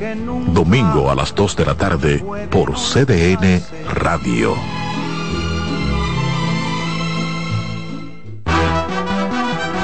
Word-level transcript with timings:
Domingo 0.00 1.10
a 1.10 1.14
las 1.14 1.34
2 1.34 1.56
de 1.56 1.66
la 1.66 1.74
tarde 1.74 2.24
por 2.50 2.72
CDN 2.74 3.62
Radio. 3.92 4.54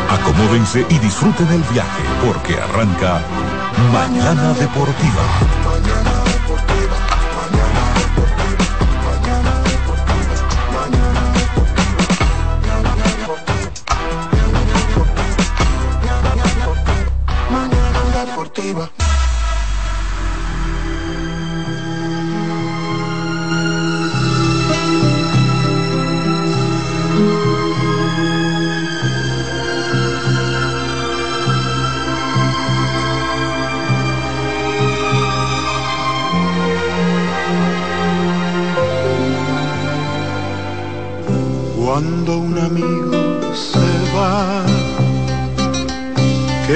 Acomódense 0.09 0.87
y 0.88 0.99
disfruten 1.00 1.49
el 1.49 1.62
viaje 1.71 2.03
porque 2.25 2.54
arranca 2.54 3.21
Mañana 3.93 4.54
Deportiva. 4.54 6.05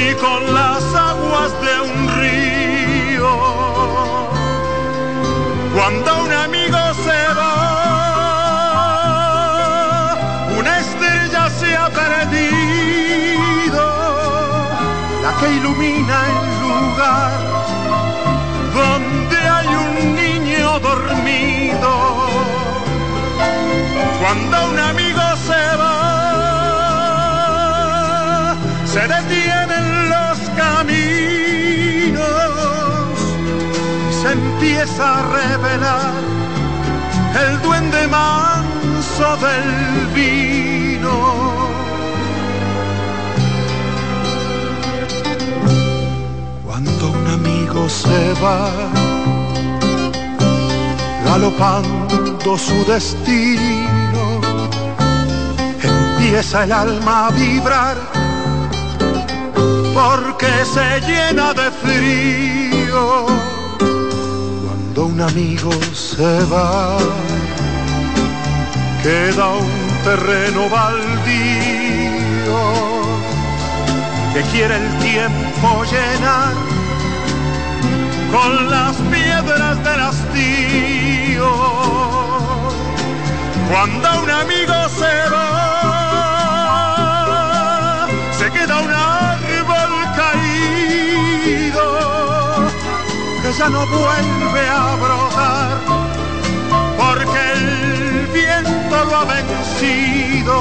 ni 0.00 0.14
con 0.14 0.54
las 0.54 0.94
aguas 0.94 1.52
de 1.60 1.80
un 1.80 2.08
río. 2.20 2.49
A 35.00 35.22
revelar 35.22 36.12
el 37.42 37.62
duende 37.62 38.06
manso 38.08 39.36
del 39.46 40.06
vino. 40.14 41.16
Cuando 46.66 47.10
un 47.10 47.26
amigo 47.28 47.88
se 47.88 48.34
va, 48.42 48.70
galopando 51.24 52.58
su 52.58 52.84
destino, 52.84 54.24
empieza 55.82 56.64
el 56.64 56.72
alma 56.72 57.28
a 57.28 57.30
vibrar 57.30 57.96
porque 59.94 60.52
se 60.74 61.00
llena 61.00 61.54
de 61.54 61.70
frío 61.82 63.39
cuando 65.00 65.14
un 65.14 65.20
amigo 65.30 65.70
se 65.94 66.44
va. 66.52 66.98
queda 69.02 69.46
un 69.54 69.88
terreno 70.04 70.68
baldío 70.68 72.60
que 74.34 74.42
quiere 74.52 74.76
el 74.76 74.98
tiempo 74.98 75.84
llenar 75.84 76.52
con 78.30 78.70
las 78.70 78.96
piedras 79.10 79.76
del 79.84 80.00
hastío. 80.00 81.50
Cuando 83.70 84.22
un 84.22 84.30
amigo 84.30 84.74
se 84.98 85.14
va, 85.32 85.59
ya 93.60 93.68
no 93.68 93.86
vuelve 93.86 94.62
a 94.70 94.96
brotar 95.02 95.78
porque 96.96 97.40
el 97.56 98.26
viento 98.32 98.96
lo 99.04 99.14
ha 99.18 99.24
vencido. 99.26 100.56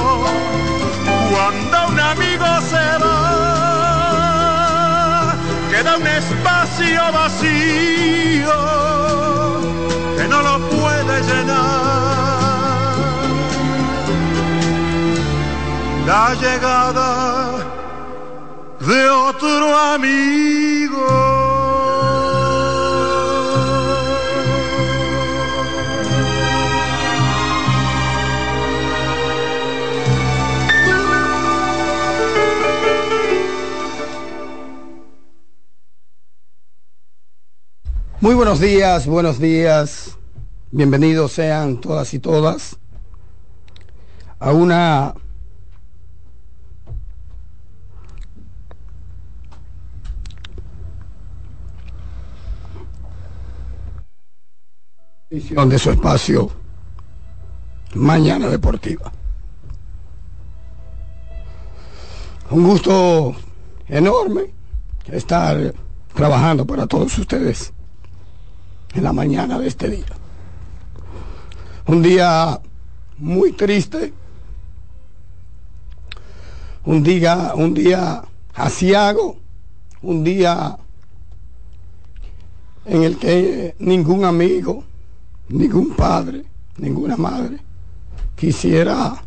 Cuando 1.32 1.78
un 1.92 1.98
amigo 1.98 2.46
se 2.72 2.86
va, 3.02 4.18
queda 5.72 5.92
un 5.96 6.08
espacio 6.08 7.02
vacío 7.14 8.58
que 10.18 10.26
no 10.28 10.42
lo 10.42 10.56
puede 10.68 11.16
llenar. 11.30 11.70
La 16.06 16.26
llegada 16.34 17.10
de 18.82 19.10
otro 19.10 19.78
amigo. 19.94 21.29
Muy 38.22 38.36
buenos 38.36 38.60
días, 38.60 39.08
buenos 39.08 39.40
días. 39.40 40.18
Bienvenidos 40.72 41.32
sean 41.32 41.80
todas 41.80 42.14
y 42.14 42.20
todas 42.20 42.78
a 44.40 44.52
una 44.52 45.14
edición 55.30 55.70
de 55.70 55.80
su 55.80 55.92
espacio 55.92 56.52
Mañana 57.96 58.50
Deportiva. 58.50 59.14
Un 62.52 62.68
gusto 62.68 63.34
enorme 63.88 64.54
estar 65.08 65.74
trabajando 66.14 66.66
para 66.66 66.86
todos 66.86 67.18
ustedes 67.18 67.72
en 68.94 69.04
la 69.04 69.14
mañana 69.14 69.60
de 69.60 69.68
este 69.68 69.90
día. 69.90 70.06
Un 71.88 72.02
día 72.02 72.60
muy 73.18 73.52
triste, 73.54 74.14
un 76.86 77.04
día, 77.04 77.54
un 77.56 77.74
día 77.74 78.24
asiago, 78.56 79.38
un 80.02 80.24
día 80.24 80.78
en 82.86 83.04
el 83.04 83.18
que 83.18 83.76
ningún 83.80 84.26
amigo, 84.26 84.84
ningún 85.50 85.96
padre, 85.96 86.46
ninguna 86.78 87.18
madre 87.18 87.60
quisiera 88.36 89.22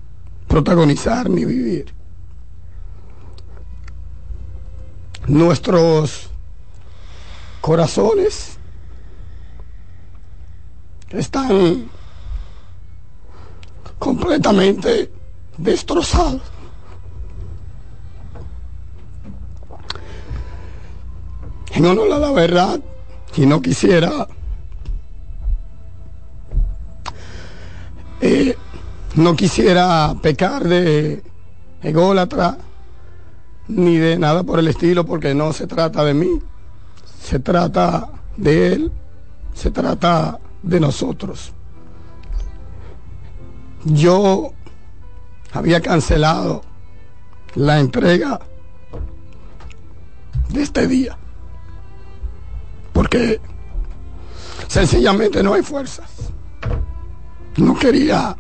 protagonizar 0.49 1.29
ni 1.29 1.45
vivir. 1.45 1.93
Nuestros 5.29 6.31
corazones 7.61 8.59
están 11.13 11.89
completamente 13.99 15.13
destrozados. 15.57 16.43
En 21.75 21.87
honor 21.87 22.13
a 22.13 22.19
la 22.19 22.33
verdad, 22.33 22.81
y 23.37 23.47
no 23.47 23.63
quisiera 23.63 24.29
eh, 28.21 28.57
no 29.15 29.35
quisiera 29.35 30.15
pecar 30.21 30.65
de 30.65 31.23
ególatra 31.83 32.59
ni 33.69 33.97
de 33.97 34.19
nada 34.19 34.43
por 34.43 34.59
el 34.59 34.69
estilo 34.69 35.07
porque 35.07 35.35
no 35.35 35.53
se 35.53 35.67
trata 35.67 36.05
de 36.05 36.15
mí 36.15 36.29
se 37.21 37.39
trata 37.39 38.11
de 38.37 38.73
él 38.75 38.93
se 39.55 39.71
trata 39.71 40.39
de 40.63 40.81
nosotros. 40.81 41.53
Yo 43.85 44.53
había 45.53 45.81
cancelado 45.81 46.63
la 47.55 47.81
entrega 47.81 48.41
de 50.49 50.63
este 50.63 50.87
día 50.87 51.19
porque 52.93 53.41
sencillamente 54.69 55.43
no 55.43 55.55
hay 55.55 55.63
fuerzas. 55.63 56.11
No 57.57 57.75
quería 57.75 58.37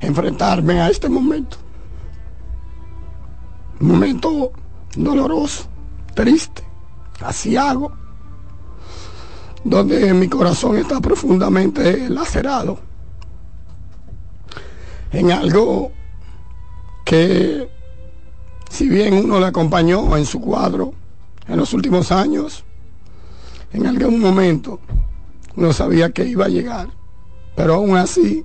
enfrentarme 0.00 0.80
a 0.80 0.88
este 0.88 1.08
momento. 1.08 1.56
Momento 3.80 4.52
doloroso, 4.96 5.68
triste, 6.14 6.64
hago 7.56 7.92
donde 9.68 10.14
mi 10.14 10.28
corazón 10.28 10.76
está 10.78 11.00
profundamente 11.00 12.08
lacerado 12.08 12.78
en 15.12 15.30
algo 15.30 15.92
que 17.04 17.68
si 18.70 18.88
bien 18.88 19.14
uno 19.14 19.40
le 19.40 19.46
acompañó 19.46 20.16
en 20.16 20.26
su 20.26 20.40
cuadro 20.40 20.92
en 21.46 21.56
los 21.56 21.72
últimos 21.72 22.12
años, 22.12 22.64
en 23.72 23.86
algún 23.86 24.20
momento 24.20 24.80
uno 25.56 25.72
sabía 25.72 26.10
que 26.10 26.26
iba 26.26 26.46
a 26.46 26.48
llegar, 26.48 26.88
pero 27.56 27.74
aún 27.74 27.96
así 27.96 28.44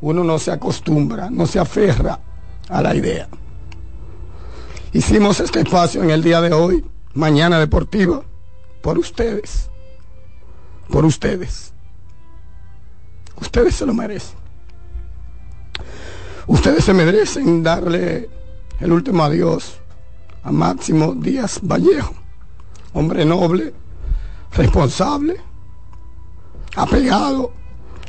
uno 0.00 0.24
no 0.24 0.38
se 0.38 0.50
acostumbra, 0.50 1.30
no 1.30 1.46
se 1.46 1.58
aferra 1.58 2.20
a 2.68 2.82
la 2.82 2.94
idea. 2.94 3.28
Hicimos 4.92 5.40
este 5.40 5.60
espacio 5.60 6.02
en 6.02 6.10
el 6.10 6.22
día 6.22 6.40
de 6.40 6.52
hoy, 6.52 6.84
mañana 7.14 7.58
deportiva, 7.58 8.22
por 8.82 8.98
ustedes 8.98 9.70
por 10.88 11.04
ustedes. 11.04 11.72
Ustedes 13.40 13.74
se 13.74 13.86
lo 13.86 13.94
merecen. 13.94 14.36
Ustedes 16.46 16.84
se 16.84 16.94
merecen 16.94 17.62
darle 17.62 18.28
el 18.80 18.92
último 18.92 19.24
adiós 19.24 19.78
a 20.42 20.52
Máximo 20.52 21.12
Díaz 21.14 21.60
Vallejo, 21.62 22.14
hombre 22.92 23.24
noble, 23.24 23.74
responsable, 24.52 25.36
apegado 26.76 27.52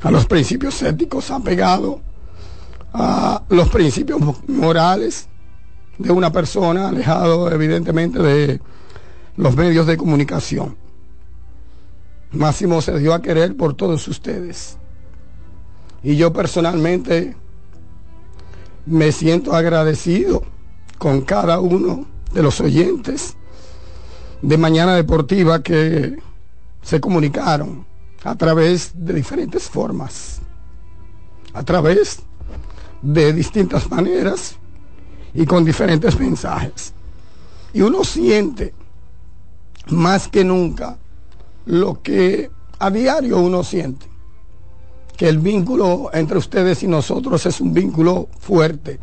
a 0.04 0.12
los 0.12 0.28
principios 0.28 0.82
éticos, 0.84 1.32
apegado 1.32 2.02
a 2.94 3.42
los 3.50 3.70
principios 3.70 4.20
morales 4.48 5.28
de 5.98 6.12
una 6.12 6.32
persona, 6.32 6.90
alejado 6.90 7.52
evidentemente 7.52 8.20
de 8.20 8.62
los 9.36 9.56
medios 9.56 9.88
de 9.88 9.98
comunicación. 9.98 10.78
Máximo 12.38 12.82
se 12.82 12.98
dio 13.00 13.14
a 13.16 13.22
querer 13.22 13.58
por 13.58 13.74
todos 13.74 14.08
ustedes. 14.08 14.78
Y 16.04 16.16
yo 16.18 16.32
personalmente 16.32 17.36
me 18.86 19.12
siento 19.12 19.54
agradecido 19.54 20.44
con 21.00 21.22
cada 21.22 21.60
uno 21.60 22.06
de 22.34 22.44
los 22.44 22.62
oyentes 22.62 23.36
de 24.44 24.58
Mañana 24.58 24.96
Deportiva 24.96 25.64
que 25.64 26.18
se 26.84 27.02
comunicaron 27.02 27.88
a 28.24 28.36
través 28.36 28.92
de 28.94 29.14
diferentes 29.14 29.64
formas, 29.64 30.40
a 31.54 31.64
través 31.64 32.20
de 33.02 33.34
distintas 33.34 33.90
maneras 33.90 34.58
y 35.34 35.46
con 35.46 35.66
diferentes 35.66 36.20
mensajes. 36.20 36.94
Y 37.74 37.82
uno 37.82 38.04
siente 38.04 38.76
más 39.88 40.28
que 40.28 40.44
nunca 40.44 40.98
lo 41.68 42.02
que 42.02 42.50
a 42.80 42.90
diario 42.90 43.40
uno 43.40 43.64
siente, 43.64 44.08
que 45.16 45.28
el 45.28 45.40
vínculo 45.40 46.10
entre 46.14 46.38
ustedes 46.38 46.84
y 46.84 46.88
nosotros 46.88 47.46
es 47.46 47.60
un 47.60 47.74
vínculo 47.74 48.30
fuerte, 48.40 49.00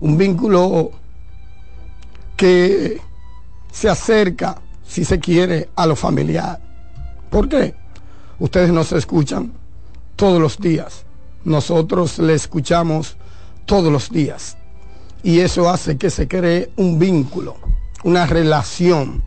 un 0.00 0.16
vínculo 0.16 0.90
que 2.36 3.00
se 3.70 3.88
acerca, 3.88 4.60
si 4.86 5.04
se 5.04 5.18
quiere, 5.20 5.68
a 5.76 5.86
lo 5.86 5.94
familiar. 5.94 6.60
¿Por 7.30 7.48
qué? 7.48 7.74
Ustedes 8.38 8.72
nos 8.72 8.92
escuchan 8.92 9.52
todos 10.16 10.40
los 10.40 10.58
días, 10.58 11.04
nosotros 11.44 12.18
le 12.18 12.34
escuchamos 12.34 13.16
todos 13.66 13.92
los 13.92 14.10
días. 14.10 14.56
Y 15.22 15.40
eso 15.40 15.68
hace 15.68 15.98
que 15.98 16.10
se 16.10 16.28
cree 16.28 16.70
un 16.76 16.98
vínculo, 16.98 17.56
una 18.04 18.24
relación 18.24 19.22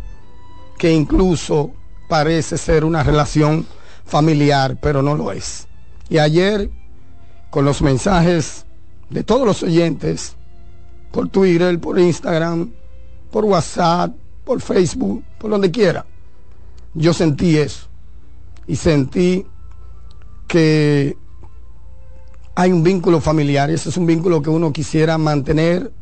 que 0.78 0.92
incluso 0.92 1.74
parece 2.12 2.58
ser 2.58 2.84
una 2.84 3.04
relación 3.04 3.66
familiar, 4.06 4.78
pero 4.82 5.02
no 5.02 5.16
lo 5.16 5.32
es. 5.32 5.66
Y 6.10 6.18
ayer, 6.18 6.70
con 7.50 7.64
los 7.64 7.82
mensajes 7.82 8.66
de 9.10 9.24
todos 9.24 9.48
los 9.48 9.64
oyentes, 9.64 10.36
por 11.10 11.30
Twitter, 11.30 11.80
por 11.80 11.98
Instagram, 11.98 12.74
por 13.32 13.46
WhatsApp, 13.46 14.14
por 14.44 14.60
Facebook, 14.60 15.24
por 15.40 15.52
donde 15.52 15.72
quiera, 15.72 16.06
yo 16.96 17.14
sentí 17.14 17.56
eso. 17.56 17.88
Y 18.68 18.76
sentí 18.76 19.48
que 20.50 21.16
hay 22.56 22.74
un 22.74 22.84
vínculo 22.84 23.22
familiar, 23.22 23.70
ese 23.70 23.88
es 23.88 23.96
un 23.96 24.06
vínculo 24.06 24.42
que 24.42 24.50
uno 24.50 24.74
quisiera 24.74 25.18
mantener 25.18 25.94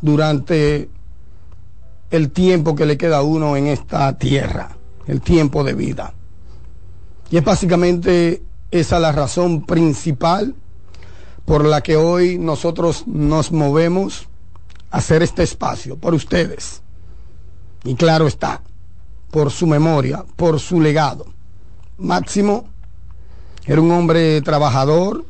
durante 0.00 0.90
el 2.10 2.32
tiempo 2.32 2.74
que 2.74 2.84
le 2.84 2.98
queda 2.98 3.18
a 3.18 3.22
uno 3.22 3.56
en 3.56 3.68
esta 3.68 4.18
tierra, 4.18 4.76
el 5.06 5.20
tiempo 5.20 5.64
de 5.64 5.74
vida. 5.74 6.14
Y 7.30 7.36
es 7.38 7.44
básicamente 7.44 8.42
esa 8.70 8.98
la 8.98 9.12
razón 9.12 9.64
principal 9.64 10.54
por 11.44 11.64
la 11.64 11.80
que 11.80 11.96
hoy 11.96 12.38
nosotros 12.38 13.04
nos 13.06 13.52
movemos 13.52 14.28
a 14.90 14.98
hacer 14.98 15.22
este 15.22 15.42
espacio, 15.42 15.96
por 15.96 16.14
ustedes. 16.14 16.82
Y 17.84 17.94
claro 17.94 18.26
está, 18.26 18.62
por 19.30 19.50
su 19.50 19.66
memoria, 19.66 20.24
por 20.36 20.60
su 20.60 20.80
legado. 20.80 21.26
Máximo 21.98 22.66
era 23.64 23.80
un 23.80 23.90
hombre 23.90 24.40
trabajador 24.42 25.24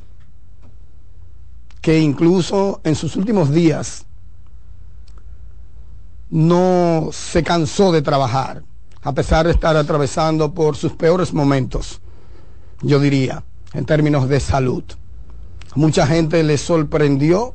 que 1.81 1.99
incluso 1.99 2.81
en 2.85 2.95
sus 2.95 3.17
últimos 3.17 3.50
días 3.50 4.07
no 6.31 7.11
se 7.12 7.43
cansó 7.43 7.93
de 7.93 8.00
trabajar, 8.00 8.62
a 9.02 9.12
pesar 9.12 9.47
de 9.47 9.52
estar 9.52 9.76
atravesando 9.76 10.54
por 10.54 10.76
sus 10.76 10.92
peores 10.92 11.32
momentos, 11.32 12.00
yo 12.82 13.00
diría, 13.00 13.44
en 13.75 13.85
términos 13.85 14.28
de 14.28 14.40
salud. 14.40 14.85
mucha 15.75 16.06
gente 16.06 16.42
le 16.42 16.59
sorprendió 16.59 17.54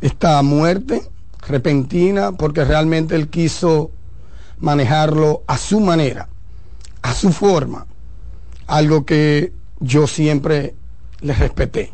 esta 0.00 0.40
muerte 0.42 1.02
repentina 1.46 2.32
porque 2.32 2.64
realmente 2.64 3.14
él 3.14 3.28
quiso 3.28 3.90
manejarlo 4.58 5.42
a 5.46 5.58
su 5.58 5.80
manera, 5.80 6.28
a 7.02 7.12
su 7.14 7.32
forma, 7.32 7.86
algo 8.66 9.04
que 9.04 9.52
yo 9.80 10.06
siempre 10.06 10.74
le 11.20 11.34
respeté. 11.34 11.92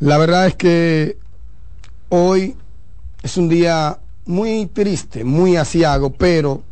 La 0.00 0.18
verdad 0.18 0.46
es 0.46 0.54
que 0.54 1.18
hoy 2.08 2.56
es 3.22 3.36
un 3.36 3.48
día 3.48 3.98
muy 4.26 4.66
triste, 4.66 5.24
muy 5.24 5.56
asiago, 5.56 6.10
pero 6.12 6.62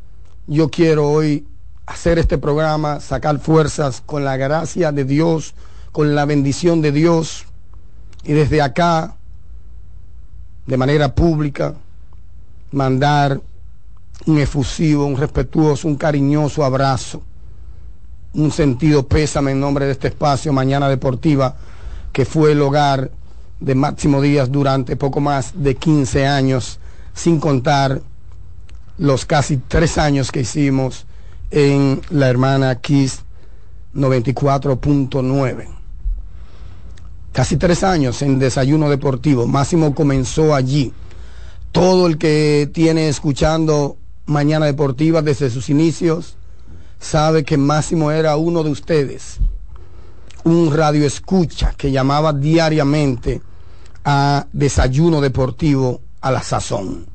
yo 0.46 0.70
quiero 0.70 1.10
hoy 1.10 1.46
hacer 1.86 2.18
este 2.18 2.38
programa, 2.38 3.00
sacar 3.00 3.38
fuerzas 3.38 4.02
con 4.04 4.24
la 4.24 4.36
gracia 4.36 4.92
de 4.92 5.04
Dios, 5.04 5.54
con 5.90 6.14
la 6.14 6.24
bendición 6.24 6.80
de 6.80 6.92
Dios 6.92 7.44
y 8.24 8.32
desde 8.32 8.62
acá, 8.62 9.16
de 10.66 10.76
manera 10.76 11.14
pública, 11.14 11.74
mandar 12.70 13.40
un 14.26 14.38
efusivo, 14.38 15.04
un 15.04 15.16
respetuoso, 15.16 15.88
un 15.88 15.96
cariñoso 15.96 16.64
abrazo, 16.64 17.22
un 18.34 18.50
sentido 18.50 19.06
pésame 19.06 19.50
en 19.50 19.60
nombre 19.60 19.86
de 19.86 19.92
este 19.92 20.08
espacio 20.08 20.52
Mañana 20.52 20.88
Deportiva, 20.88 21.56
que 22.12 22.24
fue 22.24 22.52
el 22.52 22.62
hogar 22.62 23.10
de 23.60 23.74
Máximo 23.74 24.22
Díaz 24.22 24.50
durante 24.50 24.96
poco 24.96 25.20
más 25.20 25.52
de 25.54 25.74
15 25.74 26.26
años, 26.26 26.78
sin 27.14 27.40
contar 27.40 28.02
los 28.98 29.26
casi 29.26 29.56
tres 29.56 29.98
años 29.98 30.30
que 30.30 30.40
hicimos 30.40 31.06
en 31.50 32.00
la 32.10 32.28
hermana 32.28 32.76
Kiss 32.76 33.24
94.9. 33.94 35.68
Casi 37.32 37.56
tres 37.56 37.82
años 37.82 38.20
en 38.22 38.38
desayuno 38.38 38.90
deportivo. 38.90 39.46
Máximo 39.46 39.94
comenzó 39.94 40.54
allí. 40.54 40.92
Todo 41.72 42.06
el 42.06 42.18
que 42.18 42.70
tiene 42.72 43.08
escuchando 43.08 43.96
Mañana 44.26 44.66
Deportiva 44.66 45.22
desde 45.22 45.50
sus 45.50 45.68
inicios 45.70 46.36
sabe 47.00 47.44
que 47.44 47.56
Máximo 47.56 48.10
era 48.10 48.36
uno 48.36 48.62
de 48.62 48.70
ustedes. 48.70 49.38
Un 50.44 50.74
radio 50.74 51.06
escucha 51.06 51.74
que 51.76 51.90
llamaba 51.90 52.32
diariamente 52.32 53.40
a 54.04 54.46
desayuno 54.52 55.20
deportivo 55.20 56.00
a 56.22 56.30
la 56.30 56.42
sazón. 56.42 57.06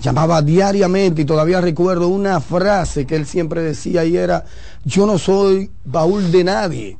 Llamaba 0.00 0.40
diariamente 0.40 1.22
y 1.22 1.24
todavía 1.26 1.60
recuerdo 1.60 2.08
una 2.08 2.40
frase 2.40 3.06
que 3.06 3.16
él 3.16 3.26
siempre 3.26 3.62
decía 3.62 4.04
y 4.04 4.16
era, 4.16 4.46
yo 4.84 5.06
no 5.06 5.18
soy 5.18 5.70
baúl 5.84 6.32
de 6.32 6.42
nadie. 6.42 6.98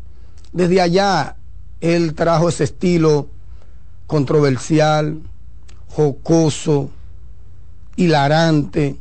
Desde 0.52 0.80
allá 0.80 1.36
él 1.80 2.14
trajo 2.14 2.50
ese 2.50 2.64
estilo 2.64 3.28
controversial, 4.06 5.18
jocoso, 5.88 6.90
hilarante 7.96 8.96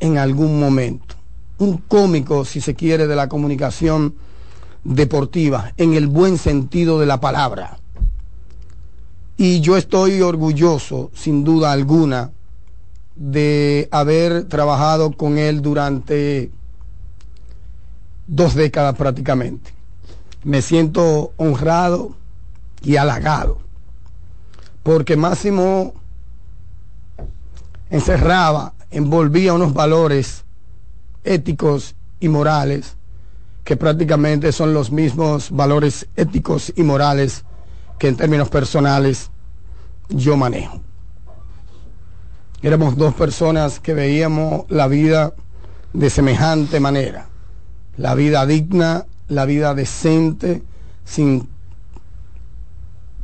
en 0.00 0.18
algún 0.18 0.58
momento. 0.58 1.14
Un 1.58 1.78
cómico, 1.78 2.44
si 2.44 2.60
se 2.60 2.74
quiere, 2.74 3.06
de 3.06 3.16
la 3.16 3.28
comunicación 3.28 4.14
deportiva, 4.84 5.72
en 5.76 5.94
el 5.94 6.06
buen 6.06 6.38
sentido 6.38 6.98
de 6.98 7.06
la 7.06 7.20
palabra. 7.20 7.78
Y 9.40 9.60
yo 9.60 9.76
estoy 9.76 10.20
orgulloso, 10.20 11.12
sin 11.14 11.44
duda 11.44 11.70
alguna, 11.70 12.32
de 13.14 13.88
haber 13.92 14.48
trabajado 14.48 15.12
con 15.12 15.38
él 15.38 15.62
durante 15.62 16.50
dos 18.26 18.56
décadas 18.56 18.96
prácticamente. 18.96 19.72
Me 20.42 20.60
siento 20.60 21.34
honrado 21.36 22.16
y 22.82 22.96
halagado, 22.96 23.58
porque 24.82 25.16
Máximo 25.16 25.94
encerraba, 27.90 28.74
envolvía 28.90 29.54
unos 29.54 29.72
valores 29.72 30.44
éticos 31.22 31.94
y 32.18 32.28
morales 32.28 32.96
que 33.62 33.76
prácticamente 33.76 34.50
son 34.50 34.74
los 34.74 34.90
mismos 34.90 35.52
valores 35.52 36.08
éticos 36.16 36.72
y 36.74 36.82
morales 36.82 37.44
que 37.98 38.08
en 38.08 38.16
términos 38.16 38.48
personales 38.48 39.30
yo 40.08 40.36
manejo. 40.36 40.80
Éramos 42.62 42.96
dos 42.96 43.14
personas 43.14 43.78
que 43.80 43.94
veíamos 43.94 44.64
la 44.68 44.88
vida 44.88 45.34
de 45.92 46.10
semejante 46.10 46.80
manera, 46.80 47.28
la 47.96 48.14
vida 48.14 48.46
digna, 48.46 49.06
la 49.28 49.44
vida 49.44 49.74
decente, 49.74 50.62
sin 51.04 51.48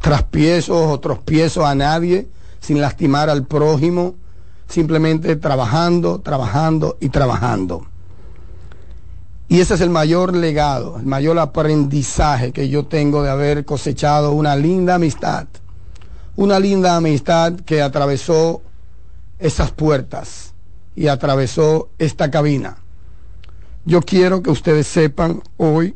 traspiezos 0.00 0.86
o 0.86 1.00
trospiezos 1.00 1.64
a 1.64 1.74
nadie, 1.74 2.28
sin 2.60 2.80
lastimar 2.80 3.28
al 3.28 3.44
prójimo, 3.44 4.14
simplemente 4.68 5.36
trabajando, 5.36 6.20
trabajando 6.20 6.96
y 7.00 7.08
trabajando. 7.08 7.86
Y 9.48 9.60
ese 9.60 9.74
es 9.74 9.80
el 9.80 9.90
mayor 9.90 10.34
legado, 10.34 10.98
el 10.98 11.06
mayor 11.06 11.38
aprendizaje 11.38 12.52
que 12.52 12.68
yo 12.68 12.86
tengo 12.86 13.22
de 13.22 13.30
haber 13.30 13.64
cosechado 13.64 14.32
una 14.32 14.56
linda 14.56 14.94
amistad. 14.94 15.46
Una 16.36 16.58
linda 16.58 16.96
amistad 16.96 17.54
que 17.60 17.82
atravesó 17.82 18.62
esas 19.38 19.70
puertas 19.70 20.54
y 20.96 21.08
atravesó 21.08 21.90
esta 21.98 22.30
cabina. 22.30 22.78
Yo 23.84 24.00
quiero 24.00 24.42
que 24.42 24.50
ustedes 24.50 24.86
sepan 24.86 25.42
hoy, 25.58 25.94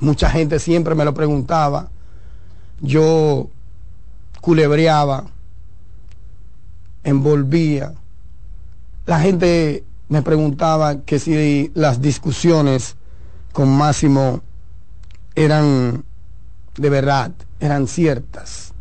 mucha 0.00 0.28
gente 0.28 0.58
siempre 0.58 0.94
me 0.94 1.04
lo 1.04 1.14
preguntaba, 1.14 1.90
yo 2.80 3.48
culebreaba, 4.40 5.26
envolvía. 7.04 7.94
La 9.06 9.20
gente 9.20 9.84
me 10.08 10.22
preguntaba 10.22 11.02
que 11.02 11.18
si 11.18 11.70
las 11.74 12.00
discusiones 12.00 12.96
con 13.52 13.68
Máximo 13.68 14.42
eran 15.34 16.04
de 16.76 16.90
verdad, 16.90 17.32
eran 17.60 17.86
ciertas. 17.86 18.72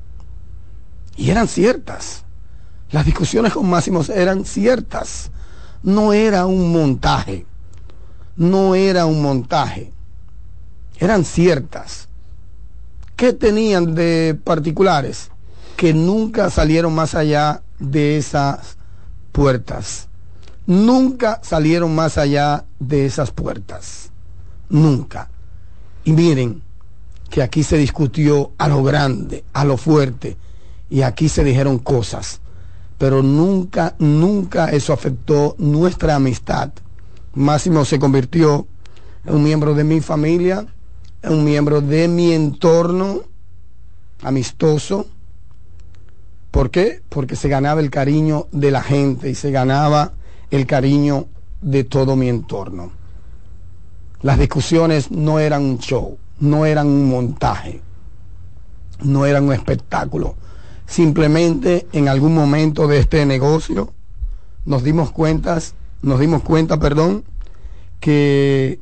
Y 1.15 1.31
eran 1.31 1.47
ciertas. 1.47 2.23
Las 2.91 3.05
discusiones 3.05 3.53
con 3.53 3.69
Máximo 3.69 4.03
eran 4.13 4.45
ciertas. 4.45 5.31
No 5.83 6.13
era 6.13 6.45
un 6.45 6.71
montaje. 6.71 7.45
No 8.35 8.75
era 8.75 9.05
un 9.05 9.21
montaje. 9.21 9.91
Eran 10.99 11.25
ciertas. 11.25 12.07
¿Qué 13.15 13.33
tenían 13.33 13.95
de 13.95 14.39
particulares? 14.43 15.31
Que 15.75 15.93
nunca 15.93 16.49
salieron 16.51 16.93
más 16.93 17.15
allá 17.15 17.63
de 17.79 18.17
esas 18.17 18.77
puertas 19.31 20.06
nunca 20.67 21.39
salieron 21.43 21.95
más 21.95 22.17
allá 22.17 22.65
de 22.79 23.05
esas 23.05 23.31
puertas. 23.31 24.11
Nunca. 24.69 25.29
Y 26.03 26.11
miren 26.11 26.61
que 27.29 27.41
aquí 27.41 27.63
se 27.63 27.77
discutió 27.77 28.51
a 28.57 28.67
lo 28.67 28.83
grande, 28.83 29.43
a 29.53 29.65
lo 29.65 29.77
fuerte, 29.77 30.37
y 30.89 31.01
aquí 31.01 31.27
se 31.27 31.43
dijeron 31.43 31.79
cosas, 31.79 32.39
pero 32.97 33.21
nunca, 33.21 33.95
nunca 33.99 34.71
eso 34.71 34.93
afectó 34.93 35.55
nuestra 35.57 36.15
amistad. 36.15 36.71
Máximo 37.33 37.83
se 37.83 37.99
convirtió 37.99 38.67
en 39.25 39.35
un 39.35 39.43
miembro 39.43 39.73
de 39.73 39.83
mi 39.83 39.99
familia, 39.99 40.65
en 41.21 41.33
un 41.33 41.43
miembro 41.43 41.81
de 41.81 42.07
mi 42.07 42.31
entorno 42.31 43.23
amistoso. 44.23 45.07
¿Por 46.51 46.71
qué? 46.71 47.01
Porque 47.09 47.35
se 47.35 47.49
ganaba 47.49 47.81
el 47.81 47.89
cariño 47.89 48.47
de 48.51 48.71
la 48.71 48.81
gente 48.81 49.29
y 49.29 49.35
se 49.35 49.51
ganaba 49.51 50.13
el 50.51 50.65
cariño 50.65 51.27
de 51.61 51.83
todo 51.83 52.15
mi 52.15 52.29
entorno. 52.29 52.91
Las 54.21 54.39
discusiones 54.39 55.11
no 55.11 55.39
eran 55.39 55.63
un 55.63 55.79
show, 55.79 56.17
no 56.39 56.65
eran 56.65 56.87
un 56.87 57.09
montaje, 57.09 57.81
no 59.03 59.25
eran 59.25 59.45
un 59.45 59.53
espectáculo. 59.53 60.35
Simplemente 60.85 61.87
en 61.91 62.07
algún 62.07 62.33
momento 62.33 62.87
de 62.87 62.99
este 62.99 63.25
negocio 63.25 63.93
nos 64.65 64.83
dimos 64.83 65.11
cuentas, 65.11 65.75
nos 66.01 66.19
dimos 66.19 66.43
cuenta, 66.43 66.79
perdón, 66.79 67.23
que 67.99 68.79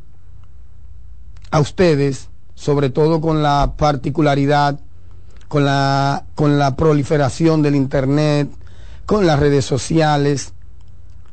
a 1.51 1.60
ustedes, 1.60 2.29
sobre 2.53 2.89
todo 2.89 3.22
con 3.22 3.41
la 3.43 3.74
particularidad, 3.77 4.79
con 5.48 5.65
la, 5.65 6.25
con 6.36 6.60
la 6.60 6.75
proliferación 6.75 7.62
del 7.62 7.75
internet, 7.75 8.50
con 9.05 9.25
las 9.25 9.39
redes 9.39 9.65
sociales, 9.65 10.54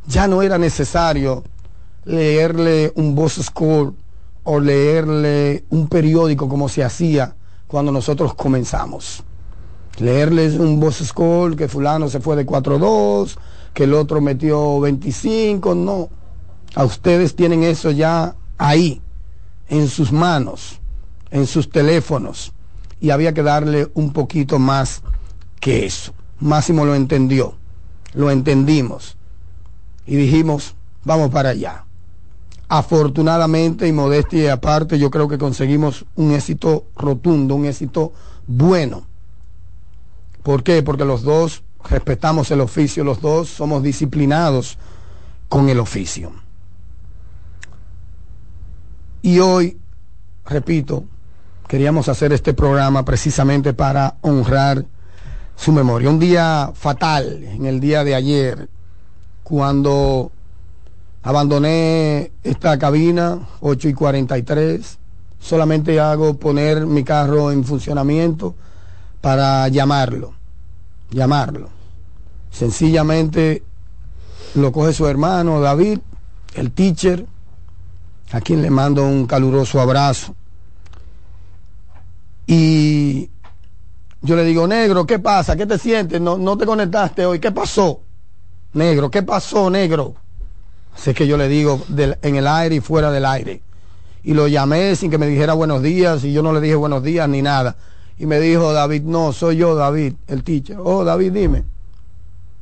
ya 0.07 0.27
no 0.27 0.43
era 0.43 0.59
necesario 0.59 1.45
leerle 2.05 2.93
un 2.97 3.15
voz 3.15 3.35
score 3.43 3.93
o 4.45 4.59
leerle 4.59 5.65
un 5.71 5.89
periódico 5.89 6.49
como 6.49 6.69
se 6.69 6.83
hacía 6.83 7.37
cuando 7.67 7.93
nosotros 7.93 8.35
comenzamos. 8.35 9.23
Leerles 9.99 10.55
un 10.55 10.81
voz 10.81 10.97
score 10.97 11.57
que 11.57 11.69
fulano 11.69 12.09
se 12.09 12.21
fue 12.21 12.37
de 12.37 12.47
4-2, 12.47 13.37
que 13.73 13.85
el 13.85 13.95
otro 13.95 14.21
metió 14.21 14.81
25, 14.81 15.75
no. 15.75 16.09
A 16.75 16.85
ustedes 16.85 17.37
tienen 17.37 17.63
eso 17.63 17.91
ya 17.91 18.35
ahí, 18.59 19.01
en 19.69 19.89
sus 19.89 20.13
manos, 20.13 20.81
en 21.31 21.47
sus 21.47 21.71
teléfonos. 21.71 22.53
Y 23.01 23.11
había 23.11 23.35
que 23.35 23.43
darle 23.43 23.91
un 23.95 24.13
poquito 24.13 24.59
más 24.59 25.03
que 25.61 25.87
eso. 25.87 26.13
Máximo 26.41 26.85
lo 26.85 26.95
entendió, 26.95 27.55
lo 28.15 28.31
entendimos. 28.31 29.17
Y 30.07 30.17
dijimos, 30.17 30.75
vamos 31.05 31.31
para 31.31 31.51
allá. 31.51 31.85
Afortunadamente 32.69 33.87
y 33.87 33.93
modestia 33.93 34.55
aparte, 34.55 34.99
yo 34.99 35.11
creo 35.11 35.29
que 35.29 35.39
conseguimos 35.39 36.07
un 36.17 36.33
éxito 36.33 36.87
rotundo, 36.97 37.55
un 37.55 37.67
éxito 37.67 38.13
bueno. 38.47 39.07
¿Por 40.43 40.63
qué? 40.63 40.83
Porque 40.83 41.05
los 41.05 41.23
dos 41.23 41.63
respetamos 41.89 42.51
el 42.51 42.61
oficio, 42.61 43.05
los 43.05 43.21
dos 43.21 43.49
somos 43.49 43.83
disciplinados 43.83 44.79
con 45.49 45.69
el 45.69 45.79
oficio. 45.79 46.33
Y 49.21 49.39
hoy, 49.39 49.79
repito, 50.47 51.05
queríamos 51.69 52.09
hacer 52.09 52.33
este 52.33 52.55
programa 52.55 53.05
precisamente 53.05 53.73
para 53.73 54.17
honrar 54.23 54.85
su 55.55 55.73
memoria. 55.73 56.11
Un 56.11 56.19
día 56.19 56.73
fatal, 56.75 57.45
en 57.45 57.67
el 57.67 57.79
día 57.79 58.03
de 58.03 58.15
ayer, 58.15 58.69
cuando 59.43 60.33
Abandoné 61.25 62.33
esta 62.43 62.79
cabina, 62.79 63.39
8 63.61 63.89
y 63.89 63.95
43. 63.95 64.99
Solamente 65.39 66.01
hago 66.01 66.35
poner 66.35 66.85
mi 66.87 67.05
carro 67.05 67.53
en 67.53 67.65
funcionamiento 67.65 68.57
para 69.21 69.69
llamarlo. 69.69 70.35
Llamarlo. 71.11 71.69
Sencillamente 72.51 73.63
lo 74.55 74.73
coge 74.73 74.93
su 74.93 75.07
hermano 75.07 75.61
David, 75.61 76.01
el 76.55 76.73
teacher, 76.73 77.25
a 78.33 78.41
quien 78.41 78.61
le 78.61 78.71
mando 78.71 79.07
un 79.07 79.27
caluroso 79.27 79.81
abrazo. 79.81 80.35
Y 82.47 83.31
yo 84.23 84.35
le 84.35 84.45
digo, 84.45 84.67
negro, 84.67 85.07
¿qué 85.07 85.21
pasa? 85.21 85.55
¿Qué 85.55 85.67
te 85.67 85.79
sientes? 85.79 86.21
No, 86.21 86.37
no 86.37 86.59
te 86.59 86.67
conectaste 86.67 87.25
hoy. 87.25 87.39
¿Qué 87.39 87.53
pasó? 87.53 88.01
Negro, 88.75 89.11
¿qué 89.11 89.23
pasó, 89.23 89.69
negro? 89.69 90.15
Sé 90.97 91.15
que 91.15 91.27
yo 91.27 91.37
le 91.37 91.49
digo 91.49 91.83
en 91.97 92.37
el 92.37 92.47
aire 92.47 92.77
y 92.77 92.81
fuera 92.81 93.11
del 93.11 93.27
aire. 93.27 93.63
Y 94.25 94.35
lo 94.35 94.49
llamé 94.49 94.97
sin 94.97 95.11
que 95.11 95.19
me 95.19 95.27
dijera 95.27 95.53
buenos 95.53 95.83
días 95.83 96.25
y 96.25 96.33
yo 96.33 96.43
no 96.43 96.53
le 96.53 96.61
dije 96.61 96.75
buenos 96.75 97.03
días 97.03 97.29
ni 97.29 97.43
nada. 97.43 97.77
Y 98.19 98.27
me 98.27 98.41
dijo 98.41 98.73
David, 98.73 99.03
no, 99.03 99.33
soy 99.33 99.57
yo 99.57 99.75
David, 99.75 100.15
el 100.29 100.43
teacher. 100.43 100.77
Oh, 100.83 101.05
David, 101.05 101.33
dime. 101.33 101.65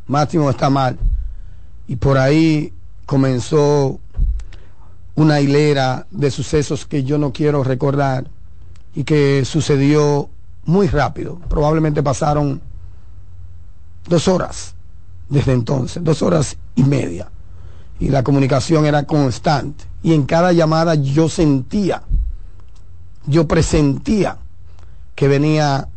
Máximo 0.07 0.51
está 0.51 0.71
mal. 0.71 0.99
Y 1.87 1.97
por 1.97 2.19
ahí 2.19 2.73
comenzó 3.07 4.01
una 5.15 5.41
hilera 5.41 6.07
de 6.11 6.31
sucesos 6.31 6.87
que 6.87 7.05
yo 7.05 7.19
no 7.19 7.33
quiero 7.33 7.63
recordar 7.63 8.27
y 8.95 9.05
que 9.05 9.45
sucedió 9.45 10.29
muy 10.65 10.89
rápido. 10.89 11.39
Probablemente 11.49 12.03
pasaron 12.03 12.61
dos 14.09 14.29
horas 14.29 14.75
desde 15.31 15.53
entonces, 15.53 16.05
dos 16.05 16.21
horas 16.21 16.59
y 16.75 16.85
media 16.85 17.31
y 18.01 18.09
la 18.09 18.25
comunicación 18.25 18.87
era 18.87 19.05
constante. 19.05 19.85
Y 20.03 20.15
en 20.15 20.25
cada 20.25 20.53
llamada 20.53 20.95
yo 20.95 21.29
sentía, 21.29 22.03
yo 23.27 23.47
presentía 23.47 24.39
que 25.15 25.29
venía 25.29 25.89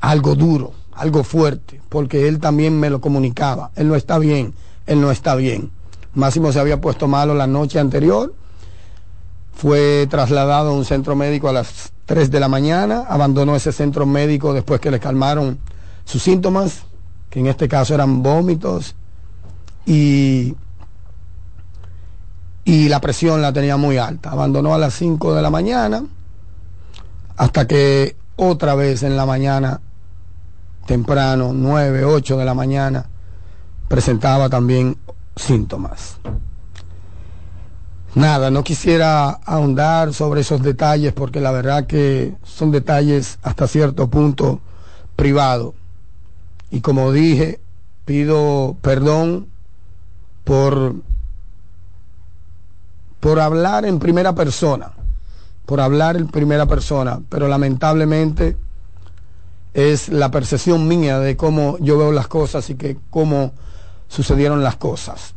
algo 0.00 0.36
duro, 0.36 0.72
algo 0.92 1.24
fuerte, 1.24 1.80
porque 1.88 2.28
él 2.28 2.38
también 2.38 2.78
me 2.78 2.88
lo 2.88 3.00
comunicaba. 3.00 3.72
Él 3.74 3.88
no 3.88 3.96
está 3.96 4.18
bien, 4.18 4.54
él 4.86 5.00
no 5.00 5.10
está 5.10 5.34
bien. 5.34 5.70
Máximo 6.14 6.52
se 6.52 6.60
había 6.60 6.80
puesto 6.80 7.08
malo 7.08 7.34
la 7.34 7.48
noche 7.48 7.80
anterior, 7.80 8.34
fue 9.54 10.06
trasladado 10.08 10.70
a 10.70 10.72
un 10.72 10.84
centro 10.84 11.16
médico 11.16 11.48
a 11.48 11.52
las 11.52 11.92
3 12.06 12.30
de 12.30 12.40
la 12.40 12.48
mañana, 12.48 13.04
abandonó 13.08 13.56
ese 13.56 13.72
centro 13.72 14.06
médico 14.06 14.54
después 14.54 14.80
que 14.80 14.92
le 14.92 15.00
calmaron 15.00 15.58
sus 16.04 16.22
síntomas, 16.22 16.84
que 17.30 17.40
en 17.40 17.46
este 17.46 17.68
caso 17.68 17.94
eran 17.94 18.22
vómitos, 18.22 18.94
y 19.86 20.54
y 22.68 22.90
la 22.90 23.00
presión 23.00 23.40
la 23.40 23.50
tenía 23.50 23.78
muy 23.78 23.96
alta. 23.96 24.30
Abandonó 24.30 24.74
a 24.74 24.78
las 24.78 24.92
5 24.92 25.34
de 25.34 25.40
la 25.40 25.48
mañana 25.48 26.04
hasta 27.38 27.66
que 27.66 28.14
otra 28.36 28.74
vez 28.74 29.02
en 29.02 29.16
la 29.16 29.24
mañana, 29.24 29.80
temprano, 30.84 31.52
9, 31.54 32.04
8 32.04 32.36
de 32.36 32.44
la 32.44 32.52
mañana, 32.52 33.06
presentaba 33.88 34.50
también 34.50 34.98
síntomas. 35.34 36.18
Nada, 38.14 38.50
no 38.50 38.62
quisiera 38.62 39.30
ahondar 39.30 40.12
sobre 40.12 40.42
esos 40.42 40.62
detalles 40.62 41.14
porque 41.14 41.40
la 41.40 41.52
verdad 41.52 41.86
que 41.86 42.34
son 42.42 42.70
detalles 42.70 43.38
hasta 43.42 43.66
cierto 43.66 44.10
punto 44.10 44.60
privados. 45.16 45.72
Y 46.70 46.80
como 46.80 47.12
dije, 47.12 47.60
pido 48.04 48.76
perdón 48.82 49.48
por 50.44 50.94
por 53.20 53.40
hablar 53.40 53.84
en 53.84 53.98
primera 53.98 54.34
persona, 54.34 54.92
por 55.66 55.80
hablar 55.80 56.16
en 56.16 56.28
primera 56.28 56.66
persona, 56.66 57.20
pero 57.28 57.48
lamentablemente 57.48 58.56
es 59.74 60.08
la 60.08 60.30
percepción 60.30 60.88
mía 60.88 61.18
de 61.18 61.36
cómo 61.36 61.76
yo 61.78 61.98
veo 61.98 62.12
las 62.12 62.28
cosas 62.28 62.70
y 62.70 62.76
que 62.76 62.96
cómo 63.10 63.52
sucedieron 64.08 64.62
las 64.62 64.76
cosas. 64.76 65.34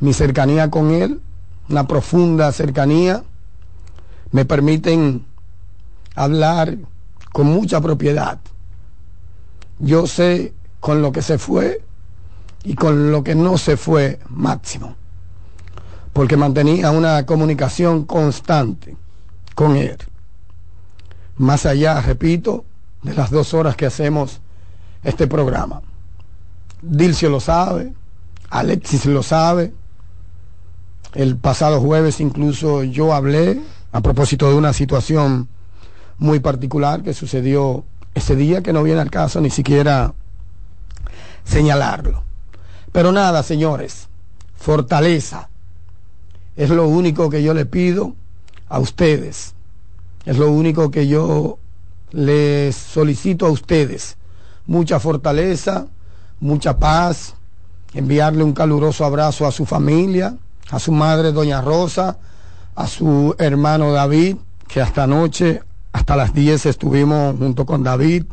Mi 0.00 0.12
cercanía 0.12 0.70
con 0.70 0.90
él, 0.90 1.20
una 1.68 1.86
profunda 1.86 2.50
cercanía, 2.52 3.22
me 4.32 4.44
permiten 4.44 5.24
hablar 6.14 6.78
con 7.32 7.46
mucha 7.46 7.80
propiedad. 7.80 8.40
Yo 9.78 10.06
sé 10.06 10.52
con 10.80 11.02
lo 11.02 11.12
que 11.12 11.22
se 11.22 11.38
fue 11.38 11.82
y 12.64 12.74
con 12.74 13.12
lo 13.12 13.22
que 13.22 13.34
no 13.34 13.58
se 13.58 13.76
fue 13.76 14.18
máximo 14.28 14.96
porque 16.12 16.36
mantenía 16.36 16.90
una 16.90 17.24
comunicación 17.24 18.04
constante 18.04 18.96
con 19.54 19.76
él. 19.76 19.96
Más 21.36 21.66
allá, 21.66 22.00
repito, 22.00 22.64
de 23.02 23.14
las 23.14 23.30
dos 23.30 23.54
horas 23.54 23.76
que 23.76 23.86
hacemos 23.86 24.40
este 25.04 25.26
programa. 25.26 25.82
Dilcio 26.82 27.30
lo 27.30 27.40
sabe, 27.40 27.94
Alexis 28.50 29.06
lo 29.06 29.22
sabe. 29.22 29.72
El 31.14 31.36
pasado 31.36 31.80
jueves 31.80 32.20
incluso 32.20 32.84
yo 32.84 33.14
hablé 33.14 33.60
a 33.92 34.00
propósito 34.00 34.48
de 34.48 34.54
una 34.54 34.72
situación 34.72 35.48
muy 36.18 36.40
particular 36.40 37.02
que 37.02 37.14
sucedió 37.14 37.84
ese 38.14 38.36
día 38.36 38.62
que 38.62 38.72
no 38.72 38.82
viene 38.82 39.00
al 39.00 39.10
caso 39.10 39.40
ni 39.40 39.50
siquiera 39.50 40.12
señalarlo. 41.44 42.22
Pero 42.92 43.12
nada, 43.12 43.42
señores, 43.42 44.08
fortaleza, 44.56 45.48
es 46.56 46.70
lo 46.70 46.86
único 46.88 47.30
que 47.30 47.42
yo 47.42 47.54
le 47.54 47.66
pido 47.66 48.14
a 48.68 48.78
ustedes. 48.78 49.54
Es 50.24 50.36
lo 50.36 50.50
único 50.50 50.90
que 50.90 51.06
yo 51.06 51.58
les 52.10 52.76
solicito 52.76 53.46
a 53.46 53.50
ustedes. 53.50 54.16
Mucha 54.66 55.00
fortaleza, 55.00 55.86
mucha 56.40 56.78
paz, 56.78 57.34
enviarle 57.94 58.44
un 58.44 58.52
caluroso 58.52 59.04
abrazo 59.04 59.46
a 59.46 59.52
su 59.52 59.66
familia, 59.66 60.36
a 60.70 60.78
su 60.78 60.92
madre 60.92 61.32
Doña 61.32 61.60
Rosa, 61.60 62.18
a 62.74 62.86
su 62.86 63.34
hermano 63.38 63.92
David, 63.92 64.36
que 64.68 64.80
hasta 64.80 65.04
anoche, 65.04 65.62
hasta 65.92 66.16
las 66.16 66.32
10 66.32 66.66
estuvimos 66.66 67.36
junto 67.36 67.66
con 67.66 67.82
David, 67.82 68.24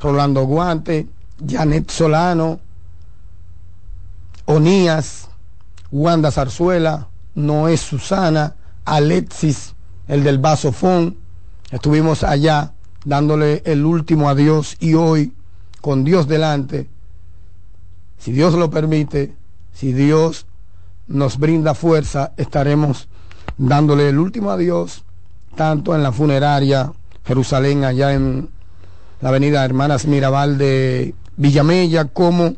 Rolando 0.00 0.44
Guante, 0.44 1.06
Janet 1.46 1.90
Solano, 1.90 2.60
Onías, 4.46 5.28
Wanda 5.90 6.30
Zarzuela, 6.30 7.08
Noé 7.34 7.76
Susana, 7.76 8.54
Alexis, 8.84 9.74
el 10.08 10.22
del 10.22 10.38
Basofón. 10.38 11.16
Estuvimos 11.70 12.22
allá 12.22 12.72
dándole 13.04 13.62
el 13.64 13.84
último 13.84 14.28
adiós 14.28 14.76
y 14.80 14.94
hoy, 14.94 15.32
con 15.80 16.04
Dios 16.04 16.28
delante, 16.28 16.88
si 18.18 18.32
Dios 18.32 18.54
lo 18.54 18.70
permite, 18.70 19.34
si 19.74 19.92
Dios 19.92 20.46
nos 21.06 21.38
brinda 21.38 21.74
fuerza, 21.74 22.32
estaremos 22.38 23.08
dándole 23.58 24.08
el 24.08 24.18
último 24.18 24.50
adiós, 24.50 25.04
tanto 25.56 25.94
en 25.94 26.02
la 26.02 26.12
funeraria 26.12 26.92
Jerusalén, 27.26 27.84
allá 27.84 28.14
en 28.14 28.48
la 29.20 29.28
avenida 29.28 29.64
Hermanas 29.64 30.06
Mirabal 30.06 30.56
de 30.56 31.14
Villamella, 31.36 32.06
como 32.06 32.54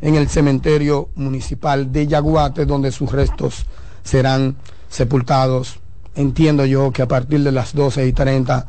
en 0.00 0.14
el 0.16 0.28
cementerio 0.28 1.08
municipal 1.14 1.92
de 1.92 2.06
Yaguate, 2.06 2.66
donde 2.66 2.90
sus 2.90 3.10
restos 3.10 3.66
serán 4.02 4.56
sepultados. 4.88 5.78
Entiendo 6.14 6.66
yo 6.66 6.90
que 6.92 7.02
a 7.02 7.08
partir 7.08 7.42
de 7.42 7.52
las 7.52 7.74
12 7.74 8.06
y 8.06 8.12
30 8.12 8.66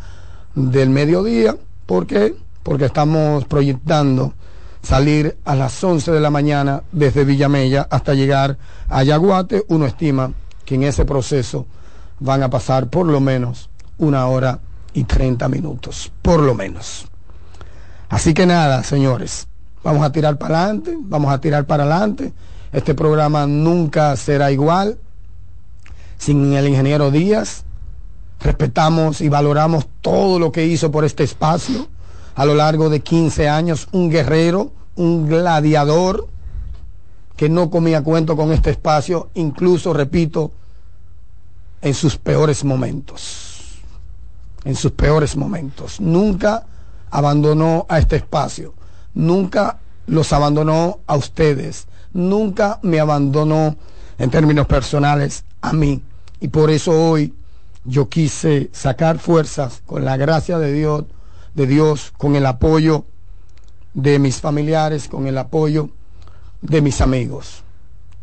del 0.55 0.89
mediodía, 0.89 1.55
¿por 1.85 2.07
qué? 2.07 2.35
Porque 2.61 2.85
estamos 2.85 3.45
proyectando 3.45 4.33
salir 4.81 5.37
a 5.45 5.55
las 5.55 5.83
11 5.83 6.11
de 6.11 6.19
la 6.19 6.29
mañana 6.29 6.83
desde 6.91 7.25
Villamella 7.25 7.87
hasta 7.89 8.13
llegar 8.13 8.57
a 8.87 9.03
Yaguate. 9.03 9.65
Uno 9.69 9.85
estima 9.85 10.31
que 10.65 10.75
en 10.75 10.83
ese 10.83 11.03
proceso 11.05 11.65
van 12.19 12.43
a 12.43 12.49
pasar 12.49 12.89
por 12.89 13.05
lo 13.07 13.19
menos 13.19 13.69
una 13.97 14.27
hora 14.27 14.59
y 14.93 15.03
30 15.03 15.49
minutos, 15.49 16.11
por 16.21 16.39
lo 16.41 16.53
menos. 16.53 17.07
Así 18.13 18.35
que 18.35 18.45
nada, 18.45 18.83
señores, 18.83 19.47
vamos 19.83 20.05
a 20.05 20.11
tirar 20.11 20.37
para 20.37 20.65
adelante, 20.65 20.95
vamos 20.99 21.33
a 21.33 21.41
tirar 21.41 21.65
para 21.65 21.81
adelante. 21.81 22.31
Este 22.71 22.93
programa 22.93 23.47
nunca 23.47 24.15
será 24.17 24.51
igual 24.51 24.99
sin 26.19 26.53
el 26.53 26.67
ingeniero 26.67 27.09
Díaz. 27.09 27.63
Respetamos 28.39 29.19
y 29.19 29.29
valoramos 29.29 29.87
todo 30.01 30.37
lo 30.37 30.51
que 30.51 30.67
hizo 30.67 30.91
por 30.91 31.05
este 31.05 31.23
espacio 31.23 31.87
a 32.35 32.45
lo 32.45 32.53
largo 32.53 32.91
de 32.91 32.99
15 32.99 33.49
años, 33.49 33.87
un 33.93 34.11
guerrero, 34.11 34.71
un 34.95 35.27
gladiador 35.27 36.27
que 37.35 37.49
no 37.49 37.71
comía 37.71 38.03
cuento 38.03 38.35
con 38.35 38.51
este 38.51 38.69
espacio, 38.69 39.31
incluso, 39.33 39.91
repito, 39.91 40.51
en 41.81 41.95
sus 41.95 42.17
peores 42.17 42.63
momentos. 42.63 43.79
En 44.65 44.75
sus 44.75 44.91
peores 44.91 45.35
momentos. 45.35 45.99
Nunca 45.99 46.67
abandonó 47.13 47.85
a 47.89 47.99
este 47.99 48.15
espacio. 48.15 48.73
Nunca 49.13 49.77
los 50.07 50.33
abandonó 50.33 50.99
a 51.05 51.15
ustedes. 51.15 51.85
Nunca 52.11 52.79
me 52.81 52.99
abandonó 52.99 53.75
en 54.17 54.31
términos 54.31 54.65
personales 54.65 55.45
a 55.61 55.73
mí. 55.73 56.01
Y 56.41 56.47
por 56.47 56.71
eso 56.71 56.91
hoy 56.91 57.31
yo 57.85 58.09
quise 58.09 58.71
sacar 58.73 59.19
fuerzas 59.19 59.83
con 59.85 60.03
la 60.03 60.17
gracia 60.17 60.57
de 60.57 60.73
Dios, 60.73 61.05
de 61.53 61.67
Dios, 61.67 62.11
con 62.17 62.35
el 62.35 62.47
apoyo 62.47 63.05
de 63.93 64.17
mis 64.17 64.41
familiares, 64.41 65.07
con 65.07 65.27
el 65.27 65.37
apoyo 65.37 65.91
de 66.63 66.81
mis 66.81 66.99
amigos. 66.99 67.61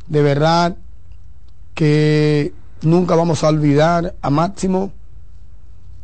De 0.09 0.21
verdad 0.21 0.77
que 1.75 2.53
nunca 2.83 3.15
vamos 3.15 3.45
a 3.45 3.49
olvidar 3.49 4.17
a 4.21 4.31
Máximo 4.31 4.91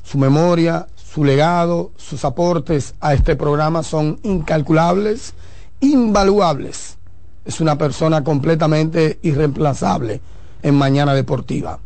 su 0.05 0.19
memoria, 0.19 0.87
su 1.17 1.25
legado, 1.25 1.93
sus 1.97 2.27
aportes 2.27 2.95
a 3.01 3.15
este 3.15 3.37
programa 3.37 3.83
son 3.83 4.21
incalculables, 4.23 5.33
invaluables. 5.81 6.99
Es 7.47 7.63
una 7.63 7.79
persona 7.79 8.23
completamente 8.23 9.19
irreemplazable 9.23 10.21
en 10.63 10.75
Mañana 10.75 11.15
Deportiva. 11.15 11.79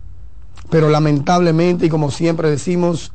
Pero 0.69 0.91
lamentablemente, 0.91 1.87
y 1.87 1.89
como 1.89 2.11
siempre 2.11 2.51
decimos, 2.51 3.13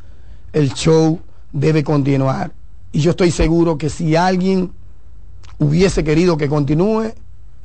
el 0.54 0.71
show 0.71 1.19
debe 1.51 1.84
continuar. 1.84 2.54
Y 2.93 3.01
yo 3.01 3.12
estoy 3.12 3.32
seguro 3.32 3.78
que 3.78 3.89
si 3.89 4.15
alguien 4.15 4.71
hubiese 5.60 6.06
querido 6.06 6.38
que 6.38 6.47
continúe, 6.47 7.12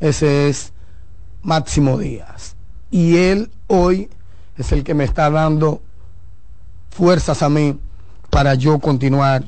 ese 0.00 0.48
es 0.48 0.72
Máximo 1.42 1.98
Díaz. 1.98 2.56
Y 2.90 3.16
él 3.16 3.52
hoy 3.68 4.10
es 4.56 4.72
el 4.72 4.82
que 4.82 4.94
me 4.94 5.04
está 5.04 5.30
dando 5.30 5.82
fuerzas 6.90 7.44
a 7.44 7.48
mí 7.48 7.78
para 8.31 8.55
yo 8.55 8.79
continuar 8.79 9.45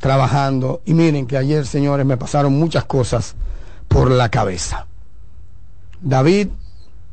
trabajando. 0.00 0.82
Y 0.84 0.94
miren 0.94 1.26
que 1.26 1.36
ayer, 1.36 1.66
señores, 1.66 2.04
me 2.04 2.16
pasaron 2.16 2.54
muchas 2.58 2.84
cosas 2.84 3.34
por 3.88 4.10
la 4.10 4.30
cabeza. 4.30 4.86
David 6.00 6.48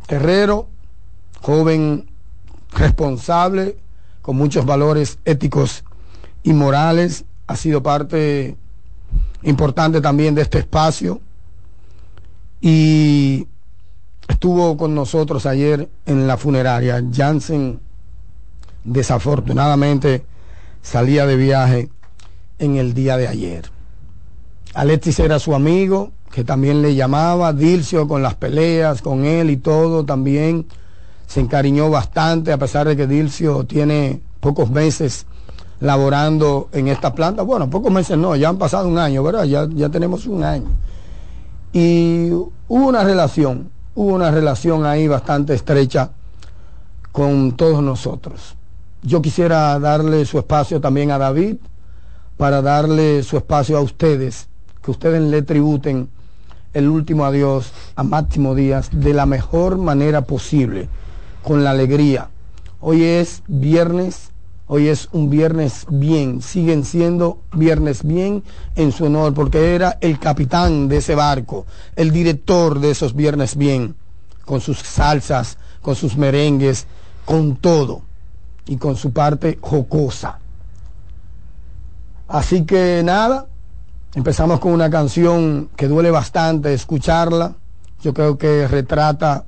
Terrero, 0.07 0.67
joven 1.41 2.09
responsable, 2.71 3.77
con 4.21 4.37
muchos 4.37 4.65
valores 4.65 5.19
éticos 5.25 5.83
y 6.41 6.53
morales, 6.53 7.25
ha 7.45 7.55
sido 7.55 7.83
parte 7.83 8.57
importante 9.43 10.01
también 10.01 10.35
de 10.35 10.41
este 10.41 10.59
espacio 10.59 11.21
y 12.61 13.47
estuvo 14.27 14.77
con 14.77 14.95
nosotros 14.95 15.45
ayer 15.45 15.89
en 16.05 16.27
la 16.27 16.37
funeraria. 16.37 17.03
Jansen 17.11 17.79
desafortunadamente 18.83 20.25
salía 20.89 21.27
de 21.27 21.35
viaje 21.35 21.89
en 22.57 22.77
el 22.77 22.95
día 22.95 23.15
de 23.15 23.27
ayer. 23.27 23.69
Alexis 24.73 25.19
era 25.19 25.37
su 25.37 25.53
amigo, 25.53 26.11
que 26.31 26.43
también 26.43 26.81
le 26.81 26.95
llamaba, 26.95 27.53
Dilcio 27.53 28.07
con 28.07 28.23
las 28.23 28.33
peleas, 28.33 29.03
con 29.03 29.23
él 29.23 29.51
y 29.51 29.57
todo, 29.57 30.03
también 30.03 30.65
se 31.27 31.41
encariñó 31.41 31.91
bastante, 31.91 32.51
a 32.51 32.57
pesar 32.57 32.87
de 32.87 32.97
que 32.97 33.05
Dilcio 33.05 33.65
tiene 33.65 34.19
pocos 34.39 34.71
meses 34.71 35.27
laborando 35.79 36.69
en 36.71 36.87
esta 36.87 37.13
planta. 37.13 37.43
Bueno, 37.43 37.69
pocos 37.69 37.91
meses 37.91 38.17
no, 38.17 38.35
ya 38.35 38.49
han 38.49 38.57
pasado 38.57 38.87
un 38.87 38.97
año, 38.97 39.21
¿verdad? 39.21 39.43
Ya, 39.43 39.67
ya 39.69 39.89
tenemos 39.89 40.25
un 40.25 40.43
año. 40.43 40.69
Y 41.71 42.31
hubo 42.31 42.87
una 42.87 43.03
relación, 43.03 43.69
hubo 43.93 44.15
una 44.15 44.31
relación 44.31 44.87
ahí 44.87 45.07
bastante 45.07 45.53
estrecha 45.53 46.09
con 47.11 47.51
todos 47.51 47.83
nosotros. 47.83 48.55
Yo 49.01 49.21
quisiera 49.21 49.79
darle 49.79 50.25
su 50.25 50.39
espacio 50.39 50.81
también 50.81 51.11
a 51.11 51.17
David, 51.17 51.55
para 52.35 52.61
darle 52.61 53.23
su 53.23 53.37
espacio 53.37 53.77
a 53.77 53.81
ustedes, 53.81 54.49
que 54.83 54.91
ustedes 54.91 55.21
le 55.21 55.41
tributen 55.41 56.09
el 56.73 56.89
último 56.89 57.23
adiós 57.23 57.71
a 57.95 58.03
Máximo 58.03 58.55
Díaz 58.55 58.89
de 58.91 59.13
la 59.13 59.25
mejor 59.25 59.77
manera 59.77 60.23
posible, 60.23 60.89
con 61.43 61.63
la 61.63 61.71
alegría. 61.71 62.29
Hoy 62.81 63.05
es 63.05 63.41
viernes, 63.47 64.31
hoy 64.67 64.89
es 64.89 65.07
un 65.13 65.29
viernes 65.29 65.85
bien, 65.89 66.41
siguen 66.41 66.83
siendo 66.83 67.39
viernes 67.53 68.03
bien 68.03 68.43
en 68.75 68.91
su 68.91 69.05
honor, 69.05 69.33
porque 69.33 69.75
era 69.75 69.97
el 70.01 70.19
capitán 70.19 70.89
de 70.89 70.97
ese 70.97 71.15
barco, 71.15 71.65
el 71.95 72.11
director 72.11 72.81
de 72.81 72.91
esos 72.91 73.15
viernes 73.15 73.55
bien, 73.55 73.95
con 74.43 74.59
sus 74.59 74.79
salsas, 74.79 75.57
con 75.81 75.95
sus 75.95 76.17
merengues, 76.17 76.85
con 77.23 77.55
todo 77.55 78.08
y 78.67 78.77
con 78.77 78.95
su 78.95 79.11
parte 79.11 79.57
jocosa. 79.61 80.39
Así 82.27 82.65
que 82.65 83.01
nada, 83.03 83.47
empezamos 84.13 84.59
con 84.59 84.71
una 84.71 84.89
canción 84.89 85.69
que 85.75 85.87
duele 85.87 86.11
bastante 86.11 86.73
escucharla. 86.73 87.55
Yo 88.01 88.13
creo 88.13 88.37
que 88.37 88.67
retrata 88.67 89.45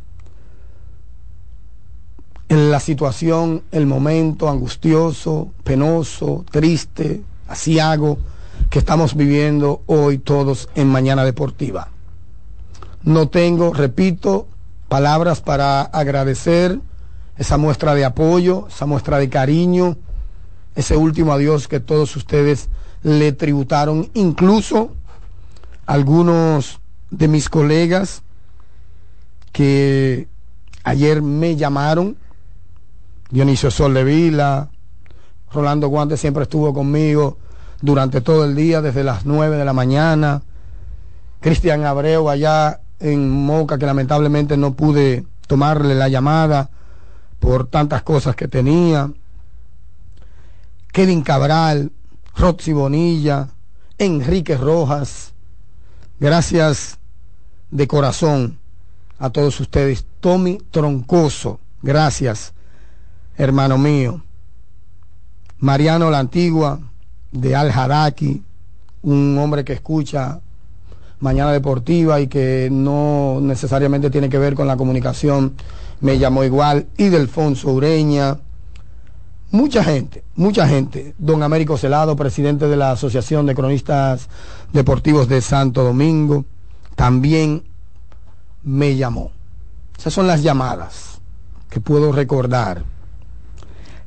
la 2.50 2.80
situación, 2.80 3.63
el 3.71 3.86
momento 3.86 4.50
angustioso, 4.50 5.50
penoso, 5.63 6.43
triste, 6.52 7.21
asiago 7.47 8.17
que 8.69 8.80
estamos 8.80 9.15
viviendo 9.15 9.84
hoy 9.86 10.17
todos 10.17 10.69
en 10.76 10.88
Mañana 10.88 11.24
Deportiva. 11.24 11.89
No 13.04 13.30
tengo, 13.30 13.74
repito, 13.74 14.47
palabras 14.89 15.41
para 15.41 15.82
agradecer 15.82 16.80
esa 17.38 17.58
muestra 17.58 17.96
de 17.96 18.06
apoyo, 18.06 18.67
esa 18.67 18.86
muestra 18.86 19.17
de 19.17 19.30
cariño, 19.30 19.98
ese 20.76 20.96
último 20.96 21.34
adiós 21.34 21.67
que 21.67 21.80
todos 21.80 22.15
ustedes 22.15 22.70
le 23.04 23.32
tributaron, 23.32 24.10
incluso 24.13 24.94
algunos 25.86 26.80
de 27.10 27.28
mis 27.28 27.50
colegas 27.50 28.24
que 29.52 30.28
ayer 30.84 31.22
me 31.22 31.56
llamaron, 31.56 32.17
Dionisio 33.30 33.72
Soldevila, 33.72 34.70
Rolando 35.52 35.88
Guante 35.88 36.17
siempre 36.17 36.44
estuvo 36.44 36.74
conmigo 36.74 37.38
durante 37.82 38.22
todo 38.22 38.46
el 38.46 38.56
día, 38.56 38.82
desde 38.82 39.04
las 39.04 39.26
9 39.26 39.58
de 39.58 39.65
la 39.65 39.74
mañana. 39.74 40.44
Cristian 41.39 41.84
Abreu 41.86 42.30
allá 42.30 42.82
en 43.00 43.30
Moca, 43.30 43.78
que 43.78 43.86
lamentablemente 43.86 44.56
no 44.58 44.74
pude 44.74 45.26
tomarle 45.48 45.96
la 45.96 46.08
llamada 46.08 46.70
por 47.41 47.67
tantas 47.67 48.04
cosas 48.04 48.36
que 48.36 48.47
tenía. 48.47 49.12
Kevin 50.93 51.23
Cabral, 51.23 51.91
Roxy 52.38 52.71
Bonilla, 52.71 53.49
Enrique 53.97 54.56
Rojas. 54.56 55.34
Gracias 56.19 56.99
de 57.71 57.88
corazón 57.88 58.60
a 59.17 59.32
todos 59.32 59.60
ustedes. 59.60 60.06
Tommy 60.19 60.60
Troncoso, 60.69 61.60
gracias, 61.82 62.54
hermano 63.36 63.80
mío. 63.80 64.21
Mariano 65.58 66.12
La 66.12 66.19
Antigua, 66.19 66.80
de 67.32 67.56
Al 67.56 67.71
Haraki, 67.71 68.43
un 69.01 69.38
hombre 69.39 69.65
que 69.65 69.73
escucha 69.73 70.41
Mañana 71.19 71.51
Deportiva 71.51 72.21
y 72.21 72.27
que 72.27 72.69
no 72.71 73.39
necesariamente 73.41 74.12
tiene 74.12 74.30
que 74.30 74.38
ver 74.38 74.54
con 74.54 74.67
la 74.67 74.77
comunicación, 74.77 75.56
me 76.01 76.17
llamó 76.17 76.43
igual. 76.43 76.87
Y 76.97 77.09
Ureña, 77.63 78.37
mucha 79.51 79.83
gente, 79.83 80.23
mucha 80.35 80.67
gente. 80.67 81.15
Don 81.17 81.43
Américo 81.43 81.77
Celado, 81.77 82.15
presidente 82.15 82.67
de 82.67 82.75
la 82.75 82.91
Asociación 82.91 83.45
de 83.45 83.55
Cronistas 83.55 84.27
Deportivos 84.73 85.27
de 85.29 85.41
Santo 85.41 85.83
Domingo, 85.83 86.45
también 86.95 87.63
me 88.63 88.95
llamó. 88.95 89.31
Esas 89.97 90.13
son 90.13 90.27
las 90.27 90.43
llamadas 90.43 91.21
que 91.69 91.79
puedo 91.79 92.11
recordar. 92.11 92.83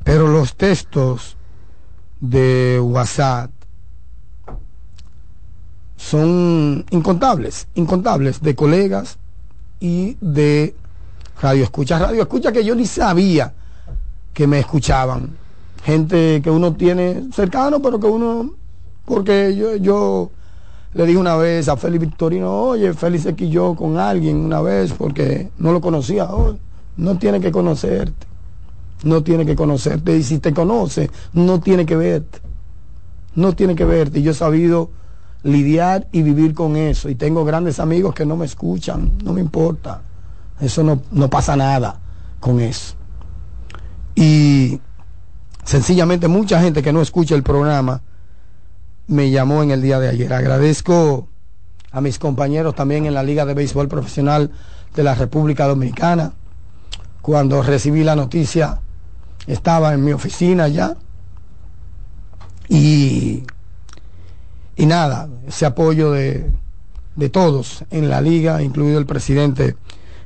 Pero 0.03 0.27
los 0.27 0.55
textos 0.55 1.35
de 2.19 2.79
WhatsApp 2.83 3.49
son 5.97 6.85
incontables, 6.91 7.67
incontables 7.73 8.41
de 8.41 8.55
colegas 8.55 9.17
y 9.79 10.17
de 10.21 10.75
radio 11.41 11.63
escucha. 11.63 11.99
Radio 11.99 12.21
escucha 12.21 12.51
que 12.51 12.63
yo 12.63 12.75
ni 12.75 12.85
sabía 12.85 13.53
que 14.33 14.47
me 14.47 14.59
escuchaban. 14.59 15.29
Gente 15.83 16.41
que 16.41 16.49
uno 16.49 16.73
tiene 16.73 17.29
cercano, 17.33 17.81
pero 17.81 17.99
que 17.99 18.07
uno, 18.07 18.51
porque 19.05 19.55
yo, 19.55 19.75
yo 19.75 20.31
le 20.93 21.05
dije 21.05 21.17
una 21.17 21.35
vez 21.35 21.67
a 21.67 21.77
Félix 21.77 22.01
Victorino, 22.01 22.51
oye, 22.51 22.93
Félix 22.93 23.23
se 23.23 23.49
yo 23.49 23.75
con 23.75 23.97
alguien 23.97 24.37
una 24.37 24.61
vez 24.61 24.93
porque 24.93 25.49
no 25.57 25.71
lo 25.73 25.81
conocía. 25.81 26.25
Oh, 26.25 26.55
no 26.97 27.17
tiene 27.17 27.39
que 27.39 27.51
conocerte. 27.51 28.25
No 29.03 29.21
tiene 29.21 29.45
que 29.45 29.55
conocerte. 29.55 30.17
Y 30.17 30.23
si 30.23 30.39
te 30.39 30.53
conoce, 30.53 31.11
no 31.33 31.59
tiene 31.59 31.85
que 31.85 31.95
verte. 31.95 32.39
No 33.35 33.53
tiene 33.53 33.75
que 33.75 33.85
verte. 33.85 34.19
Y 34.19 34.23
yo 34.23 34.31
he 34.31 34.35
sabido 34.35 34.89
lidiar 35.43 36.07
y 36.11 36.23
vivir 36.23 36.53
con 36.53 36.75
eso. 36.77 37.09
Y 37.09 37.15
tengo 37.15 37.45
grandes 37.45 37.79
amigos 37.79 38.15
que 38.15 38.25
no 38.25 38.37
me 38.37 38.45
escuchan. 38.45 39.11
No 39.23 39.33
me 39.33 39.41
importa. 39.41 40.01
Eso 40.59 40.83
no, 40.83 41.01
no 41.11 41.29
pasa 41.29 41.55
nada 41.55 41.99
con 42.39 42.59
eso. 42.59 42.95
Y 44.15 44.79
sencillamente 45.63 46.27
mucha 46.27 46.61
gente 46.61 46.81
que 46.81 46.93
no 46.93 47.01
escucha 47.01 47.35
el 47.35 47.43
programa 47.43 48.01
me 49.07 49.29
llamó 49.29 49.61
en 49.61 49.71
el 49.71 49.81
día 49.81 49.99
de 49.99 50.09
ayer. 50.09 50.33
Agradezco 50.33 51.27
a 51.91 52.01
mis 52.01 52.19
compañeros 52.19 52.75
también 52.75 53.05
en 53.05 53.13
la 53.13 53.23
Liga 53.23 53.45
de 53.45 53.53
Béisbol 53.53 53.87
Profesional 53.87 54.51
de 54.95 55.03
la 55.03 55.15
República 55.15 55.67
Dominicana. 55.67 56.33
Cuando 57.21 57.61
recibí 57.61 58.03
la 58.03 58.15
noticia, 58.15 58.79
estaba 59.47 59.93
en 59.93 60.03
mi 60.03 60.13
oficina 60.13 60.67
ya. 60.67 60.95
Y, 62.67 63.43
y 64.75 64.85
nada, 64.85 65.29
ese 65.47 65.65
apoyo 65.65 66.11
de, 66.11 66.51
de 67.15 67.29
todos 67.29 67.83
en 67.91 68.09
la 68.09 68.21
liga, 68.21 68.61
incluido 68.61 68.97
el 68.97 69.05
presidente 69.05 69.75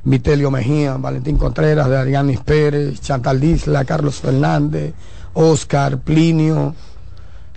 Vitelio 0.04 0.50
Mejía, 0.50 0.96
Valentín 0.96 1.36
Contreras, 1.36 1.88
de 1.88 2.38
Pérez, 2.44 3.00
Chantal 3.00 3.40
Disla, 3.40 3.84
Carlos 3.84 4.16
Fernández, 4.16 4.94
Oscar, 5.34 5.98
Plinio, 5.98 6.74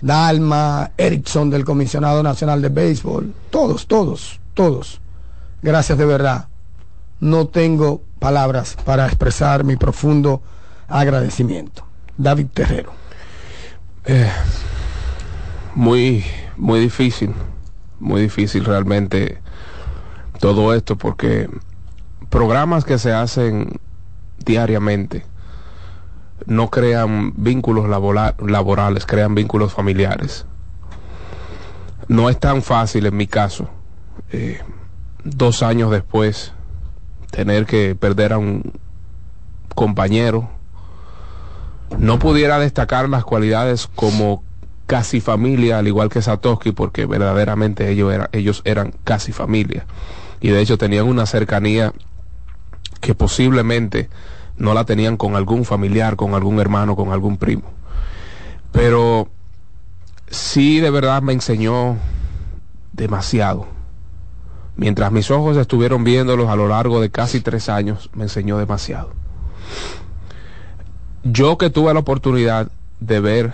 Dalma, 0.00 0.90
Erickson 0.96 1.48
del 1.48 1.64
Comisionado 1.64 2.22
Nacional 2.22 2.60
de 2.60 2.68
Béisbol, 2.68 3.34
todos, 3.50 3.86
todos, 3.86 4.40
todos. 4.52 5.00
Gracias 5.62 5.96
de 5.96 6.04
verdad. 6.04 6.48
No 7.20 7.46
tengo 7.46 8.02
palabras 8.18 8.76
para 8.84 9.06
expresar 9.06 9.64
mi 9.64 9.76
profundo 9.76 10.42
agradecimiento. 10.88 11.86
David 12.18 12.48
Terrero. 12.52 12.92
Eh, 14.04 14.30
muy, 15.74 16.24
muy 16.56 16.80
difícil, 16.80 17.32
muy 17.98 18.20
difícil 18.20 18.64
realmente 18.64 19.40
todo 20.38 20.74
esto 20.74 20.96
porque 20.96 21.48
programas 22.34 22.84
que 22.84 22.98
se 22.98 23.12
hacen 23.12 23.78
diariamente 24.44 25.24
no 26.46 26.68
crean 26.68 27.32
vínculos 27.36 27.88
laborales, 27.88 29.06
crean 29.06 29.36
vínculos 29.36 29.72
familiares. 29.72 30.44
No 32.08 32.28
es 32.28 32.40
tan 32.40 32.62
fácil 32.62 33.06
en 33.06 33.16
mi 33.16 33.28
caso, 33.28 33.70
eh, 34.32 34.58
dos 35.22 35.62
años 35.62 35.92
después, 35.92 36.52
tener 37.30 37.66
que 37.66 37.94
perder 37.94 38.32
a 38.32 38.38
un 38.38 38.72
compañero. 39.76 40.50
No 41.98 42.18
pudiera 42.18 42.58
destacar 42.58 43.08
las 43.08 43.22
cualidades 43.22 43.86
como 43.86 44.42
casi 44.88 45.20
familia, 45.20 45.78
al 45.78 45.86
igual 45.86 46.08
que 46.08 46.20
Satoshi, 46.20 46.72
porque 46.72 47.06
verdaderamente 47.06 47.88
ellos, 47.88 48.12
ellos 48.32 48.60
eran 48.64 48.92
casi 49.04 49.30
familia. 49.30 49.86
Y 50.40 50.48
de 50.48 50.60
hecho 50.60 50.78
tenían 50.78 51.06
una 51.06 51.26
cercanía 51.26 51.92
que 53.04 53.14
posiblemente 53.14 54.08
no 54.56 54.72
la 54.72 54.86
tenían 54.86 55.18
con 55.18 55.36
algún 55.36 55.66
familiar, 55.66 56.16
con 56.16 56.32
algún 56.32 56.58
hermano, 56.58 56.96
con 56.96 57.12
algún 57.12 57.36
primo. 57.36 57.64
Pero 58.72 59.28
sí 60.30 60.80
de 60.80 60.88
verdad 60.88 61.20
me 61.20 61.34
enseñó 61.34 61.98
demasiado. 62.94 63.66
Mientras 64.76 65.12
mis 65.12 65.30
ojos 65.30 65.58
estuvieron 65.58 66.02
viéndolos 66.02 66.48
a 66.48 66.56
lo 66.56 66.66
largo 66.66 67.02
de 67.02 67.10
casi 67.10 67.42
tres 67.42 67.68
años, 67.68 68.08
me 68.14 68.22
enseñó 68.22 68.56
demasiado. 68.56 69.12
Yo 71.24 71.58
que 71.58 71.68
tuve 71.68 71.92
la 71.92 72.00
oportunidad 72.00 72.70
de 73.00 73.20
ver 73.20 73.52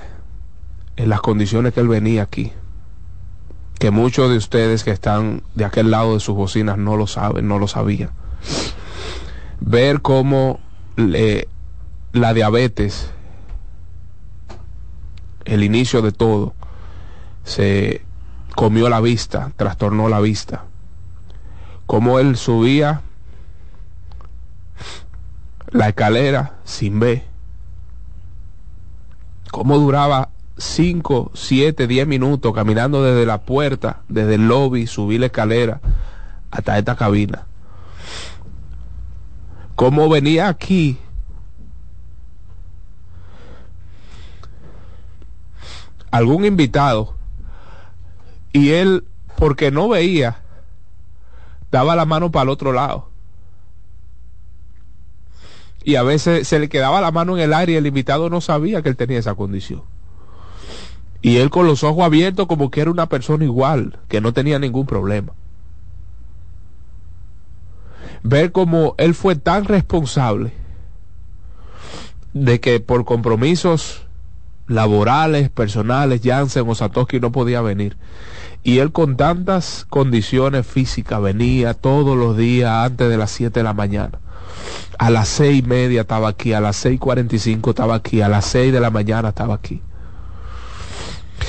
en 0.95 1.09
las 1.09 1.23
condiciones 1.23 1.75
que 1.75 1.81
él 1.81 1.89
venía 1.89 2.23
aquí, 2.23 2.53
que 3.81 3.91
muchos 3.91 4.31
de 4.31 4.37
ustedes 4.37 4.85
que 4.85 4.93
están 4.93 5.43
de 5.57 5.65
aquel 5.65 5.91
lado 5.91 6.15
de 6.15 6.21
sus 6.21 6.37
bocinas 6.37 6.79
no 6.79 6.97
lo 6.97 7.09
saben, 7.09 7.49
no 7.49 7.59
lo 7.59 7.67
sabían. 7.67 8.11
Ver 9.61 10.01
cómo 10.03 10.59
la 10.97 12.35
diabetes, 12.35 13.11
el 15.45 15.63
inicio 15.63 16.03
de 16.03 16.13
todo, 16.13 16.55
se 17.45 18.03
comió 18.55 18.89
la 18.89 19.01
vista, 19.01 19.53
trastornó 19.57 20.09
la 20.09 20.21
vista. 20.21 20.65
Como 21.87 22.19
él 22.19 22.37
subía 22.37 23.03
la 25.71 25.89
escalera 25.89 26.57
sin 26.65 27.01
ver. 27.01 27.25
Cómo 29.51 29.79
duraba 29.79 30.31
5, 30.59 31.33
7, 31.35 31.87
10 31.87 32.07
minutos 32.07 32.55
caminando 32.55 33.03
desde 33.03 33.27
la 33.27 33.41
puerta, 33.43 34.03
desde 34.09 34.35
el 34.35 34.47
lobby, 34.47 34.87
subir 34.87 35.21
la 35.21 35.27
escalera 35.27 35.81
hasta 36.51 36.79
esta 36.79 36.97
cabina. 36.97 37.47
Cómo 39.77 40.09
venía 40.09 40.49
aquí 40.49 40.99
algún 46.11 46.45
invitado 46.45 47.15
y 48.53 48.71
él, 48.71 49.05
porque 49.37 49.71
no 49.71 49.89
veía, 49.89 50.43
daba 51.71 51.95
la 51.97 52.05
mano 52.05 52.31
para 52.31 52.45
el 52.45 52.49
otro 52.51 52.73
lado. 52.73 53.09
Y 55.83 55.95
a 55.95 56.03
veces 56.03 56.47
se 56.47 56.59
le 56.59 56.69
quedaba 56.69 57.01
la 57.01 57.11
mano 57.11 57.37
en 57.37 57.43
el 57.43 57.55
aire 57.55 57.73
y 57.73 57.77
el 57.77 57.87
invitado 57.87 58.29
no 58.29 58.41
sabía 58.41 58.83
que 58.83 58.91
él 58.91 58.97
tenía 58.97 59.19
esa 59.19 59.35
condición. 59.35 59.83
Y 61.23 61.37
él 61.37 61.51
con 61.51 61.67
los 61.67 61.85
ojos 61.85 62.05
abiertos 62.05 62.47
como 62.47 62.71
que 62.71 62.81
era 62.81 62.91
una 62.91 63.09
persona 63.09 63.45
igual, 63.45 63.99
que 64.09 64.21
no 64.21 64.33
tenía 64.33 64.59
ningún 64.59 64.87
problema. 64.87 65.33
Ver 68.23 68.53
cómo 68.53 68.95
él 68.99 69.15
fue 69.15 69.37
tan 69.37 69.65
responsable 69.65 70.53
de 72.33 72.61
que 72.61 72.81
por 72.81 73.05
compromisos 73.05 74.07
laborales, 74.67 75.51
personales, 75.51 76.21
Jansen 76.23 76.69
o 76.69 76.75
Satoshi 76.75 77.19
no 77.19 77.33
podía 77.33 77.61
venir. 77.61 77.97
Y 78.63 78.79
él 78.79 78.93
con 78.93 79.17
tantas 79.17 79.87
condiciones 79.89 80.67
físicas 80.67 81.21
venía 81.21 81.75
todos 81.75 82.17
los 82.17 82.37
días 82.37 82.71
antes 82.71 83.09
de 83.09 83.17
las 83.17 83.31
7 83.31 83.61
de 83.61 83.65
la 83.65 83.73
mañana. 83.73 84.21
A 84.99 85.11
las 85.11 85.29
seis 85.29 85.61
y 85.65 85.67
media 85.67 86.03
estaba 86.03 86.29
aquí, 86.29 86.53
a 86.53 86.61
las 86.61 86.77
seis 86.77 87.01
cuarenta 87.01 87.35
y 87.35 87.39
cinco 87.39 87.71
estaba 87.71 87.95
aquí, 87.95 88.21
a 88.21 88.29
las 88.29 88.45
seis 88.45 88.73
de 88.73 88.81
la 88.81 88.91
mañana 88.91 89.31
estaba 89.31 89.55
aquí. 89.55 89.81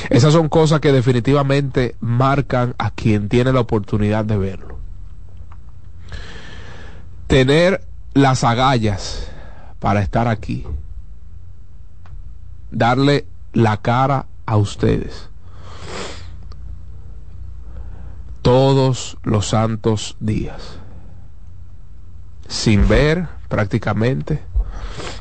Esas 0.09 0.33
son 0.33 0.49
cosas 0.49 0.79
que 0.79 0.91
definitivamente 0.91 1.95
marcan 1.99 2.75
a 2.77 2.91
quien 2.91 3.27
tiene 3.29 3.51
la 3.51 3.59
oportunidad 3.59 4.23
de 4.25 4.37
verlo. 4.37 4.80
Tener 7.31 7.87
las 8.13 8.43
agallas 8.43 9.31
para 9.79 10.01
estar 10.01 10.27
aquí. 10.27 10.67
Darle 12.71 13.25
la 13.53 13.77
cara 13.77 14.25
a 14.45 14.57
ustedes. 14.57 15.29
Todos 18.41 19.17
los 19.23 19.47
santos 19.47 20.17
días. 20.19 20.77
Sin 22.49 22.89
ver 22.89 23.29
prácticamente. 23.47 24.43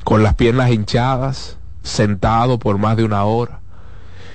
Con 0.02 0.24
las 0.24 0.34
piernas 0.34 0.72
hinchadas. 0.72 1.58
Sentado 1.84 2.58
por 2.58 2.78
más 2.78 2.96
de 2.96 3.04
una 3.04 3.22
hora. 3.22 3.60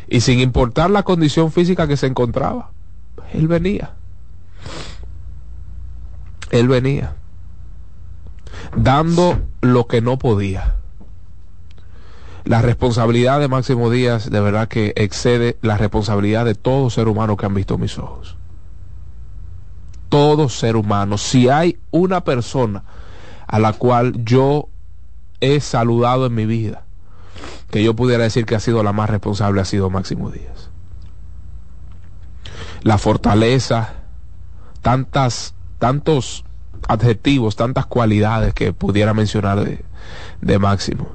Y 0.08 0.22
sin 0.22 0.40
importar 0.40 0.92
la 0.92 1.04
condición 1.04 1.52
física 1.52 1.90
que 1.90 1.98
se 1.98 2.08
encontraba. 2.08 2.72
Él 3.34 3.50
venía. 3.50 3.92
Él 6.52 6.70
venía 6.70 7.16
dando 8.76 9.40
lo 9.62 9.88
que 9.88 10.02
no 10.02 10.18
podía. 10.18 10.76
La 12.44 12.62
responsabilidad 12.62 13.40
de 13.40 13.48
Máximo 13.48 13.90
Díaz 13.90 14.30
de 14.30 14.40
verdad 14.40 14.68
que 14.68 14.94
excede 14.96 15.58
la 15.62 15.78
responsabilidad 15.78 16.46
de 16.46 16.54
todo 16.54 16.90
ser 16.90 17.08
humano 17.08 17.38
que 17.38 17.46
han 17.48 17.56
visto 17.56 17.78
mis 17.78 17.98
ojos. 17.98 18.38
Todo 20.10 20.48
ser 20.50 20.76
humano. 20.76 21.18
Si 21.18 21.50
hay 21.50 21.80
una 21.90 22.24
persona 22.24 22.84
a 23.48 23.58
la 23.58 23.74
cual 23.74 24.24
yo 24.24 24.70
he 25.42 25.60
saludado 25.60 26.28
en 26.28 26.36
mi 26.36 26.46
vida, 26.46 26.84
que 27.72 27.84
yo 27.84 27.96
pudiera 27.96 28.24
decir 28.24 28.46
que 28.46 28.56
ha 28.56 28.60
sido 28.60 28.84
la 28.84 28.94
más 28.94 29.10
responsable, 29.10 29.62
ha 29.62 29.66
sido 29.66 29.90
Máximo 29.90 30.30
Díaz. 30.30 30.70
La 32.84 33.00
fortaleza, 33.00 33.94
tantas, 34.82 35.56
tantos 35.80 36.45
adjetivos, 36.88 37.56
tantas 37.56 37.86
cualidades 37.86 38.54
que 38.54 38.74
pudiera 38.74 39.14
mencionar 39.14 39.64
de, 39.64 39.84
de 40.42 40.60
Máximo. 40.60 41.08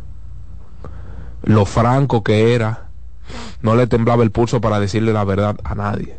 Lo 1.43 1.65
franco 1.65 2.23
que 2.23 2.55
era, 2.55 2.89
no 3.63 3.75
le 3.75 3.87
temblaba 3.87 4.23
el 4.23 4.31
pulso 4.31 4.61
para 4.61 4.81
decirle 4.81 5.13
la 5.13 5.25
verdad 5.25 5.57
a 5.65 5.75
nadie. 5.75 6.19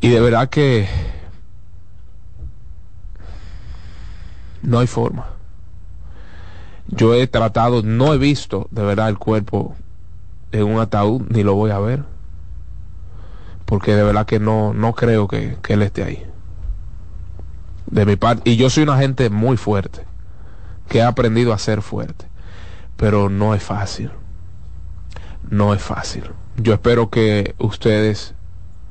Y 0.00 0.08
de 0.08 0.20
verdad 0.20 0.50
que 0.50 0.86
no 4.62 4.78
hay 4.78 4.86
forma. 4.86 5.26
Yo 6.88 7.14
he 7.14 7.26
tratado, 7.26 7.82
no 7.82 8.12
he 8.12 8.18
visto 8.18 8.68
de 8.70 8.82
verdad 8.82 9.08
el 9.08 9.18
cuerpo 9.18 9.74
en 10.52 10.64
un 10.64 10.78
ataúd, 10.78 11.22
ni 11.30 11.42
lo 11.42 11.54
voy 11.54 11.70
a 11.70 11.78
ver 11.78 12.13
porque 13.64 13.94
de 13.94 14.02
verdad 14.02 14.26
que 14.26 14.40
no, 14.40 14.74
no 14.74 14.94
creo 14.94 15.28
que, 15.28 15.56
él 15.68 15.82
esté 15.82 16.04
ahí. 16.04 16.26
De 17.86 18.04
mi 18.06 18.16
parte, 18.16 18.48
y 18.50 18.56
yo 18.56 18.70
soy 18.70 18.82
una 18.82 18.98
gente 18.98 19.30
muy 19.30 19.56
fuerte, 19.56 20.04
que 20.88 21.02
ha 21.02 21.08
aprendido 21.08 21.52
a 21.52 21.58
ser 21.58 21.82
fuerte, 21.82 22.26
pero 22.96 23.28
no 23.28 23.54
es 23.54 23.62
fácil. 23.62 24.10
No 25.50 25.74
es 25.74 25.82
fácil. 25.82 26.24
Yo 26.56 26.72
espero 26.72 27.10
que 27.10 27.54
ustedes 27.58 28.34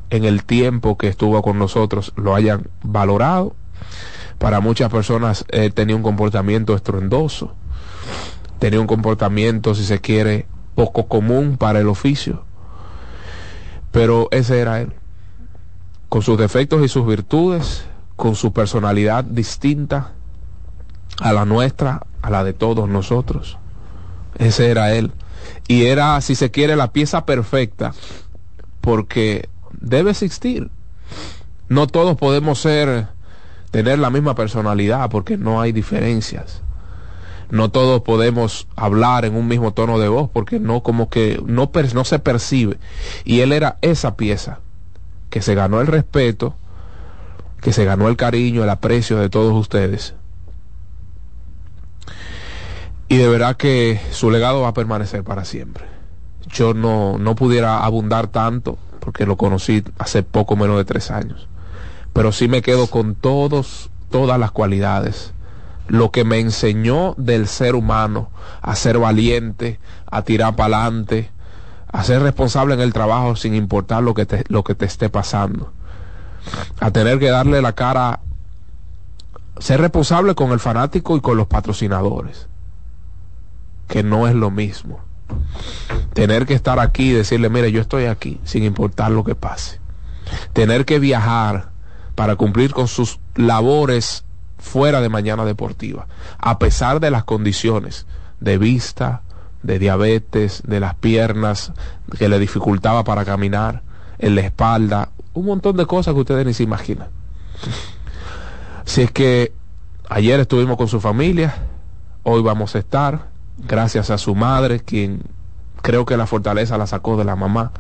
en 0.10 0.26
el 0.26 0.44
tiempo 0.44 0.98
que 0.98 1.08
estuvo 1.08 1.42
con 1.42 1.58
nosotros 1.58 2.14
lo 2.16 2.36
hayan 2.36 2.68
valorado. 2.84 3.56
Para 4.38 4.60
muchas 4.60 4.92
personas 4.92 5.46
él 5.50 5.74
tenía 5.74 5.96
un 5.96 6.04
comportamiento 6.04 6.76
estruendoso, 6.76 7.56
tenía 8.60 8.80
un 8.80 8.88
comportamiento, 8.88 9.74
si 9.74 9.84
se 9.84 10.02
quiere, 10.02 10.46
poco 10.76 11.08
común 11.08 11.58
para 11.58 11.80
el 11.80 11.88
oficio 11.88 12.46
pero 13.94 14.28
ese 14.32 14.60
era 14.60 14.82
él. 14.82 14.92
Con 16.10 16.24
sus 16.24 16.38
defectos 16.38 16.84
y 16.84 16.88
sus 16.88 17.06
virtudes, 17.06 17.86
con 18.16 18.36
su 18.36 18.52
personalidad 18.52 19.24
distinta 19.24 20.14
a 21.22 21.32
la 21.32 21.46
nuestra, 21.46 22.02
a 22.24 22.30
la 22.32 22.44
de 22.44 22.54
todos 22.54 22.90
nosotros. 22.90 23.60
Ese 24.40 24.72
era 24.72 24.94
él. 24.96 25.12
Y 25.68 25.86
era, 25.86 26.20
si 26.22 26.34
se 26.34 26.50
quiere, 26.50 26.76
la 26.76 26.92
pieza 26.92 27.26
perfecta, 27.26 27.94
porque 28.82 29.48
debe 29.80 30.10
existir. 30.10 30.72
No 31.70 31.86
todos 31.86 32.18
podemos 32.18 32.60
ser, 32.60 33.10
tener 33.70 34.00
la 34.00 34.10
misma 34.10 34.34
personalidad, 34.34 35.08
porque 35.12 35.38
no 35.38 35.62
hay 35.62 35.72
diferencias 35.72 36.63
no 37.50 37.70
todos 37.70 38.02
podemos 38.02 38.68
hablar 38.76 39.26
en 39.26 39.36
un 39.36 39.48
mismo 39.48 39.74
tono 39.74 40.00
de 40.00 40.08
voz 40.08 40.30
porque 40.32 40.60
no 40.60 40.82
como 40.82 41.10
que 41.10 41.42
no, 41.46 41.72
no 41.94 42.06
se 42.06 42.20
percibe. 42.20 42.78
Y 43.26 43.42
él 43.42 43.52
era 43.52 43.78
esa 43.82 44.16
pieza 44.16 44.60
que 45.30 45.42
se 45.42 45.56
ganó 45.56 45.82
el 45.82 45.88
respeto, 45.88 46.56
que 47.62 47.74
se 47.74 47.86
ganó 47.86 48.08
el 48.08 48.18
cariño, 48.18 48.64
el 48.64 48.70
aprecio 48.70 49.18
de 49.18 49.30
todos 49.30 49.54
ustedes. 49.54 50.16
Y 53.08 53.18
de 53.18 53.28
verdad 53.28 53.58
que 53.58 54.00
su 54.12 54.32
legado 54.32 54.62
va 54.62 54.70
a 54.70 54.74
permanecer 54.74 55.24
para 55.24 55.46
siempre. 55.46 55.86
Yo 56.48 56.74
no, 56.74 57.18
no 57.18 57.36
pudiera 57.36 57.84
abundar 57.84 58.28
tanto 58.28 58.78
porque 59.00 59.26
lo 59.26 59.38
conocí 59.38 59.84
hace 59.98 60.24
poco 60.24 60.56
menos 60.56 60.78
de 60.78 60.86
tres 60.86 61.12
años. 61.12 61.48
Pero 62.14 62.32
sí 62.32 62.48
me 62.48 62.62
quedo 62.62 62.88
con 62.88 63.16
todos, 63.16 63.90
todas 64.10 64.40
las 64.40 64.52
cualidades 64.52 65.33
lo 65.88 66.12
que 66.12 66.24
me 66.24 66.40
enseñó 66.40 67.14
del 67.18 67.48
ser 67.48 67.76
humano, 67.76 68.30
a 68.62 68.76
ser 68.76 68.98
valiente, 68.98 69.80
a 70.10 70.22
tirar 70.22 70.56
para 70.56 70.78
adelante, 70.78 71.30
a 71.92 72.04
ser 72.04 72.22
responsable 72.22 72.74
en 72.74 72.82
el 72.82 72.94
trabajo 72.94 73.36
sin 73.36 73.54
importar 73.54 74.04
lo 74.04 74.14
que 74.14 74.26
te, 74.26 74.44
lo 74.48 74.64
que 74.64 74.76
te 74.76 74.86
esté 74.86 75.10
pasando, 75.10 75.72
a 76.80 76.92
tener 76.92 77.20
que 77.20 77.30
darle 77.30 77.62
la 77.62 77.74
cara, 77.74 78.22
ser 79.60 79.82
responsable 79.82 80.36
con 80.36 80.52
el 80.52 80.60
fanático 80.60 81.18
y 81.18 81.22
con 81.22 81.38
los 81.38 81.48
patrocinadores, 81.48 82.48
que 83.88 84.04
no 84.04 84.28
es 84.28 84.36
lo 84.36 84.50
mismo. 84.50 85.00
Tener 86.14 86.46
que 86.46 86.54
estar 86.54 86.80
aquí 86.80 87.10
y 87.10 87.14
decirle, 87.14 87.50
mire, 87.50 87.72
yo 87.72 87.82
estoy 87.82 88.06
aquí, 88.06 88.40
sin 88.44 88.64
importar 88.64 89.12
lo 89.12 89.24
que 89.24 89.36
pase. 89.36 89.80
Tener 90.54 90.86
que 90.86 91.00
viajar 91.00 91.70
para 92.16 92.36
cumplir 92.36 92.74
con 92.74 92.88
sus 92.88 93.20
labores 93.36 94.26
fuera 94.64 95.02
de 95.02 95.10
mañana 95.10 95.44
deportiva, 95.46 96.08
a 96.40 96.58
pesar 96.58 97.00
de 97.02 97.12
las 97.12 97.26
condiciones 97.26 98.08
de 98.40 98.58
vista, 98.58 99.22
de 99.62 99.78
diabetes, 99.78 100.64
de 100.66 100.80
las 100.80 100.96
piernas 100.96 101.74
que 102.18 102.30
le 102.30 102.40
dificultaba 102.40 103.04
para 103.04 103.26
caminar, 103.26 103.84
en 104.20 104.36
la 104.36 104.42
espalda, 104.42 105.10
un 105.34 105.46
montón 105.46 105.76
de 105.76 105.86
cosas 105.86 106.14
que 106.14 106.22
ustedes 106.22 106.46
ni 106.46 106.54
se 106.54 106.64
imaginan. 106.64 107.10
Si 108.86 109.02
es 109.02 109.12
que 109.12 109.52
ayer 110.10 110.40
estuvimos 110.40 110.78
con 110.78 110.88
su 110.88 111.02
familia, 111.02 111.56
hoy 112.24 112.42
vamos 112.42 112.76
a 112.76 112.80
estar, 112.80 113.28
gracias 113.58 114.10
a 114.12 114.18
su 114.18 114.34
madre, 114.34 114.80
quien 114.80 115.24
creo 115.82 116.06
que 116.06 116.16
la 116.16 116.26
fortaleza 116.26 116.78
la 116.78 116.88
sacó 116.88 117.18
de 117.18 117.26
la 117.26 117.36
mamá. 117.36 117.72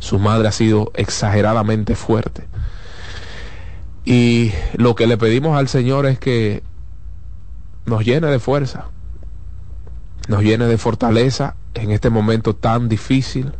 Su 0.00 0.18
madre 0.18 0.48
ha 0.48 0.52
sido 0.52 0.92
exageradamente 0.94 1.96
fuerte. 1.96 2.46
Y 4.06 4.52
lo 4.76 4.94
que 4.94 5.08
le 5.08 5.18
pedimos 5.18 5.58
al 5.58 5.66
Señor 5.66 6.06
es 6.06 6.20
que 6.20 6.62
nos 7.86 8.04
llene 8.04 8.28
de 8.28 8.38
fuerza, 8.38 8.86
nos 10.28 10.42
llene 10.42 10.66
de 10.66 10.78
fortaleza 10.78 11.56
en 11.74 11.90
este 11.90 12.08
momento 12.08 12.54
tan 12.54 12.88
difícil 12.88 13.52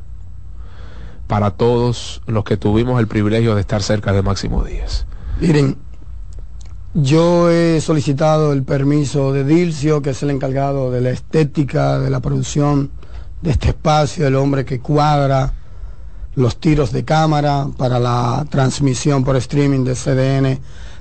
para 1.27 1.51
todos 1.51 2.23
los 2.27 2.45
que 2.45 2.57
tuvimos 2.57 3.01
el 3.01 3.09
privilegio 3.09 3.57
de 3.57 3.61
estar 3.61 3.83
cerca 3.83 4.13
de 4.13 4.23
Máximo 4.23 4.62
Díaz. 4.62 5.07
Miren, 5.41 5.77
yo 6.95 7.51
he 7.51 7.81
solicitado 7.81 8.53
el 8.53 8.62
permiso 8.62 9.33
de 9.33 9.43
Dilcio, 9.43 10.01
que 10.01 10.11
es 10.11 10.23
el 10.23 10.31
encargado 10.31 10.93
de 10.93 11.01
la 11.01 11.11
estética, 11.11 11.99
de 11.99 12.09
la 12.09 12.20
producción 12.20 12.93
de 13.43 13.51
este 13.51 13.70
espacio, 13.70 14.29
el 14.29 14.37
hombre 14.37 14.64
que 14.64 14.79
cuadra 14.79 15.53
los 16.37 16.61
tiros 16.61 16.93
de 16.93 17.05
cámara 17.05 17.66
para 17.76 17.99
la 17.99 18.47
transmisión 18.51 19.24
por 19.24 19.34
streaming 19.37 19.82
de 19.84 19.95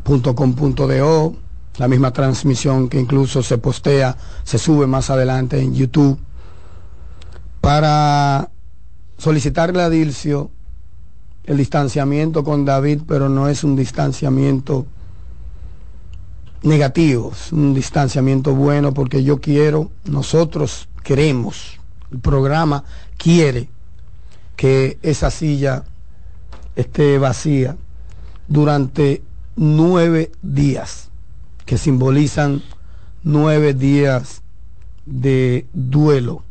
cdn.com.do, 0.04 1.36
la 1.78 1.88
misma 1.90 2.12
transmisión 2.12 2.88
que 2.88 3.00
incluso 3.00 3.44
se 3.44 3.58
postea, 3.58 4.18
se 4.44 4.58
sube 4.58 4.88
más 4.88 5.10
adelante 5.10 5.60
en 5.60 5.76
YouTube, 5.76 6.18
para 7.60 8.50
solicitarle 9.18 9.82
a 9.84 9.90
Dilcio 9.90 10.52
el 11.44 11.58
distanciamiento 11.58 12.44
con 12.44 12.64
David, 12.64 13.02
pero 13.06 13.28
no 13.28 13.50
es 13.50 13.64
un 13.66 13.76
distanciamiento 13.76 14.86
negativo, 16.64 17.32
es 17.34 17.52
un 17.52 17.74
distanciamiento 17.74 18.56
bueno 18.56 18.94
porque 18.94 19.22
yo 19.24 19.42
quiero, 19.42 19.92
nosotros 20.06 20.88
queremos, 21.04 21.78
el 22.12 22.20
programa 22.20 22.86
quiere 23.18 23.75
que 24.56 24.98
esa 25.02 25.32
silla 25.32 25.84
esté 26.76 27.18
vacía 27.18 27.78
durante 28.48 29.24
nueve 29.56 30.32
días, 30.42 31.10
que 31.66 31.78
simbolizan 31.78 32.62
nueve 33.24 33.74
días 33.74 34.42
de 35.06 35.68
duelo 35.74 36.44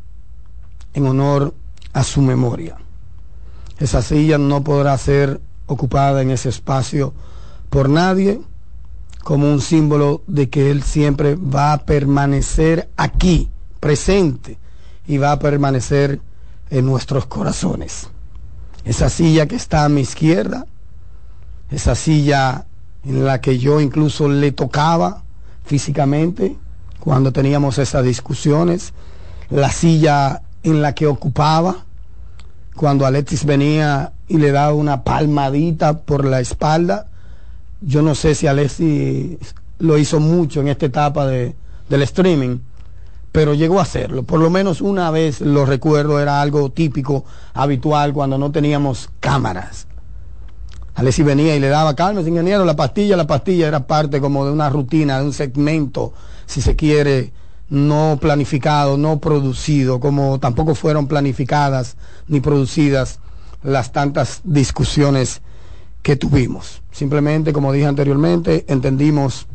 en 0.95 1.07
honor 1.07 1.55
a 1.93 2.05
su 2.05 2.23
memoria. 2.23 2.77
Esa 3.79 4.03
silla 4.03 4.39
no 4.39 4.63
podrá 4.63 4.97
ser 4.99 5.41
ocupada 5.67 6.23
en 6.23 6.31
ese 6.31 6.49
espacio 6.49 7.13
por 7.71 7.89
nadie 7.89 8.41
como 9.23 9.51
un 9.51 9.61
símbolo 9.61 10.23
de 10.27 10.51
que 10.51 10.71
Él 10.71 10.83
siempre 10.83 11.35
va 11.35 11.73
a 11.73 11.85
permanecer 11.85 12.91
aquí, 12.97 13.49
presente, 13.81 14.59
y 15.07 15.19
va 15.19 15.33
a 15.33 15.39
permanecer 15.39 16.21
en 16.75 16.87
nuestros 16.87 17.27
corazones. 17.27 18.09
Esa 18.85 19.09
silla 19.09 19.47
que 19.47 19.55
está 19.55 19.85
a 19.85 19.89
mi 19.89 20.01
izquierda, 20.01 20.67
esa 21.71 21.95
silla 21.95 22.67
en 23.05 23.25
la 23.25 23.41
que 23.41 23.59
yo 23.59 23.81
incluso 23.81 24.29
le 24.29 24.51
tocaba 24.51 25.23
físicamente 25.65 26.57
cuando 26.99 27.33
teníamos 27.33 27.79
esas 27.79 28.05
discusiones, 28.05 28.93
la 29.51 29.71
silla 29.71 30.43
en 30.65 30.83
la 30.83 30.95
que 30.97 31.07
ocupaba 31.07 31.85
cuando 32.75 33.07
Alexis 33.07 33.45
venía 33.45 34.13
y 34.27 34.39
le 34.39 34.51
daba 34.51 34.73
una 34.73 35.05
palmadita 35.05 36.01
por 36.01 36.25
la 36.25 36.41
espalda. 36.41 37.07
Yo 37.83 38.03
no 38.03 38.17
sé 38.17 38.35
si 38.35 38.49
Alexis 38.49 39.39
lo 39.79 39.97
hizo 39.97 40.19
mucho 40.19 40.61
en 40.61 40.69
esta 40.69 40.87
etapa 40.87 41.25
de, 41.27 41.55
del 41.89 42.03
streaming, 42.03 42.59
pero 43.35 43.53
llegó 43.53 43.81
a 43.81 43.83
hacerlo. 43.83 44.23
Por 44.23 44.39
lo 44.39 44.49
menos 44.49 44.81
una 44.81 45.11
vez 45.11 45.41
lo 45.41 45.67
recuerdo, 45.67 46.21
era 46.21 46.41
algo 46.41 46.71
típico, 46.71 47.25
habitual, 47.53 48.13
cuando 48.13 48.39
no 48.39 48.53
teníamos 48.53 49.11
cámaras. 49.19 49.89
Alexis 50.95 51.25
venía 51.25 51.57
y 51.57 51.59
le 51.59 51.67
daba 51.67 51.97
calma, 51.97 52.21
ingeniero, 52.21 52.65
la 52.65 52.77
pastilla, 52.77 53.17
la 53.17 53.27
pastilla 53.27 53.67
era 53.67 53.89
parte 53.89 54.21
como 54.21 54.47
de 54.47 54.53
una 54.53 54.71
rutina, 54.71 55.19
de 55.19 55.25
un 55.25 55.33
segmento, 55.33 56.13
si 56.47 56.63
se 56.63 56.77
quiere, 56.77 57.33
no 57.69 58.19
planificado, 58.21 58.97
no 58.97 59.19
producido, 59.19 59.99
como 59.99 60.39
tampoco 60.39 60.77
fueron 60.77 61.09
planificadas 61.09 61.97
ni 62.29 62.39
producidas 62.39 63.19
las 63.65 63.91
tantas 63.91 64.43
discusiones 64.45 65.43
que 66.03 66.15
tuvimos. 66.15 66.83
Simplemente, 66.93 67.53
como 67.53 67.73
dije 67.73 67.87
anteriormente, 67.87 68.65
entendimos 68.69 69.49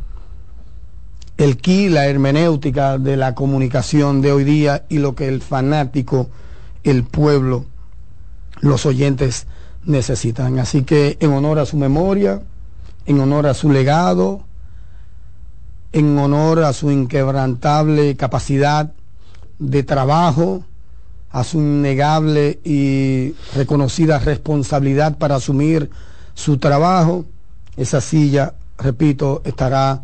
el 1.40 1.56
ki, 1.56 1.88
la 1.88 2.08
hermenéutica 2.08 2.98
de 2.98 3.16
la 3.16 3.34
comunicación 3.34 4.22
de 4.22 4.34
hoy 4.34 4.44
día 4.44 4.84
y 4.90 4.98
lo 4.98 5.16
que 5.16 5.30
el 5.30 5.42
fanático, 5.42 6.30
el 6.84 7.06
pueblo, 7.06 7.64
los 8.60 8.86
oyentes 8.86 9.48
necesitan. 9.86 10.60
Así 10.60 10.84
que 10.84 11.18
en 11.22 11.32
honor 11.32 11.60
a 11.60 11.66
su 11.66 11.78
memoria, 11.78 12.42
en 13.06 13.22
honor 13.22 13.48
a 13.48 13.54
su 13.54 13.72
legado, 13.72 14.42
en 15.94 16.18
honor 16.18 16.62
a 16.62 16.74
su 16.74 16.92
inquebrantable 16.92 18.18
capacidad 18.18 18.92
de 19.60 19.84
trabajo, 19.84 20.66
a 21.32 21.46
su 21.46 21.60
innegable 21.60 22.60
y 22.66 23.34
reconocida 23.56 24.20
responsabilidad 24.20 25.18
para 25.18 25.36
asumir 25.36 25.90
su 26.34 26.58
trabajo, 26.58 27.24
esa 27.78 28.02
silla, 28.02 28.56
repito, 28.78 29.42
estará 29.46 30.02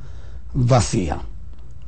vacía 0.55 1.19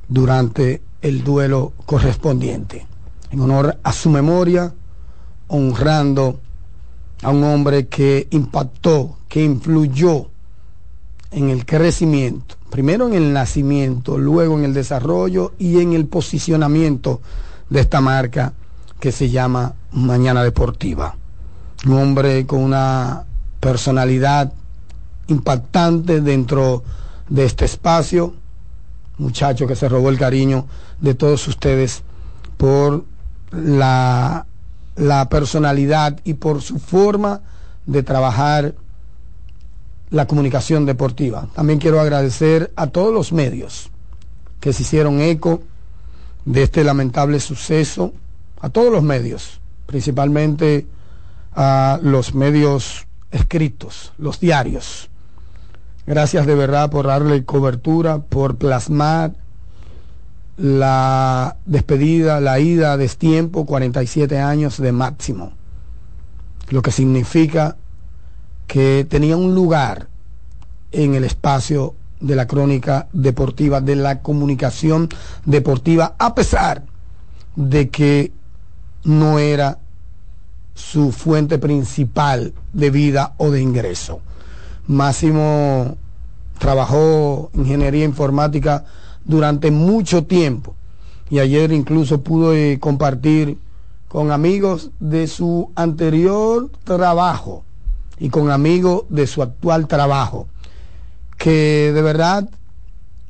durante 0.07 0.82
el 1.01 1.24
duelo 1.24 1.74
correspondiente. 1.86 2.86
En 3.32 3.39
honor 3.41 3.78
a 3.82 3.91
su 3.93 4.09
memoria, 4.09 4.74
honrando 5.47 6.39
a 7.24 7.30
un 7.30 7.43
hombre 7.43 7.88
que 7.88 8.28
impactó, 8.32 9.18
que 9.28 9.43
influyó 9.43 10.28
en 11.32 11.49
el 11.49 11.65
crecimiento, 11.65 12.55
primero 12.70 13.07
en 13.07 13.15
el 13.15 13.34
nacimiento, 13.34 14.18
luego 14.18 14.57
en 14.57 14.65
el 14.65 14.74
desarrollo 14.74 15.53
y 15.57 15.80
en 15.80 15.93
el 15.93 16.05
posicionamiento 16.05 17.22
de 17.70 17.82
esta 17.82 18.01
marca 18.01 18.53
que 18.99 19.11
se 19.11 19.30
llama 19.30 19.74
Mañana 19.91 20.43
Deportiva. 20.43 21.15
Un 21.86 21.93
hombre 21.93 22.45
con 22.45 22.61
una 22.61 23.26
personalidad 23.59 24.53
impactante 25.28 26.22
dentro 26.22 26.84
de 27.30 27.45
este 27.45 27.65
espacio, 27.65 28.34
muchacho 29.18 29.68
que 29.68 29.76
se 29.76 29.89
robó 29.89 30.09
el 30.09 30.18
cariño 30.18 30.68
de 31.01 31.13
todos 31.13 31.47
ustedes 31.47 32.03
por 32.57 33.05
la, 33.51 34.45
personalidad 35.30 36.20
y 36.24 36.36
por 36.36 36.61
su 36.61 36.80
forma 36.80 37.41
de 37.86 38.03
trabajar 38.03 38.76
la 40.09 40.26
comunicación 40.26 40.86
deportiva. 40.86 41.47
También 41.53 41.80
quiero 41.80 41.99
agradecer 41.99 42.72
a 42.76 42.88
todos 42.88 43.13
los 43.13 43.32
medios 43.32 43.89
que 44.59 44.74
se 44.74 44.84
hicieron 44.84 45.22
eco 45.22 45.61
de 46.45 46.63
este 46.63 46.84
lamentable 46.84 47.39
suceso, 47.39 48.13
a 48.59 48.70
todos 48.70 48.91
los 48.91 49.03
medios, 49.03 49.59
principalmente 49.86 50.88
a 51.53 51.99
los 52.01 52.34
medios 52.34 53.05
escritos, 53.32 54.13
los 54.18 54.39
diarios. 54.39 55.09
Gracias 56.08 56.45
de 56.45 56.55
verdad 56.55 56.89
por 56.89 57.08
darle 57.08 57.43
cobertura, 57.43 58.20
por 58.20 58.55
plasmar 58.55 59.34
la 60.55 61.58
despedida, 61.66 62.39
la 62.39 62.62
ida 62.62 62.93
a 62.93 62.97
destiempo, 62.97 63.66
47 63.66 64.39
años 64.39 64.78
de 64.78 64.93
máximo, 64.93 65.51
lo 66.70 66.82
que 66.82 66.93
significa 66.93 67.76
que 68.68 69.05
tenía 69.10 69.36
un 69.36 69.53
lugar 69.53 70.08
en 70.93 71.14
el 71.14 71.26
espacio 71.26 71.93
de 72.22 72.38
la 72.38 72.47
crónica 72.47 73.10
deportiva, 73.12 73.82
de 73.82 73.97
la 73.97 74.22
comunicación 74.22 75.10
deportiva, 75.43 76.16
a 76.20 76.34
pesar 76.34 76.84
de 77.58 77.89
que 77.89 78.32
no 79.03 79.39
era 79.39 79.80
su 80.74 81.12
fuente 81.12 81.60
principal 81.60 82.53
de 82.72 82.91
vida 82.91 83.34
o 83.36 83.51
de 83.51 83.62
ingreso. 83.62 84.22
Máximo 84.88 85.97
trabajó 86.57 87.51
ingeniería 87.53 88.05
informática 88.05 88.85
durante 89.25 89.69
mucho 89.69 90.23
tiempo 90.25 90.75
y 91.29 91.39
ayer 91.39 91.71
incluso 91.71 92.21
pudo 92.21 92.53
eh, 92.53 92.79
compartir 92.79 93.57
con 94.07 94.31
amigos 94.31 94.91
de 94.99 95.27
su 95.27 95.71
anterior 95.75 96.71
trabajo 96.85 97.63
y 98.17 98.29
con 98.29 98.49
amigos 98.49 99.03
de 99.09 99.27
su 99.27 99.43
actual 99.43 99.88
trabajo, 99.88 100.47
que 101.38 101.91
de 101.93 102.01
verdad 102.01 102.49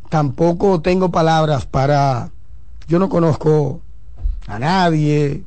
tampoco 0.09 0.81
tengo 0.81 1.09
palabras 1.09 1.65
para, 1.65 2.29
yo 2.87 2.99
no 2.99 3.09
conozco 3.09 3.81
a 4.47 4.59
nadie, 4.59 5.43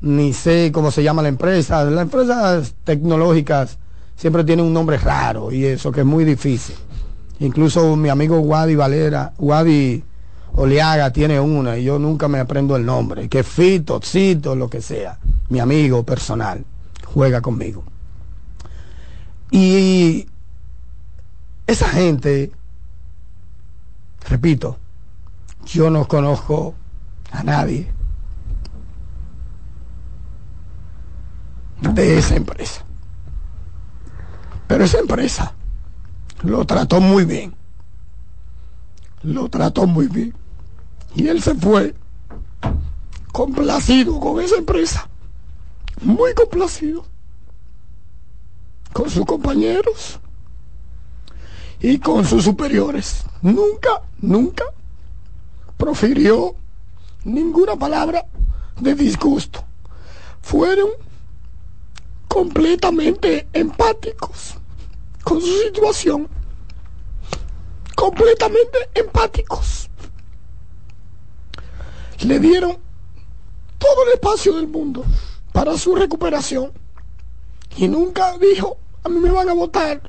ni 0.00 0.32
sé 0.32 0.70
cómo 0.72 0.90
se 0.90 1.02
llama 1.02 1.22
la 1.22 1.28
empresa, 1.28 1.84
las 1.84 2.02
empresas 2.02 2.74
tecnológicas 2.84 3.78
siempre 4.16 4.44
tienen 4.44 4.66
un 4.66 4.72
nombre 4.72 4.98
raro 4.98 5.52
y 5.52 5.64
eso 5.64 5.92
que 5.92 6.00
es 6.00 6.06
muy 6.06 6.24
difícil. 6.24 6.76
Incluso 7.40 7.96
mi 7.96 8.08
amigo 8.08 8.38
Wadi 8.38 8.74
Valera, 8.74 9.32
Wadi 9.38 10.02
Oleaga 10.54 11.12
tiene 11.12 11.40
una 11.40 11.78
y 11.78 11.84
yo 11.84 11.98
nunca 11.98 12.28
me 12.28 12.38
aprendo 12.38 12.76
el 12.76 12.84
nombre, 12.84 13.28
que 13.28 13.42
Fito, 13.42 14.00
Cito, 14.02 14.54
lo 14.54 14.68
que 14.68 14.80
sea, 14.80 15.18
mi 15.48 15.60
amigo 15.60 16.04
personal, 16.04 16.64
juega 17.04 17.40
conmigo. 17.40 17.84
Y 19.50 20.26
esa 21.66 21.88
gente, 21.88 22.52
repito, 24.28 24.78
yo 25.66 25.90
no 25.90 26.06
conozco 26.06 26.74
a 27.30 27.42
nadie 27.42 27.90
de 31.80 32.18
esa 32.18 32.36
empresa. 32.36 32.84
Pero 34.72 34.84
esa 34.84 35.00
empresa 35.00 35.52
lo 36.44 36.64
trató 36.64 36.98
muy 36.98 37.26
bien. 37.26 37.54
Lo 39.22 39.50
trató 39.50 39.86
muy 39.86 40.06
bien. 40.06 40.32
Y 41.14 41.28
él 41.28 41.42
se 41.42 41.54
fue 41.54 41.94
complacido 43.32 44.18
con 44.18 44.40
esa 44.40 44.56
empresa. 44.56 45.10
Muy 46.00 46.32
complacido 46.32 47.04
con 48.94 49.10
sus 49.10 49.26
compañeros 49.26 50.18
y 51.78 51.98
con 51.98 52.24
sus 52.24 52.42
superiores. 52.42 53.26
Nunca, 53.42 54.00
nunca 54.22 54.64
profirió 55.76 56.54
ninguna 57.24 57.76
palabra 57.76 58.24
de 58.80 58.94
disgusto. 58.94 59.62
Fueron 60.40 60.88
completamente 62.26 63.46
empáticos 63.52 64.56
con 65.22 65.40
su 65.40 65.58
situación. 65.58 66.28
Completamente 67.94 68.90
empáticos. 68.94 69.88
Le 72.20 72.38
dieron 72.38 72.78
todo 73.78 74.04
el 74.06 74.14
espacio 74.14 74.56
del 74.56 74.68
mundo 74.68 75.04
para 75.52 75.76
su 75.76 75.94
recuperación. 75.94 76.72
Y 77.76 77.88
nunca 77.88 78.36
dijo, 78.38 78.78
a 79.02 79.08
mí 79.08 79.18
me 79.18 79.30
van 79.30 79.48
a 79.48 79.54
votar 79.54 80.02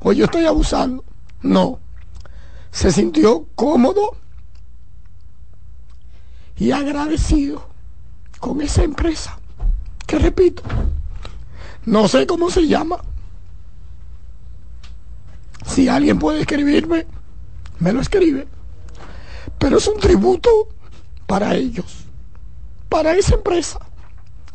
o 0.00 0.12
yo 0.12 0.24
estoy 0.24 0.44
abusando. 0.44 1.04
No. 1.42 1.80
Se 2.70 2.92
sintió 2.92 3.46
cómodo 3.54 4.16
y 6.56 6.72
agradecido 6.72 7.66
con 8.40 8.60
esa 8.60 8.82
empresa 8.82 9.38
que 10.06 10.18
repito, 10.18 10.62
no 11.84 12.08
sé 12.08 12.26
cómo 12.26 12.50
se 12.50 12.66
llama. 12.66 12.96
Si 15.68 15.88
alguien 15.88 16.18
puede 16.18 16.40
escribirme, 16.40 17.06
me 17.78 17.92
lo 17.92 18.00
escribe. 18.00 18.48
Pero 19.58 19.78
es 19.78 19.86
un 19.86 20.00
tributo 20.00 20.68
para 21.26 21.54
ellos, 21.54 22.06
para 22.88 23.14
esa 23.14 23.34
empresa, 23.34 23.78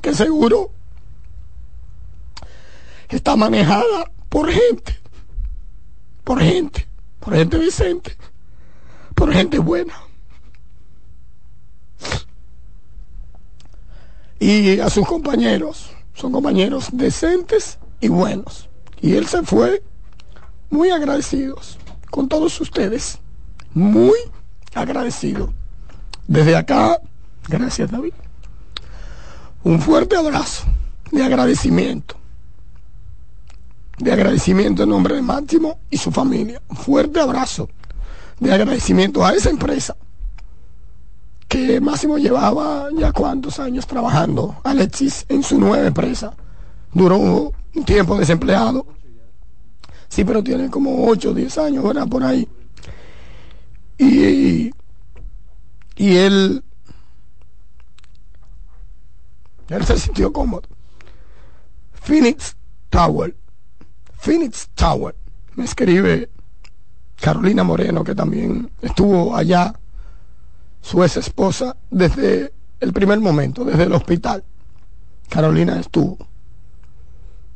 que 0.02 0.14
seguro 0.14 0.72
está 3.10 3.36
manejada 3.36 4.12
por 4.30 4.52
gente, 4.52 5.00
por 6.24 6.42
gente, 6.42 6.88
por 7.20 7.36
gente 7.36 7.58
decente, 7.60 8.18
por 9.14 9.32
gente 9.32 9.60
buena. 9.60 9.94
Y 14.40 14.80
a 14.80 14.90
sus 14.90 15.08
compañeros, 15.08 15.92
son 16.14 16.32
compañeros 16.32 16.90
decentes 16.92 17.78
y 18.02 18.10
buenos. 18.10 18.70
Y 19.00 19.16
él 19.16 19.28
se 19.28 19.44
fue 19.44 19.84
muy 20.74 20.90
agradecidos 20.90 21.78
con 22.10 22.28
todos 22.28 22.60
ustedes, 22.60 23.20
muy 23.76 24.18
agradecido. 24.74 25.54
Desde 26.28 26.56
acá, 26.56 27.00
gracias 27.48 27.92
David, 27.92 28.14
un 29.64 29.80
fuerte 29.80 30.18
abrazo 30.18 30.64
de 31.12 31.24
agradecimiento 31.24 32.18
de 34.00 34.12
agradecimiento 34.12 34.84
en 34.84 34.90
nombre 34.90 35.16
de 35.16 35.22
Máximo 35.22 35.78
y 35.92 35.98
su 35.98 36.12
familia. 36.12 36.60
Un 36.68 36.76
fuerte 36.76 37.20
abrazo 37.20 37.70
de 38.40 38.52
agradecimiento 38.52 39.24
a 39.24 39.34
esa 39.34 39.52
empresa 39.52 39.96
que 41.48 41.80
Máximo 41.80 42.18
llevaba 42.18 42.88
ya 42.98 43.12
cuántos 43.12 43.60
años 43.60 43.86
trabajando. 43.86 44.56
Alexis 44.64 45.26
en 45.30 45.44
su 45.44 45.60
nueva 45.60 45.86
empresa. 45.86 46.34
Duró 46.92 47.18
un 47.18 47.86
tiempo 47.86 48.18
desempleado. 48.18 48.88
Sí, 50.14 50.24
pero 50.24 50.44
tiene 50.44 50.70
como 50.70 51.08
8 51.08 51.32
o 51.32 51.34
10 51.34 51.58
años, 51.58 51.84
¿verdad? 51.84 52.08
Por 52.08 52.24
ahí. 52.24 52.48
Y, 53.98 54.70
y 55.96 56.16
él, 56.18 56.64
él 59.70 59.86
se 59.86 59.98
sintió 59.98 60.32
cómodo. 60.32 60.62
Phoenix 61.94 62.56
Tower 62.92 63.36
Phoenix 64.20 64.70
Tower. 64.76 65.16
Me 65.56 65.64
escribe 65.64 66.30
Carolina 67.20 67.64
Moreno, 67.64 68.04
que 68.04 68.14
también 68.14 68.70
estuvo 68.84 69.36
allá, 69.36 69.74
su 70.80 71.04
ex 71.04 71.18
esposa, 71.18 71.76
desde 71.90 72.54
el 72.82 72.94
primer 72.94 73.20
momento, 73.20 73.66
desde 73.66 73.86
el 73.86 73.94
hospital. 73.94 74.44
Carolina 75.28 75.80
estuvo. 75.80 76.20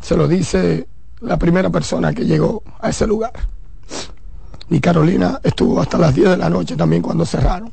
Se 0.01 0.17
lo 0.17 0.27
dice 0.27 0.87
la 1.21 1.37
primera 1.37 1.69
persona 1.69 2.13
que 2.13 2.25
llegó 2.25 2.63
a 2.79 2.89
ese 2.89 3.07
lugar. 3.07 3.33
Y 4.69 4.79
Carolina 4.79 5.39
estuvo 5.43 5.79
hasta 5.79 5.97
las 5.97 6.13
10 6.13 6.31
de 6.31 6.37
la 6.37 6.49
noche 6.49 6.75
también 6.75 7.01
cuando 7.01 7.25
cerraron. 7.25 7.71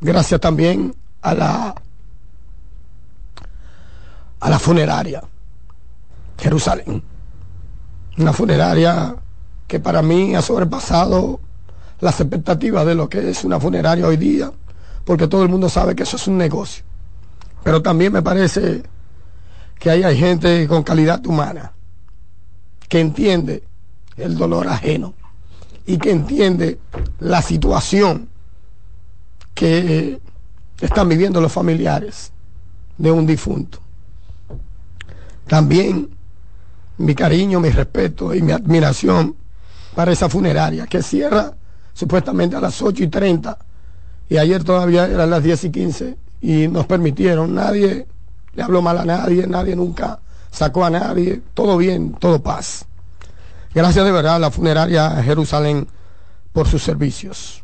Gracias 0.00 0.40
también 0.40 0.94
a 1.22 1.34
la 1.34 1.74
a 4.42 4.48
la 4.48 4.58
funeraria 4.58 5.22
Jerusalén 6.38 7.02
una 8.20 8.32
funeraria 8.32 9.16
que 9.66 9.80
para 9.80 10.02
mí 10.02 10.34
ha 10.34 10.42
sobrepasado 10.42 11.40
las 12.00 12.20
expectativas 12.20 12.86
de 12.86 12.94
lo 12.94 13.08
que 13.08 13.30
es 13.30 13.44
una 13.44 13.60
funeraria 13.60 14.06
hoy 14.06 14.16
día, 14.16 14.50
porque 15.04 15.28
todo 15.28 15.42
el 15.42 15.48
mundo 15.48 15.68
sabe 15.68 15.94
que 15.94 16.02
eso 16.02 16.16
es 16.16 16.26
un 16.26 16.38
negocio. 16.38 16.84
Pero 17.62 17.82
también 17.82 18.12
me 18.12 18.22
parece 18.22 18.82
que 19.78 19.90
ahí 19.90 20.02
hay 20.02 20.18
gente 20.18 20.66
con 20.66 20.82
calidad 20.82 21.24
humana, 21.26 21.72
que 22.90 22.98
entiende 22.98 23.62
el 24.16 24.36
dolor 24.36 24.66
ajeno 24.66 25.14
y 25.86 25.96
que 25.96 26.10
entiende 26.10 26.80
la 27.20 27.40
situación 27.40 28.28
que 29.54 30.20
están 30.80 31.08
viviendo 31.08 31.40
los 31.40 31.52
familiares 31.52 32.32
de 32.98 33.12
un 33.12 33.26
difunto. 33.26 33.78
También 35.46 36.10
mi 36.98 37.14
cariño, 37.14 37.60
mi 37.60 37.70
respeto 37.70 38.34
y 38.34 38.42
mi 38.42 38.50
admiración 38.50 39.36
para 39.94 40.10
esa 40.10 40.28
funeraria 40.28 40.88
que 40.88 41.00
cierra 41.00 41.54
supuestamente 41.94 42.56
a 42.56 42.60
las 42.60 42.82
8 42.82 43.04
y 43.04 43.08
30 43.08 43.56
y 44.28 44.36
ayer 44.36 44.64
todavía 44.64 45.06
eran 45.06 45.30
las 45.30 45.44
10 45.44 45.64
y 45.64 45.70
15 45.70 46.18
y 46.40 46.66
nos 46.66 46.86
permitieron, 46.86 47.54
nadie 47.54 48.08
le 48.54 48.62
habló 48.64 48.82
mal 48.82 48.98
a 48.98 49.04
nadie, 49.04 49.46
nadie 49.46 49.76
nunca 49.76 50.18
sacó 50.50 50.84
a 50.84 50.90
nadie, 50.90 51.42
todo 51.54 51.76
bien, 51.76 52.12
todo 52.12 52.42
paz. 52.42 52.86
Gracias 53.74 54.04
de 54.04 54.12
verdad 54.12 54.36
a 54.36 54.40
la 54.40 54.50
funeraria 54.50 55.22
Jerusalén 55.22 55.86
por 56.52 56.66
sus 56.66 56.82
servicios. 56.82 57.62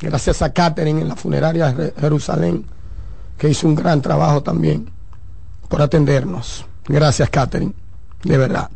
Gracias 0.00 0.42
a 0.42 0.52
Catherine 0.52 1.00
en 1.00 1.08
la 1.08 1.16
funeraria 1.16 1.74
Jerusalén, 1.98 2.64
que 3.36 3.48
hizo 3.48 3.66
un 3.66 3.74
gran 3.74 4.00
trabajo 4.00 4.42
también 4.42 4.90
por 5.68 5.82
atendernos. 5.82 6.64
Gracias, 6.86 7.28
Catherine 7.28 7.74
de 8.22 8.38
verdad. 8.38 8.70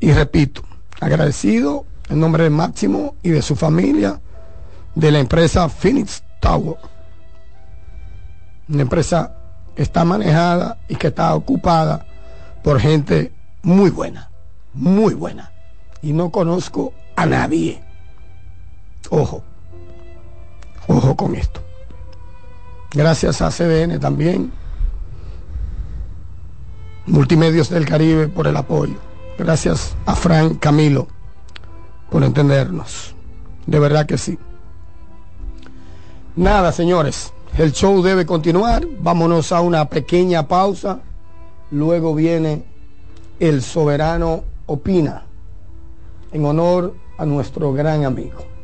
Y 0.00 0.12
repito, 0.12 0.62
agradecido 1.00 1.86
en 2.08 2.20
nombre 2.20 2.44
de 2.44 2.50
Máximo 2.50 3.16
y 3.22 3.30
de 3.30 3.42
su 3.42 3.56
familia 3.56 4.20
de 4.94 5.10
la 5.10 5.18
empresa 5.18 5.68
Phoenix 5.68 6.22
Tower. 6.40 6.76
Una 8.68 8.82
empresa 8.82 9.36
está 9.76 10.04
manejada 10.04 10.78
y 10.88 10.96
que 10.96 11.08
está 11.08 11.34
ocupada 11.34 12.06
por 12.62 12.80
gente 12.80 13.32
muy 13.62 13.90
buena, 13.90 14.30
muy 14.72 15.14
buena. 15.14 15.52
Y 16.02 16.12
no 16.12 16.30
conozco 16.30 16.92
a 17.16 17.26
nadie. 17.26 17.82
Ojo, 19.10 19.42
ojo 20.86 21.16
con 21.16 21.34
esto. 21.34 21.60
Gracias 22.92 23.42
a 23.42 23.50
CDN 23.50 23.98
también 23.98 24.52
Multimedios 27.06 27.68
del 27.68 27.84
Caribe 27.84 28.28
por 28.28 28.46
el 28.46 28.56
apoyo. 28.56 28.94
Gracias 29.38 29.94
a 30.06 30.14
Frank 30.14 30.58
Camilo 30.58 31.06
por 32.10 32.24
entendernos. 32.24 33.14
De 33.66 33.78
verdad 33.78 34.06
que 34.06 34.16
sí. 34.16 34.38
Nada, 36.34 36.72
señores. 36.72 37.33
El 37.56 37.72
show 37.72 38.02
debe 38.02 38.26
continuar. 38.26 38.86
Vámonos 39.00 39.52
a 39.52 39.60
una 39.60 39.88
pequeña 39.88 40.48
pausa. 40.48 41.00
Luego 41.70 42.14
viene 42.14 42.64
El 43.38 43.62
Soberano 43.62 44.42
Opina 44.66 45.24
en 46.32 46.44
honor 46.44 46.94
a 47.16 47.24
nuestro 47.24 47.72
gran 47.72 48.04
amigo. 48.04 48.54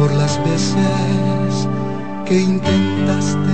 por 0.00 0.14
las 0.14 0.42
veces 0.42 1.68
que 2.24 2.40
intentaste 2.40 3.49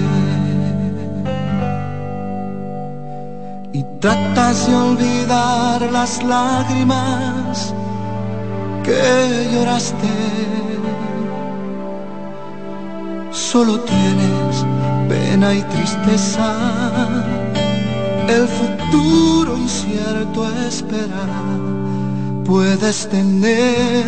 tratas 4.06 4.68
de 4.68 4.74
olvidar 4.76 5.82
las 5.90 6.22
lágrimas 6.22 7.74
que 8.84 9.48
lloraste. 9.52 10.14
Solo 13.32 13.80
tienes 13.80 14.64
pena 15.08 15.52
y 15.54 15.62
tristeza, 15.62 16.54
el 18.28 18.46
futuro 18.46 19.56
incierto 19.56 20.38
esperar. 20.68 21.32
Puedes 22.44 23.08
tener 23.08 24.06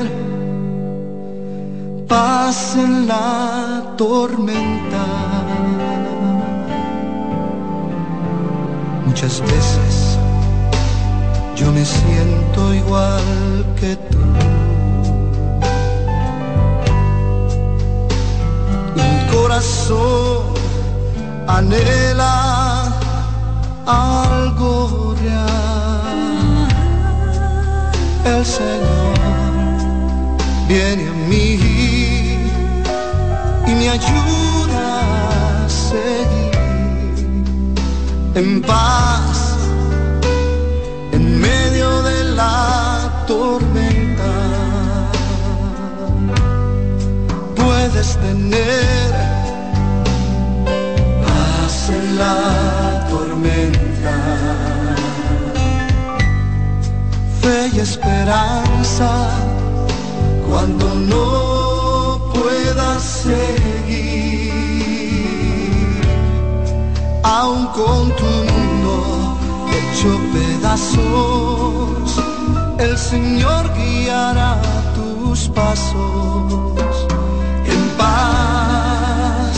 paz 2.07 2.77
en 2.77 3.09
la 3.09 3.95
tormenta. 3.97 5.07
Muchas 9.09 9.41
veces 9.41 10.19
yo 11.57 11.73
me 11.73 11.83
siento 11.83 12.75
igual 12.75 13.65
que 13.81 13.97
tú. 13.97 14.19
Mi 18.95 19.33
corazón 19.33 20.43
anhela 21.47 22.93
algo 23.87 25.17
real. 25.23 26.69
El 28.27 28.45
Señor 28.45 29.17
viene 30.69 31.09
a 31.09 31.15
mí 31.29 31.59
y 33.67 33.71
me 33.75 33.89
ayuda 33.89 34.58
en 38.39 38.63
paz 38.63 39.57
en 41.13 41.41
medio 41.41 42.03
de 42.03 42.25
la 42.41 43.25
tormenta. 43.27 44.35
Puedes 47.57 48.17
tener 48.19 49.11
paz 51.27 51.91
en 51.99 52.17
la 52.17 53.07
tormenta. 53.11 54.17
Fe 57.41 57.71
y 57.75 57.81
esperanza 57.81 59.11
cuando 60.49 60.87
no 60.95 62.33
puedas 62.35 63.03
seguir. 63.03 64.48
Aún 67.41 67.67
con 67.69 68.11
tu 68.17 68.25
mundo 68.25 69.39
hecho 69.71 70.11
pedazos, 70.33 72.21
el 72.81 72.99
Señor 72.99 73.73
guiará 73.77 74.61
tus 74.97 75.47
pasos 75.51 77.07
en 77.65 77.83
paz, 77.97 79.57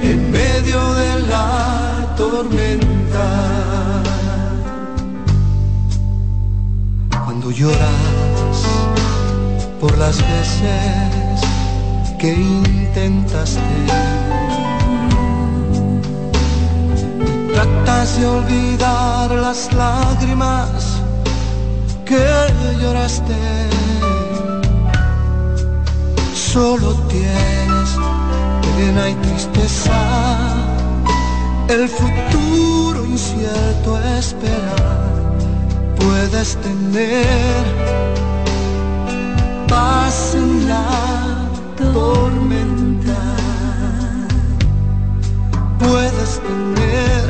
en 0.00 0.30
medio 0.30 0.94
de 0.94 1.20
la 1.28 2.14
tormenta. 2.16 3.28
Cuando 7.26 7.50
lloras 7.50 8.58
por 9.78 9.98
las 9.98 10.16
veces 10.16 11.42
que 12.18 12.32
intentaste 12.32 13.86
tratas 17.56 18.20
de 18.20 18.26
olvidar 18.26 19.30
las 19.30 19.72
lágrimas 19.72 21.00
que 22.04 22.22
lloraste. 22.80 23.34
Solo 26.34 26.92
tienes 27.08 27.90
pena 28.76 29.08
y 29.08 29.14
tristeza, 29.26 30.00
el 31.68 31.88
futuro 31.88 33.04
incierto 33.06 33.98
esperar. 34.18 35.06
Puedes 35.98 36.56
tener 36.56 37.64
paz 39.68 40.34
en 40.34 40.68
la 40.68 41.48
tormenta. 41.76 43.20
Puedes 45.78 46.40
tener, 46.48 47.25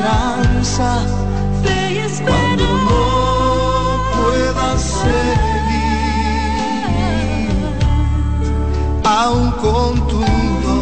esperanza 0.00 1.04
Fe 1.62 1.92
y 1.92 2.22
cuando 2.24 2.64
no 2.64 4.00
puedas 4.16 4.80
seguir. 4.80 5.10
Aún 9.04 9.50
con 9.52 10.08
tu 10.08 10.16
mundo 10.16 10.74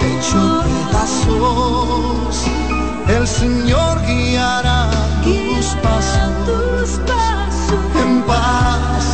hecho 0.00 0.64
pedazos, 0.64 2.36
el 3.08 3.26
Señor 3.26 4.00
guiará 4.06 4.90
tus 5.22 5.66
pasos 5.82 6.30
tus 6.46 6.90
pasos 7.06 7.84
en 8.02 8.22
paz 8.22 9.06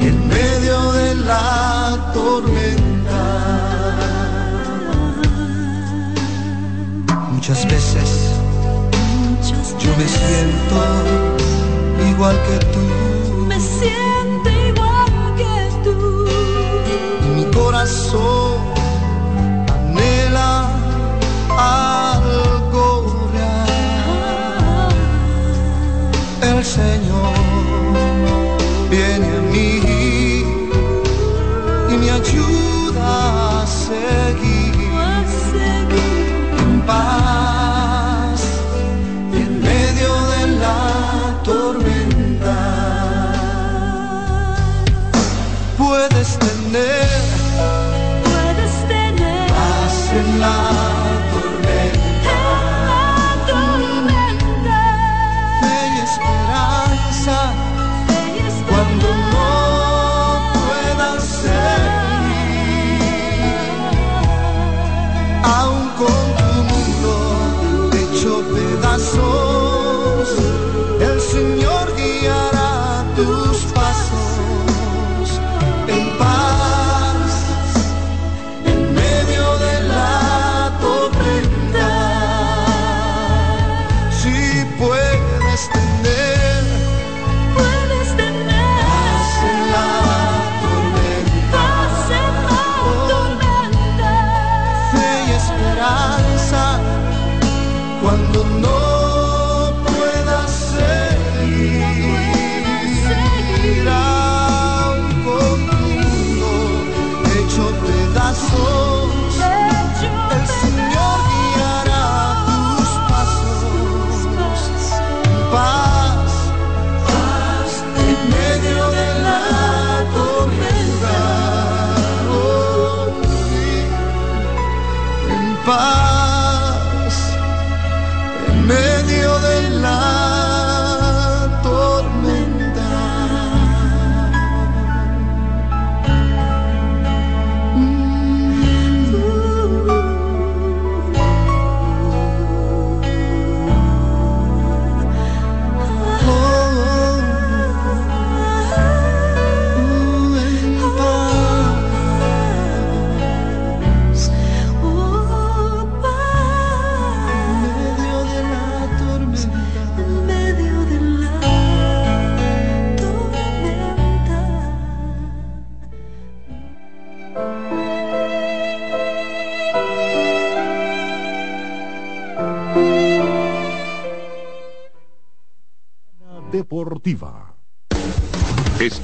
en 0.00 0.28
medio 0.28 0.92
de 0.92 1.14
la 1.16 2.12
tormenta. 2.14 2.85
Igual 12.26 12.42
que 12.48 12.58
tú 12.72 12.80
me 13.46 13.60
siento 13.60 14.50
igual 14.50 15.34
que 15.36 15.54
tú. 15.84 15.94
mi 17.36 17.44
corazón 17.52 18.58
anhela 19.72 20.50
algo 21.56 23.28
real. 23.32 24.94
El 26.42 26.64
Señor 26.64 27.05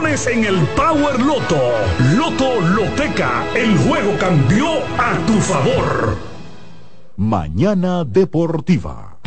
en 0.00 0.44
el 0.44 0.58
Power 0.68 1.20
Loto. 1.20 1.60
Loto 2.16 2.60
Loteca, 2.60 3.44
el 3.54 3.76
juego 3.76 4.16
cambió 4.18 4.66
a 4.98 5.18
tu 5.26 5.34
favor. 5.34 6.16
Mañana 7.18 8.02
Deportiva. 8.02 9.18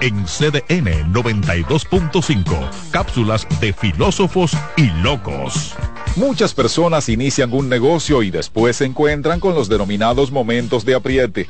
En 0.00 0.24
CDN 0.24 1.12
92.5, 1.12 2.70
cápsulas 2.90 3.46
de 3.60 3.74
filósofos 3.74 4.56
y 4.78 4.86
locos. 5.02 5.74
Muchas 6.16 6.54
personas 6.54 7.10
inician 7.10 7.52
un 7.52 7.68
negocio 7.68 8.22
y 8.22 8.30
después 8.30 8.76
se 8.76 8.86
encuentran 8.86 9.38
con 9.38 9.54
los 9.54 9.68
denominados 9.68 10.32
momentos 10.32 10.86
de 10.86 10.94
apriete. 10.94 11.48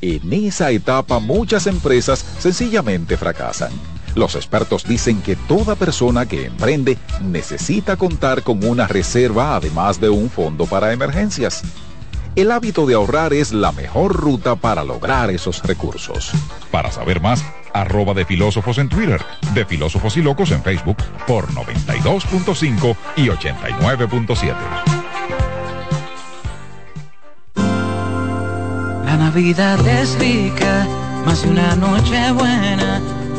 En 0.00 0.32
esa 0.32 0.70
etapa 0.70 1.18
muchas 1.18 1.66
empresas 1.66 2.24
sencillamente 2.38 3.18
fracasan. 3.18 3.72
Los 4.14 4.34
expertos 4.34 4.84
dicen 4.84 5.22
que 5.22 5.36
toda 5.36 5.74
persona 5.74 6.26
que 6.26 6.46
emprende 6.46 6.98
necesita 7.22 7.96
contar 7.96 8.42
con 8.42 8.64
una 8.64 8.86
reserva 8.86 9.56
además 9.56 10.00
de 10.00 10.10
un 10.10 10.28
fondo 10.28 10.66
para 10.66 10.92
emergencias. 10.92 11.62
El 12.34 12.50
hábito 12.50 12.86
de 12.86 12.94
ahorrar 12.94 13.32
es 13.34 13.52
la 13.52 13.72
mejor 13.72 14.14
ruta 14.14 14.56
para 14.56 14.84
lograr 14.84 15.30
esos 15.30 15.62
recursos. 15.62 16.32
Para 16.70 16.90
saber 16.90 17.20
más, 17.20 17.44
arroba 17.74 18.14
de 18.14 18.24
filósofos 18.24 18.78
en 18.78 18.88
Twitter, 18.88 19.22
de 19.54 19.64
filósofos 19.66 20.16
y 20.16 20.22
locos 20.22 20.50
en 20.50 20.62
Facebook 20.62 20.96
por 21.26 21.48
92.5 21.48 22.96
y 23.16 23.28
89.7. 23.28 24.54
La 29.04 29.16
Navidad 29.16 29.86
es 29.86 30.18
rica, 30.18 30.86
más 31.26 31.42
de 31.42 31.50
una 31.50 31.76
noche 31.76 32.32
buena 32.32 33.21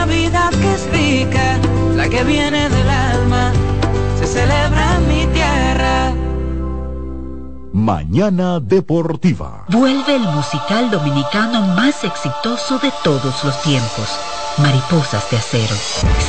La 0.00 0.06
Navidad 0.06 0.48
que 0.48 0.72
es 0.72 0.90
rica, 0.92 1.58
la 1.94 2.08
que 2.08 2.24
viene 2.24 2.70
del 2.70 2.88
alma, 2.88 3.52
se 4.18 4.26
celebra 4.26 4.96
en 4.96 5.08
mi 5.08 5.26
tierra. 5.26 6.14
Mañana 7.74 8.60
Deportiva. 8.60 9.66
Vuelve 9.68 10.16
el 10.16 10.22
musical 10.22 10.90
dominicano 10.90 11.60
más 11.76 12.02
exitoso 12.02 12.78
de 12.78 12.90
todos 13.04 13.44
los 13.44 13.62
tiempos, 13.62 14.08
Mariposas 14.56 15.30
de 15.30 15.36
Acero, 15.36 15.76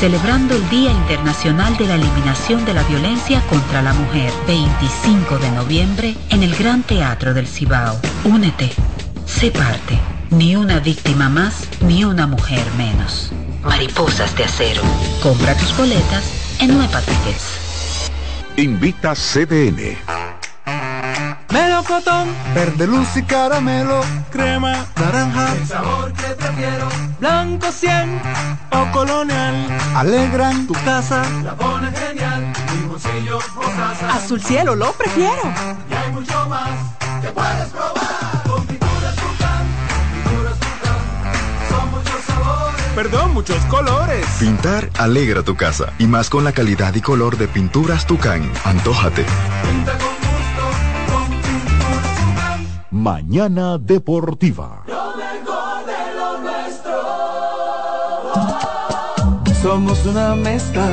celebrando 0.02 0.54
el 0.54 0.70
Día 0.70 0.92
Internacional 0.92 1.78
de 1.78 1.88
la 1.88 1.96
Eliminación 1.96 2.66
de 2.66 2.74
la 2.74 2.84
Violencia 2.84 3.42
contra 3.50 3.82
la 3.82 3.94
Mujer, 3.94 4.34
25 4.48 5.38
de 5.38 5.52
noviembre, 5.52 6.18
en 6.30 6.44
el 6.44 6.54
Gran 6.58 6.84
Teatro 6.84 7.34
del 7.34 7.48
Cibao. 7.48 7.96
Únete, 8.26 8.70
sé 9.26 9.50
parte, 9.50 9.98
ni 10.32 10.56
una 10.56 10.80
víctima 10.80 11.30
más, 11.30 11.68
ni 11.82 12.04
una 12.04 12.26
mujer 12.26 12.66
menos. 12.78 13.32
Mariposas 13.64 14.36
de 14.36 14.46
Acero. 14.46 14.82
Compra 15.22 15.56
tus 15.56 15.76
boletas 15.78 16.24
en 16.60 16.76
Nueva 16.76 17.02
Tickets. 17.02 18.10
Invita 18.56 19.14
CDN. 19.14 19.98
Melocotón, 21.52 22.30
verde 22.56 22.88
luz 22.88 23.18
y 23.18 23.24
caramelo, 23.24 24.02
crema, 24.32 24.86
naranja, 24.96 25.54
el 25.54 25.68
sabor 25.68 26.14
que 26.14 26.28
prefiero, 26.28 26.88
blanco 27.20 27.70
100 27.70 28.22
o 28.72 28.92
colonial, 28.94 29.68
alegran 29.94 30.66
tu 30.66 30.74
casa, 30.86 31.24
la 31.44 31.54
pone 31.56 31.92
genial, 31.92 32.54
limoncillo, 32.74 33.40
mostaza, 33.56 34.14
azul 34.14 34.42
cielo 34.42 34.76
lo 34.76 34.94
prefiero, 34.94 35.42
y 35.90 35.94
hay 35.94 36.12
mucho 36.14 36.48
más 36.48 36.70
que 37.22 37.28
puedes 37.28 37.68
probar, 37.68 38.11
perdón, 42.96 43.34
muchos 43.34 43.64
colores. 43.66 44.26
Pintar 44.40 44.90
alegra 44.98 45.44
tu 45.44 45.56
casa, 45.56 45.94
y 46.00 46.08
más 46.08 46.30
con 46.30 46.44
la 46.44 46.52
calidad 46.52 46.94
y 46.96 47.02
color 47.02 47.38
de 47.38 47.48
pinturas 47.48 48.06
Tucán, 48.06 48.52
antójate. 48.64 49.26
Pinta 49.64 49.98
con 49.98 50.12
Mañana 53.02 53.78
Deportiva. 53.78 54.84
Lo 54.88 55.16
mejor 55.16 55.86
de 55.86 56.14
lo 56.16 56.38
nuestro. 56.42 56.94
Somos 59.62 60.06
una 60.06 60.36
mezcla 60.36 60.88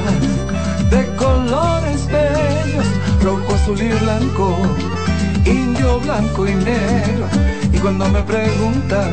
de 0.91 1.17
colores 1.17 2.07
bellos, 2.07 2.87
rojo, 3.23 3.55
azul 3.55 3.83
y 3.83 3.89
blanco, 3.89 4.57
indio, 5.45 6.01
blanco 6.01 6.47
y 6.47 6.55
negro. 6.55 7.27
Y 7.73 7.79
cuando 7.79 8.09
me 8.09 8.23
preguntan 8.23 9.13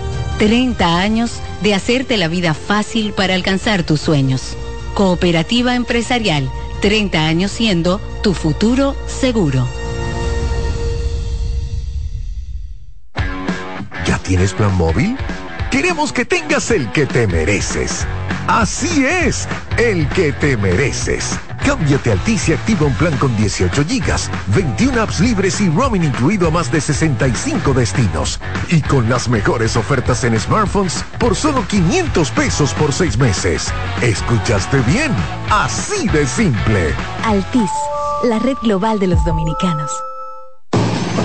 30 0.41 0.97
años 0.97 1.39
de 1.61 1.75
hacerte 1.75 2.17
la 2.17 2.27
vida 2.27 2.55
fácil 2.55 3.13
para 3.13 3.35
alcanzar 3.35 3.83
tus 3.83 4.01
sueños. 4.01 4.57
Cooperativa 4.95 5.75
Empresarial, 5.75 6.49
30 6.81 7.27
años 7.27 7.51
siendo 7.51 8.01
tu 8.23 8.33
futuro 8.33 8.95
seguro. 9.05 9.67
¿Ya 14.07 14.17
tienes 14.23 14.53
plan 14.53 14.75
móvil? 14.75 15.15
Queremos 15.69 16.11
que 16.11 16.25
tengas 16.25 16.71
el 16.71 16.91
que 16.91 17.05
te 17.05 17.27
mereces. 17.27 18.07
Así 18.47 19.05
es, 19.05 19.47
el 19.77 20.09
que 20.09 20.33
te 20.33 20.57
mereces. 20.57 21.37
Cámbiate 21.65 22.09
a 22.09 22.13
Altis 22.13 22.49
y 22.49 22.53
activa 22.53 22.85
un 22.85 22.95
plan 22.95 23.15
con 23.17 23.35
18 23.37 23.85
gigas, 23.85 24.29
21 24.47 25.01
apps 25.01 25.19
libres 25.19 25.61
y 25.61 25.69
roaming 25.69 26.03
incluido 26.03 26.47
a 26.47 26.51
más 26.51 26.71
de 26.71 26.81
65 26.81 27.73
destinos. 27.73 28.39
Y 28.69 28.81
con 28.81 29.09
las 29.09 29.29
mejores 29.29 29.75
ofertas 29.75 30.23
en 30.23 30.39
smartphones 30.39 31.03
por 31.19 31.35
solo 31.35 31.65
500 31.67 32.31
pesos 32.31 32.73
por 32.73 32.91
6 32.93 33.17
meses. 33.17 33.73
¿Escuchaste 34.01 34.79
bien? 34.81 35.11
Así 35.49 36.07
de 36.09 36.25
simple. 36.27 36.93
Altis, 37.25 37.71
la 38.23 38.39
red 38.39 38.57
global 38.63 38.99
de 38.99 39.07
los 39.07 39.23
dominicanos. 39.25 39.91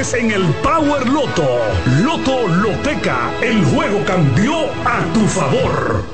en 0.00 0.30
el 0.30 0.44
Power 0.62 1.06
Loto. 1.10 1.46
Loto 2.02 2.48
Loteca, 2.48 3.30
el 3.42 3.62
juego 3.66 4.02
cambió 4.06 4.60
a 4.86 5.04
tu 5.12 5.20
favor. 5.26 6.06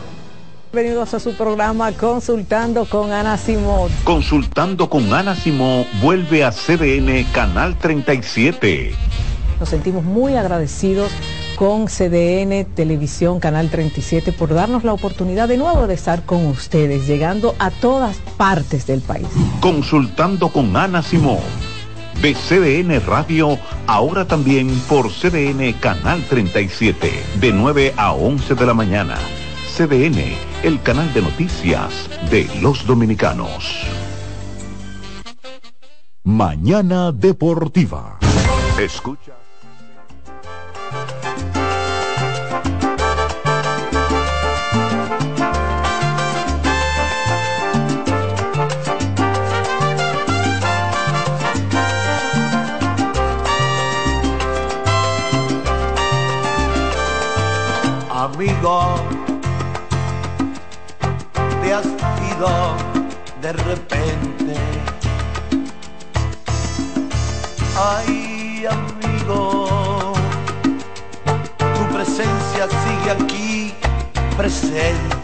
Bienvenidos 0.73 1.15
a 1.15 1.21
su 1.21 1.35
programa 1.35 1.93
Consultando 1.93 2.87
con 2.87 3.13
Ana 3.13 3.39
Simón. 3.39 3.89
Consultando 4.03 4.91
con 4.91 5.15
Ana 5.15 5.37
Simón 5.37 5.87
vuelve 6.03 6.43
a 6.43 6.51
CDN 6.51 7.23
Canal 7.33 7.79
37. 7.79 8.93
Nos 9.61 9.69
sentimos 9.69 10.03
muy 10.03 10.35
agradecidos 10.35 11.13
con 11.55 11.87
CDN 11.87 12.65
Televisión 12.65 13.39
Canal 13.39 13.71
37 13.71 14.33
por 14.33 14.53
darnos 14.53 14.83
la 14.83 14.95
oportunidad 14.95 15.47
de 15.47 15.59
nuevo 15.59 15.87
de 15.87 15.95
estar 15.95 16.25
con 16.25 16.47
ustedes, 16.47 17.07
llegando 17.07 17.55
a 17.61 17.71
todas 17.71 18.17
partes 18.37 18.85
del 18.85 19.01
país. 19.01 19.29
Consultando 19.61 20.49
con 20.49 20.77
Ana 20.77 21.05
Simón 21.05 21.39
de 22.23 22.35
CDN 22.35 23.01
Radio, 23.07 23.59
ahora 23.87 24.27
también 24.27 24.69
por 24.89 25.11
CDN 25.11 25.73
Canal 25.75 26.25
37, 26.29 27.11
de 27.41 27.53
9 27.53 27.95
a 27.97 28.13
11 28.13 28.55
de 28.55 28.67
la 28.67 28.75
mañana. 28.75 29.17
CDN, 29.77 30.37
el 30.63 30.81
canal 30.83 31.13
de 31.13 31.23
noticias 31.23 32.09
de 32.31 32.49
los 32.61 32.87
dominicanos. 32.87 33.87
Mañana 36.25 37.13
Deportiva. 37.13 38.19
Escucha. 38.79 39.46
Amigo, 58.37 58.97
te 61.63 61.73
has 61.73 61.87
ido 62.37 62.77
de 63.41 63.53
repente. 63.53 64.55
Ay, 67.79 68.67
amigo, 68.69 70.13
tu 71.59 71.95
presencia 71.95 72.69
sigue 72.85 73.11
aquí 73.11 73.75
presente. 74.37 75.16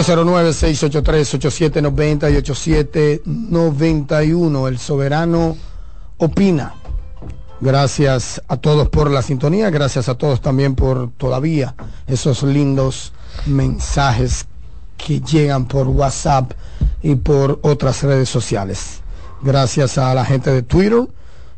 809-683-8790 0.00 2.32
y 2.32 2.36
8791. 2.36 4.68
El 4.68 4.78
soberano 4.78 5.58
opina. 6.16 6.72
Gracias 7.60 8.40
a 8.48 8.56
todos 8.56 8.88
por 8.88 9.10
la 9.10 9.20
sintonía, 9.20 9.68
gracias 9.68 10.08
a 10.08 10.14
todos 10.14 10.40
también 10.40 10.74
por 10.74 11.10
todavía 11.10 11.74
esos 12.06 12.42
lindos 12.42 13.12
mensajes 13.44 14.46
que 14.96 15.20
llegan 15.20 15.66
por 15.66 15.88
WhatsApp 15.88 16.52
y 17.02 17.16
por 17.16 17.60
otras 17.62 18.02
redes 18.02 18.30
sociales. 18.30 19.02
Gracias 19.42 19.98
a 19.98 20.14
la 20.14 20.24
gente 20.24 20.50
de 20.50 20.62
Twitter 20.62 21.06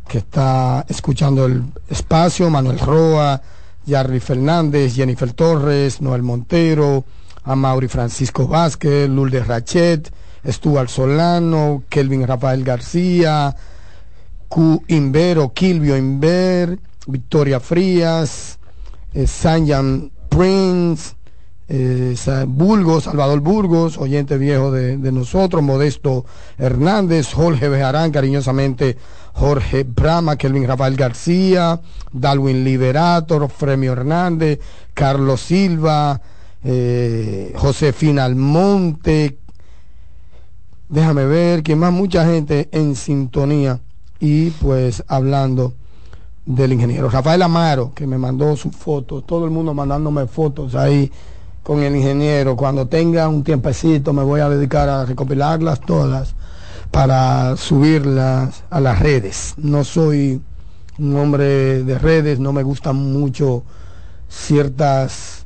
que 0.09 0.19
está 0.19 0.85
escuchando 0.89 1.47
el 1.47 1.63
espacio, 1.89 2.51
Manuel 2.51 2.81
Roa, 2.81 3.41
Yarry 3.87 4.19
Fernández, 4.19 4.97
Jennifer 4.97 5.33
Torres, 5.33 6.01
Noel 6.01 6.23
Montero, 6.23 7.05
a 7.45 7.55
Mauri 7.57 7.89
Francisco 7.89 8.47
Vázquez, 8.47 9.09
Lourdes 9.09 9.47
Rachet, 9.47 10.13
Stuart 10.47 10.89
Solano, 10.89 11.85
Kelvin 11.89 12.27
Rafael 12.27 12.65
García, 12.65 13.55
Q 14.49 14.85
Invero, 14.89 15.53
Kilvio 15.53 15.97
Inver, 15.97 16.79
Victoria 17.07 17.61
Frías, 17.61 18.59
eh, 19.15 19.27
Sanjan 19.27 20.11
Prince, 20.29 21.15
eh, 21.69 22.15
Burgos, 22.47 23.05
Salvador 23.05 23.41
Burgos, 23.41 23.97
oyente 23.99 24.37
viejo 24.37 24.71
de, 24.71 24.99
de 24.99 25.13
nosotros, 25.13 25.63
Modesto 25.63 26.25
Hernández, 26.59 27.33
Jorge 27.33 27.69
Bejarán, 27.69 28.11
cariñosamente 28.11 28.99
Jorge 29.33 29.85
Brama, 29.85 30.37
Kelvin 30.37 30.67
Rafael 30.67 30.97
García, 30.97 31.81
Dalwin 32.13 32.65
Liberator, 32.65 33.49
Fremio 33.49 33.93
Hernández, 33.93 34.61
Carlos 34.93 35.41
Silva, 35.41 36.21
eh, 36.65 37.53
Josefina 37.57 38.25
Almonte, 38.25 39.39
déjame 40.89 41.25
ver, 41.25 41.63
que 41.63 41.75
más 41.75 41.93
mucha 41.93 42.27
gente 42.27 42.69
en 42.73 42.95
sintonía 42.95 43.81
y 44.21 44.51
pues 44.51 45.03
hablando 45.09 45.75
del 46.47 46.73
ingeniero. 46.73 47.09
Rafael 47.09 47.43
Amaro, 47.43 47.93
que 47.95 48.07
me 48.07 48.19
mandó 48.19 48.57
su 48.57 48.71
foto, 48.71 49.23
todo 49.23 49.45
el 49.45 49.51
mundo 49.51 49.75
mandándome 49.75 50.27
fotos 50.27 50.75
ahí 50.75 51.11
con 51.63 51.83
el 51.83 51.95
ingeniero. 51.97 52.57
Cuando 52.57 52.87
tenga 52.87 53.29
un 53.29 53.45
tiempecito 53.45 54.13
me 54.13 54.23
voy 54.23 54.41
a 54.41 54.49
dedicar 54.49 54.89
a 54.89 55.05
recopilarlas 55.05 55.81
todas 55.81 56.35
para 56.91 57.57
subirlas 57.57 58.65
a 58.71 58.81
las 58.81 58.99
redes. 58.99 59.55
No 59.57 59.85
soy 59.85 60.41
un 60.99 61.17
hombre 61.17 61.83
de 61.83 61.99
redes, 61.99 62.39
no 62.39 62.53
me 62.53 62.63
gustan 62.63 62.97
mucho 62.97 63.65
ciertas 64.29 65.42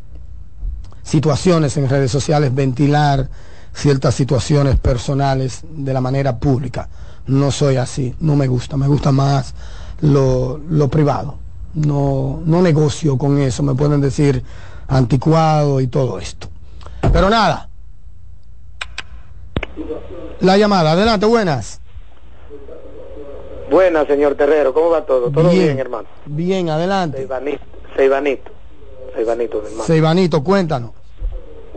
situaciones 1.07 1.77
en 1.77 1.89
redes 1.89 2.11
sociales, 2.11 2.53
ventilar 2.53 3.29
ciertas 3.73 4.15
situaciones 4.15 4.77
personales 4.77 5.61
de 5.71 5.93
la 5.93 6.01
manera 6.01 6.39
pública. 6.39 6.89
No 7.27 7.51
soy 7.51 7.77
así, 7.77 8.15
no 8.21 8.35
me 8.35 8.49
gusta, 8.49 8.77
me 8.77 8.89
gusta 8.89 9.13
más 9.13 9.55
lo, 10.01 10.59
lo 10.69 10.89
privado. 10.89 11.39
No, 11.75 12.41
no 12.45 12.61
negocio 12.61 13.17
con 13.17 13.39
eso, 13.39 13.63
me 13.63 13.75
pueden 13.75 14.01
decir 14.01 14.43
anticuado 14.89 15.81
y 15.81 15.87
todo 15.87 16.19
esto. 16.19 16.49
Pero 17.13 17.31
nada. 17.31 17.69
La 20.41 20.57
llamada, 20.57 20.93
adelante, 20.93 21.27
buenas. 21.27 21.81
Buenas, 23.71 24.07
señor 24.07 24.35
Terrero, 24.35 24.73
¿cómo 24.75 24.91
va 24.91 25.05
todo? 25.05 25.31
¿Todo 25.31 25.51
bien, 25.51 25.79
hermano? 25.79 26.09
Bien, 26.25 26.69
adelante. 26.69 27.19
Seibanito, 27.19 27.63
Seibanito, 27.97 28.51
Seibanito, 29.15 29.59
hermano. 29.59 29.85
Seibanito, 29.85 30.45
cuéntanos. 30.45 30.96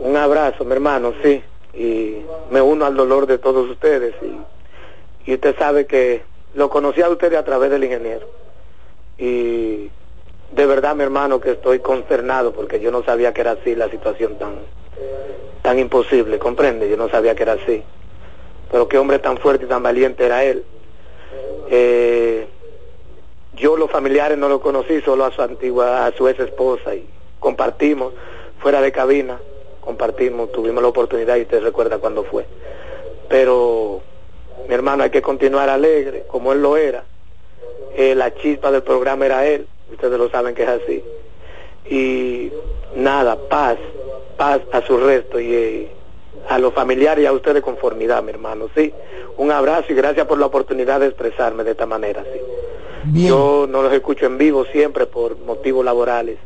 Un 0.00 0.16
abrazo, 0.16 0.64
mi 0.64 0.72
hermano, 0.72 1.12
sí. 1.22 1.42
Y 1.74 2.22
me 2.50 2.60
uno 2.60 2.86
al 2.86 2.96
dolor 2.96 3.26
de 3.26 3.38
todos 3.38 3.68
ustedes. 3.68 4.14
Y, 4.22 5.34
usted 5.34 5.56
sabe 5.58 5.86
que 5.86 6.22
lo 6.54 6.70
conocí 6.70 7.02
a 7.02 7.08
ustedes 7.08 7.38
a 7.38 7.44
través 7.44 7.70
del 7.70 7.84
ingeniero. 7.84 8.26
Y 9.18 9.90
de 10.52 10.66
verdad, 10.66 10.96
mi 10.96 11.04
hermano, 11.04 11.38
que 11.38 11.52
estoy 11.52 11.80
consternado 11.80 12.52
porque 12.52 12.80
yo 12.80 12.90
no 12.90 13.04
sabía 13.04 13.32
que 13.32 13.42
era 13.42 13.52
así 13.52 13.74
la 13.74 13.88
situación 13.90 14.38
tan, 14.38 14.54
tan 15.62 15.78
imposible, 15.78 16.38
comprende, 16.38 16.88
yo 16.88 16.96
no 16.96 17.08
sabía 17.10 17.34
que 17.34 17.42
era 17.42 17.52
así. 17.52 17.82
Pero 18.72 18.88
qué 18.88 18.98
hombre 18.98 19.18
tan 19.18 19.36
fuerte 19.36 19.66
y 19.66 19.68
tan 19.68 19.82
valiente 19.82 20.24
era 20.24 20.42
él. 20.42 20.64
Eh, 21.68 22.48
yo 23.54 23.76
los 23.76 23.90
familiares 23.90 24.38
no 24.38 24.48
lo 24.48 24.60
conocí, 24.60 25.02
solo 25.02 25.26
a 25.26 25.30
su 25.30 25.42
antigua, 25.42 26.06
a 26.06 26.12
su 26.12 26.26
ex 26.26 26.40
esposa 26.40 26.94
y 26.94 27.06
compartimos 27.38 28.14
fuera 28.58 28.80
de 28.80 28.90
cabina, 28.90 29.38
compartimos, 29.80 30.52
tuvimos 30.52 30.82
la 30.82 30.88
oportunidad 30.88 31.36
y 31.36 31.42
usted 31.42 31.62
recuerda 31.62 31.98
cuándo 31.98 32.24
fue. 32.24 32.46
Pero 33.28 34.00
mi 34.68 34.74
hermano 34.74 35.04
hay 35.04 35.10
que 35.10 35.22
continuar 35.22 35.68
alegre, 35.68 36.24
como 36.26 36.52
él 36.52 36.62
lo 36.62 36.76
era. 36.76 37.04
Eh, 37.96 38.14
la 38.14 38.34
chispa 38.34 38.70
del 38.70 38.82
programa 38.82 39.26
era 39.26 39.46
él, 39.46 39.66
ustedes 39.90 40.18
lo 40.18 40.28
saben 40.30 40.54
que 40.54 40.62
es 40.62 40.68
así. 40.68 41.04
Y 41.88 42.52
nada, 42.94 43.36
paz, 43.48 43.78
paz 44.36 44.60
a 44.72 44.80
su 44.82 44.96
resto 44.98 45.40
y 45.40 45.54
eh, 45.54 45.88
a 46.48 46.58
los 46.58 46.72
familiares 46.72 47.24
y 47.24 47.26
a 47.26 47.32
ustedes 47.32 47.62
conformidad, 47.62 48.22
mi 48.22 48.30
hermano, 48.30 48.68
sí. 48.74 48.92
Un 49.36 49.50
abrazo 49.50 49.92
y 49.92 49.94
gracias 49.94 50.26
por 50.26 50.38
la 50.38 50.46
oportunidad 50.46 51.00
de 51.00 51.06
expresarme 51.06 51.64
de 51.64 51.72
esta 51.72 51.86
manera, 51.86 52.24
sí. 52.24 52.40
Yo 53.12 53.66
no 53.68 53.82
los 53.82 53.92
escucho 53.92 54.26
en 54.26 54.36
vivo 54.36 54.66
siempre 54.66 55.06
por 55.06 55.38
motivos 55.38 55.84
laborales, 55.84 56.36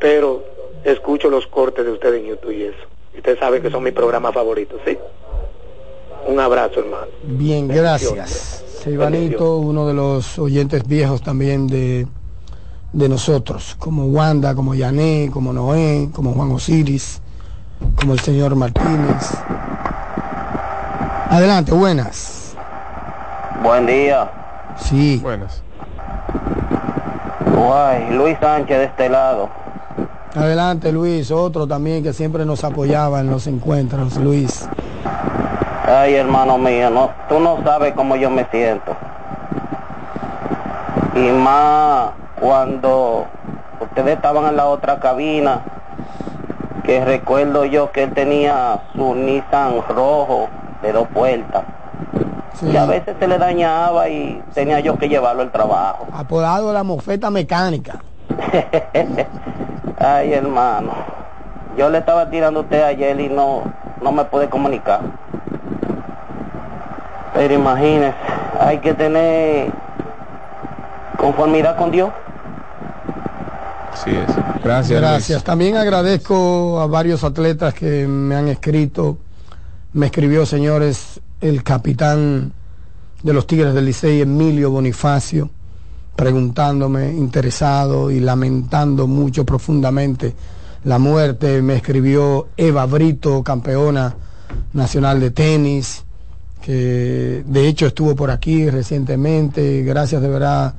pero 0.00 0.44
escucho 0.84 1.30
los 1.30 1.46
cortes 1.46 1.84
de 1.84 1.92
ustedes 1.92 2.20
en 2.20 2.28
YouTube 2.28 2.52
y 2.52 2.64
eso. 2.64 2.78
Y 3.14 3.18
ustedes 3.18 3.38
saben 3.38 3.62
que 3.62 3.70
son 3.70 3.82
mis 3.82 3.92
programas 3.92 4.34
favoritos, 4.34 4.80
sí. 4.84 4.96
Un 6.26 6.40
abrazo, 6.40 6.80
hermano. 6.80 7.06
Bien, 7.22 7.68
gracias. 7.68 8.64
Seibanito, 8.82 9.58
uno 9.58 9.86
de 9.86 9.94
los 9.94 10.38
oyentes 10.38 10.86
viejos 10.86 11.22
también 11.22 11.66
de, 11.66 12.06
de 12.92 13.08
nosotros, 13.08 13.76
como 13.78 14.06
Wanda, 14.06 14.54
como 14.54 14.74
Yané, 14.74 15.30
como 15.32 15.52
Noé, 15.52 16.10
como 16.12 16.32
Juan 16.32 16.52
Osiris, 16.52 17.20
como 17.96 18.12
el 18.12 18.20
señor 18.20 18.54
Martínez. 18.56 19.32
Adelante, 21.30 21.72
buenas. 21.72 22.54
Buen 23.62 23.86
día. 23.86 24.30
Sí. 24.78 25.18
Buenas. 25.22 25.62
Guay, 27.54 28.10
Luis 28.10 28.36
Sánchez 28.40 28.78
de 28.78 28.84
este 28.84 29.08
lado. 29.08 29.48
Adelante, 30.34 30.90
Luis, 30.90 31.30
otro 31.30 31.66
también 31.66 32.02
que 32.02 32.12
siempre 32.12 32.44
nos 32.44 32.64
apoyaba 32.64 33.20
en 33.20 33.30
los 33.30 33.46
encuentros, 33.46 34.16
Luis. 34.16 34.68
Ay, 35.86 36.14
hermano 36.14 36.58
mío, 36.58 36.90
no, 36.90 37.10
tú 37.28 37.38
no 37.38 37.62
sabes 37.62 37.94
cómo 37.94 38.16
yo 38.16 38.30
me 38.30 38.44
siento. 38.50 38.96
Y 41.14 41.30
más 41.30 42.10
cuando 42.40 43.26
ustedes 43.80 44.16
estaban 44.16 44.46
en 44.46 44.56
la 44.56 44.66
otra 44.66 44.98
cabina, 44.98 45.62
que 46.82 47.04
recuerdo 47.04 47.64
yo 47.64 47.92
que 47.92 48.02
él 48.02 48.12
tenía 48.12 48.82
su 48.94 49.14
Nissan 49.14 49.82
rojo 49.88 50.48
de 50.82 50.92
dos 50.92 51.06
puertas. 51.08 51.64
Y 52.62 52.76
a 52.76 52.86
veces 52.86 53.16
se 53.20 53.28
le 53.28 53.38
dañaba 53.38 54.08
y 54.08 54.42
tenía 54.52 54.80
yo 54.80 54.98
que 54.98 55.08
llevarlo 55.08 55.42
al 55.42 55.52
trabajo. 55.52 56.06
Apodado 56.12 56.72
la 56.72 56.82
mofeta 56.82 57.30
mecánica. 57.30 58.00
Ay, 59.98 60.32
hermano. 60.32 60.92
Yo 61.76 61.90
le 61.90 61.98
estaba 61.98 62.30
tirando 62.30 62.60
a 62.60 62.62
usted 62.62 62.82
ayer 62.82 63.18
y 63.20 63.28
no, 63.28 63.62
no 64.00 64.12
me 64.12 64.24
pude 64.24 64.48
comunicar. 64.48 65.00
Pero 67.34 67.54
imagínese, 67.54 68.14
hay 68.60 68.78
que 68.78 68.94
tener 68.94 69.72
conformidad 71.18 71.76
con 71.76 71.90
Dios. 71.90 72.10
Así 73.92 74.10
es. 74.10 74.26
Gracias. 74.62 75.00
Gracias. 75.00 75.44
También 75.44 75.76
agradezco 75.76 76.80
a 76.80 76.86
varios 76.86 77.24
atletas 77.24 77.74
que 77.74 78.06
me 78.06 78.36
han 78.36 78.48
escrito. 78.48 79.18
Me 79.92 80.06
escribió, 80.06 80.46
señores, 80.46 81.20
el 81.40 81.62
capitán 81.62 82.52
de 83.22 83.32
los 83.32 83.46
Tigres 83.46 83.74
del 83.74 83.86
Licey, 83.86 84.20
Emilio 84.20 84.70
Bonifacio, 84.70 85.50
preguntándome, 86.16 87.12
interesado 87.12 88.10
y 88.10 88.20
lamentando 88.20 89.06
mucho 89.06 89.44
profundamente 89.44 90.34
la 90.84 90.98
muerte. 90.98 91.62
Me 91.62 91.76
escribió 91.76 92.48
Eva 92.56 92.86
Brito, 92.86 93.42
campeona 93.42 94.14
nacional 94.72 95.20
de 95.20 95.30
tenis, 95.30 96.04
que 96.62 97.42
de 97.46 97.68
hecho 97.68 97.86
estuvo 97.86 98.14
por 98.14 98.30
aquí 98.30 98.68
recientemente. 98.70 99.82
Gracias 99.82 100.22
de 100.22 100.28
verdad 100.28 100.74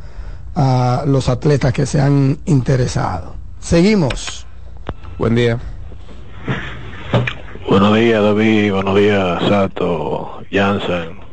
a 0.55 1.03
los 1.05 1.27
atletas 1.27 1.73
que 1.73 1.85
se 1.85 1.99
han 1.99 2.37
interesado. 2.45 3.35
Seguimos. 3.59 4.45
Buen 5.17 5.35
día. 5.35 5.59
Buenos 7.67 7.95
días, 7.95 8.21
David. 8.21 8.71
Buenos 8.71 8.95
días, 8.95 9.43
Sato, 9.49 10.43
Jansen 10.51 11.24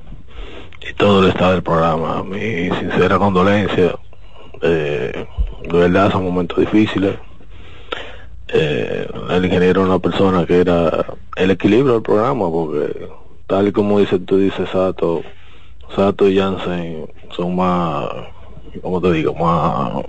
todo 1.02 1.24
el 1.24 1.30
estado 1.30 1.54
del 1.54 1.64
programa. 1.64 2.22
Mi 2.22 2.70
sincera 2.78 3.18
condolencia. 3.18 3.96
Eh, 4.60 5.26
de 5.68 5.76
verdad 5.76 6.12
son 6.12 6.22
momentos 6.24 6.56
difíciles. 6.58 7.16
Eh, 8.46 9.08
el 9.30 9.44
ingeniero 9.44 9.80
era 9.80 9.90
una 9.90 9.98
persona 9.98 10.46
que 10.46 10.60
era 10.60 11.06
el 11.34 11.50
equilibrio 11.50 11.94
del 11.94 12.02
programa, 12.02 12.48
porque 12.48 13.08
tal 13.48 13.66
y 13.66 13.72
como 13.72 13.98
dices 13.98 14.20
tú 14.24 14.36
dices 14.36 14.68
Sato, 14.70 15.22
Sato 15.96 16.28
y 16.28 16.38
Jansen 16.38 17.08
son 17.34 17.56
más, 17.56 18.08
¿cómo 18.80 19.00
te 19.00 19.10
digo? 19.10 19.34
Más, 19.34 20.04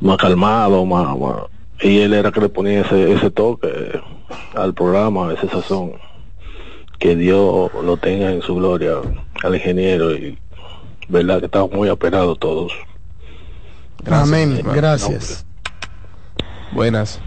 más 0.00 0.16
calmados, 0.16 0.84
más, 0.88 1.16
más- 1.16 1.44
y 1.82 2.00
él 2.00 2.14
era 2.14 2.32
que 2.32 2.40
le 2.40 2.48
ponía 2.48 2.80
ese, 2.80 3.12
ese 3.12 3.30
toque 3.30 4.00
al 4.56 4.74
programa, 4.74 5.32
ese 5.32 5.48
sazón. 5.48 5.92
Que 7.00 7.16
Dios 7.16 7.72
lo 7.82 7.96
tenga 7.96 8.30
en 8.30 8.42
su 8.42 8.54
gloria 8.54 8.98
al 9.42 9.54
ingeniero 9.54 10.14
y 10.14 10.38
verdad 11.08 11.40
que 11.40 11.46
estamos 11.46 11.72
muy 11.72 11.88
aperados 11.88 12.38
todos. 12.38 12.72
Amén, 14.06 14.56
hermano. 14.58 14.76
gracias. 14.76 15.44
Buenas. 16.72 17.20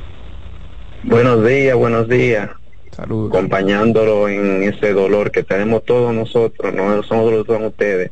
Buenos 1.03 1.45
días, 1.45 1.75
buenos 1.75 2.07
días. 2.07 2.49
Saludos. 2.91 3.31
Acompañándolo 3.31 4.29
en 4.29 4.63
ese 4.63 4.93
dolor 4.93 5.31
que 5.31 5.43
tenemos 5.43 5.83
todos 5.83 6.13
nosotros, 6.13 6.73
no 6.73 7.03
solo 7.03 7.43
son 7.43 7.65
ustedes, 7.65 8.11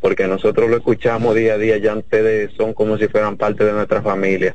porque 0.00 0.28
nosotros 0.28 0.70
lo 0.70 0.76
escuchamos 0.76 1.34
día 1.34 1.54
a 1.54 1.58
día, 1.58 1.78
ya 1.78 1.96
ustedes 1.96 2.52
son 2.56 2.72
como 2.72 2.98
si 2.98 3.08
fueran 3.08 3.36
parte 3.36 3.64
de 3.64 3.72
nuestra 3.72 4.02
familia. 4.02 4.54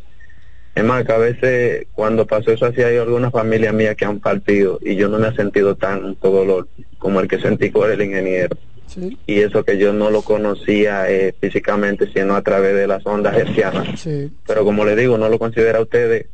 Es 0.76 0.84
más, 0.84 1.06
que 1.06 1.14
a 1.14 1.18
veces 1.18 1.88
cuando 1.94 2.28
pasó 2.28 2.52
eso 2.52 2.66
así 2.66 2.82
hay 2.82 2.98
algunas 2.98 3.32
familias 3.32 3.74
mías 3.74 3.96
que 3.96 4.04
han 4.04 4.20
partido 4.20 4.78
y 4.84 4.96
yo 4.96 5.08
no 5.08 5.18
me 5.18 5.30
he 5.30 5.36
sentido 5.36 5.76
tanto 5.76 6.30
dolor 6.30 6.68
como 7.00 7.22
el 7.22 7.30
que 7.30 7.40
sentí 7.40 7.72
con 7.72 7.90
el 7.90 8.02
ingeniero. 8.02 8.58
Sí. 8.88 9.18
Y 9.26 9.40
eso 9.40 9.64
que 9.64 9.78
yo 9.78 9.94
no 9.94 10.10
lo 10.10 10.22
conocía 10.22 11.10
eh, 11.10 11.34
físicamente, 11.40 12.12
sino 12.14 12.36
a 12.36 12.42
través 12.42 12.76
de 12.76 12.88
las 12.88 13.06
ondas 13.06 13.36
hercianas. 13.38 14.00
Sí. 14.00 14.32
Pero 14.46 14.66
como 14.66 14.84
le 14.84 14.96
digo, 14.98 15.18
no 15.18 15.30
lo 15.30 15.40
considera 15.40 15.80
a 15.80 15.82
ustedes 15.82 16.28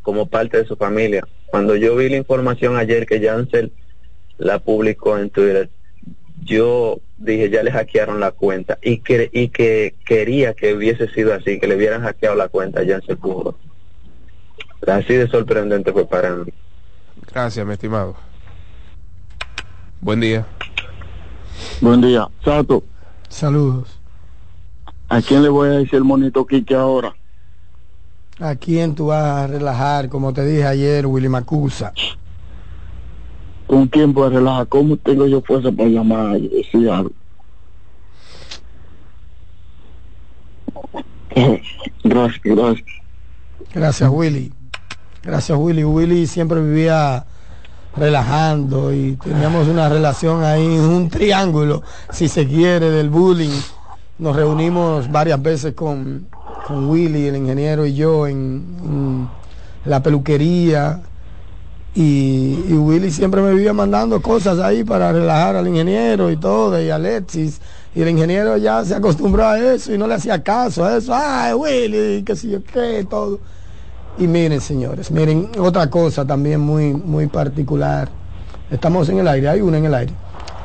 como 0.00 0.26
parte 0.26 0.56
de 0.56 0.64
su 0.64 0.76
familia. 0.76 1.26
Cuando 1.46 1.76
yo 1.76 1.94
vi 1.94 2.08
la 2.08 2.16
información 2.16 2.76
ayer 2.76 3.06
que 3.06 3.20
Jansel 3.20 3.72
la 4.38 4.58
publicó 4.58 5.18
en 5.18 5.28
Twitter, 5.28 5.68
yo 6.42 7.00
dije, 7.18 7.50
ya 7.50 7.62
le 7.62 7.72
hackearon 7.72 8.20
la 8.20 8.30
cuenta 8.30 8.78
y 8.82 8.98
que, 8.98 9.28
y 9.32 9.48
que 9.48 9.94
quería 10.04 10.54
que 10.54 10.74
hubiese 10.74 11.08
sido 11.08 11.34
así, 11.34 11.58
que 11.58 11.66
le 11.66 11.76
hubieran 11.76 12.02
hackeado 12.02 12.36
la 12.36 12.48
cuenta 12.48 12.80
a 12.80 12.86
Jansel 12.86 13.18
Puro. 13.18 13.56
Así 14.86 15.14
de 15.14 15.28
sorprendente 15.28 15.92
fue 15.92 16.06
para 16.06 16.34
mí. 16.34 16.52
Gracias, 17.32 17.66
mi 17.66 17.72
estimado. 17.72 18.16
Buen 20.00 20.20
día. 20.20 20.46
Buen 21.80 22.00
día. 22.00 22.28
Sato, 22.44 22.84
Saludos. 23.28 24.00
¿a 25.08 25.20
quién 25.22 25.42
le 25.42 25.48
voy 25.48 25.68
a 25.68 25.72
decir 25.72 25.96
el 25.96 26.04
monito 26.04 26.46
Quique 26.46 26.74
ahora? 26.74 27.14
¿A 28.40 28.54
quién 28.54 28.94
tú 28.94 29.06
vas 29.06 29.24
a 29.24 29.46
relajar? 29.46 30.08
Como 30.08 30.32
te 30.32 30.44
dije 30.44 30.64
ayer, 30.64 31.06
Willy 31.06 31.28
Macusa. 31.28 31.92
¿Con 33.68 33.86
quién 33.86 34.14
voy 34.14 34.26
a 34.26 34.30
relajar? 34.30 34.66
¿Cómo 34.66 34.96
tengo 34.96 35.26
yo 35.26 35.42
fuerza 35.42 35.70
para 35.70 35.90
llamar 35.90 36.38
y 36.38 36.88
algo? 36.88 37.12
Gracias, 42.04 42.40
gracias. 42.42 42.86
Gracias, 43.74 44.10
Willy. 44.10 44.52
Gracias, 45.22 45.58
Willy. 45.58 45.84
Willy 45.84 46.26
siempre 46.26 46.62
vivía 46.62 47.26
relajando 47.94 48.92
y 48.94 49.16
teníamos 49.16 49.68
una 49.68 49.90
relación 49.90 50.42
ahí, 50.44 50.66
un 50.66 51.10
triángulo, 51.10 51.82
si 52.10 52.28
se 52.28 52.46
quiere, 52.46 52.88
del 52.88 53.10
bullying. 53.10 53.60
Nos 54.18 54.34
reunimos 54.34 55.10
varias 55.12 55.42
veces 55.42 55.74
con, 55.74 56.26
con 56.66 56.88
Willy, 56.88 57.26
el 57.26 57.36
ingeniero, 57.36 57.84
y 57.84 57.94
yo 57.94 58.26
en 58.26 59.28
la 59.84 60.02
peluquería. 60.02 61.02
Y, 61.98 62.64
y 62.68 62.74
Willy 62.74 63.10
siempre 63.10 63.42
me 63.42 63.52
vivía 63.52 63.72
mandando 63.72 64.22
cosas 64.22 64.60
ahí 64.60 64.84
para 64.84 65.10
relajar 65.10 65.56
al 65.56 65.66
ingeniero 65.66 66.30
y 66.30 66.36
todo, 66.36 66.80
y 66.80 66.90
Alexis. 66.90 67.60
Y 67.92 68.02
el 68.02 68.10
ingeniero 68.10 68.56
ya 68.56 68.84
se 68.84 68.94
acostumbró 68.94 69.44
a 69.44 69.58
eso 69.58 69.92
y 69.92 69.98
no 69.98 70.06
le 70.06 70.14
hacía 70.14 70.40
caso 70.40 70.84
a 70.84 70.96
eso. 70.96 71.12
Ay, 71.12 71.54
Willy, 71.54 72.22
qué 72.22 72.36
sé 72.36 72.50
yo 72.50 72.62
qué, 72.62 73.04
todo. 73.10 73.40
Y 74.16 74.28
miren, 74.28 74.60
señores, 74.60 75.10
miren, 75.10 75.50
otra 75.58 75.90
cosa 75.90 76.24
también 76.24 76.60
muy, 76.60 76.94
muy 76.94 77.26
particular. 77.26 78.08
Estamos 78.70 79.08
en 79.08 79.18
el 79.18 79.26
aire, 79.26 79.48
hay 79.48 79.60
una 79.60 79.78
en 79.78 79.86
el 79.86 79.94
aire. 79.94 80.12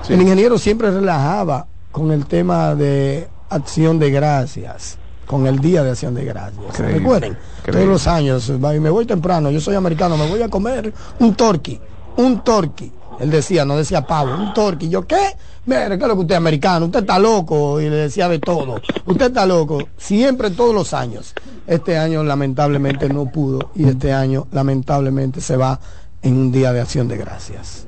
El 0.08 0.22
ingeniero 0.22 0.60
siempre 0.60 0.92
relajaba 0.92 1.66
con 1.92 2.12
el 2.12 2.28
tema 2.28 2.76
de 2.76 3.28
acción 3.50 3.98
de 3.98 4.12
gracias, 4.12 5.00
con 5.26 5.48
el 5.48 5.60
día 5.60 5.84
de 5.84 5.92
acción 5.92 6.14
de 6.14 6.26
gracias. 6.26 6.64
Increíble, 6.66 7.00
Recuerden, 7.00 7.38
increíble. 7.60 7.82
todos 7.82 7.88
los 7.88 8.08
años, 8.08 8.50
me 8.50 8.90
voy 8.90 9.06
temprano, 9.06 9.52
yo 9.52 9.62
soy 9.62 9.76
americano, 9.76 10.18
me 10.18 10.28
voy 10.28 10.42
a 10.42 10.50
comer 10.50 10.94
un 11.20 11.36
torqui, 11.36 11.80
un 12.18 12.44
torqui. 12.44 12.92
Él 13.20 13.30
decía, 13.30 13.64
no 13.64 13.78
decía 13.78 14.06
pavo, 14.06 14.34
un 14.36 14.54
torqui. 14.54 14.90
Yo, 14.90 15.06
¿qué? 15.06 15.36
Mire, 15.66 15.98
¿qué 15.98 16.04
es 16.04 16.08
lo 16.08 16.16
que 16.16 16.22
usted 16.22 16.34
es 16.34 16.38
americano? 16.38 16.88
Usted 16.88 17.02
está 17.02 17.20
loco. 17.20 17.80
Y 17.80 17.84
le 17.90 17.96
decía 17.96 18.28
de 18.28 18.40
todo. 18.40 18.82
Usted 19.06 19.28
está 19.28 19.46
loco. 19.46 19.78
Siempre, 19.98 20.50
todos 20.50 20.74
los 20.74 20.94
años. 20.94 21.34
Este 21.68 21.98
año, 21.98 22.24
lamentablemente, 22.24 23.08
no 23.10 23.26
pudo. 23.32 23.70
Y 23.76 23.88
este 23.88 24.12
año, 24.12 24.48
lamentablemente, 24.52 25.42
se 25.42 25.56
va 25.56 25.80
en 26.22 26.38
un 26.38 26.52
día 26.52 26.74
de 26.74 26.82
acción 26.82 27.08
de 27.08 27.18
gracias. 27.18 27.86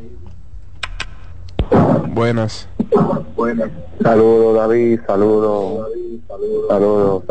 Buenas. 2.13 2.67
Buenas. 3.35 3.69
Saludos, 4.01 4.55
David. 4.55 4.99
Saludos. 5.05 5.87
Saludos. 6.67 7.23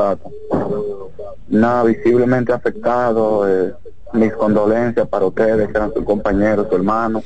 Nada, 1.48 1.82
visiblemente 1.84 2.52
afectado. 2.52 3.48
eh, 3.48 3.74
mis 4.12 4.32
condolencias 4.34 5.08
para 5.08 5.26
ustedes, 5.26 5.66
que 5.68 5.76
eran 5.76 5.92
sus 5.92 6.04
compañeros, 6.04 6.68
su 6.70 6.76
hermano. 6.76 7.20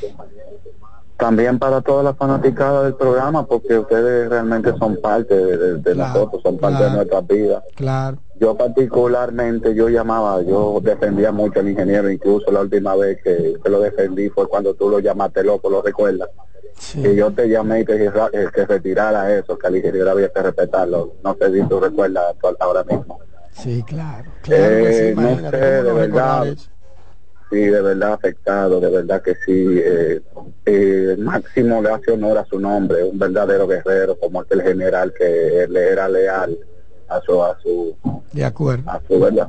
También 1.19 1.59
para 1.59 1.81
toda 1.83 2.03
la 2.03 2.15
fanaticada 2.15 2.85
del 2.85 2.95
programa, 2.95 3.45
porque 3.45 3.77
ustedes 3.79 4.31
realmente 4.31 4.73
son 4.79 4.97
parte 5.01 5.35
de, 5.37 5.57
de- 5.59 5.75
de 5.79 5.95
nosotros, 5.95 6.41
son 6.43 6.57
parte 6.57 6.77
de 6.79 6.85
claro. 6.85 6.95
nuestras 6.97 7.27
vidas. 7.27 7.63
Claro. 7.75 8.17
Yo 8.41 8.57
particularmente, 8.57 9.75
yo 9.75 9.89
llamaba, 9.91 10.41
yo 10.43 10.79
defendía 10.81 11.31
mucho 11.33 11.61
al 11.61 11.69
ingeniero, 11.69 12.09
incluso 12.09 12.51
la 12.53 12.61
última 12.61 12.95
vez 12.95 13.19
que, 13.23 13.57
que 13.63 13.69
lo 13.69 13.81
defendí 13.81 14.31
fue 14.31 14.47
cuando 14.49 14.73
tú 14.75 14.89
lo 14.89 15.01
llamaste 15.01 15.43
loco, 15.45 15.69
¿lo 15.69 15.83
recuerdas? 15.83 16.31
Que 17.03 17.15
yo 17.15 17.31
te 17.33 17.49
llamé 17.49 17.81
y 17.81 17.85
te 17.85 17.99
dije 17.99 18.11
eh, 18.33 18.47
que 18.55 18.65
retirara 18.67 19.33
eso, 19.37 19.59
que 19.59 19.67
al 19.67 19.77
ingeniero 19.77 20.11
había 20.11 20.29
que 20.31 20.43
respetarlo. 20.43 21.15
No 21.23 21.37
sé 21.39 21.53
si 21.53 21.63
tú 21.69 21.81
recuerdas 21.81 22.35
ahora 22.61 22.85
mismo. 22.85 23.21
Sí, 23.53 23.83
claro. 23.83 24.31
Claro 24.43 24.77
que 24.85 24.93
sí, 24.93 25.03
Eh, 25.05 25.15
no 25.17 25.37
sé, 25.37 25.51
¿cómo 25.51 25.83
de 25.83 25.93
verdad. 25.93 26.47
Sí, 27.51 27.61
de 27.61 27.81
verdad 27.81 28.13
afectado, 28.13 28.79
de 28.79 28.91
verdad 28.91 29.23
que 29.23 29.35
sí. 29.37 29.81
Eh, 29.83 30.21
eh, 30.67 31.17
Máximo 31.19 31.81
le 31.81 31.91
hace 31.91 32.13
honor 32.13 32.39
a 32.39 32.45
su 32.45 32.61
nombre, 32.61 33.03
un 33.05 33.19
verdadero 33.19 33.67
guerrero 33.67 34.19
como 34.19 34.41
aquel 34.41 34.63
general 34.63 35.15
que 35.19 35.67
le 35.69 35.89
era 35.89 36.09
leal 36.09 36.59
a 37.09 37.21
su, 37.23 37.43
a 37.43 37.59
su, 37.63 37.97
De 38.33 38.45
acuerdo. 38.45 38.91
a 38.91 39.01
su 39.09 39.19
verdad. 39.19 39.49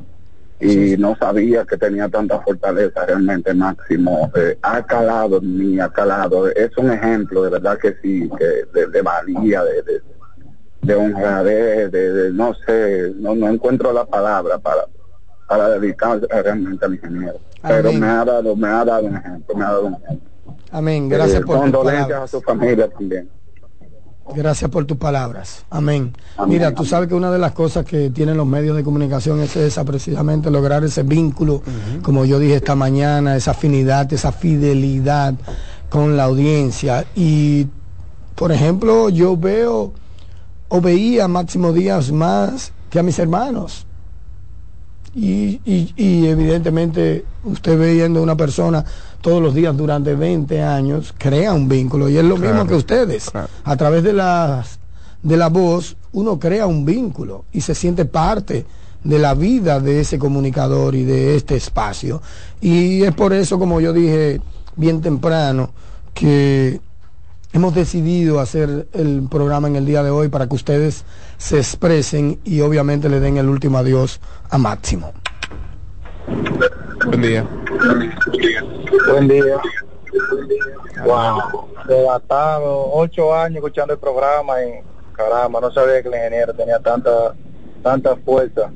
Y 0.60 0.96
no 0.98 1.16
sabía 1.16 1.64
que 1.64 1.76
tenía 1.78 2.08
tanta 2.08 2.38
fortaleza 2.40 3.06
realmente 3.06 3.54
Máximo. 3.54 4.30
Eh, 4.34 4.58
ha 4.62 4.84
calado 4.84 5.38
en 5.38 5.56
mí, 5.58 5.80
ha 5.80 5.88
calado. 5.88 6.48
Es 6.50 6.76
un 6.76 6.90
ejemplo, 6.90 7.42
de 7.44 7.50
verdad 7.50 7.78
que 7.78 7.96
sí, 8.02 8.28
que 8.38 8.44
de, 8.78 8.86
de 8.88 9.02
valía, 9.02 9.64
de, 9.64 9.82
de, 9.82 10.02
de 10.82 10.94
honradez, 10.94 11.90
de, 11.90 12.12
de- 12.12 12.32
no 12.32 12.54
sé, 12.66 13.12
no, 13.16 13.34
no 13.34 13.48
encuentro 13.48 13.92
la 13.92 14.04
palabra 14.04 14.58
para, 14.58 14.84
para 15.48 15.68
dedicar 15.78 16.20
realmente 16.20 16.84
al 16.84 16.94
ingeniero. 16.94 17.38
Pero 17.62 17.92
me 17.92 18.06
ha 18.06 18.24
dado, 18.24 18.54
me 18.56 18.68
ha 18.68 18.84
dado 18.84 19.06
un 19.06 19.16
ejemplo, 19.16 19.54
me 19.56 19.64
ha 19.64 19.68
dado 19.68 19.86
un 19.86 19.94
ejemplo. 19.94 20.30
Amén. 20.72 21.08
Gracias 21.08 21.40
Eh, 21.42 21.44
por 21.44 21.58
condolencias 21.58 22.20
a 22.22 22.26
su 22.28 22.40
familia 22.42 22.88
también. 22.88 23.30
Gracias 24.34 24.70
por 24.70 24.84
tus 24.84 24.96
palabras. 24.96 25.64
Amén. 25.70 26.12
Amén, 26.36 26.48
Mira, 26.50 26.74
tú 26.74 26.84
sabes 26.84 27.08
que 27.08 27.14
una 27.14 27.30
de 27.30 27.38
las 27.38 27.52
cosas 27.52 27.84
que 27.84 28.10
tienen 28.10 28.36
los 28.36 28.46
medios 28.46 28.76
de 28.76 28.84
comunicación 28.84 29.40
es 29.40 29.56
esa, 29.56 29.84
precisamente 29.84 30.50
lograr 30.50 30.84
ese 30.84 31.02
vínculo, 31.02 31.62
como 32.02 32.24
yo 32.24 32.38
dije 32.38 32.56
esta 32.56 32.74
mañana, 32.74 33.36
esa 33.36 33.50
afinidad, 33.52 34.12
esa 34.12 34.32
fidelidad 34.32 35.34
con 35.88 36.16
la 36.16 36.24
audiencia. 36.24 37.04
Y, 37.16 37.66
por 38.34 38.52
ejemplo, 38.52 39.08
yo 39.08 39.36
veo 39.36 39.92
o 40.68 40.80
veía 40.80 41.24
a 41.24 41.28
Máximo 41.28 41.72
Díaz 41.72 42.12
más 42.12 42.72
que 42.90 42.98
a 42.98 43.02
mis 43.02 43.18
hermanos. 43.18 43.86
Y, 45.12 45.60
y- 45.64 45.92
y 45.96 46.26
evidentemente 46.28 47.24
usted 47.42 47.76
viendo 47.80 48.22
una 48.22 48.36
persona 48.36 48.84
todos 49.20 49.42
los 49.42 49.54
días 49.54 49.76
durante 49.76 50.14
20 50.14 50.62
años, 50.62 51.14
crea 51.16 51.52
un 51.52 51.68
vínculo. 51.68 52.08
Y 52.08 52.16
es 52.16 52.24
lo 52.24 52.36
mismo 52.36 52.66
que 52.66 52.74
ustedes. 52.74 53.30
A 53.64 53.76
través 53.76 54.02
de, 54.02 54.12
las, 54.12 54.78
de 55.22 55.36
la 55.36 55.48
voz, 55.48 55.96
uno 56.12 56.38
crea 56.38 56.66
un 56.66 56.84
vínculo 56.84 57.44
y 57.52 57.60
se 57.60 57.74
siente 57.74 58.04
parte 58.04 58.66
de 59.04 59.18
la 59.18 59.34
vida 59.34 59.80
de 59.80 60.00
ese 60.00 60.18
comunicador 60.18 60.94
y 60.94 61.04
de 61.04 61.36
este 61.36 61.56
espacio. 61.56 62.22
Y 62.60 63.02
es 63.02 63.14
por 63.14 63.32
eso, 63.32 63.58
como 63.58 63.80
yo 63.80 63.92
dije 63.92 64.40
bien 64.76 65.00
temprano, 65.00 65.70
que 66.14 66.80
hemos 67.52 67.74
decidido 67.74 68.40
hacer 68.40 68.88
el 68.92 69.26
programa 69.30 69.68
en 69.68 69.76
el 69.76 69.86
día 69.86 70.02
de 70.02 70.10
hoy 70.10 70.28
para 70.28 70.46
que 70.48 70.54
ustedes 70.54 71.04
se 71.38 71.58
expresen 71.58 72.38
y 72.44 72.60
obviamente 72.60 73.08
le 73.08 73.20
den 73.20 73.36
el 73.36 73.48
último 73.48 73.78
adiós 73.78 74.20
a 74.50 74.58
Máximo. 74.58 75.12
Buen 77.06 77.22
día. 77.22 77.46
Buen 77.78 78.00
día. 78.00 78.64
Wow, 81.04 81.68
debatado, 81.86 82.90
ocho 82.92 83.34
años 83.34 83.56
escuchando 83.56 83.94
el 83.94 84.00
programa 84.00 84.62
y 84.62 84.82
caramba, 85.12 85.60
no 85.60 85.70
sabía 85.70 86.02
que 86.02 86.08
el 86.08 86.14
ingeniero 86.14 86.52
tenía 86.54 86.78
tanta, 86.78 87.34
tanta 87.82 88.16
fuerza. 88.16 88.70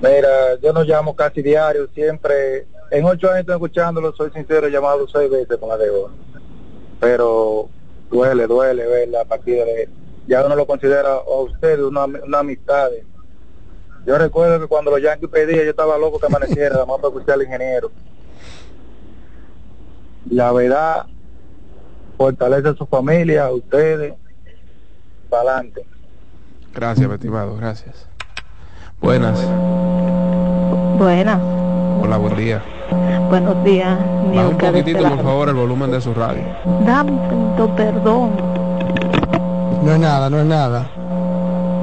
Mira, 0.00 0.56
yo 0.60 0.72
nos 0.72 0.86
llamo 0.86 1.14
casi 1.14 1.42
diario, 1.42 1.88
siempre, 1.94 2.66
en 2.90 3.04
ocho 3.04 3.28
años 3.28 3.40
estoy 3.40 3.54
escuchándolo, 3.54 4.12
soy 4.12 4.30
sincero, 4.30 4.66
he 4.66 4.70
llamado 4.70 5.06
seis 5.08 5.30
veces 5.30 5.56
con 5.58 5.68
la 5.68 5.76
de 5.76 5.90
hoy. 5.90 6.10
Pero 7.00 7.68
duele, 8.10 8.46
duele 8.46 8.86
ver 8.86 9.08
la 9.08 9.24
partida 9.24 9.64
de 9.64 9.88
ya 10.26 10.44
uno 10.44 10.54
lo 10.54 10.66
considera 10.66 11.14
a 11.14 11.40
usted 11.40 11.80
una, 11.80 12.04
una 12.04 12.38
amistad. 12.38 12.90
Yo 14.06 14.18
recuerdo 14.18 14.60
que 14.60 14.66
cuando 14.66 14.90
los 14.90 15.02
Yankees 15.02 15.28
pedían, 15.30 15.64
yo 15.64 15.70
estaba 15.70 15.98
loco 15.98 16.18
que 16.18 16.26
amaneciera, 16.26 16.74
además 16.76 16.96
para 16.98 17.08
escuchar 17.08 17.34
al 17.34 17.42
ingeniero. 17.42 17.90
La 20.30 20.52
verdad, 20.52 21.06
fortalece 22.16 22.68
a 22.68 22.74
su 22.74 22.86
familia, 22.86 23.46
a 23.46 23.52
ustedes, 23.52 24.14
para 25.28 25.42
adelante. 25.54 25.84
Gracias, 26.74 27.08
mi 27.08 27.14
estimado, 27.14 27.56
gracias. 27.56 28.08
Buenas. 29.00 29.38
Buenas, 30.98 31.40
Hola, 32.02 32.16
buen 32.18 32.36
día. 32.36 32.62
buenos 33.28 33.64
días. 33.64 33.98
Baja 34.34 34.48
un 34.48 34.58
poquitito, 34.58 34.98
por 35.08 35.22
favor, 35.22 35.48
el 35.48 35.54
volumen 35.54 35.90
de 35.90 36.00
su 36.00 36.14
radio. 36.14 36.44
Dame 36.86 37.12
perdón. 37.76 38.30
No 39.82 39.92
es 39.92 39.98
nada, 39.98 40.30
no 40.30 40.38
es 40.38 40.46
nada. 40.46 40.86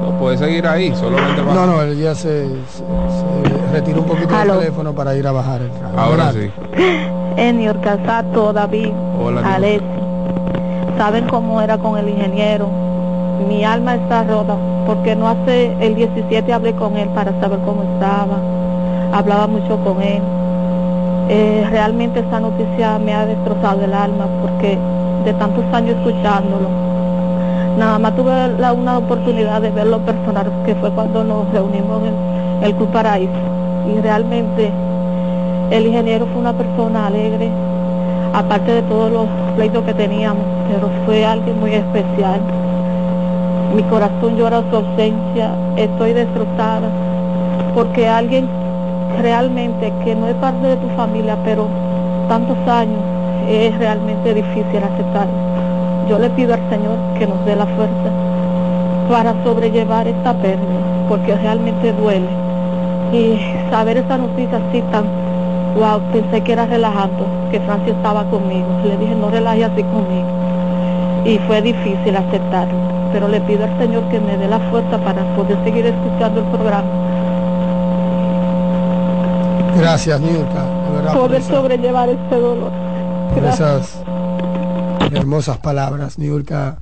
No 0.02 0.18
puede 0.18 0.38
seguir 0.38 0.66
ahí, 0.66 0.94
solamente 0.96 1.42
baja. 1.42 1.54
No, 1.54 1.66
no, 1.66 1.82
él 1.82 1.98
ya 1.98 2.14
se, 2.14 2.48
se- 2.66 2.84
se 2.84 3.72
retiró 3.72 4.00
un 4.00 4.06
poquito 4.08 4.34
Aló. 4.34 4.54
del 4.54 4.62
teléfono 4.62 4.94
para 4.94 5.14
ir 5.14 5.26
a 5.26 5.32
bajar 5.32 5.60
el 5.60 5.68
radio. 5.70 5.98
Ahora 6.00 6.28
Adelante. 6.28 6.52
sí. 6.76 6.82
Enior 7.40 7.80
Casato, 7.80 8.52
David, 8.52 8.92
Hola. 9.18 9.54
Alessi. 9.54 9.82
¿Saben 10.98 11.26
cómo 11.26 11.62
era 11.62 11.78
con 11.78 11.96
el 11.96 12.10
ingeniero? 12.10 12.68
Mi 13.48 13.64
alma 13.64 13.94
está 13.94 14.24
rota 14.24 14.56
porque 14.86 15.16
no 15.16 15.26
hace 15.26 15.74
el 15.80 15.94
17 15.94 16.52
hablé 16.52 16.74
con 16.74 16.98
él 16.98 17.08
para 17.08 17.32
saber 17.40 17.58
cómo 17.60 17.82
estaba. 17.94 18.36
Hablaba 19.12 19.46
mucho 19.46 19.82
con 19.82 20.02
él. 20.02 20.20
Eh, 21.30 21.66
realmente 21.70 22.20
esta 22.20 22.40
noticia 22.40 22.98
me 22.98 23.14
ha 23.14 23.24
destrozado 23.24 23.86
el 23.86 23.94
alma 23.94 24.26
porque 24.42 24.78
de 25.24 25.32
tantos 25.32 25.64
años 25.72 25.96
escuchándolo, 25.96 26.68
nada 27.78 27.98
más 27.98 28.14
tuve 28.16 28.48
la, 28.58 28.74
una 28.74 28.98
oportunidad 28.98 29.62
de 29.62 29.70
verlo 29.70 29.98
personal 30.00 30.52
que 30.66 30.74
fue 30.74 30.90
cuando 30.90 31.24
nos 31.24 31.50
reunimos 31.52 32.02
en 32.02 32.64
el 32.64 32.74
Club 32.74 32.90
Paraíso 32.90 33.32
y 33.88 33.98
realmente 34.00 34.70
el 35.70 35.86
ingeniero 35.86 36.26
fue 36.26 36.40
una 36.40 36.52
persona 36.52 37.06
alegre, 37.06 37.48
aparte 38.32 38.72
de 38.72 38.82
todos 38.82 39.10
los 39.12 39.26
pleitos 39.56 39.84
que 39.84 39.94
teníamos, 39.94 40.44
pero 40.68 40.90
fue 41.06 41.24
alguien 41.24 41.58
muy 41.60 41.74
especial. 41.74 42.40
Mi 43.74 43.82
corazón 43.84 44.36
llora 44.36 44.62
su 44.70 44.76
ausencia, 44.76 45.54
estoy 45.76 46.12
destrozada, 46.12 46.88
porque 47.74 48.08
alguien 48.08 48.48
realmente 49.20 49.92
que 50.04 50.14
no 50.14 50.26
es 50.26 50.34
parte 50.36 50.66
de 50.66 50.76
tu 50.76 50.88
familia, 50.96 51.36
pero 51.44 51.68
tantos 52.28 52.56
años, 52.68 53.00
es 53.48 53.76
realmente 53.78 54.34
difícil 54.34 54.82
aceptar. 54.82 55.26
Yo 56.08 56.18
le 56.18 56.30
pido 56.30 56.54
al 56.54 56.60
Señor 56.70 56.96
que 57.18 57.26
nos 57.26 57.44
dé 57.44 57.56
la 57.56 57.66
fuerza 57.66 58.10
para 59.08 59.34
sobrellevar 59.42 60.06
esta 60.06 60.32
pérdida, 60.34 60.80
porque 61.08 61.34
realmente 61.36 61.92
duele. 61.92 62.28
Y 63.12 63.38
saber 63.70 63.96
esa 63.96 64.18
noticia 64.18 64.58
así 64.68 64.82
tan, 64.92 65.04
wow, 65.76 66.00
pensé 66.12 66.42
que 66.42 66.52
era 66.52 66.66
relajando, 66.66 67.26
que 67.50 67.60
Francia 67.60 67.92
estaba 67.92 68.24
conmigo. 68.30 68.66
Le 68.84 68.96
dije, 68.96 69.14
no 69.14 69.30
relaje 69.30 69.64
así 69.64 69.82
conmigo. 69.84 70.28
Y 71.24 71.38
fue 71.46 71.60
difícil 71.62 72.16
aceptarlo, 72.16 72.78
pero 73.12 73.28
le 73.28 73.40
pido 73.42 73.64
al 73.64 73.78
Señor 73.78 74.02
que 74.08 74.18
me 74.20 74.36
dé 74.36 74.48
la 74.48 74.58
fuerza 74.70 74.98
para 75.04 75.22
poder 75.36 75.62
seguir 75.64 75.86
escuchando 75.86 76.40
el 76.40 76.46
programa, 76.46 76.88
Gracias, 79.76 80.20
Nilka, 80.20 80.64
poder 81.14 81.40
esa- 81.40 81.50
sobrellevar 81.54 82.08
este 82.08 82.34
dolor. 82.38 82.70
por 83.32 83.42
Gracias. 83.42 84.00
esas 84.00 85.12
hermosas 85.12 85.58
palabras. 85.58 86.18
Niurka 86.18 86.78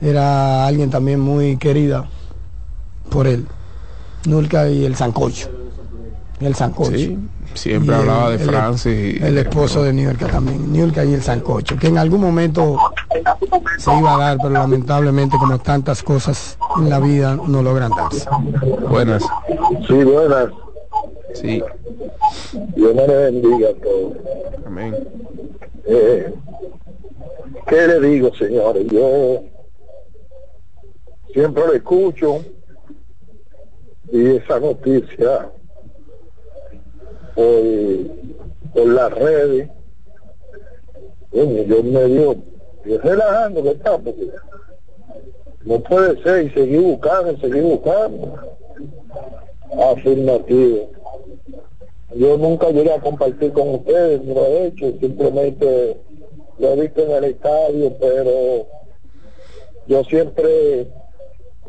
era 0.00 0.66
alguien 0.66 0.88
también 0.90 1.20
muy 1.20 1.56
querida 1.56 2.06
por 3.10 3.26
él. 3.26 3.46
Nulka 4.26 4.68
y 4.68 4.84
el 4.84 4.94
Sancocho. 4.96 5.48
El 6.40 6.54
Sancocho. 6.54 6.92
Sí, 6.96 7.18
siempre 7.54 7.94
Y 7.94 7.98
hablaba 7.98 8.30
el- 8.32 8.38
de 8.38 8.44
el- 8.44 8.50
Francia 8.50 8.92
y 8.92 9.18
El 9.22 9.38
esposo 9.38 9.82
de 9.82 9.92
Niurka 9.92 10.26
también. 10.28 10.72
Niurka 10.72 11.04
y 11.04 11.14
el 11.14 11.22
Sancocho. 11.22 11.76
Que 11.76 11.88
en 11.88 11.98
algún 11.98 12.20
momento 12.20 12.76
se 13.78 13.96
iba 13.96 14.14
a 14.14 14.18
dar, 14.18 14.36
pero 14.38 14.50
lamentablemente 14.50 15.36
como 15.38 15.58
tantas 15.58 16.02
cosas 16.02 16.58
en 16.78 16.88
la 16.90 17.00
vida 17.00 17.36
no 17.46 17.62
logran 17.62 17.90
darse. 17.90 18.28
Buenas. 18.88 19.24
Sí, 19.86 19.94
buenas. 20.04 20.48
Sí. 21.34 21.62
Dios 22.74 22.94
me 22.94 23.06
le 23.06 23.16
bendiga 23.16 23.68
a 23.70 23.74
todos. 23.82 24.12
Amén. 24.66 24.96
Eh, 25.86 26.32
¿Qué 27.66 27.86
le 27.86 28.00
digo, 28.08 28.34
señores? 28.34 28.86
Yo 28.90 29.42
siempre 31.32 31.66
lo 31.66 31.72
escucho 31.74 32.44
y 34.10 34.36
esa 34.36 34.58
noticia 34.58 35.50
por, 37.38 38.74
por 38.74 38.86
las 38.92 39.12
redes, 39.12 39.68
coño, 41.30 41.62
yo 41.62 41.82
me 41.84 42.04
digo, 42.06 42.34
yo 42.84 42.98
relajando 42.98 43.62
que 43.62 43.70
está, 43.70 43.96
porque 43.96 44.30
no 45.64 45.80
puede 45.80 46.20
ser 46.24 46.46
y 46.46 46.50
seguir 46.50 46.80
buscando, 46.80 47.38
seguir 47.38 47.62
buscando. 47.62 48.34
Afirmativo. 49.92 50.90
Yo 52.16 52.38
nunca 52.38 52.70
llegué 52.70 52.92
a 52.92 53.00
compartir 53.00 53.52
con 53.52 53.74
ustedes, 53.74 54.24
no 54.24 54.34
lo 54.34 54.46
he 54.46 54.66
hecho, 54.66 54.92
simplemente 54.98 55.96
lo 56.58 56.72
he 56.72 56.80
visto 56.80 57.02
en 57.02 57.10
el 57.12 57.24
estadio, 57.24 57.96
pero 58.00 58.66
yo 59.86 60.02
siempre 60.04 60.88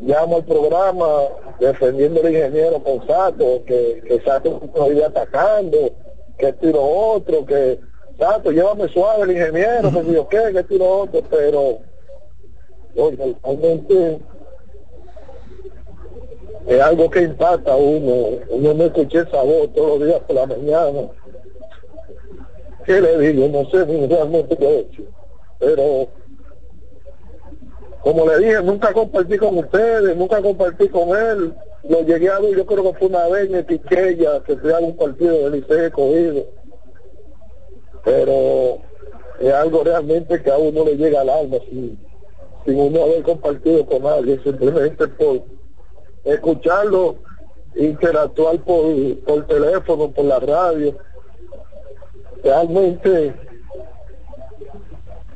llamo 0.02 0.36
al 0.36 0.44
programa 0.44 1.06
defendiendo 1.58 2.20
al 2.20 2.32
ingeniero 2.32 2.82
con 2.82 3.06
Sato, 3.06 3.62
que, 3.66 4.02
que 4.06 4.20
Sato 4.24 4.60
nos 4.74 4.90
iba 4.90 5.06
atacando, 5.06 5.90
que 6.38 6.54
lo 6.62 6.82
otro, 6.82 7.44
que 7.44 7.78
Sato, 8.18 8.50
llévame 8.50 8.88
suave 8.88 9.24
el 9.24 9.32
ingeniero, 9.32 9.90
que 9.92 10.02
si 10.02 10.12
yo 10.12 10.28
qué, 10.28 10.64
que 10.68 10.78
lo 10.78 11.00
otro, 11.00 11.22
pero 11.30 11.78
oye, 12.96 13.36
realmente 13.42 14.20
es 16.66 16.80
algo 16.80 17.10
que 17.10 17.22
impacta 17.22 17.72
a 17.72 17.76
uno. 17.76 18.38
Uno 18.50 18.74
no 18.74 18.84
escuché 18.84 19.20
esa 19.20 19.42
voz 19.42 19.72
todos 19.74 19.98
los 19.98 20.08
días 20.08 20.20
por 20.20 20.36
la 20.36 20.46
mañana. 20.46 21.08
¿Qué 22.84 23.00
le 23.00 23.18
digo? 23.18 23.48
No 23.48 23.68
sé 23.70 23.86
ni 23.86 24.06
realmente 24.06 24.56
qué 24.56 24.64
he 24.66 24.78
hecho. 24.80 25.02
Pero, 25.58 26.08
como 28.02 28.26
le 28.26 28.38
dije, 28.38 28.62
nunca 28.62 28.92
compartí 28.92 29.36
con 29.36 29.58
ustedes, 29.58 30.16
nunca 30.16 30.40
compartí 30.40 30.88
con 30.88 31.10
él. 31.10 31.54
Lo 31.88 32.02
llegué 32.02 32.30
a 32.30 32.38
ver, 32.38 32.56
yo 32.56 32.64
creo 32.64 32.84
que 32.84 32.98
fue 32.98 33.08
una 33.08 33.28
vez 33.28 33.50
en 33.50 33.66
Quiqueya, 33.66 34.42
que 34.44 34.56
fue 34.56 34.74
a 34.74 34.78
un 34.78 34.96
partido 34.96 35.50
de 35.50 35.58
Liceo 35.58 35.92
cogido. 35.92 36.46
Pero 38.04 38.78
es 39.38 39.52
algo 39.52 39.84
realmente 39.84 40.42
que 40.42 40.50
a 40.50 40.56
uno 40.56 40.84
le 40.84 40.96
llega 40.96 41.20
al 41.20 41.28
alma 41.28 41.58
sin, 41.68 41.98
sin 42.64 42.80
uno 42.80 43.02
haber 43.02 43.22
compartido 43.22 43.84
con 43.84 44.06
alguien, 44.06 44.42
simplemente 44.42 45.06
por 45.08 45.42
escucharlo, 46.24 47.16
interactuar 47.74 48.58
por, 48.60 49.18
por 49.26 49.46
teléfono, 49.46 50.10
por 50.10 50.24
la 50.24 50.40
radio. 50.40 50.96
Realmente 52.42 53.34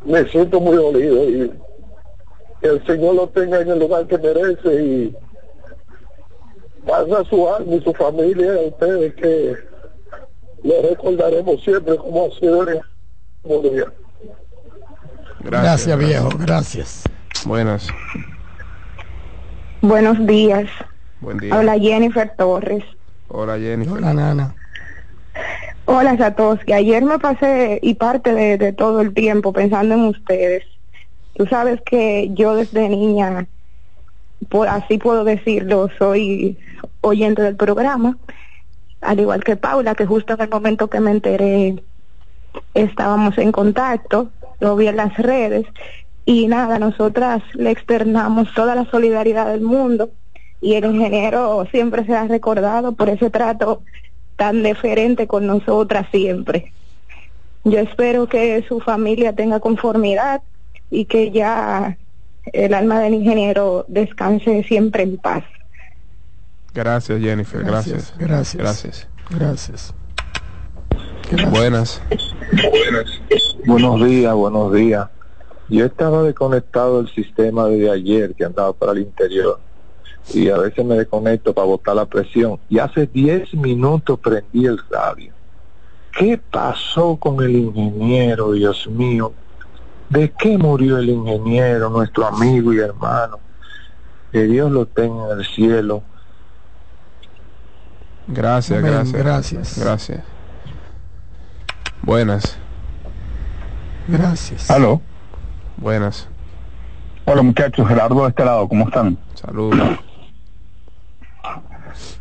me 0.07 0.25
siento 0.31 0.61
muy 0.61 0.77
dolido 0.77 1.29
y 1.29 1.64
que 2.65 2.71
el 2.71 2.87
Señor 2.87 3.15
lo 3.15 3.29
tenga 3.29 3.61
en 3.61 3.69
el 3.69 3.79
lugar 3.79 4.07
que 4.07 4.17
merece 4.17 4.83
y 4.83 5.17
pasa 6.87 7.23
su 7.29 7.47
alma 7.47 7.75
y 7.75 7.81
su 7.83 7.93
familia 7.93 8.55
a 8.55 8.69
ustedes 8.69 9.15
que 9.17 9.55
lo 10.63 10.89
recordaremos 10.89 11.63
siempre 11.63 11.95
como 11.97 12.25
ha 12.25 12.31
sido 12.39 12.63
el 12.63 13.71
día. 13.71 13.93
Gracias, 15.41 15.99
viejo, 15.99 16.31
gracias. 16.39 17.03
Buenas. 17.45 17.87
Buenos 19.83 20.27
días. 20.27 20.65
Buen 21.21 21.37
día. 21.37 21.55
Habla 21.55 21.79
Jennifer 21.79 22.33
Torres. 22.39 22.83
Hola, 23.29 23.59
Jenny. 23.59 23.87
Hola, 23.87 24.15
Nana. 24.15 24.55
Hola, 25.85 26.17
Satoshi. 26.17 26.73
Ayer 26.73 27.05
me 27.05 27.19
pasé 27.19 27.79
y 27.83 27.93
parte 27.93 28.33
de, 28.33 28.57
de 28.57 28.73
todo 28.73 29.03
el 29.03 29.13
tiempo 29.13 29.53
pensando 29.53 29.97
en 29.97 30.05
ustedes. 30.07 30.65
Tú 31.35 31.47
sabes 31.47 31.81
que 31.83 32.31
yo 32.35 32.55
desde 32.55 32.89
niña, 32.89 33.47
pues, 34.49 34.71
así 34.71 34.99
puedo 34.99 35.25
decirlo, 35.25 35.89
soy 35.99 36.59
oyente 37.01 37.43
del 37.43 37.57
programa, 37.57 38.17
al 39.01 39.21
igual 39.21 39.45
que 39.45 39.57
Paula, 39.57 39.95
que 39.95 40.07
justo 40.07 40.35
en 40.35 40.41
el 40.41 40.49
momento 40.49 40.89
que 40.89 41.01
me 41.01 41.11
enteré 41.11 41.83
estábamos 42.73 43.37
en 43.39 43.53
contacto, 43.53 44.31
lo 44.61 44.77
vi 44.77 44.87
en 44.87 44.97
las 44.97 45.17
redes 45.19 45.67
y 46.25 46.47
nada, 46.47 46.79
nosotras 46.79 47.43
le 47.55 47.71
externamos 47.71 48.53
toda 48.55 48.75
la 48.75 48.85
solidaridad 48.87 49.47
del 49.47 49.61
mundo 49.61 50.11
y 50.61 50.75
el 50.75 50.85
ingeniero 50.87 51.67
siempre 51.71 52.07
se 52.07 52.15
ha 52.15 52.27
recordado 52.27 52.93
por 52.93 53.11
ese 53.11 53.29
trato 53.29 53.83
tan 54.37 54.63
deferente 54.63 55.27
con 55.27 55.47
nosotras 55.47 56.07
siempre. 56.11 56.73
Yo 57.65 57.79
espero 57.79 58.27
que 58.27 58.65
su 58.69 58.81
familia 58.81 59.35
tenga 59.35 59.61
conformidad 59.61 60.43
y 60.91 61.07
que 61.07 61.31
ya 61.31 61.97
el 62.53 62.75
alma 62.75 63.01
del 63.01 63.15
ingeniero 63.15 63.85
descanse 63.89 64.63
siempre 64.65 65.03
en 65.03 65.17
paz. 65.17 65.45
Gracias, 66.75 67.21
Jennifer. 67.21 67.63
Gracias. 67.63 68.15
Gracias. 68.19 68.63
Gracias. 68.63 69.09
Gracias. 69.31 69.95
Buenas. 71.51 72.03
Buenos 73.67 74.05
días, 74.05 74.35
buenos 74.35 74.73
días. 74.73 75.09
Yo 75.69 75.87
estaba 75.87 76.23
desconectado 76.23 77.03
del 77.03 77.13
sistema 77.15 77.67
desde 77.67 77.91
ayer 77.91 78.35
que 78.35 78.45
andaba 78.45 78.73
para 78.73 78.93
el 78.93 78.99
interior 78.99 79.59
y 80.33 80.49
a 80.49 80.59
veces 80.59 80.85
me 80.85 80.97
desconecto 80.97 81.55
para 81.55 81.67
botar 81.67 81.97
la 81.97 82.07
presión 82.07 82.59
y 82.69 82.79
hace 82.79 83.07
10 83.07 83.55
minutos 83.55 84.19
prendí 84.19 84.67
el 84.67 84.79
radio. 84.91 85.33
¿Qué 86.17 86.39
pasó 86.39 87.17
con 87.17 87.43
el 87.43 87.57
ingeniero, 87.57 88.53
Dios 88.53 88.87
mío? 88.87 89.33
¿De 90.15 90.33
qué 90.39 90.57
murió 90.57 90.99
el 90.99 91.11
ingeniero, 91.11 91.91
nuestro 91.91 92.25
amigo 92.29 92.73
y 92.73 92.79
hermano? 92.79 93.41
Que 94.31 94.45
Dios 94.45 94.71
lo 94.71 94.87
tenga 94.87 95.33
en 95.33 95.41
el 95.41 95.45
cielo. 95.45 96.05
Gracias, 98.29 98.79
Amén, 98.79 98.93
gracias. 98.93 99.21
gracias. 99.21 99.79
Gracias. 99.79 100.25
Buenas. 102.03 102.57
Gracias. 104.07 104.71
Aló. 104.71 105.01
Buenas. 105.79 106.29
Hola 107.25 107.43
muchachos, 107.43 107.89
Gerardo 107.89 108.23
de 108.23 108.29
este 108.29 108.45
lado, 108.45 108.69
¿cómo 108.69 108.87
están? 108.87 109.19
Saludos. 109.35 109.99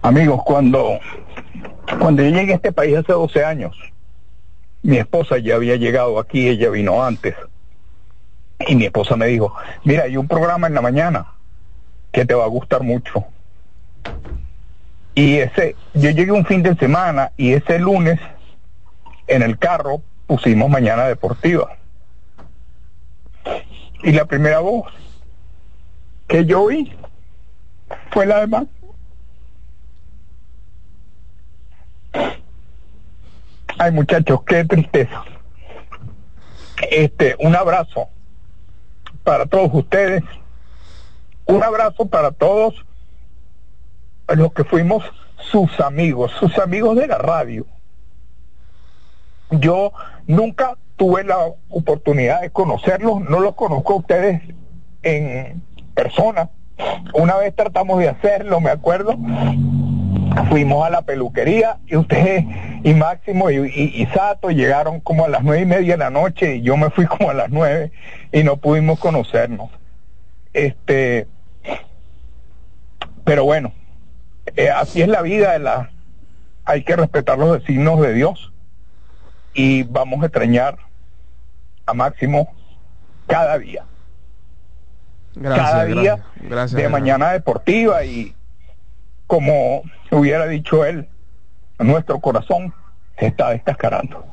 Amigos, 0.02 0.42
cuando, 0.44 0.98
cuando 2.00 2.24
yo 2.24 2.30
llegué 2.30 2.54
a 2.54 2.56
este 2.56 2.72
país 2.72 2.98
hace 2.98 3.14
12 3.14 3.46
años, 3.46 3.78
mi 4.82 4.98
esposa 4.98 5.38
ya 5.38 5.56
había 5.56 5.76
llegado 5.76 6.18
aquí, 6.18 6.48
ella 6.48 6.72
vino 6.72 7.04
antes. 7.04 7.36
Y 8.60 8.76
mi 8.76 8.86
esposa 8.86 9.16
me 9.16 9.28
dijo, 9.28 9.54
mira, 9.84 10.04
hay 10.04 10.18
un 10.18 10.28
programa 10.28 10.68
en 10.68 10.74
la 10.74 10.82
mañana 10.82 11.34
que 12.12 12.26
te 12.26 12.34
va 12.34 12.46
a 12.46 12.48
gustar 12.48 12.84
mucho. 12.84 13.26
Y 15.16 15.38
ese, 15.38 15.76
yo 15.94 16.10
llegué 16.10 16.32
un 16.32 16.46
fin 16.46 16.64
de 16.64 16.76
semana 16.76 17.32
y 17.38 17.54
ese 17.54 17.80
lunes 17.80 18.20
en 19.28 19.42
el 19.42 19.58
carro 19.58 20.02
pusimos 20.28 20.70
Mañana 20.70 21.06
Deportiva. 21.06 21.78
Y 24.04 24.12
la 24.12 24.26
primera 24.26 24.60
voz 24.60 24.92
que 26.28 26.46
yo 26.46 26.64
oí 26.64 26.92
fue 28.12 28.26
la 28.26 28.40
de 28.42 28.48
Max. 28.48 28.68
Ay 33.78 33.92
muchachos, 33.92 34.42
qué 34.46 34.66
tristeza. 34.66 35.24
Este, 36.90 37.36
un 37.40 37.56
abrazo 37.56 38.10
para 39.24 39.46
todos 39.46 39.70
ustedes. 39.74 40.24
Un 41.46 41.64
abrazo 41.64 42.06
para 42.06 42.32
todos 42.32 42.86
los 44.28 44.54
que 44.54 44.64
fuimos 44.64 45.04
sus 45.38 45.80
amigos, 45.80 46.32
sus 46.40 46.58
amigos 46.58 46.96
de 46.98 47.08
la 47.08 47.18
radio. 47.18 47.66
Yo 49.52 49.92
nunca 50.26 50.78
tuve 50.96 51.24
la 51.24 51.38
oportunidad 51.70 52.42
de 52.42 52.50
conocerlos, 52.50 53.22
no 53.22 53.40
los 53.40 53.56
conozco 53.56 53.94
a 53.94 53.98
ustedes 53.98 54.42
en 55.04 55.62
persona. 55.94 56.50
Una 57.14 57.36
vez 57.36 57.56
tratamos 57.56 58.00
de 58.00 58.10
hacerlo, 58.10 58.60
me 58.60 58.70
acuerdo. 58.70 59.16
Fuimos 60.50 60.86
a 60.86 60.90
la 60.90 61.02
peluquería 61.04 61.78
y 61.88 61.96
ustedes 61.96 62.46
y 62.84 62.94
Máximo 62.94 63.50
y, 63.50 63.58
y- 63.58 64.02
y 64.02 64.06
Sato 64.08 64.50
llegaron 64.50 65.00
como 65.00 65.26
a 65.26 65.30
las 65.30 65.44
nueve 65.44 65.62
y 65.64 65.66
media 65.66 65.94
de 65.94 65.98
la 65.98 66.10
noche 66.10 66.56
y 66.58 66.62
yo 66.62 66.76
me 66.78 66.90
fui 66.90 67.06
como 67.08 67.30
a 67.30 67.34
las 67.34 67.50
nueve 67.50 67.92
y 68.32 68.44
no 68.44 68.58
pudimos 68.58 69.00
conocernos. 69.00 69.70
Este, 70.54 71.28
pero 73.24 73.46
bueno, 73.46 73.72
eh, 74.56 74.70
así 74.70 75.02
es 75.02 75.08
la 75.08 75.22
vida 75.22 75.54
de 75.54 75.60
la, 75.60 75.90
hay 76.66 76.84
que 76.84 76.96
respetar 76.96 77.38
los 77.38 77.60
designios 77.60 78.02
de 78.02 78.14
Dios 78.14 78.52
y 79.54 79.84
vamos 79.84 80.22
a 80.22 80.26
extrañar 80.28 80.78
a 81.86 81.94
Máximo 81.94 82.54
cada 83.28 83.58
día. 83.58 83.86
Gracias. 85.36 85.70
cada 85.72 85.86
día 85.86 85.96
gracias. 86.16 86.28
Gracias, 86.50 86.82
de 86.82 86.90
mañana 86.90 87.32
deportiva 87.32 88.04
y 88.06 88.36
como 89.28 89.84
hubiera 90.12 90.48
dicho 90.48 90.86
él, 90.86 91.08
nuestro 91.80 92.20
corazón 92.20 92.74
se 93.18 93.28
está 93.28 93.50
descascarando. 93.50 94.26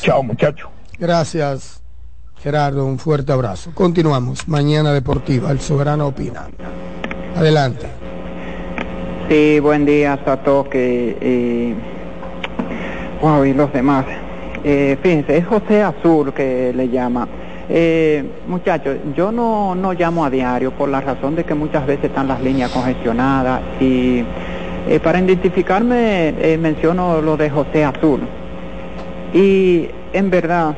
Chao 0.00 0.22
muchachos. 0.22 0.68
Gracias, 0.98 1.82
Gerardo. 2.36 2.86
Un 2.86 2.98
fuerte 2.98 3.32
abrazo. 3.32 3.72
Continuamos. 3.74 4.48
Mañana 4.48 4.92
Deportiva. 4.92 5.50
El 5.50 5.60
Soberano 5.60 6.08
opina. 6.08 6.48
Adelante. 7.36 7.86
Sí, 9.28 9.60
buen 9.60 9.84
día, 9.84 10.18
Satoque. 10.24 11.16
Eh, 11.20 11.74
wow, 13.20 13.44
y 13.44 13.54
los 13.54 13.72
demás. 13.72 14.04
Eh, 14.64 14.96
fíjense, 15.02 15.38
es 15.38 15.46
José 15.46 15.82
Azul 15.82 16.32
que 16.32 16.72
le 16.74 16.88
llama. 16.88 17.26
Eh, 17.68 18.24
muchachos, 18.46 18.96
yo 19.16 19.32
no, 19.32 19.74
no 19.74 19.92
llamo 19.92 20.24
a 20.24 20.30
diario 20.30 20.72
por 20.72 20.88
la 20.88 21.00
razón 21.00 21.36
de 21.36 21.44
que 21.44 21.54
muchas 21.54 21.86
veces 21.86 22.06
están 22.06 22.28
las 22.28 22.40
líneas 22.42 22.70
congestionadas 22.70 23.60
y 23.80 24.24
eh, 24.88 25.00
para 25.02 25.20
identificarme 25.20 26.28
eh, 26.28 26.58
menciono 26.58 27.20
lo 27.20 27.36
de 27.36 27.50
José 27.50 27.84
Azul. 27.84 28.20
Y 29.32 29.88
en 30.12 30.30
verdad, 30.30 30.74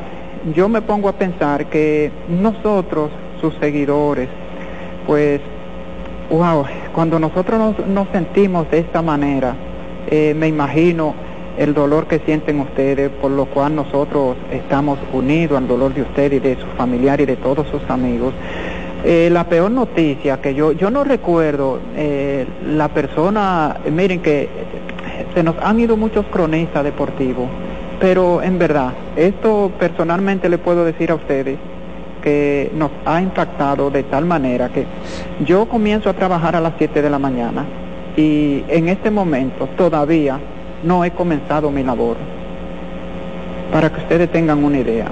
yo 0.55 0.69
me 0.69 0.83
pongo 0.83 1.09
a 1.09 1.15
pensar 1.15 1.67
que 1.67 2.13
nosotros, 2.29 3.11
sus 3.41 3.55
seguidores, 3.57 4.29
pues 5.07 5.41
Wow, 6.31 6.65
cuando 6.95 7.19
nosotros 7.19 7.59
nos, 7.59 7.87
nos 7.87 8.09
sentimos 8.09 8.71
de 8.71 8.79
esta 8.79 9.03
manera, 9.03 9.55
eh, 10.11 10.33
me 10.35 10.49
imagino 10.49 11.15
el 11.59 11.75
dolor 11.75 12.07
que 12.07 12.19
sienten 12.21 12.61
ustedes, 12.61 13.11
por 13.11 13.31
lo 13.31 13.47
cual 13.47 13.75
nosotros 13.75 14.37
estamos 14.51 14.99
unidos 15.13 15.59
al 15.59 15.69
dolor 15.69 15.95
de 15.95 16.03
ustedes 16.03 16.35
y 16.35 16.39
de 16.41 16.57
sus 16.57 16.69
familiares 16.77 17.25
y 17.25 17.31
de 17.31 17.37
todos 17.37 17.67
sus 17.69 17.83
amigos. 17.89 18.35
Eh, 19.05 19.29
la 19.31 19.45
peor 19.45 19.71
noticia 19.71 20.41
que 20.41 20.55
yo, 20.55 20.73
yo 20.73 20.91
no 20.91 21.05
recuerdo, 21.05 21.79
eh, 21.97 22.47
la 22.67 22.89
persona, 22.89 23.77
miren 23.93 24.21
que 24.21 24.49
se 25.35 25.43
nos 25.43 25.57
han 25.63 25.79
ido 25.79 25.97
muchos 25.97 26.25
cronistas 26.27 26.85
deportivos, 26.85 27.49
pero 28.01 28.43
en 28.43 28.59
verdad, 28.59 28.95
esto 29.17 29.71
personalmente 29.79 30.49
le 30.49 30.59
puedo 30.59 30.85
decir 30.85 31.11
a 31.11 31.17
ustedes, 31.17 31.59
que 32.25 32.73
nos 32.75 32.91
ha 33.05 33.21
impactado 33.21 33.91
de 33.91 34.03
tal 34.05 34.25
manera 34.25 34.71
que 34.71 34.87
yo 35.45 35.67
comienzo 35.67 36.09
a 36.09 36.15
trabajar 36.15 36.57
a 36.57 36.61
las 36.61 36.73
7 36.79 37.03
de 37.03 37.11
la 37.11 37.19
mañana 37.19 37.67
y 38.17 38.65
en 38.69 38.89
este 38.89 39.11
momento 39.11 39.69
todavía 39.77 40.41
no 40.85 41.05
he 41.05 41.11
comenzado 41.11 41.71
mi 41.71 41.83
labor. 41.83 42.17
Para 43.73 43.91
que 43.91 44.01
ustedes 44.01 44.31
tengan 44.31 44.63
una 44.63 44.79
idea. 44.79 45.07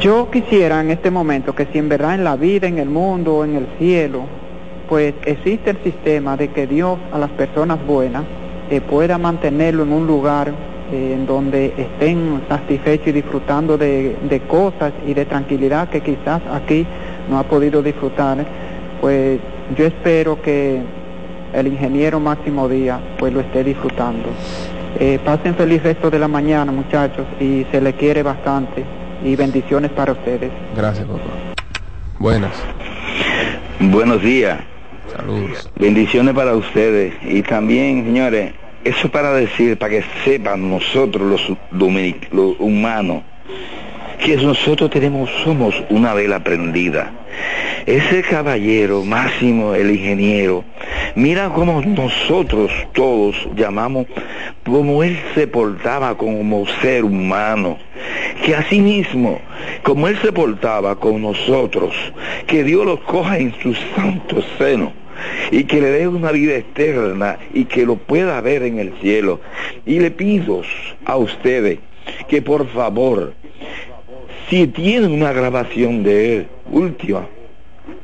Yo 0.00 0.30
quisiera 0.30 0.80
en 0.80 0.90
este 0.90 1.10
momento 1.10 1.54
que 1.54 1.66
si 1.66 1.78
en 1.78 1.88
verdad 1.88 2.14
en 2.14 2.24
la 2.24 2.36
vida, 2.36 2.66
en 2.66 2.78
el 2.78 2.88
mundo, 2.88 3.44
en 3.44 3.56
el 3.56 3.66
cielo, 3.78 4.24
pues 4.88 5.14
existe 5.26 5.70
el 5.70 5.78
sistema 5.82 6.36
de 6.36 6.48
que 6.48 6.66
Dios 6.66 6.98
a 7.12 7.18
las 7.18 7.30
personas 7.30 7.78
buenas 7.86 8.24
eh, 8.70 8.80
pueda 8.80 9.18
mantenerlo 9.18 9.82
en 9.82 9.92
un 9.92 10.06
lugar 10.06 10.52
eh, 10.90 11.12
en 11.14 11.26
donde 11.26 11.74
estén 11.76 12.40
satisfechos 12.48 13.08
y 13.08 13.12
disfrutando 13.12 13.76
de, 13.76 14.16
de 14.28 14.40
cosas 14.40 14.92
y 15.06 15.14
de 15.14 15.26
tranquilidad 15.26 15.88
que 15.90 16.00
quizás 16.00 16.40
aquí 16.50 16.86
no 17.30 17.38
ha 17.38 17.42
podido 17.44 17.82
disfrutar, 17.82 18.44
pues 19.00 19.40
yo 19.76 19.86
espero 19.86 20.40
que 20.40 20.80
el 21.52 21.66
ingeniero 21.66 22.18
Máximo 22.20 22.68
Díaz 22.68 23.00
pues 23.18 23.32
lo 23.32 23.40
esté 23.40 23.64
disfrutando. 23.64 24.28
Eh, 24.98 25.18
pasen 25.24 25.54
feliz 25.54 25.82
resto 25.82 26.10
de 26.10 26.18
la 26.18 26.28
mañana 26.28 26.70
muchachos 26.72 27.26
y 27.40 27.64
se 27.70 27.80
le 27.80 27.94
quiere 27.94 28.22
bastante 28.22 28.84
y 29.24 29.36
bendiciones 29.36 29.90
para 29.92 30.12
ustedes. 30.12 30.50
Gracias, 30.76 31.06
papá. 31.06 31.20
Buenas. 32.18 32.52
Buenos 33.80 34.22
días. 34.22 34.58
Saludos. 35.16 35.70
Bendiciones 35.76 36.34
para 36.34 36.54
ustedes. 36.54 37.14
Y 37.22 37.42
también, 37.42 38.04
señores, 38.04 38.52
eso 38.84 39.10
para 39.10 39.32
decir, 39.32 39.78
para 39.78 39.90
que 39.90 40.04
sepan 40.24 40.70
nosotros 40.70 41.22
los, 41.28 41.58
dominic- 41.72 42.30
los 42.32 42.54
humanos, 42.58 43.22
que 44.24 44.36
nosotros 44.36 44.90
tenemos, 44.90 45.30
somos 45.44 45.74
una 45.90 46.14
vela 46.14 46.42
prendida. 46.42 47.12
Ese 47.86 48.22
caballero, 48.22 49.04
Máximo, 49.04 49.74
el 49.74 49.90
ingeniero, 49.90 50.64
mira 51.16 51.50
cómo 51.52 51.82
nosotros 51.82 52.70
todos 52.92 53.36
llamamos, 53.56 54.06
como 54.64 55.02
él 55.02 55.18
se 55.34 55.46
portaba 55.48 56.16
como 56.16 56.66
ser 56.80 57.04
humano, 57.04 57.78
que 58.44 58.54
así 58.54 58.80
mismo, 58.80 59.40
como 59.82 60.06
él 60.06 60.16
se 60.22 60.30
portaba 60.30 60.94
con 60.96 61.22
nosotros, 61.22 61.94
que 62.46 62.62
Dios 62.62 62.86
los 62.86 63.00
coja 63.00 63.38
en 63.38 63.52
sus 63.60 63.76
santos 63.96 64.44
senos 64.58 64.92
y 65.50 65.64
que 65.64 65.80
le 65.80 65.90
dé 65.90 66.08
una 66.08 66.32
vida 66.32 66.54
eterna 66.54 67.38
y 67.52 67.64
que 67.64 67.84
lo 67.84 67.96
pueda 67.96 68.40
ver 68.40 68.62
en 68.62 68.78
el 68.78 68.92
cielo. 69.00 69.40
Y 69.84 69.98
le 69.98 70.10
pido 70.10 70.62
a 71.04 71.16
ustedes 71.16 71.78
que 72.28 72.42
por 72.42 72.68
favor, 72.68 73.34
si 74.52 74.66
tienen 74.66 75.12
una 75.12 75.32
grabación 75.32 76.02
de 76.02 76.36
él, 76.36 76.46
última, 76.70 77.26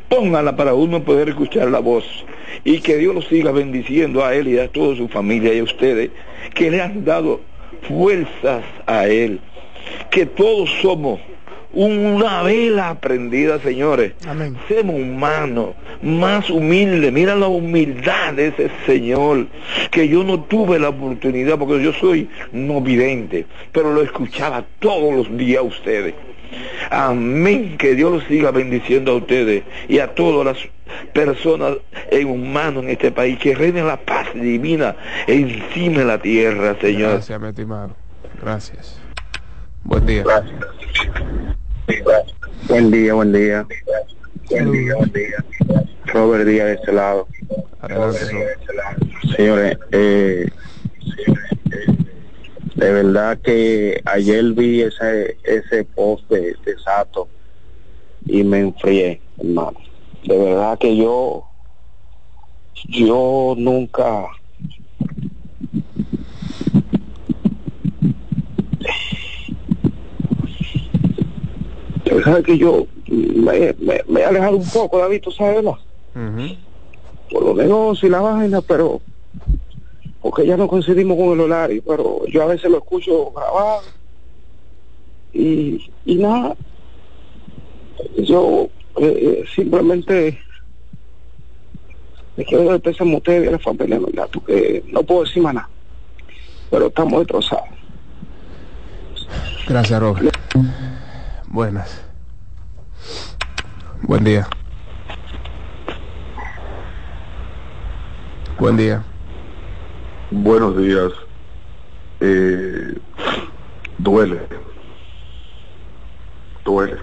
póngala 0.08 0.56
para 0.56 0.72
uno 0.72 1.04
poder 1.04 1.28
escuchar 1.28 1.68
la 1.68 1.78
voz 1.78 2.24
y 2.64 2.78
que 2.78 2.96
Dios 2.96 3.14
lo 3.14 3.20
siga 3.20 3.52
bendiciendo 3.52 4.24
a 4.24 4.34
él 4.34 4.48
y 4.48 4.58
a 4.58 4.66
toda 4.68 4.96
su 4.96 5.08
familia 5.08 5.52
y 5.52 5.58
a 5.58 5.64
ustedes 5.64 6.08
que 6.54 6.70
le 6.70 6.80
han 6.80 7.04
dado 7.04 7.42
fuerzas 7.82 8.64
a 8.86 9.06
él, 9.08 9.40
que 10.10 10.24
todos 10.24 10.70
somos 10.80 11.20
una 11.73 12.43
vela 12.43 12.99
prendida, 13.01 13.61
señores. 13.61 14.12
Amén. 14.27 14.57
Seamos 14.69 14.97
humanos, 14.97 15.74
más 16.03 16.49
humildes. 16.51 17.12
Mira 17.12 17.35
la 17.35 17.49
humildad 17.49 18.35
de 18.35 18.49
ese 18.49 18.70
Señor, 18.86 19.47
que 19.90 20.09
yo 20.09 20.24
no 20.24 20.45
tuve 20.45 20.78
la 20.78 20.89
oportunidad, 20.89 21.59
porque 21.59 21.82
yo 21.82 21.93
soy 21.93 22.28
no 22.53 22.81
vidente, 22.81 23.47
pero 23.73 23.93
lo 23.93 24.03
escuchaba 24.03 24.65
todos 24.78 25.15
los 25.15 25.36
días 25.36 25.61
a 25.61 25.62
ustedes. 25.62 26.15
Amén, 26.90 27.77
que 27.77 27.95
Dios 27.95 28.11
los 28.11 28.24
siga 28.24 28.51
bendiciendo 28.51 29.12
a 29.12 29.16
ustedes 29.16 29.65
y 29.89 29.99
a 29.99 30.15
todas 30.15 30.47
las 30.47 30.69
personas 31.12 31.77
en 32.11 32.28
humanos 32.28 32.85
en 32.85 32.90
este 32.90 33.12
país, 33.12 33.39
que 33.39 33.55
reine 33.55 33.82
la 33.82 33.99
paz 33.99 34.28
divina 34.35 34.97
encima 35.27 35.99
de 35.99 36.05
la 36.05 36.19
tierra, 36.19 36.77
Señor. 36.81 37.12
Gracias, 37.12 37.40
mi 37.40 37.49
estimado. 37.49 37.95
Gracias. 38.40 38.99
Buen 39.85 40.07
día. 40.07 40.24
Buen 42.69 42.90
día, 42.90 43.15
buen 43.15 43.32
día. 43.32 43.66
Buen 44.51 44.73
día, 44.73 44.94
buen 44.94 45.12
día. 45.12 45.44
Robert 46.06 46.44
Díaz 46.44 46.66
de 46.66 46.74
este 46.74 46.93
lado. 46.93 47.27
Señores, 49.36 49.78
eh, 49.93 50.48
de 52.74 52.93
verdad 52.93 53.39
que 53.39 54.02
ayer 54.05 54.44
vi 54.52 54.82
ese 54.82 55.39
ese 55.44 55.85
post 55.85 56.28
de, 56.28 56.55
de 56.65 56.78
Sato 56.85 57.28
y 58.27 58.44
me 58.44 58.60
enfrié, 58.60 59.23
hermano. 59.39 59.78
De 60.24 60.36
verdad 60.36 60.78
que 60.78 60.94
yo 60.94 61.44
yo 62.89 63.55
nunca 63.56 64.27
verdad 72.14 72.43
que 72.43 72.59
yo 72.59 72.86
me, 73.09 73.74
me, 73.78 74.01
me 74.09 74.20
he 74.20 74.24
alejado 74.24 74.56
un 74.56 74.68
poco, 74.68 74.98
David, 74.98 75.20
tú 75.22 75.30
sabes, 75.30 75.62
¿no? 75.62 75.78
por 77.30 77.44
los 77.44 77.56
negocios 77.56 78.05
y 78.05 78.12
la 78.12 78.20
vaina, 78.20 78.60
pero 78.62 79.01
porque 80.20 80.47
ya 80.47 80.56
no 80.56 80.68
coincidimos 80.68 81.16
con 81.16 81.32
el 81.32 81.40
horario, 81.40 81.82
pero 81.86 82.26
yo 82.26 82.43
a 82.43 82.47
veces 82.47 82.70
lo 82.70 82.78
escucho 82.78 83.30
grabado 83.30 83.82
y, 85.32 85.90
y 86.05 86.16
nada, 86.16 86.56
yo 88.16 88.68
eh, 88.97 89.43
eh, 89.43 89.44
simplemente 89.55 90.40
me 92.36 92.44
quiero 92.44 92.72
despedirme 92.72 93.14
a 93.14 93.18
ustedes 93.18 93.44
y 93.44 93.48
a 93.48 93.52
la 93.52 93.59
familia, 93.59 93.98
¿verdad? 93.98 94.28
Porque 94.32 94.82
no 94.89 95.02
puedo 95.02 95.24
decir 95.24 95.43
más 95.43 95.55
nada, 95.55 95.68
pero 96.70 96.86
estamos 96.86 97.20
destrozados. 97.20 97.68
Gracias, 99.68 100.01
Robert. 100.01 100.35
Buenas. 101.50 102.04
Buen 104.02 104.22
día. 104.22 104.46
Buen 108.58 108.76
día. 108.76 109.02
Buenos 110.30 110.76
días. 110.76 111.10
Eh, 112.20 112.98
duele. 113.96 114.40
Duele. 116.66 116.98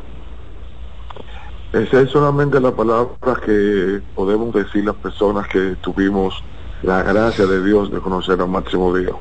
Esa 1.74 2.02
es 2.02 2.12
solamente 2.12 2.60
la 2.60 2.72
palabra 2.72 3.42
que 3.44 4.00
podemos 4.14 4.54
decir 4.54 4.86
las 4.86 4.96
personas 4.96 5.48
que 5.48 5.76
tuvimos 5.82 6.44
la 6.84 7.02
gracia 7.02 7.48
de 7.48 7.64
Dios 7.64 7.92
de 7.92 8.00
conocer 8.00 8.40
al 8.40 8.50
máximo 8.50 8.96
Dios. 8.96 9.16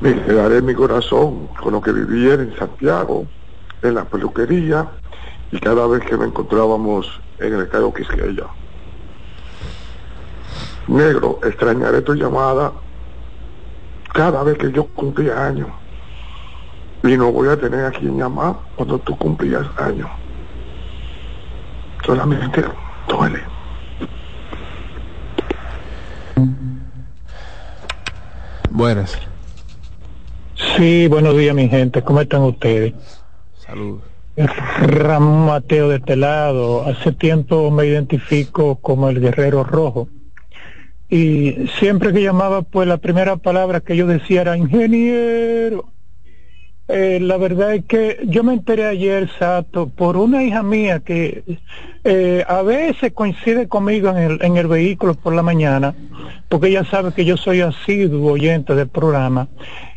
Me 0.00 0.14
quedaré 0.24 0.60
mi 0.60 0.74
corazón 0.74 1.48
con 1.60 1.72
lo 1.72 1.80
que 1.80 1.92
vivía 1.92 2.34
en 2.34 2.54
Santiago, 2.58 3.26
en 3.82 3.94
la 3.94 4.04
peluquería 4.04 4.90
y 5.50 5.58
cada 5.58 5.86
vez 5.86 6.04
que 6.04 6.16
nos 6.16 6.26
encontrábamos 6.26 7.20
en 7.38 7.54
el 7.54 7.62
estadio 7.62 7.92
Quisqueya. 7.94 8.44
Negro, 10.88 11.40
extrañaré 11.42 12.02
tu 12.02 12.14
llamada 12.14 12.72
cada 14.12 14.42
vez 14.42 14.58
que 14.58 14.70
yo 14.70 14.86
cumplía 14.86 15.46
años. 15.46 15.68
Y 17.02 17.16
no 17.16 17.32
voy 17.32 17.48
a 17.48 17.56
tener 17.56 17.84
a 17.86 17.90
quien 17.90 18.18
llamar 18.18 18.56
cuando 18.76 18.98
tú 18.98 19.16
cumplías 19.16 19.66
años. 19.78 20.08
Solamente 22.04 22.64
duele. 23.08 23.42
Buenas. 28.70 29.18
Sí, 30.56 31.06
buenos 31.08 31.36
días 31.36 31.54
mi 31.54 31.68
gente, 31.68 32.02
¿cómo 32.02 32.20
están 32.20 32.42
ustedes? 32.42 32.94
Salud. 33.58 34.00
Ramón 34.36 35.46
Mateo 35.46 35.88
de 35.88 35.96
este 35.96 36.16
lado, 36.16 36.84
hace 36.86 37.12
tiempo 37.12 37.70
me 37.70 37.86
identifico 37.86 38.76
como 38.76 39.08
el 39.08 39.20
guerrero 39.20 39.64
rojo 39.64 40.08
y 41.08 41.68
siempre 41.78 42.12
que 42.12 42.22
llamaba 42.22 42.62
pues 42.62 42.88
la 42.88 42.96
primera 42.96 43.36
palabra 43.36 43.80
que 43.80 43.96
yo 43.96 44.06
decía 44.06 44.42
era 44.42 44.56
ingeniero. 44.56 45.92
Eh, 46.88 47.18
la 47.20 47.36
verdad 47.36 47.74
es 47.74 47.84
que 47.84 48.20
yo 48.24 48.44
me 48.44 48.54
enteré 48.54 48.86
ayer, 48.86 49.28
Sato, 49.38 49.88
por 49.88 50.16
una 50.16 50.44
hija 50.44 50.62
mía 50.62 51.00
que 51.00 51.42
eh, 52.04 52.44
a 52.46 52.62
veces 52.62 53.12
coincide 53.12 53.66
conmigo 53.66 54.08
en 54.10 54.16
el, 54.18 54.38
en 54.40 54.56
el 54.56 54.68
vehículo 54.68 55.14
por 55.14 55.34
la 55.34 55.42
mañana, 55.42 55.94
porque 56.48 56.68
ella 56.68 56.84
sabe 56.84 57.12
que 57.12 57.24
yo 57.24 57.36
soy 57.36 57.60
asiduo 57.60 58.32
oyente 58.32 58.74
del 58.74 58.88
programa, 58.88 59.48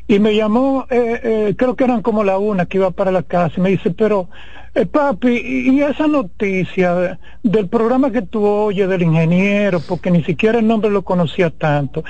y 0.09 0.19
me 0.19 0.35
llamó, 0.35 0.87
eh, 0.89 1.19
eh, 1.23 1.55
creo 1.55 1.75
que 1.75 1.83
eran 1.83 2.01
como 2.01 2.23
la 2.23 2.39
una 2.39 2.65
que 2.65 2.77
iba 2.79 2.89
para 2.89 3.11
la 3.11 3.21
casa, 3.21 3.53
y 3.57 3.61
me 3.61 3.69
dice, 3.69 3.91
pero 3.91 4.27
eh, 4.73 4.87
papi, 4.87 5.29
y, 5.29 5.81
esa 5.83 6.07
noticia 6.07 6.95
de- 6.95 7.17
del 7.43 7.67
programa 7.69 8.11
que 8.11 8.23
tú 8.23 8.43
oyes 8.43 8.89
del 8.89 9.03
ingeniero, 9.03 9.79
porque 9.87 10.09
ni 10.09 10.23
siquiera 10.23 10.57
el 10.57 10.65
nombre 10.67 10.89
lo 10.89 11.03
conocía 11.03 11.51
tanto. 11.51 12.03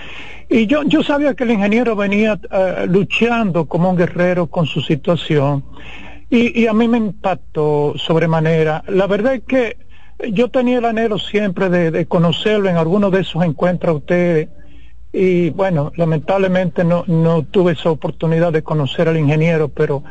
Y 0.50 0.66
yo, 0.66 0.84
yo 0.84 1.04
sabía 1.04 1.34
que 1.34 1.44
el 1.44 1.52
ingeniero 1.52 1.98
venía 1.98 2.40
eh, 2.50 2.86
luchando 2.88 3.66
como 3.66 3.90
un 3.90 3.98
guerrero 3.98 4.48
con 4.48 4.66
su 4.66 4.80
situación. 4.80 5.66
Y, 6.30 6.58
y 6.62 6.68
a 6.68 6.74
mí 6.74 6.88
me 6.88 7.00
impactó 7.00 7.96
sobremanera. 7.98 8.82
La 8.88 9.08
verdad 9.08 9.34
es 9.36 9.44
que 9.44 9.76
yo 10.32 10.48
tenía 10.50 10.78
el 10.78 10.86
anhelo 10.86 11.20
siempre 11.20 11.68
de, 11.70 11.92
de 11.92 12.06
conocerlo 12.06 12.70
en 12.70 12.78
alguno 12.78 13.10
de 13.10 13.22
esos 13.22 13.44
encuentros 13.44 13.94
a 13.94 13.98
ustedes. 13.98 14.48
Y 15.12 15.50
bueno, 15.50 15.92
lamentablemente 15.96 16.84
no, 16.84 17.04
no 17.08 17.44
tuve 17.44 17.74
esa 17.74 17.90
oportunidad 17.90 18.54
de 18.54 18.62
conocer 18.62 19.08
al 19.08 19.18
ingeniero, 19.18 19.70
pero 19.70 20.04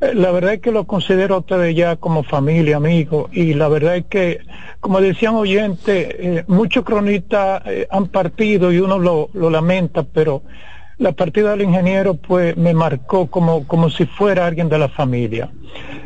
eh, 0.00 0.14
la 0.14 0.30
verdad 0.30 0.54
es 0.54 0.60
que 0.60 0.72
lo 0.72 0.84
considero 0.84 1.36
a 1.36 1.38
ustedes 1.38 1.74
ya 1.74 1.96
como 1.96 2.22
familia, 2.22 2.76
amigo, 2.76 3.30
y 3.32 3.54
la 3.54 3.68
verdad 3.68 3.96
es 3.96 4.04
que, 4.06 4.40
como 4.80 5.00
decían 5.00 5.36
oyentes, 5.36 6.06
eh, 6.18 6.44
muchos 6.48 6.84
cronistas 6.84 7.62
eh, 7.66 7.86
han 7.90 8.08
partido 8.08 8.72
y 8.72 8.78
uno 8.78 8.98
lo, 8.98 9.30
lo 9.32 9.48
lamenta, 9.48 10.02
pero 10.02 10.42
la 10.98 11.12
partida 11.12 11.50
del 11.50 11.62
ingeniero 11.62 12.14
pues 12.14 12.56
me 12.56 12.74
marcó 12.74 13.26
como, 13.26 13.66
como 13.66 13.90
si 13.90 14.06
fuera 14.06 14.46
alguien 14.46 14.68
de 14.68 14.78
la 14.78 14.88
familia. 14.88 15.50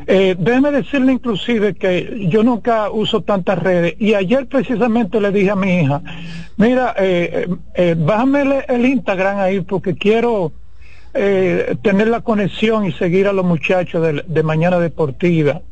Eh, 0.07 0.37
déjeme 0.39 0.71
decirle 0.71 1.13
inclusive 1.13 1.75
que 1.75 2.29
yo 2.29 2.45
nunca 2.45 2.91
uso 2.91 3.23
tantas 3.23 3.59
redes 3.59 3.95
y 3.99 4.15
ayer 4.15 4.47
precisamente 4.47 5.21
le 5.21 5.33
dije 5.33 5.51
a 5.51 5.57
mi 5.57 5.81
hija, 5.81 6.01
mira, 6.57 6.95
eh, 6.97 7.47
eh, 7.49 7.57
eh, 7.75 7.95
bájame 7.99 8.65
el, 8.69 8.87
Instagram 8.87 9.39
ahí 9.39 9.61
porque 9.63 9.97
quiero 9.97 10.53
eh, 11.15 11.77
tener 11.83 12.09
la 12.09 12.21
conexión 12.21 12.87
y 12.87 12.93
seguir 12.93 13.27
a 13.27 13.33
los 13.33 13.45
muchachos 13.45 14.07
de, 14.27 14.43
Mañana 14.43 14.79
Deportiva. 14.79 15.63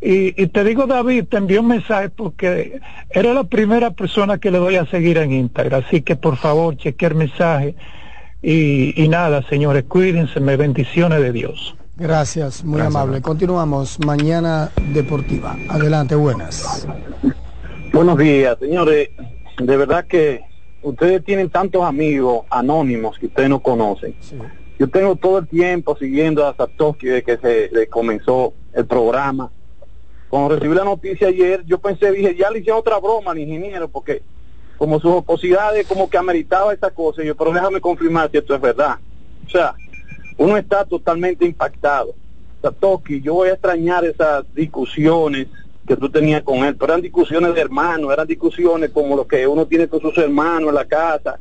Y, 0.00 0.40
y 0.42 0.46
te 0.46 0.64
digo, 0.64 0.86
David, 0.86 1.24
te 1.28 1.36
envió 1.36 1.60
un 1.60 1.68
mensaje 1.68 2.08
porque 2.08 2.80
era 3.10 3.34
la 3.34 3.44
primera 3.44 3.90
persona 3.90 4.38
que 4.38 4.50
le 4.50 4.58
voy 4.58 4.76
a 4.76 4.86
seguir 4.86 5.18
en 5.18 5.32
Instagram, 5.32 5.82
así 5.86 6.02
que 6.02 6.16
por 6.16 6.36
favor 6.36 6.76
cheque 6.76 7.06
el 7.06 7.14
mensaje. 7.14 7.74
Y, 8.42 9.00
y 9.00 9.08
nada, 9.08 9.42
señores, 9.48 9.84
cuídense, 9.84 10.40
me 10.40 10.56
bendiciones 10.56 11.20
de 11.20 11.32
Dios. 11.32 11.76
Gracias, 11.96 12.64
muy 12.64 12.78
Gracias, 12.78 12.96
amable. 12.96 13.22
Continuamos. 13.22 13.98
Mañana 14.04 14.70
Deportiva. 14.92 15.56
Adelante, 15.68 16.16
buenas. 16.16 16.86
Buenos 17.92 18.18
días, 18.18 18.58
señores. 18.58 19.10
De 19.58 19.76
verdad 19.76 20.06
que 20.06 20.40
ustedes 20.82 21.24
tienen 21.24 21.50
tantos 21.50 21.84
amigos 21.84 22.44
anónimos 22.50 23.18
que 23.18 23.26
ustedes 23.26 23.48
no 23.48 23.60
conocen. 23.60 24.16
Yo 24.78 24.88
tengo 24.88 25.14
todo 25.14 25.38
el 25.38 25.46
tiempo 25.46 25.96
siguiendo 25.96 26.44
a 26.44 26.56
Satoshi 26.56 27.06
desde 27.06 27.22
que 27.22 27.36
se 27.36 27.70
le 27.72 27.86
comenzó 27.86 28.54
el 28.72 28.86
programa. 28.86 29.52
Cuando 30.28 30.56
recibí 30.56 30.74
la 30.74 30.84
noticia 30.84 31.28
ayer, 31.28 31.62
yo 31.66 31.78
pensé, 31.78 32.10
dije, 32.10 32.34
ya 32.34 32.50
le 32.50 32.60
hicieron 32.60 32.80
otra 32.80 32.98
broma 32.98 33.30
al 33.30 33.38
ingeniero, 33.38 33.88
porque 33.88 34.22
como 34.78 35.00
sus 35.00 35.12
oposidades 35.12 35.86
como 35.86 36.08
que 36.10 36.18
ameritaba 36.18 36.72
esa 36.72 36.90
cosa. 36.90 37.22
Y 37.22 37.26
yo, 37.26 37.36
pero 37.36 37.52
déjame 37.52 37.80
confirmar 37.80 38.30
si 38.30 38.38
esto 38.38 38.54
es 38.54 38.60
verdad. 38.60 38.98
O 39.46 39.50
sea, 39.50 39.74
uno 40.38 40.56
está 40.56 40.84
totalmente 40.84 41.44
impactado. 41.44 42.14
Satoshi, 42.62 43.20
yo 43.20 43.34
voy 43.34 43.48
a 43.48 43.52
extrañar 43.52 44.04
esas 44.04 44.44
discusiones 44.54 45.48
que 45.86 45.96
tú 45.96 46.08
tenías 46.08 46.42
con 46.42 46.58
él, 46.58 46.76
pero 46.76 46.92
eran 46.92 47.02
discusiones 47.02 47.54
de 47.54 47.60
hermanos, 47.60 48.12
eran 48.12 48.26
discusiones 48.26 48.90
como 48.90 49.16
lo 49.16 49.26
que 49.26 49.46
uno 49.46 49.66
tiene 49.66 49.88
con 49.88 50.00
sus 50.00 50.16
hermanos 50.16 50.68
en 50.68 50.74
la 50.76 50.84
casa, 50.84 51.38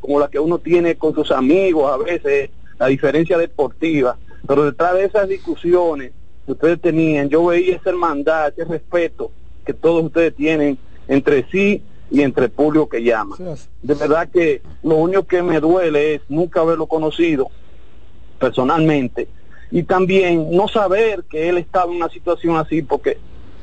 como 0.00 0.18
las 0.18 0.28
que 0.28 0.40
uno 0.40 0.58
tiene 0.58 0.96
con 0.96 1.14
sus 1.14 1.30
amigos 1.30 1.92
a 1.92 1.96
veces, 1.96 2.50
la 2.78 2.86
diferencia 2.86 3.38
deportiva, 3.38 4.16
pero 4.46 4.64
detrás 4.64 4.94
de 4.94 5.04
esas 5.04 5.28
discusiones 5.28 6.12
que 6.44 6.52
ustedes 6.52 6.80
tenían, 6.80 7.28
yo 7.28 7.46
veía 7.46 7.76
esa 7.76 7.90
hermandad, 7.90 8.48
ese 8.48 8.64
respeto 8.64 9.30
que 9.64 9.72
todos 9.72 10.04
ustedes 10.04 10.34
tienen 10.34 10.78
entre 11.08 11.46
sí 11.50 11.82
y 12.10 12.22
entre 12.22 12.44
el 12.46 12.50
público 12.50 12.88
que 12.88 13.02
llama. 13.02 13.36
De 13.82 13.94
verdad 13.94 14.28
que 14.28 14.62
lo 14.82 14.96
único 14.96 15.24
que 15.24 15.42
me 15.42 15.60
duele 15.60 16.14
es 16.14 16.22
nunca 16.28 16.60
haberlo 16.60 16.86
conocido 16.86 17.48
personalmente 18.38 19.28
y 19.70 19.82
también 19.82 20.50
no 20.50 20.68
saber 20.68 21.24
que 21.24 21.48
él 21.48 21.58
estaba 21.58 21.90
en 21.90 21.96
una 21.96 22.08
situación 22.08 22.56
así 22.56 22.82
porque 22.82 23.18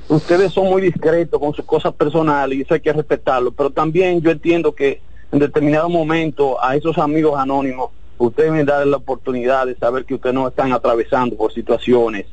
ustedes 0.10 0.52
son 0.52 0.66
muy 0.66 0.82
discretos 0.82 1.40
con 1.40 1.54
sus 1.54 1.66
cosas 1.66 1.94
personales 1.94 2.58
y 2.58 2.62
eso 2.62 2.74
hay 2.74 2.82
que 2.82 2.92
respetarlo, 2.92 3.52
pero 3.52 3.70
también 3.70 4.22
yo 4.22 4.32
entiendo 4.32 4.74
que 4.74 5.02
en 5.32 5.40
determinado 5.40 5.90
momento 5.90 6.64
a 6.64 6.76
esos 6.76 6.98
amigos 6.98 7.40
anónimos 7.40 7.92
ustedes 8.18 8.52
me 8.52 8.64
dan 8.64 8.92
la 8.92 8.98
oportunidad 8.98 9.66
de 9.66 9.76
saber 9.76 10.06
que 10.06 10.16
ustedes 10.16 10.36
no 10.36 10.48
están 10.48 10.74
atravesando 10.74 11.36
por 11.36 11.54
situaciones 11.54 12.26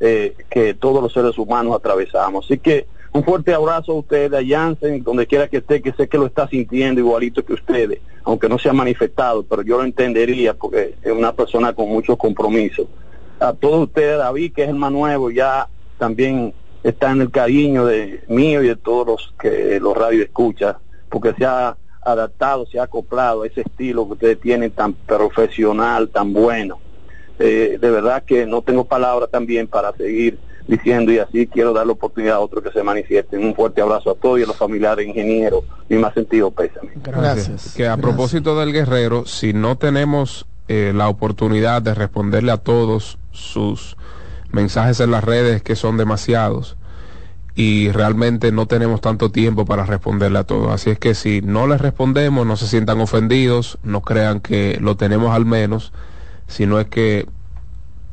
eh, 0.00 0.34
que 0.50 0.74
todos 0.74 1.02
los 1.02 1.12
seres 1.12 1.38
humanos 1.38 1.74
atravesamos. 1.74 2.44
Así 2.44 2.58
que 2.58 2.86
un 3.12 3.24
fuerte 3.24 3.54
abrazo 3.54 3.92
a 3.92 3.96
ustedes, 3.96 4.32
a 4.32 4.46
Jansen, 4.46 5.02
donde 5.02 5.26
quiera 5.26 5.48
que 5.48 5.58
esté, 5.58 5.80
que 5.80 5.92
sé 5.92 6.08
que 6.08 6.18
lo 6.18 6.26
está 6.26 6.48
sintiendo 6.48 7.00
igualito 7.00 7.44
que 7.44 7.54
ustedes, 7.54 8.00
aunque 8.24 8.48
no 8.48 8.58
se 8.58 8.68
ha 8.68 8.72
manifestado, 8.72 9.42
pero 9.42 9.62
yo 9.62 9.78
lo 9.78 9.84
entendería 9.84 10.54
porque 10.54 10.94
es 11.02 11.12
una 11.12 11.32
persona 11.32 11.72
con 11.72 11.88
muchos 11.88 12.16
compromisos. 12.16 12.86
A 13.40 13.52
todos 13.52 13.84
ustedes, 13.84 14.18
David, 14.18 14.52
que 14.54 14.64
es 14.64 14.68
el 14.68 14.76
más 14.76 14.92
nuevo, 14.92 15.30
ya 15.30 15.68
también 15.98 16.52
está 16.82 17.10
en 17.10 17.20
el 17.22 17.30
cariño 17.30 17.86
de 17.86 18.22
mío 18.28 18.62
y 18.62 18.68
de 18.68 18.76
todos 18.76 19.06
los 19.06 19.34
que 19.40 19.80
los 19.80 19.96
radio 19.96 20.22
escuchan, 20.22 20.76
porque 21.08 21.34
se 21.34 21.44
ha 21.44 21.76
adaptado, 22.02 22.66
se 22.66 22.78
ha 22.78 22.84
acoplado 22.84 23.42
a 23.42 23.46
ese 23.46 23.62
estilo 23.62 24.06
que 24.06 24.12
ustedes 24.12 24.40
tienen 24.40 24.70
tan 24.70 24.92
profesional, 24.92 26.08
tan 26.08 26.32
bueno. 26.32 26.78
Eh, 27.38 27.78
de 27.80 27.90
verdad 27.90 28.22
que 28.24 28.46
no 28.46 28.62
tengo 28.62 28.84
palabras 28.84 29.30
también 29.30 29.66
para 29.66 29.92
seguir 29.92 30.38
diciendo 30.68 31.12
y 31.12 31.18
así 31.18 31.46
quiero 31.46 31.72
dar 31.72 31.86
la 31.86 31.92
oportunidad 31.92 32.36
a 32.36 32.40
otros 32.40 32.64
que 32.64 32.70
se 32.70 32.82
manifiesten. 32.82 33.44
Un 33.44 33.54
fuerte 33.54 33.80
abrazo 33.80 34.10
a 34.10 34.14
todos 34.14 34.40
y 34.40 34.42
a 34.42 34.46
los 34.46 34.56
familiares 34.56 35.06
ingenieros. 35.06 35.64
Mi 35.88 35.98
más 35.98 36.14
sentido 36.14 36.50
pésame. 36.50 36.90
Gracias. 36.96 37.74
Que 37.74 37.88
a 37.88 37.96
propósito 37.96 38.58
del 38.58 38.72
guerrero, 38.72 39.26
si 39.26 39.52
no 39.52 39.76
tenemos 39.76 40.46
eh, 40.68 40.92
la 40.94 41.08
oportunidad 41.08 41.82
de 41.82 41.94
responderle 41.94 42.52
a 42.52 42.56
todos 42.56 43.18
sus 43.30 43.96
mensajes 44.50 45.00
en 45.00 45.10
las 45.10 45.22
redes 45.22 45.62
que 45.62 45.76
son 45.76 45.96
demasiados 45.96 46.76
y 47.54 47.90
realmente 47.90 48.52
no 48.52 48.66
tenemos 48.66 49.00
tanto 49.00 49.30
tiempo 49.30 49.64
para 49.64 49.86
responderle 49.86 50.38
a 50.38 50.44
todos. 50.44 50.70
Así 50.70 50.90
es 50.90 50.98
que 50.98 51.14
si 51.14 51.40
no 51.40 51.66
les 51.66 51.80
respondemos, 51.80 52.46
no 52.46 52.56
se 52.56 52.66
sientan 52.66 53.00
ofendidos, 53.00 53.78
no 53.82 54.02
crean 54.02 54.40
que 54.40 54.78
lo 54.80 54.96
tenemos 54.96 55.34
al 55.34 55.46
menos, 55.46 55.92
sino 56.46 56.78
es 56.78 56.86
que 56.86 57.26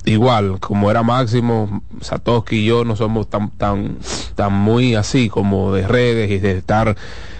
igual, 0.06 0.60
como 0.60 0.92
era 0.92 1.04
Máximo, 1.04 1.82
Satoshi 2.02 2.58
y 2.58 2.66
yo 2.66 2.86
no 2.86 2.96
somos 2.96 3.28
tan, 3.30 3.52
tan, 3.52 3.98
tan 4.36 4.54
muy 4.54 4.96
así 4.96 5.30
como 5.30 5.74
de 5.74 5.88
redes 5.88 6.32
y 6.32 6.40
de 6.40 6.58
estar 6.58 6.96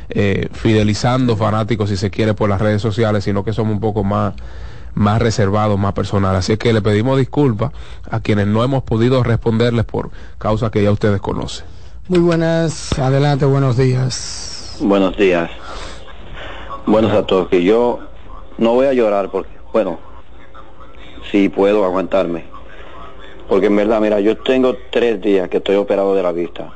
eh, 0.10 0.50
fidelizando 0.52 1.36
fanáticos 1.36 1.90
si 1.90 1.98
se 1.98 2.10
quiere 2.10 2.34
por 2.34 2.50
las 2.50 2.62
redes 2.62 2.82
sociales, 2.82 3.24
sino 3.24 3.44
que 3.44 3.54
somos 3.54 3.74
un 3.74 3.80
poco 3.80 4.04
más 4.04 4.34
más 4.96 5.20
reservados, 5.20 5.80
más 5.80 5.94
personales. 5.94 6.40
Así 6.40 6.54
es 6.54 6.60
que 6.60 6.72
le 6.72 6.82
pedimos 6.82 7.18
disculpas 7.18 7.72
a 8.10 8.20
quienes 8.20 8.48
no 8.48 8.64
hemos 8.64 8.84
podido 8.84 9.24
responderles 9.24 9.86
por 9.86 10.12
causa 10.38 10.70
que 10.70 10.84
ya 10.84 10.92
ustedes 10.92 11.20
conocen. 11.20 11.66
Muy 12.10 12.20
buenas, 12.20 12.98
adelante, 13.00 13.46
buenos 13.46 13.78
días. 13.78 14.78
Buenos 14.80 15.18
días. 15.18 15.50
Buenos 16.86 17.12
a 17.14 17.26
todos. 17.26 17.48
Que 17.48 17.64
yo 17.64 18.00
no 18.58 18.74
voy 18.74 18.88
a 18.88 18.94
llorar 18.94 19.30
porque, 19.32 19.50
bueno, 19.72 20.00
si 21.32 21.50
puedo 21.50 21.86
aguantarme. 21.86 22.53
Porque 23.48 23.68
en 23.68 23.76
verdad, 23.76 24.00
mira, 24.00 24.20
yo 24.20 24.38
tengo 24.38 24.76
tres 24.92 25.22
días 25.22 25.50
que 25.50 25.58
estoy 25.58 25.76
operado 25.76 26.16
de 26.16 26.24
la 26.24 26.32
vista. 26.32 26.72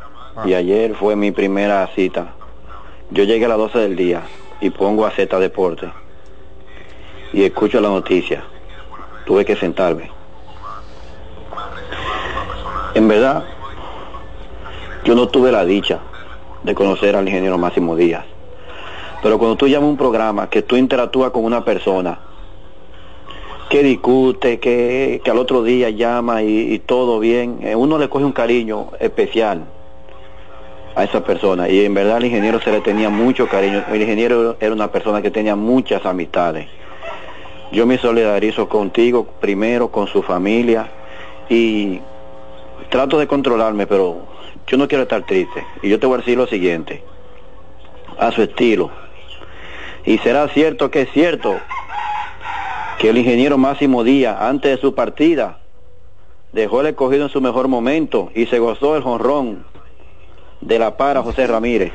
Y 0.46 0.54
ayer 0.54 0.94
fue 0.96 1.16
mi 1.16 1.32
primera 1.32 1.88
cita. 1.96 2.34
Yo 3.10 3.24
llegué 3.24 3.46
a 3.46 3.50
las 3.50 3.58
12 3.58 3.80
del 3.80 3.96
día 3.96 4.22
y 4.62 4.70
pongo 4.70 5.06
a 5.06 5.12
Z 5.12 5.40
Deporte. 5.40 5.90
Y 7.34 7.44
escucho 7.44 7.82
la 7.82 7.90
noticia. 7.90 8.44
Tuve 9.26 9.46
que 9.46 9.56
sentarme. 9.56 10.12
En 12.94 13.08
verdad, 13.08 13.44
yo 15.04 15.16
no 15.16 15.28
tuve 15.28 15.52
la 15.52 15.66
dicha 15.66 16.00
de 16.64 16.76
conocer 16.76 17.16
al 17.16 17.28
ingeniero 17.28 17.58
Máximo 17.58 17.96
Díaz. 17.96 18.26
Pero 19.24 19.40
cuando 19.40 19.56
tú 19.56 19.68
llamas 19.68 19.88
a 19.88 19.92
un 19.92 19.98
programa 19.98 20.50
que 20.50 20.62
tú 20.62 20.76
interactúas 20.76 21.32
con 21.32 21.44
una 21.44 21.64
persona 21.64 22.20
que 23.70 23.84
discute, 23.84 24.60
que, 24.60 25.22
que 25.24 25.32
al 25.32 25.38
otro 25.38 25.64
día 25.64 25.90
llama 25.90 26.44
y, 26.44 26.80
todo 26.80 27.20
bien, 27.20 27.60
eh, 27.62 27.76
uno 27.76 27.98
le 27.98 28.10
coge 28.10 28.26
un 28.26 28.32
cariño 28.32 28.92
especial 29.00 29.66
a 30.96 31.04
esa 31.04 31.24
persona. 31.24 31.70
Y 31.70 31.86
en 31.86 31.94
verdad 31.94 32.18
el 32.18 32.26
ingeniero 32.26 32.60
se 32.62 32.72
le 32.72 32.82
tenía 32.82 33.10
mucho 33.10 33.48
cariño. 33.48 33.84
El 33.92 34.02
ingeniero 34.02 34.58
era 34.60 34.74
una 34.74 34.92
persona 34.92 35.22
que 35.22 35.32
tenía 35.32 35.56
muchas 35.56 36.06
amistades. 36.06 36.68
Yo 37.72 37.86
me 37.86 37.98
solidarizo 37.98 38.70
contigo 38.70 39.28
primero, 39.40 39.92
con 39.92 40.08
su 40.08 40.24
familia 40.24 40.90
y 41.50 42.00
trato 42.90 43.20
de 43.20 43.28
controlarme, 43.28 43.86
pero 43.86 44.22
yo 44.66 44.78
no 44.78 44.88
quiero 44.88 45.04
estar 45.04 45.26
triste. 45.26 45.66
Y 45.82 45.90
yo 45.90 46.00
te 46.00 46.08
voy 46.08 46.16
a 46.16 46.18
decir 46.20 46.38
lo 46.38 46.48
siguiente, 46.48 47.04
a 48.18 48.32
su 48.32 48.42
estilo. 48.42 48.90
Y 50.06 50.18
será 50.20 50.48
cierto 50.48 50.90
que 50.90 51.02
es 51.02 51.12
cierto 51.12 51.60
que 53.00 53.10
el 53.10 53.18
ingeniero 53.18 53.58
Máximo 53.58 54.04
Díaz, 54.04 54.38
antes 54.40 54.76
de 54.76 54.82
su 54.82 54.96
partida, 54.96 55.60
dejó 56.52 56.82
el 56.82 56.88
escogido 56.88 57.26
en 57.26 57.30
su 57.30 57.42
mejor 57.42 57.68
momento 57.68 58.32
y 58.34 58.48
se 58.48 58.60
gozó 58.60 58.96
el 58.96 59.04
jonrón 59.04 59.66
de 60.62 60.80
la 60.80 60.98
para 60.98 61.22
José 61.22 61.46
Ramírez. 61.48 61.94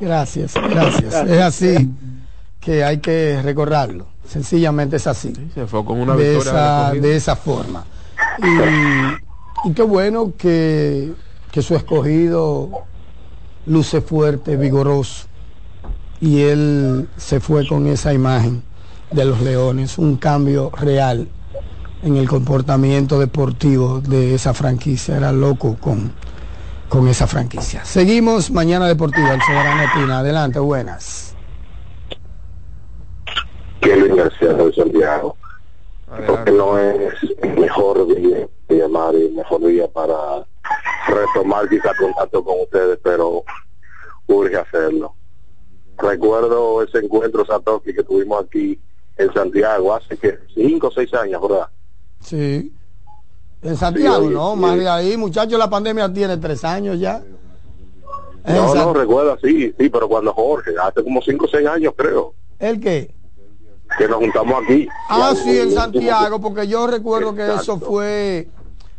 Gracias, 0.00 0.54
gracias. 0.54 1.14
Es 1.26 1.40
así 1.40 1.90
que 2.60 2.84
hay 2.84 2.98
que 2.98 3.40
recordarlo. 3.42 4.06
Sencillamente 4.26 4.96
es 4.96 5.06
así. 5.06 5.32
Se 5.54 5.66
fue 5.66 5.84
con 5.84 6.00
una 6.00 6.14
de 6.14 6.34
victoria 6.34 6.50
esa, 6.50 6.92
de 6.92 7.16
esa 7.16 7.36
forma. 7.36 7.84
Y, 8.38 9.68
y 9.70 9.72
qué 9.72 9.82
bueno 9.82 10.34
que, 10.36 11.12
que 11.50 11.62
su 11.62 11.74
escogido 11.74 12.70
luce 13.64 14.02
fuerte, 14.02 14.56
vigoroso. 14.56 15.26
Y 16.20 16.42
él 16.42 17.08
se 17.16 17.40
fue 17.40 17.66
con 17.66 17.86
esa 17.86 18.12
imagen 18.12 18.62
de 19.10 19.24
los 19.24 19.40
leones, 19.40 19.98
un 19.98 20.16
cambio 20.16 20.70
real 20.70 21.28
en 22.02 22.16
el 22.16 22.28
comportamiento 22.28 23.18
deportivo 23.18 24.00
de 24.00 24.34
esa 24.34 24.54
franquicia. 24.54 25.16
Era 25.16 25.32
loco 25.32 25.76
con, 25.80 26.12
con 26.88 27.08
esa 27.08 27.26
franquicia. 27.26 27.84
Seguimos 27.84 28.50
mañana 28.50 28.86
deportiva, 28.86 29.34
el 29.34 29.40
Soberano 29.42 29.84
Pina. 29.94 30.18
Adelante, 30.20 30.58
buenas. 30.58 31.34
Kelvin 33.80 34.16
García 34.16 34.52
de 34.52 34.72
Santiago. 34.72 35.36
Porque 36.26 36.50
no 36.52 36.78
es 36.78 37.14
el 37.42 37.58
mejor 37.58 38.06
día 38.06 38.48
de 38.68 38.78
llamar 38.78 39.14
y 39.14 39.26
el 39.26 39.32
mejor 39.34 39.66
día 39.66 39.86
para 39.88 40.16
retomar 41.06 41.68
quizá 41.68 41.94
contacto 41.98 42.42
con 42.42 42.60
ustedes, 42.62 42.98
pero 43.02 43.44
urge 44.26 44.56
hacerlo. 44.56 45.14
Recuerdo 45.98 46.82
ese 46.82 46.98
encuentro 46.98 47.44
Satoshi 47.44 47.92
que 47.92 48.04
tuvimos 48.04 48.42
aquí 48.42 48.80
en 49.18 49.32
Santiago 49.32 49.94
hace 49.94 50.16
que 50.16 50.38
cinco 50.54 50.88
o 50.88 50.90
seis 50.90 51.12
años, 51.14 51.42
¿verdad? 51.42 51.68
Sí. 52.20 52.72
En 53.62 53.76
Santiago, 53.76 54.28
Sí, 54.28 54.34
¿no? 54.34 54.54
sí. 54.54 54.60
Más 54.60 54.78
de 54.78 54.88
ahí, 54.88 55.16
muchachos, 55.16 55.58
la 55.58 55.68
pandemia 55.68 56.12
tiene 56.12 56.36
tres 56.36 56.64
años 56.64 56.98
ya. 56.98 57.22
No, 58.46 58.74
no, 58.74 58.94
recuerdo, 58.94 59.36
sí, 59.42 59.74
sí, 59.78 59.88
pero 59.90 60.08
cuando 60.08 60.32
Jorge, 60.32 60.70
hace 60.82 61.02
como 61.02 61.20
cinco 61.20 61.44
o 61.44 61.48
seis 61.48 61.66
años 61.66 61.92
creo. 61.96 62.34
¿El 62.58 62.80
qué? 62.80 63.14
que 63.96 64.06
nos 64.08 64.18
juntamos 64.18 64.62
aquí. 64.64 64.86
Ah, 65.08 65.34
sí, 65.42 65.58
en 65.58 65.72
Santiago, 65.72 66.40
porque 66.40 66.66
yo 66.66 66.86
recuerdo 66.86 67.34
que 67.34 67.54
eso 67.54 67.78
fue 67.78 68.48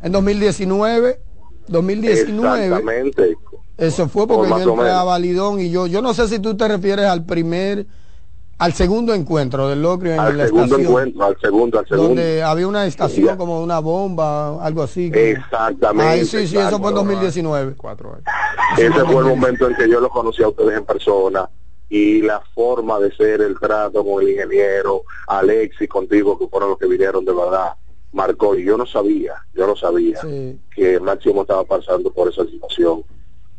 en 0.01 0.11
2019. 0.11 1.19
2019. 1.67 2.65
Exactamente. 2.65 3.37
Eso 3.77 4.09
fue 4.09 4.27
porque 4.27 4.49
yo 4.49 4.57
entré 4.57 4.89
a 4.89 4.93
menos. 4.93 5.05
Balidón 5.05 5.59
y 5.59 5.69
yo, 5.69 5.87
yo 5.87 6.01
no 6.01 6.13
sé 6.13 6.27
si 6.27 6.39
tú 6.39 6.57
te 6.57 6.67
refieres 6.67 7.05
al 7.05 7.23
primer, 7.25 7.85
al 8.59 8.73
segundo 8.73 9.13
encuentro 9.13 9.69
del 9.69 9.81
Locrio 9.81 10.13
en 10.13 10.19
Al 10.19 10.37
la 10.37 10.45
segundo 10.45 10.65
estación, 10.65 10.87
encuentro, 10.91 11.25
al 11.25 11.37
segundo, 11.39 11.79
al 11.79 11.87
segundo. 11.87 12.07
donde 12.09 12.43
había 12.43 12.67
una 12.67 12.85
estación 12.85 13.37
como 13.37 13.63
una 13.63 13.79
bomba, 13.79 14.63
algo 14.63 14.83
así. 14.83 15.09
que- 15.09 15.31
Exactamente. 15.31 16.11
Ay, 16.11 16.25
sí, 16.25 16.45
sí, 16.45 16.57
eso 16.57 16.77
fue 16.77 16.91
en 16.91 16.95
exacto. 16.95 16.95
2019. 16.95 17.75
Ese 18.77 18.91
fue 19.05 19.15
el 19.21 19.25
momento 19.29 19.67
en 19.67 19.75
que 19.75 19.89
yo 19.89 19.99
los 20.01 20.11
conocí 20.11 20.43
a 20.43 20.49
ustedes 20.49 20.77
en 20.77 20.85
persona 20.85 21.49
y 21.89 22.21
la 22.21 22.41
forma 22.53 22.99
de 22.99 23.11
ser, 23.15 23.41
el 23.41 23.57
trato 23.57 24.03
con 24.05 24.21
el 24.21 24.29
ingeniero, 24.31 25.03
Alex 25.27 25.81
y 25.81 25.87
contigo, 25.87 26.37
que 26.37 26.47
fueron 26.47 26.69
los 26.69 26.77
que 26.77 26.85
vinieron 26.87 27.23
de 27.25 27.31
verdad, 27.33 27.73
marcó. 28.11 28.55
Y 28.55 28.65
yo 28.65 28.77
no 28.77 28.85
sabía, 28.85 29.33
yo 29.53 29.67
no 29.67 29.75
sabía 29.75 30.19
que 30.75 30.99
Máximo 30.99 31.41
estaba 31.43 31.63
pasando 31.63 32.11
por 32.11 32.29
esa 32.29 32.43
situación. 32.45 33.03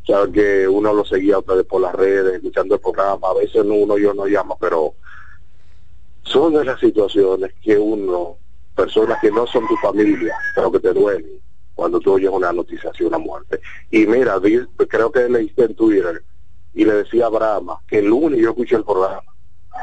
Sabes 0.07 0.33
que 0.33 0.67
uno 0.69 0.93
lo 0.93 1.05
seguía 1.05 1.37
a 1.37 1.39
ustedes 1.41 1.65
por 1.67 1.81
las 1.81 1.95
redes, 1.95 2.35
escuchando 2.35 2.75
el 2.75 2.81
programa, 2.81 3.29
a 3.29 3.35
veces 3.35 3.63
uno 3.65 3.99
yo 3.99 4.15
no 4.15 4.27
llama, 4.27 4.57
pero 4.59 4.95
son 6.23 6.55
de 6.55 6.65
las 6.65 6.81
situaciones 6.81 7.53
que 7.63 7.79
uno, 7.79 8.39
personas 8.75 9.19
que 9.21 9.31
no 9.31 9.47
son 9.47 9.67
tu 9.67 9.77
familia, 9.77 10.35
pero 10.55 10.71
que 10.73 10.81
te 10.81 10.93
duelen 10.93 11.41
cuando 11.75 11.99
tú 12.01 12.13
oyes 12.13 12.31
una 12.31 12.53
noticia 12.53 12.91
así, 12.91 13.05
una 13.05 13.19
muerte. 13.19 13.61
Y 13.91 14.07
mira, 14.07 14.39
di- 14.39 14.67
creo 14.89 15.11
que 15.11 15.29
leíste 15.29 15.65
en 15.65 15.75
Twitter 15.75 16.23
y 16.75 16.85
le 16.85 16.93
decía 16.95 17.27
a 17.27 17.31
Brahma 17.31 17.81
que 17.87 18.01
el 18.01 18.07
lunes 18.07 18.39
yo 18.41 18.51
escuché 18.51 18.77
el 18.77 18.85
programa. 18.85 19.23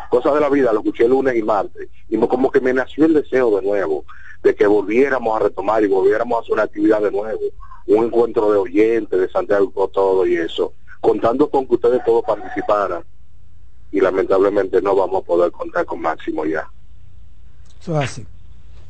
Cosas 0.10 0.35
de 0.35 0.39
la 0.41 0.49
vida, 0.49 0.72
lo 0.72 0.80
escuché 0.80 1.06
el 1.06 1.10
lunes 1.10 1.35
y 1.35 1.41
martes. 1.41 1.89
Y 2.07 2.18
como 2.27 2.52
que 2.52 2.61
me 2.61 2.73
nació 2.73 3.06
el 3.06 3.14
deseo 3.14 3.56
de 3.56 3.61
nuevo, 3.64 4.06
de 4.44 4.53
que 4.56 4.68
volviéramos 4.68 5.35
a 5.35 5.44
retomar 5.45 5.84
y 5.84 5.88
volviéramos 5.88 6.38
a 6.38 6.41
hacer 6.41 6.53
una 6.53 6.64
actividad 6.64 7.02
de 7.02 7.11
nuevo. 7.11 7.41
Un 7.88 8.05
encuentro 8.05 8.51
de 8.51 8.57
oyentes 8.57 9.19
de 9.19 9.30
Santiago 9.30 9.72
con 9.72 9.91
todo 9.91 10.26
y 10.26 10.35
eso. 10.35 10.73
Contando 10.99 11.49
con 11.49 11.68
que 11.68 11.76
ustedes 11.76 12.03
todos 12.05 12.23
participaran. 12.26 13.03
Y 13.91 14.01
lamentablemente 14.01 14.81
no 14.81 14.95
vamos 14.95 15.23
a 15.23 15.26
poder 15.26 15.51
contar 15.51 15.85
con 15.85 16.01
Máximo 16.01 16.45
ya. 16.45 16.69
Eso 17.81 18.01
es 18.01 18.09
así. 18.09 18.26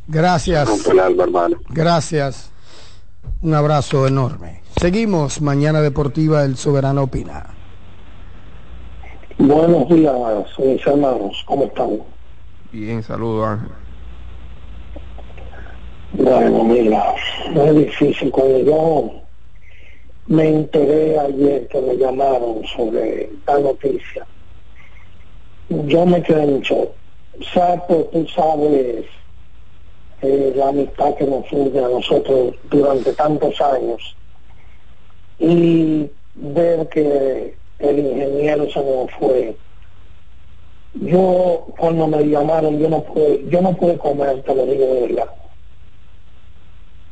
Gracias. 0.08 0.88
El 0.88 1.00
alma, 1.00 1.24
hermano. 1.24 1.58
Gracias. 1.70 2.52
Un 3.42 3.54
abrazo 3.54 4.08
enorme. 4.08 4.62
Seguimos. 4.80 5.42
Mañana 5.42 5.82
Deportiva, 5.82 6.44
el 6.44 6.58
Soberano 6.58 7.04
Opina. 7.04 7.58
Buenos 9.40 9.88
días, 9.90 10.14
mis 10.58 10.88
hermanos, 10.88 11.44
¿cómo 11.46 11.66
están? 11.66 12.00
Bien, 12.72 13.04
saludos 13.04 13.48
Ángel. 13.48 13.87
Bueno, 16.18 16.64
mira, 16.64 17.14
es 17.54 17.76
difícil. 17.76 18.32
Cuando 18.32 18.60
yo 18.62 19.12
me 20.26 20.50
enteré 20.50 21.20
ayer 21.20 21.68
que 21.68 21.80
me 21.80 21.96
llamaron 21.96 22.66
sobre 22.76 23.26
esta 23.26 23.60
noticia, 23.60 24.28
yo 25.70 26.06
me 26.08 26.24
quedé 26.24 26.42
en 26.42 26.62
shock. 26.62 26.96
Sapo, 27.54 28.10
tú 28.12 28.26
sabes 28.30 29.06
eh, 30.24 30.54
la 30.56 30.70
amistad 30.70 31.14
que 31.14 31.26
nos 31.26 31.52
une 31.52 31.78
a 31.78 31.88
nosotros 31.88 32.56
durante 32.64 33.14
tantos 33.14 33.62
años 33.62 34.18
y 35.38 36.10
ver 36.34 36.90
que 36.90 37.60
el 37.78 38.00
ingeniero 38.00 38.68
se 38.72 38.80
nos 38.80 39.12
fue. 39.20 39.56
Yo 40.96 41.68
cuando 41.78 42.08
me 42.08 42.24
llamaron 42.24 42.80
yo 42.80 42.90
no 42.90 43.04
pude, 43.04 43.46
yo 43.50 43.62
no 43.62 43.78
pude 43.78 44.00
comer, 44.00 44.42
te 44.42 44.56
lo 44.56 44.66
digo 44.66 44.86
de 44.96 45.02
verdad. 45.02 45.30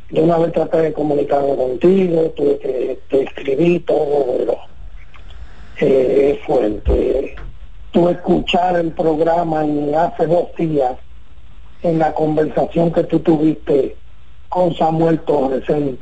Yo 0.10 0.23
una 0.23 0.38
vez 0.38 0.53
traté 0.53 0.77
de 0.82 0.94
comunicarme 0.94 1.56
contigo, 1.56 2.30
tuve 2.32 2.60
que 2.60 2.99
te 3.10 3.23
escribí 3.23 3.80
todo, 3.80 4.36
pero 4.38 4.57
eh, 5.77 6.38
es 6.38 6.45
fuerte. 6.45 7.36
Tuve 7.91 8.11
escuchar 8.11 8.76
el 8.77 8.91
programa 8.91 9.64
en 9.65 9.95
hace 9.95 10.27
dos 10.27 10.49
días 10.57 10.98
en 11.82 11.99
la 11.99 12.14
conversación 12.14 12.91
que 12.91 13.03
tú 13.06 13.19
tuviste 13.19 13.98
con 14.49 14.76
Samuel 14.76 15.19
Torres. 15.22 15.64
Él 15.69 15.98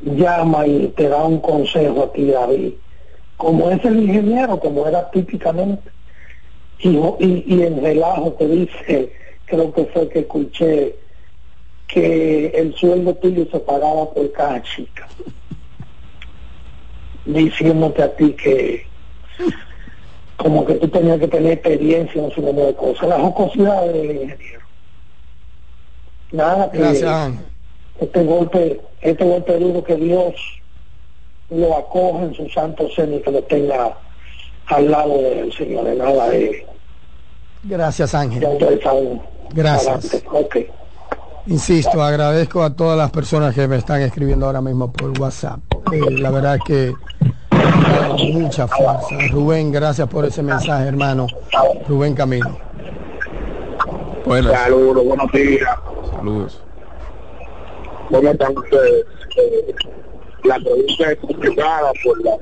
llama 0.00 0.66
y 0.66 0.88
te 0.88 1.08
da 1.08 1.24
un 1.24 1.40
consejo 1.40 2.04
a 2.04 2.12
ti, 2.12 2.26
David, 2.26 2.74
como 3.36 3.70
es 3.70 3.84
el 3.84 4.02
ingeniero, 4.02 4.58
como 4.58 4.86
era 4.86 5.10
típicamente. 5.10 5.90
Y, 6.78 6.96
y, 6.96 7.44
y 7.46 7.62
en 7.62 7.82
relajo 7.82 8.32
te 8.32 8.48
dice, 8.48 9.12
creo 9.44 9.72
que 9.72 9.84
fue 9.86 10.08
que 10.08 10.20
escuché, 10.20 10.96
que 11.92 12.46
el 12.54 12.74
sueldo 12.74 13.14
tuyo 13.16 13.46
se 13.50 13.58
pagaba 13.60 14.10
por 14.10 14.32
cada 14.32 14.62
chica. 14.62 15.06
Diciéndote 17.26 18.02
a 18.02 18.16
ti 18.16 18.32
que 18.32 18.86
como 20.36 20.64
que 20.64 20.74
tú 20.74 20.88
tenías 20.88 21.20
que 21.20 21.28
tener 21.28 21.52
experiencia 21.52 22.24
en 22.24 22.30
su 22.32 22.40
número 22.40 22.68
de 22.68 22.74
cosas. 22.74 23.08
La 23.08 23.20
jocosidad 23.20 23.86
del 23.86 24.10
ingeniero. 24.10 24.62
Nada 26.32 26.70
que 26.70 26.78
Gracias, 26.78 27.32
este 28.00 28.24
golpe, 28.24 28.80
este 29.02 29.24
golpe 29.24 29.58
duro 29.58 29.84
que 29.84 29.96
Dios 29.96 30.34
lo 31.50 31.76
acoge 31.76 32.24
en 32.24 32.34
su 32.34 32.48
santo 32.48 32.88
seno 32.96 33.16
y 33.16 33.20
que 33.20 33.30
lo 33.30 33.42
tenga 33.42 33.96
al 34.66 34.90
lado 34.90 35.20
del 35.20 35.52
Señor, 35.52 35.84
de 35.84 35.94
nada 35.96 36.30
de 36.30 36.66
Gracias, 37.64 38.14
Ángel. 38.14 38.40
ya 38.40 38.48
ustedes 38.48 38.82
saben. 38.82 39.20
Gracias. 39.50 40.14
Adelante. 40.24 40.70
Insisto, 41.46 42.02
agradezco 42.02 42.62
a 42.62 42.74
todas 42.74 42.96
las 42.96 43.10
personas 43.10 43.54
que 43.54 43.66
me 43.66 43.76
están 43.76 44.00
escribiendo 44.02 44.46
ahora 44.46 44.60
mismo 44.60 44.92
por 44.92 45.18
WhatsApp. 45.20 45.60
Eh, 45.92 46.18
la 46.18 46.30
verdad 46.30 46.56
es 46.56 46.62
que 46.64 46.94
mucha 48.32 48.68
fuerza. 48.68 49.08
Rubén, 49.30 49.72
gracias 49.72 50.08
por 50.08 50.24
ese 50.24 50.42
mensaje, 50.42 50.86
hermano. 50.86 51.26
Rubén 51.88 52.14
Camino. 52.14 52.56
Buenas. 54.24 54.52
Saludos, 54.52 55.04
buenos 55.04 55.32
días. 55.32 55.76
Saludos. 56.10 56.62
¿Cómo 58.08 58.28
están 58.28 58.56
ustedes? 58.56 59.04
Eh, 59.36 59.74
la 60.44 60.56
pregunta 60.56 61.12
es 61.12 61.18
complicada 61.18 61.90
por 62.04 62.24
la, 62.24 62.36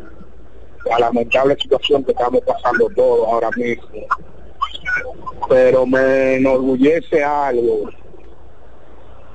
la 0.91 0.99
lamentable 0.99 1.57
situación 1.57 2.05
que 2.05 2.13
estamos 2.13 2.41
pasando 2.43 2.89
todos 2.95 3.27
ahora 3.29 3.51
mismo. 3.57 3.85
Pero 5.49 5.87
me 5.87 6.37
enorgullece 6.37 7.25
algo. 7.25 7.91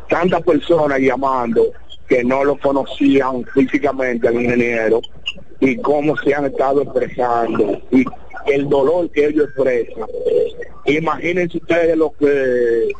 Tantas 0.09 0.41
personas 0.43 0.99
llamando 0.99 1.71
que 2.07 2.23
no 2.23 2.43
lo 2.43 2.57
conocían 2.57 3.43
físicamente 3.53 4.27
al 4.27 4.35
ingeniero 4.35 5.01
y 5.59 5.77
cómo 5.77 6.15
se 6.17 6.35
han 6.35 6.45
estado 6.45 6.83
expresando 6.83 7.81
y 7.91 8.05
el 8.45 8.69
dolor 8.69 9.09
que 9.11 9.27
ellos 9.27 9.45
expresan. 9.45 10.05
Imagínense 10.85 11.57
ustedes 11.57 11.97
lo 11.97 12.11
que 12.11 12.91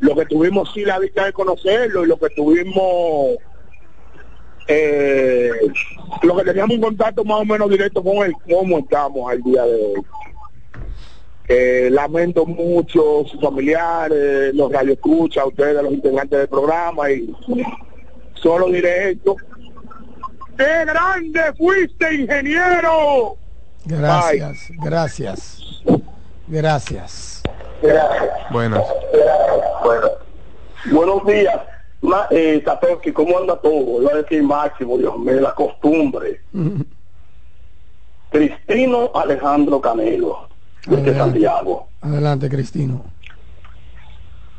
lo 0.00 0.14
que 0.14 0.26
tuvimos 0.26 0.70
sí 0.74 0.84
la 0.84 0.98
vista 0.98 1.24
de 1.24 1.32
conocerlo 1.32 2.04
y 2.04 2.08
lo 2.08 2.18
que 2.18 2.28
tuvimos 2.30 3.36
eh, 4.68 5.50
lo 6.22 6.36
que 6.36 6.44
teníamos 6.44 6.76
un 6.76 6.82
contacto 6.82 7.24
más 7.24 7.40
o 7.40 7.44
menos 7.44 7.70
directo 7.70 8.02
con 8.02 8.16
él, 8.18 8.32
cómo 8.50 8.78
estamos 8.78 9.30
al 9.30 9.42
día 9.42 9.64
de 9.64 9.74
hoy. 9.74 10.02
Eh, 11.48 11.88
lamento 11.92 12.44
mucho 12.44 13.24
sus 13.26 13.40
familiares, 13.40 14.52
los 14.54 14.72
radioescuchas, 14.72 15.46
ustedes, 15.46 15.80
los 15.82 15.92
integrantes 15.92 16.38
del 16.40 16.48
programa 16.48 17.10
y 17.10 17.32
solo 18.34 18.68
diré 18.68 19.10
esto. 19.12 19.36
¡Qué 20.56 20.84
grande 20.84 21.40
fuiste, 21.56 22.14
ingeniero! 22.14 23.36
Gracias, 23.84 24.70
gracias. 24.82 25.84
Gracias. 26.48 27.42
Buenas. 28.50 28.84
Bueno, 29.84 30.08
buenos 30.90 31.26
días. 31.26 31.60
Ma, 32.02 32.26
eh, 32.30 32.62
Satoshi, 32.64 33.12
¿cómo 33.12 33.38
anda 33.38 33.56
todo? 33.56 34.02
Iba 34.02 34.12
a 34.12 34.16
decir 34.16 34.42
Máximo, 34.42 34.98
Dios 34.98 35.18
mío, 35.18 35.40
la 35.40 35.54
costumbre. 35.54 36.40
Cristino 38.30 39.10
Alejandro 39.14 39.80
Canelo, 39.80 40.48
desde 40.86 41.16
Santiago. 41.16 41.88
Adelante, 42.00 42.48
Cristino. 42.48 43.04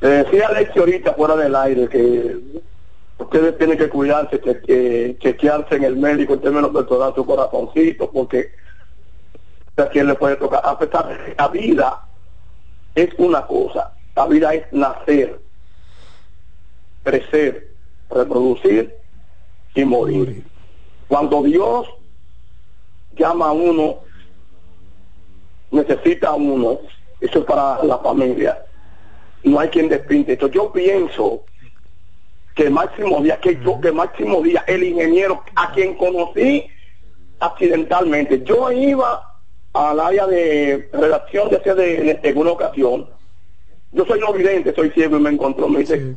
Decía 0.01 0.47
Alexi 0.49 0.77
ahorita 0.79 1.13
fuera 1.13 1.35
del 1.35 1.55
aire 1.55 1.87
que 1.89 2.37
ustedes 3.17 3.57
tienen 3.57 3.77
que 3.77 3.89
cuidarse, 3.89 4.39
que, 4.39 4.61
que- 4.61 5.17
chequearse 5.19 5.75
en 5.75 5.83
el 5.85 5.97
médico 5.97 6.35
en 6.35 6.41
términos 6.41 6.71
de 6.73 6.83
tocar 6.83 7.15
su 7.15 7.25
corazoncito, 7.25 8.11
porque 8.11 8.51
a 9.77 9.87
quien 9.89 10.07
le 10.07 10.15
puede 10.15 10.35
tocar. 10.35 10.61
A 10.63 10.77
pesar 10.77 11.07
de 11.07 11.15
que 11.25 11.35
la 11.37 11.47
vida 11.47 12.03
es 12.93 13.09
una 13.17 13.45
cosa, 13.47 13.93
la 14.15 14.27
vida 14.27 14.53
es 14.53 14.65
nacer, 14.71 15.39
crecer, 17.03 17.73
reproducir 18.09 18.95
y 19.73 19.85
morir. 19.85 20.45
Cuando 21.07 21.41
Dios 21.43 21.87
llama 23.17 23.47
a 23.47 23.51
uno, 23.51 23.99
necesita 25.71 26.33
uno, 26.33 26.79
eso 27.19 27.39
es 27.39 27.45
para 27.45 27.83
la 27.83 27.97
familia, 27.99 28.63
no 29.43 29.59
hay 29.59 29.69
quien 29.69 29.89
despinte. 29.89 30.33
Esto. 30.33 30.47
Yo 30.47 30.71
pienso 30.71 31.45
que 32.55 32.69
Máximo 32.69 33.21
Díaz, 33.21 33.39
que, 33.39 33.59
yo, 33.63 33.79
que 33.79 33.91
Máximo 33.91 34.41
Díaz, 34.41 34.63
el 34.67 34.83
ingeniero 34.83 35.43
a 35.55 35.71
quien 35.71 35.95
conocí 35.95 36.67
accidentalmente, 37.39 38.43
yo 38.43 38.71
iba 38.71 39.21
al 39.73 39.99
área 39.99 40.25
de 40.25 40.89
redacción 40.91 41.49
de, 41.49 41.59
de, 41.59 42.19
en 42.23 42.37
una 42.37 42.51
ocasión, 42.51 43.09
yo 43.91 44.05
soy 44.05 44.19
no 44.19 44.33
vidente, 44.33 44.73
soy 44.73 44.89
ciego 44.91 45.17
y 45.17 45.21
me 45.21 45.29
encontró, 45.29 45.69
me 45.69 45.79
dice, 45.79 46.15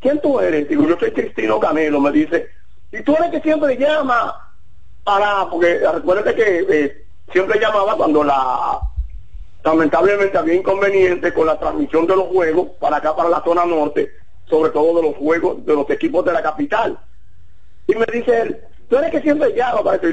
¿quién 0.00 0.20
tú 0.20 0.38
eres? 0.38 0.68
Digo, 0.68 0.86
yo 0.86 0.98
soy 0.98 1.12
Cristino 1.12 1.58
Canelo, 1.58 2.00
me 2.00 2.12
dice, 2.12 2.48
y 2.92 3.02
tú 3.02 3.16
eres 3.16 3.30
que 3.30 3.40
siempre 3.40 3.76
llama 3.76 4.52
para, 5.02 5.48
porque 5.50 5.80
recuérdate 5.92 6.34
que 6.34 6.66
eh, 6.68 7.03
siempre 7.32 7.58
llamaba 7.58 7.96
cuando 7.96 8.24
la 8.24 8.80
lamentablemente 9.64 10.36
había 10.36 10.54
inconveniente 10.54 11.32
con 11.32 11.46
la 11.46 11.58
transmisión 11.58 12.06
de 12.06 12.16
los 12.16 12.28
juegos 12.28 12.68
para 12.78 12.98
acá, 12.98 13.16
para 13.16 13.30
la 13.30 13.42
zona 13.42 13.64
norte, 13.64 14.10
sobre 14.44 14.70
todo 14.70 15.00
de 15.00 15.08
los 15.08 15.16
juegos 15.16 15.64
de 15.64 15.74
los 15.74 15.88
equipos 15.88 16.24
de 16.24 16.32
la 16.32 16.42
capital. 16.42 16.98
Y 17.86 17.94
me 17.94 18.04
dice 18.12 18.42
él, 18.42 18.60
tú 18.88 18.98
eres 18.98 19.10
que 19.10 19.22
siempre 19.22 19.54
llama 19.54 19.82
para 19.82 19.98
me, 20.02 20.08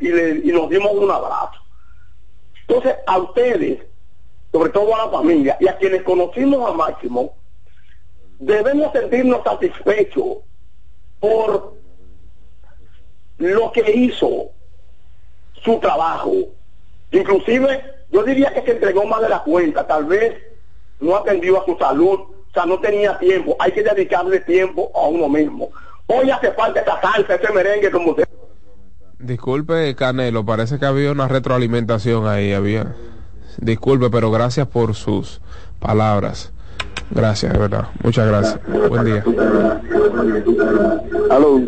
y, 0.00 0.08
le, 0.08 0.40
y 0.44 0.52
nos 0.52 0.68
dimos 0.68 0.92
un 0.92 1.10
abrazo. 1.10 1.60
Entonces, 2.66 2.96
a 3.06 3.18
ustedes, 3.18 3.80
sobre 4.52 4.70
todo 4.70 4.94
a 4.94 5.06
la 5.06 5.10
familia, 5.10 5.56
y 5.60 5.68
a 5.68 5.76
quienes 5.76 6.02
conocimos 6.02 6.68
a 6.68 6.74
Máximo, 6.74 7.34
debemos 8.40 8.92
sentirnos 8.92 9.44
satisfechos 9.44 10.38
por 11.20 11.74
lo 13.38 13.72
que 13.72 13.90
hizo 13.92 14.50
su 15.64 15.78
trabajo. 15.78 16.32
Inclusive, 17.12 17.82
yo 18.10 18.22
diría 18.22 18.52
que 18.52 18.62
se 18.62 18.72
entregó 18.72 19.04
más 19.04 19.20
de 19.22 19.28
la 19.28 19.42
cuenta, 19.42 19.86
tal 19.86 20.04
vez 20.04 20.34
no 21.00 21.16
atendió 21.16 21.60
a 21.60 21.64
su 21.64 21.76
salud, 21.76 22.20
o 22.20 22.52
sea, 22.52 22.66
no 22.66 22.78
tenía 22.80 23.18
tiempo, 23.18 23.56
hay 23.58 23.72
que 23.72 23.82
dedicarle 23.82 24.40
tiempo 24.40 24.90
a 24.94 25.08
uno 25.08 25.28
mismo. 25.28 25.70
Hoy 26.06 26.30
hace 26.30 26.52
falta 26.52 26.80
esa 26.80 27.00
salsa, 27.00 27.34
ese 27.34 27.52
merengue 27.52 27.90
como 27.90 28.10
usted. 28.10 28.24
Disculpe, 29.18 29.94
Canelo, 29.94 30.44
parece 30.44 30.78
que 30.78 30.86
había 30.86 31.12
una 31.12 31.28
retroalimentación 31.28 32.26
ahí, 32.26 32.52
había. 32.52 32.96
Disculpe, 33.58 34.10
pero 34.10 34.30
gracias 34.30 34.66
por 34.66 34.94
sus 34.94 35.40
palabras. 35.78 36.52
Gracias, 37.10 37.52
de 37.52 37.58
verdad. 37.58 37.88
Muchas 38.02 38.26
gracias. 38.28 38.60
Buen 38.88 39.04
día. 39.04 39.24
Aló. 41.30 41.60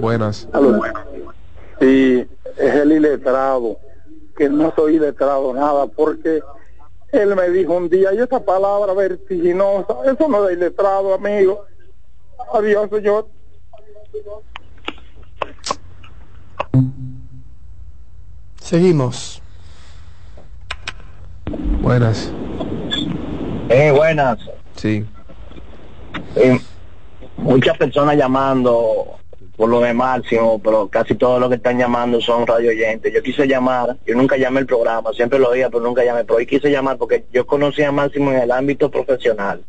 Buenas. 0.00 0.48
Aló. 0.52 0.80
Sí, 1.80 2.26
es 2.56 2.74
el 2.74 2.92
iletrado, 2.92 3.78
que 4.36 4.48
no 4.48 4.72
soy 4.74 4.96
iletrado 4.96 5.52
nada, 5.52 5.86
porque 5.86 6.42
él 7.12 7.36
me 7.36 7.50
dijo 7.50 7.74
un 7.74 7.88
día, 7.88 8.12
y 8.14 8.18
esa 8.18 8.44
palabra 8.44 8.92
vertiginosa, 8.94 9.94
eso 10.06 10.28
no 10.28 10.48
es 10.48 10.56
iletrado, 10.56 11.14
amigo. 11.14 11.64
Adiós, 12.52 12.88
señor. 12.90 13.28
Seguimos. 18.60 19.42
Buenas. 21.82 22.32
Eh, 23.68 23.90
buenas. 23.90 24.38
Sí. 24.76 25.04
Eh, 26.36 26.58
muchas 27.36 27.76
personas 27.76 28.16
llamando 28.16 29.18
por 29.62 29.70
lo 29.70 29.78
de 29.78 29.94
Máximo, 29.94 30.58
pero 30.60 30.88
casi 30.88 31.14
todos 31.14 31.38
los 31.38 31.48
que 31.48 31.54
están 31.54 31.78
llamando 31.78 32.20
son 32.20 32.44
radio 32.48 32.70
oyentes. 32.70 33.14
Yo 33.14 33.22
quise 33.22 33.46
llamar, 33.46 33.96
yo 34.04 34.16
nunca 34.16 34.36
llamé 34.36 34.58
el 34.58 34.66
programa, 34.66 35.12
siempre 35.12 35.38
lo 35.38 35.50
oía, 35.50 35.70
pero 35.70 35.84
nunca 35.84 36.02
llamé, 36.04 36.24
pero 36.24 36.38
hoy 36.38 36.46
quise 36.46 36.68
llamar 36.68 36.96
porque 36.98 37.26
yo 37.32 37.46
conocí 37.46 37.80
a 37.84 37.92
Máximo 37.92 38.32
en 38.32 38.38
el 38.38 38.50
ámbito 38.50 38.90
profesional. 38.90 39.62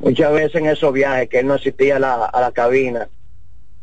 Muchas 0.00 0.30
veces 0.34 0.56
en 0.56 0.66
esos 0.66 0.92
viajes 0.92 1.30
que 1.30 1.38
él 1.38 1.46
no 1.46 1.54
asistía 1.54 1.96
a 1.96 1.98
la, 1.98 2.24
a 2.26 2.40
la 2.42 2.52
cabina, 2.52 3.08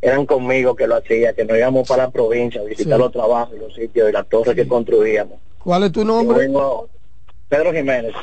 eran 0.03 0.28
conmigo 0.28 0.76
que 0.76 0.86
lo 0.86 0.98
hacía, 0.98 1.34
que 1.34 1.45
nos 1.45 1.57
íbamos 1.57 1.88
para 1.88 2.03
la 2.03 2.11
provincia 2.11 2.61
a 2.61 2.65
visitar 2.65 2.98
Sí. 2.98 2.99
los 3.03 3.11
trabajos 3.11 3.56
y 3.57 3.60
los 3.60 3.73
sitios 3.73 4.07
y 4.07 4.11
las 4.11 4.30
torres 4.30 4.53
que 4.53 4.68
construíamos. 4.68 5.40
¿Cuál 5.64 5.82
es 5.86 5.91
tu 5.94 6.06
nombre? 6.06 6.38
vengo- 6.45 6.90
Pedro 7.49 7.73
Jiménez, 7.73 8.14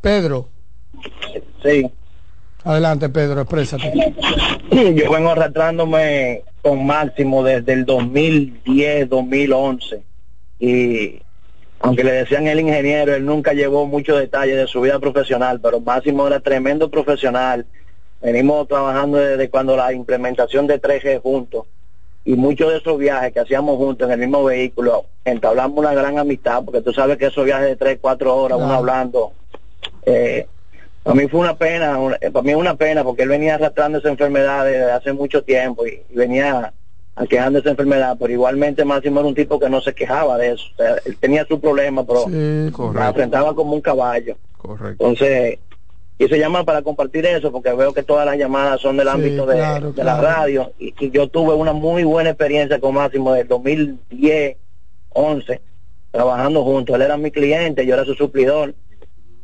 Pedro. 0.00 0.48
sí. 1.62 1.88
Adelante, 2.66 3.08
Pedro, 3.10 3.42
exprésate. 3.42 3.92
Yo 4.72 5.12
vengo 5.12 5.30
arrastrándome 5.30 6.42
con 6.62 6.84
Máximo 6.84 7.44
desde 7.44 7.72
el 7.74 7.84
2010, 7.84 9.08
2011. 9.08 10.02
Y 10.58 11.22
aunque 11.78 12.02
le 12.02 12.10
decían 12.10 12.48
el 12.48 12.58
ingeniero, 12.58 13.14
él 13.14 13.24
nunca 13.24 13.52
llevó 13.52 13.86
muchos 13.86 14.18
detalles 14.18 14.56
de 14.56 14.66
su 14.66 14.80
vida 14.80 14.98
profesional, 14.98 15.60
pero 15.60 15.78
Máximo 15.80 16.26
era 16.26 16.40
tremendo 16.40 16.90
profesional. 16.90 17.66
Venimos 18.20 18.66
trabajando 18.66 19.18
desde 19.18 19.48
cuando 19.48 19.76
la 19.76 19.92
implementación 19.92 20.66
de 20.66 20.80
3G 20.80 21.20
juntos. 21.22 21.66
Y 22.24 22.34
muchos 22.34 22.72
de 22.72 22.78
esos 22.78 22.98
viajes 22.98 23.32
que 23.32 23.38
hacíamos 23.38 23.76
juntos 23.76 24.08
en 24.08 24.14
el 24.14 24.18
mismo 24.18 24.42
vehículo, 24.42 25.04
entablamos 25.24 25.78
una 25.78 25.94
gran 25.94 26.18
amistad, 26.18 26.64
porque 26.64 26.80
tú 26.82 26.92
sabes 26.92 27.16
que 27.16 27.26
esos 27.26 27.44
viajes 27.44 27.68
de 27.68 27.76
3, 27.76 27.98
4 28.00 28.34
horas, 28.34 28.58
uno 28.58 28.66
Claro. 28.66 28.80
hablando, 28.80 29.32
eh, 30.04 30.48
a 31.06 31.14
mí 31.14 31.28
fue 31.28 31.40
una 31.40 31.56
pena, 31.56 31.98
una- 31.98 32.18
eh, 32.20 32.30
para 32.30 32.42
mí 32.42 32.50
es 32.50 32.56
una 32.56 32.74
pena 32.76 33.04
porque 33.04 33.22
él 33.22 33.28
venía 33.28 33.54
arrastrando 33.54 33.98
esa 33.98 34.08
enfermedad 34.08 34.64
desde 34.64 34.90
hace 34.90 35.12
mucho 35.12 35.42
tiempo 35.42 35.86
y, 35.86 36.02
y 36.10 36.14
venía 36.16 36.72
aquejando 37.14 37.60
esa 37.60 37.70
enfermedad, 37.70 38.16
pero 38.18 38.32
igualmente 38.32 38.84
Máximo 38.84 39.20
era 39.20 39.28
un 39.28 39.34
tipo 39.34 39.58
que 39.58 39.70
no 39.70 39.80
se 39.80 39.94
quejaba 39.94 40.36
de 40.36 40.48
eso. 40.52 40.64
O 40.74 40.76
sea, 40.76 40.96
él 41.04 41.16
tenía 41.18 41.46
su 41.46 41.58
problema, 41.60 42.04
pero 42.04 42.24
Sí, 42.24 42.70
la 42.94 43.08
enfrentaba 43.08 43.54
como 43.54 43.72
un 43.74 43.80
caballo. 43.80 44.36
Correcto. 44.58 45.02
Entonces, 45.06 45.58
quise 46.18 46.38
llamar 46.38 46.64
para 46.64 46.82
compartir 46.82 47.24
eso 47.24 47.50
porque 47.52 47.72
veo 47.72 47.94
que 47.94 48.02
todas 48.02 48.26
las 48.26 48.36
llamadas 48.36 48.80
son 48.80 48.96
del 48.96 49.06
Sí, 49.06 49.12
ámbito 49.14 49.46
de, 49.46 49.56
claro, 49.56 49.92
de 49.92 50.04
la 50.04 50.20
radio 50.20 50.72
y, 50.78 50.92
y 50.98 51.10
yo 51.10 51.28
tuve 51.28 51.54
una 51.54 51.72
muy 51.72 52.04
buena 52.04 52.30
experiencia 52.30 52.80
con 52.80 52.94
Máximo 52.94 53.32
del 53.32 53.46
2010, 53.48 54.56
11, 55.10 55.62
trabajando 56.10 56.64
juntos. 56.64 56.96
Él 56.96 57.02
era 57.02 57.16
mi 57.16 57.30
cliente, 57.30 57.86
yo 57.86 57.94
era 57.94 58.04
su 58.04 58.14
suplidor 58.14 58.74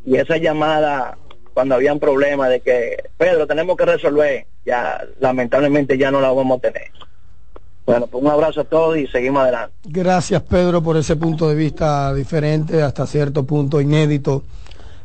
y 0.04 0.16
esa 0.16 0.36
llamada 0.36 1.16
cuando 1.54 1.74
habían 1.74 1.98
problemas 1.98 2.50
de 2.50 2.60
que 2.60 2.96
Pedro 3.16 3.46
tenemos 3.46 3.76
que 3.76 3.84
resolver, 3.84 4.46
ya 4.64 5.04
lamentablemente 5.20 5.98
ya 5.98 6.10
no 6.10 6.20
la 6.20 6.30
vamos 6.30 6.58
a 6.58 6.60
tener. 6.60 6.90
Bueno, 7.84 8.06
pues 8.06 8.22
un 8.22 8.30
abrazo 8.30 8.60
a 8.60 8.64
todos 8.64 8.96
y 8.96 9.06
seguimos 9.08 9.42
adelante. 9.42 9.74
Gracias, 9.84 10.40
Pedro, 10.42 10.82
por 10.82 10.96
ese 10.96 11.16
punto 11.16 11.48
de 11.48 11.56
vista 11.56 12.14
diferente, 12.14 12.80
hasta 12.82 13.06
cierto 13.06 13.44
punto 13.44 13.80
inédito 13.80 14.44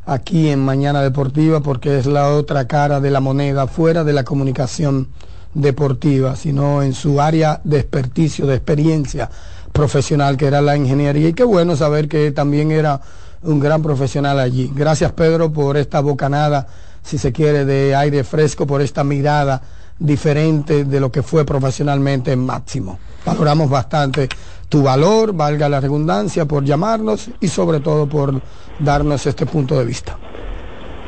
aquí 0.06 0.50
en 0.50 0.60
Mañana 0.60 1.02
Deportiva, 1.02 1.60
porque 1.60 1.98
es 1.98 2.06
la 2.06 2.34
otra 2.34 2.68
cara 2.68 3.00
de 3.00 3.12
la 3.12 3.20
moneda, 3.20 3.68
fuera 3.68 4.04
de 4.04 4.14
la 4.14 4.24
comunicación 4.24 5.10
deportiva, 5.54 6.36
sino 6.36 6.84
en 6.84 6.94
su 6.94 7.20
área 7.20 7.60
de 7.64 7.80
experticio, 7.80 8.46
de 8.46 8.56
experiencia 8.56 9.30
profesional, 9.74 10.38
que 10.38 10.46
era 10.46 10.62
la 10.62 10.78
ingeniería. 10.78 11.30
Y 11.30 11.34
qué 11.34 11.44
bueno 11.44 11.76
saber 11.76 12.08
que 12.08 12.32
también 12.32 12.72
era 12.72 13.02
un 13.44 13.60
gran 13.60 13.82
profesional 13.82 14.40
allí. 14.40 14.72
Gracias, 14.74 15.12
Pedro, 15.14 15.52
por 15.52 15.78
esta 15.78 16.00
bocanada, 16.00 16.68
si 17.04 17.18
se 17.18 17.32
quiere, 17.32 17.66
de 17.66 17.96
aire 17.96 18.24
fresco, 18.24 18.68
por 18.68 18.82
esta 18.82 19.04
mirada 19.04 19.62
diferente 20.00 20.86
de 20.86 21.00
lo 21.00 21.12
que 21.12 21.24
fue 21.24 21.46
profesionalmente 21.46 22.32
en 22.32 22.46
Máximo. 22.46 23.00
Valoramos 23.26 23.70
bastante 23.70 24.30
tu 24.70 24.84
valor, 24.84 25.34
valga 25.34 25.70
la 25.70 25.80
redundancia, 25.80 26.46
por 26.46 26.64
llamarnos 26.64 27.30
y 27.40 27.48
sobre 27.48 27.80
todo 27.80 28.08
por 28.08 28.42
darnos 28.80 29.26
este 29.26 29.46
punto 29.46 29.78
de 29.78 29.86
vista. 29.86 30.18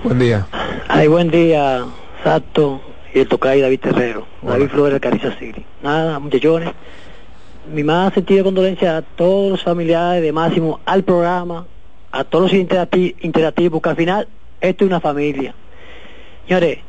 Buen 0.03 0.19
día. 0.19 0.47
Ay, 0.88 1.07
buen 1.07 1.30
día, 1.30 1.85
Sato 2.23 2.81
y 3.14 3.19
el 3.19 3.27
tocayo 3.27 3.64
David 3.64 3.80
Terrero, 3.81 4.26
David 4.41 4.69
Flores 4.69 4.93
de 4.93 4.99
Caricia 4.99 5.38
City. 5.38 5.65
Nada, 5.84 6.19
muchachones, 6.19 6.73
mi 7.72 7.84
más 7.84 8.14
sentida 8.14 8.43
condolencia 8.43 8.97
a 8.97 9.01
todos 9.01 9.51
los 9.51 9.64
familiares 9.64 10.22
de 10.22 10.31
Máximo, 10.31 10.80
al 10.85 11.03
programa, 11.03 11.65
a 12.11 12.23
todos 12.23 12.52
los 12.52 12.60
interacti- 12.60 13.15
interactivos, 13.22 13.73
porque 13.73 13.90
al 13.90 13.95
final 13.95 14.27
esto 14.61 14.84
es 14.84 14.90
una 14.90 14.99
familia. 14.99 15.53
Señores, 16.48 16.80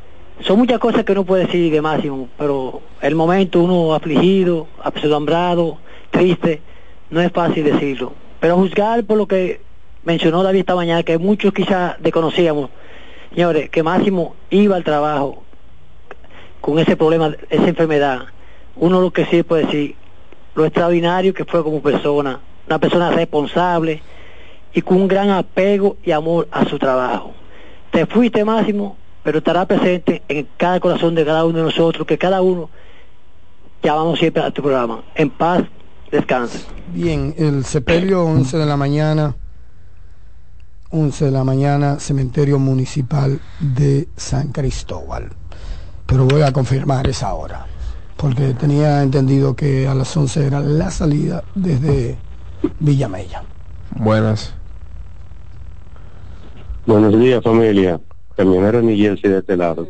son 0.41 0.59
muchas 0.59 0.79
cosas 0.79 1.05
que 1.05 1.13
uno 1.13 1.25
puede 1.25 1.47
decir 1.47 1.71
de 1.71 1.83
Máximo, 1.83 2.29
pero 2.39 2.81
el 3.03 3.15
momento 3.15 3.61
uno 3.61 3.95
afligido, 3.95 4.69
apesadumbrado, 4.83 5.79
triste, 6.11 6.63
no 7.11 7.21
es 7.21 7.31
fácil 7.31 7.65
decirlo. 7.65 8.15
Pero 8.41 8.57
juzgar 8.57 9.05
por 9.05 9.19
lo 9.19 9.27
que 9.27 9.61
mencionó 10.03 10.43
David 10.43 10.61
esta 10.61 10.75
mañana, 10.75 11.03
que 11.03 11.19
muchos 11.19 11.53
quizás 11.53 11.97
desconocíamos, 12.01 12.71
señores, 13.35 13.69
que 13.69 13.83
Máximo 13.83 14.35
iba 14.49 14.77
al 14.77 14.85
trabajo 14.85 15.43
con 16.63 16.79
ese 16.79 16.97
problema, 16.97 17.35
esa 17.51 17.69
enfermedad, 17.69 18.21
uno 18.77 19.01
lo 19.01 19.11
que 19.11 19.27
sí 19.27 19.43
puede 19.43 19.67
decir, 19.67 19.95
lo 20.55 20.65
extraordinario 20.65 21.35
que 21.35 21.45
fue 21.45 21.63
como 21.63 21.83
persona, 21.83 22.41
una 22.67 22.79
persona 22.79 23.11
responsable 23.11 24.03
y 24.73 24.83
con 24.83 24.99
un 24.99 25.09
gran 25.09 25.31
apego 25.31 25.97
y 26.05 26.13
amor 26.13 26.49
a 26.51 26.65
su 26.65 26.79
trabajo. 26.79 27.33
Te 27.91 28.07
fuiste 28.07 28.45
Máximo, 28.45 28.97
pero 29.23 29.39
estará 29.39 29.67
presente 29.67 30.23
en 30.29 30.49
cada 30.57 30.81
corazón 30.81 31.15
de 31.15 31.25
cada 31.25 31.45
uno 31.45 31.59
de 31.59 31.65
nosotros, 31.65 32.07
que 32.07 32.19
cada 32.19 32.41
uno 32.43 32.71
llamamos 33.83 34.19
siempre 34.19 34.43
a 34.43 34.51
tu 34.51 34.63
programa. 34.63 35.03
En 35.15 35.31
paz, 35.31 35.63
descanse. 36.11 36.65
Bien, 36.93 37.35
el 37.37 37.65
sepelio 37.65 38.25
11 38.25 38.59
de 38.59 38.67
la 38.67 38.77
mañana 38.77 39.35
11 40.91 41.27
de 41.27 41.31
la 41.31 41.45
mañana, 41.45 42.01
cementerio 42.01 42.59
municipal 42.59 43.41
de 43.61 44.09
San 44.17 44.49
Cristóbal. 44.49 45.31
Pero 46.07 46.27
voy 46.27 46.43
a 46.43 46.53
confirmar 46.53 47.07
esa 47.07 47.33
hora, 47.33 47.67
porque 48.17 48.55
tenía 48.55 49.03
entendido 49.03 49.55
que 49.55 49.87
a 49.87 49.95
las 49.95 50.17
11 50.17 50.47
era 50.47 50.59
la 50.59 50.91
salida 50.91 51.45
desde 51.55 52.19
Villamella. 52.81 53.45
Buenas. 53.95 54.53
Buenos 56.91 57.17
días, 57.21 57.41
familia. 57.45 58.01
Camionero 58.35 58.83
Miguel, 58.83 59.15
de 59.23 59.39
este 59.39 59.57
lado. 59.57 59.87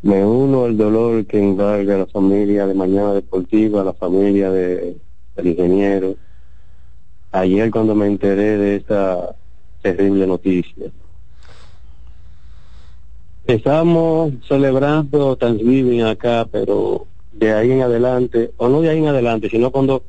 Me 0.00 0.24
uno 0.24 0.66
al 0.66 0.76
dolor 0.76 1.26
que 1.26 1.42
encarga 1.42 1.96
a 1.96 1.98
la 1.98 2.06
familia 2.06 2.68
de 2.68 2.74
Mañana 2.74 3.14
Deportiva, 3.14 3.80
a 3.80 3.84
la 3.84 3.94
familia 3.94 4.52
de, 4.52 4.96
del 5.34 5.46
ingeniero. 5.48 6.14
Ayer 7.32 7.72
cuando 7.72 7.96
me 7.96 8.06
enteré 8.06 8.58
de 8.58 8.76
esta 8.76 9.34
terrible 9.82 10.28
noticia. 10.28 10.92
Estamos 13.44 14.34
celebrando 14.46 15.34
Thanksgiving 15.34 16.04
acá, 16.04 16.46
pero 16.48 17.08
de 17.32 17.54
ahí 17.54 17.72
en 17.72 17.82
adelante, 17.82 18.52
o 18.56 18.68
no 18.68 18.82
de 18.82 18.90
ahí 18.90 18.98
en 18.98 19.08
adelante, 19.08 19.50
sino 19.50 19.72
cuando 19.72 20.04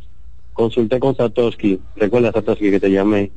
consulté 0.59 0.99
con 0.99 1.15
Satoshi, 1.15 1.79
recuerda 1.95 2.33
Satoshi 2.33 2.69
que 2.69 2.81
te 2.81 2.91
llamé, 2.91 3.31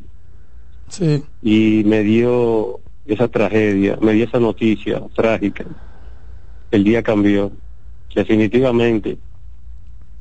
sí. 0.88 1.22
y 1.40 1.84
me 1.84 2.02
dio 2.02 2.80
esa 3.06 3.28
tragedia, 3.28 3.96
me 4.00 4.12
dio 4.12 4.24
esa 4.24 4.40
noticia 4.40 5.00
trágica. 5.14 5.64
El 6.72 6.82
día 6.82 7.00
cambió, 7.04 7.52
definitivamente. 8.12 9.18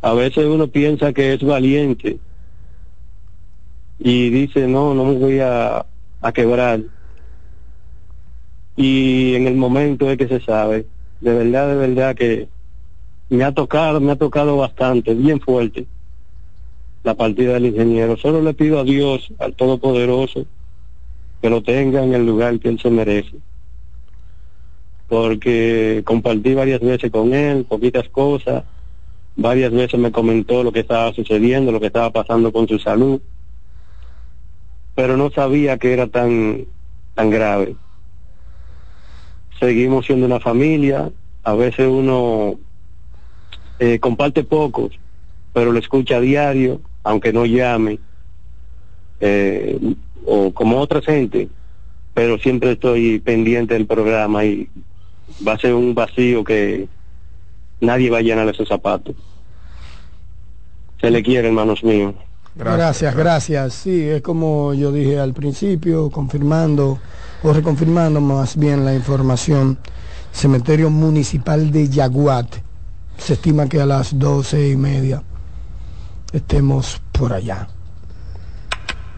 A 0.04 0.14
veces 0.14 0.46
uno 0.46 0.68
piensa 0.68 1.12
que 1.12 1.34
es 1.34 1.44
valiente 1.44 2.20
y 3.98 4.30
dice, 4.30 4.68
no, 4.68 4.94
no 4.94 5.06
me 5.06 5.16
voy 5.16 5.40
a, 5.40 5.84
a 6.22 6.32
quebrar. 6.32 6.82
Y 8.76 9.34
en 9.34 9.48
el 9.48 9.56
momento 9.56 10.08
es 10.12 10.20
que 10.20 10.28
se 10.28 10.40
sabe, 10.42 10.86
de 11.20 11.34
verdad, 11.34 11.68
de 11.68 11.76
verdad 11.88 12.16
que 12.16 12.48
me 13.30 13.44
ha 13.44 13.52
tocado, 13.52 14.00
me 14.00 14.12
ha 14.12 14.18
tocado 14.18 14.56
bastante, 14.58 15.16
bien 15.16 15.40
fuerte 15.42 15.88
la 17.04 17.16
partida 17.16 17.54
del 17.54 17.68
ingeniero. 17.68 18.18
Solo 18.18 18.42
le 18.42 18.54
pido 18.54 18.80
a 18.80 18.84
Dios, 18.84 19.32
al 19.40 19.56
Todopoderoso, 19.56 20.46
que 21.42 21.50
lo 21.50 21.64
tenga 21.64 22.04
en 22.04 22.14
el 22.14 22.26
lugar 22.26 22.60
que 22.60 22.70
él 22.70 22.80
se 22.80 22.90
merece. 22.90 23.38
Porque 25.08 26.04
compartí 26.06 26.54
varias 26.54 26.80
veces 26.80 27.12
con 27.12 27.34
él, 27.34 27.66
poquitas 27.66 28.08
cosas, 28.10 28.64
varias 29.36 29.72
veces 29.72 30.00
me 30.00 30.12
comentó 30.12 30.64
lo 30.64 30.72
que 30.72 30.82
estaba 30.82 31.14
sucediendo, 31.14 31.72
lo 31.72 31.80
que 31.80 31.88
estaba 31.88 32.12
pasando 32.12 32.52
con 32.52 32.68
su 32.68 32.80
salud, 32.80 33.20
pero 34.96 35.18
no 35.18 35.32
sabía 35.32 35.78
que 35.78 35.94
era 35.94 36.08
tan, 36.08 36.66
tan 37.16 37.30
grave. 37.30 37.76
Seguimos 39.60 40.06
siendo 40.06 40.26
una 40.26 40.40
familia, 40.40 41.12
a 41.44 41.54
veces 41.56 41.88
uno 41.88 42.56
eh, 43.80 44.00
comparte 44.00 44.44
pocos, 44.44 44.92
pero 45.54 45.72
lo 45.72 45.80
escucha 45.80 46.18
a 46.18 46.22
diario, 46.22 46.82
aunque 47.04 47.34
no 47.34 47.46
llame, 47.46 48.00
eh, 49.20 49.80
o 50.26 50.52
como 50.54 50.80
otra 50.80 51.02
gente, 51.02 51.50
pero 52.14 52.38
siempre 52.38 52.74
estoy 52.74 53.20
pendiente 53.20 53.74
del 53.74 53.86
programa 53.86 54.44
y 54.46 54.70
va 55.46 55.54
a 55.54 55.60
ser 55.60 55.74
un 55.74 55.96
vacío 55.96 56.44
que 56.44 56.88
nadie 57.80 58.10
va 58.10 58.20
a 58.20 58.22
llenar 58.22 58.48
esos 58.50 58.68
zapatos. 58.68 59.16
Se 61.00 61.10
le 61.10 61.24
quiere, 61.24 61.48
hermanos 61.48 61.84
míos. 61.84 62.14
Gracias, 62.54 63.16
gracias, 63.16 63.74
Sí, 63.74 64.04
es 64.04 64.22
como 64.22 64.74
yo 64.74 64.92
dije 64.92 65.18
al 65.18 65.34
principio, 65.34 66.10
confirmando 66.10 67.00
o 67.44 67.54
reconfirmando 67.54 68.20
más 68.20 68.58
bien 68.58 68.84
la 68.86 68.94
información. 68.94 69.78
Cementerio 70.34 70.90
Municipal 70.90 71.72
de 71.72 71.90
Yaguat. 71.90 72.48
Se 73.18 73.34
estima 73.34 73.68
que 73.68 73.82
a 73.82 73.86
las 73.86 74.18
doce 74.18 74.70
y 74.70 74.76
media 74.76 75.24
estemos 76.34 77.02
por 77.12 77.34
allá. 77.34 77.68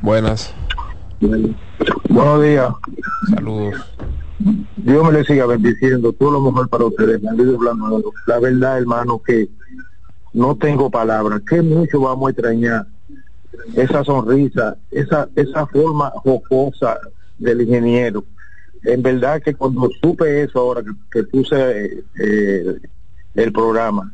Buenas. 0.02 0.54
Buenos 2.10 2.44
días. 2.44 2.74
Saludos. 3.30 3.76
Dios 4.78 5.06
me 5.06 5.12
le 5.14 5.24
siga 5.24 5.46
bendiciendo. 5.46 6.12
Todo 6.14 6.32
lo 6.32 6.42
mejor 6.42 6.70
para 6.70 6.86
ustedes. 6.86 7.22
La 8.28 8.40
verdad, 8.40 8.78
hermano, 8.78 9.22
que 9.26 9.48
no 10.34 10.56
tengo 10.56 10.90
palabras. 10.90 11.42
Que 11.48 11.62
mucho 11.62 12.02
vamos 12.02 12.28
a 12.28 12.32
extrañar 12.32 12.88
esa 13.76 14.04
sonrisa, 14.04 14.76
esa, 14.92 15.30
esa 15.36 15.66
forma 15.68 16.12
jocosa 16.16 17.00
del 17.38 17.62
ingeniero. 17.62 18.26
En 18.84 19.02
verdad 19.02 19.42
que 19.42 19.54
cuando 19.54 19.90
supe 20.02 20.44
eso 20.44 20.60
ahora 20.60 20.84
que, 21.12 21.24
puse 21.24 22.04
eh, 22.20 22.80
el 23.36 23.54
programa, 23.54 24.14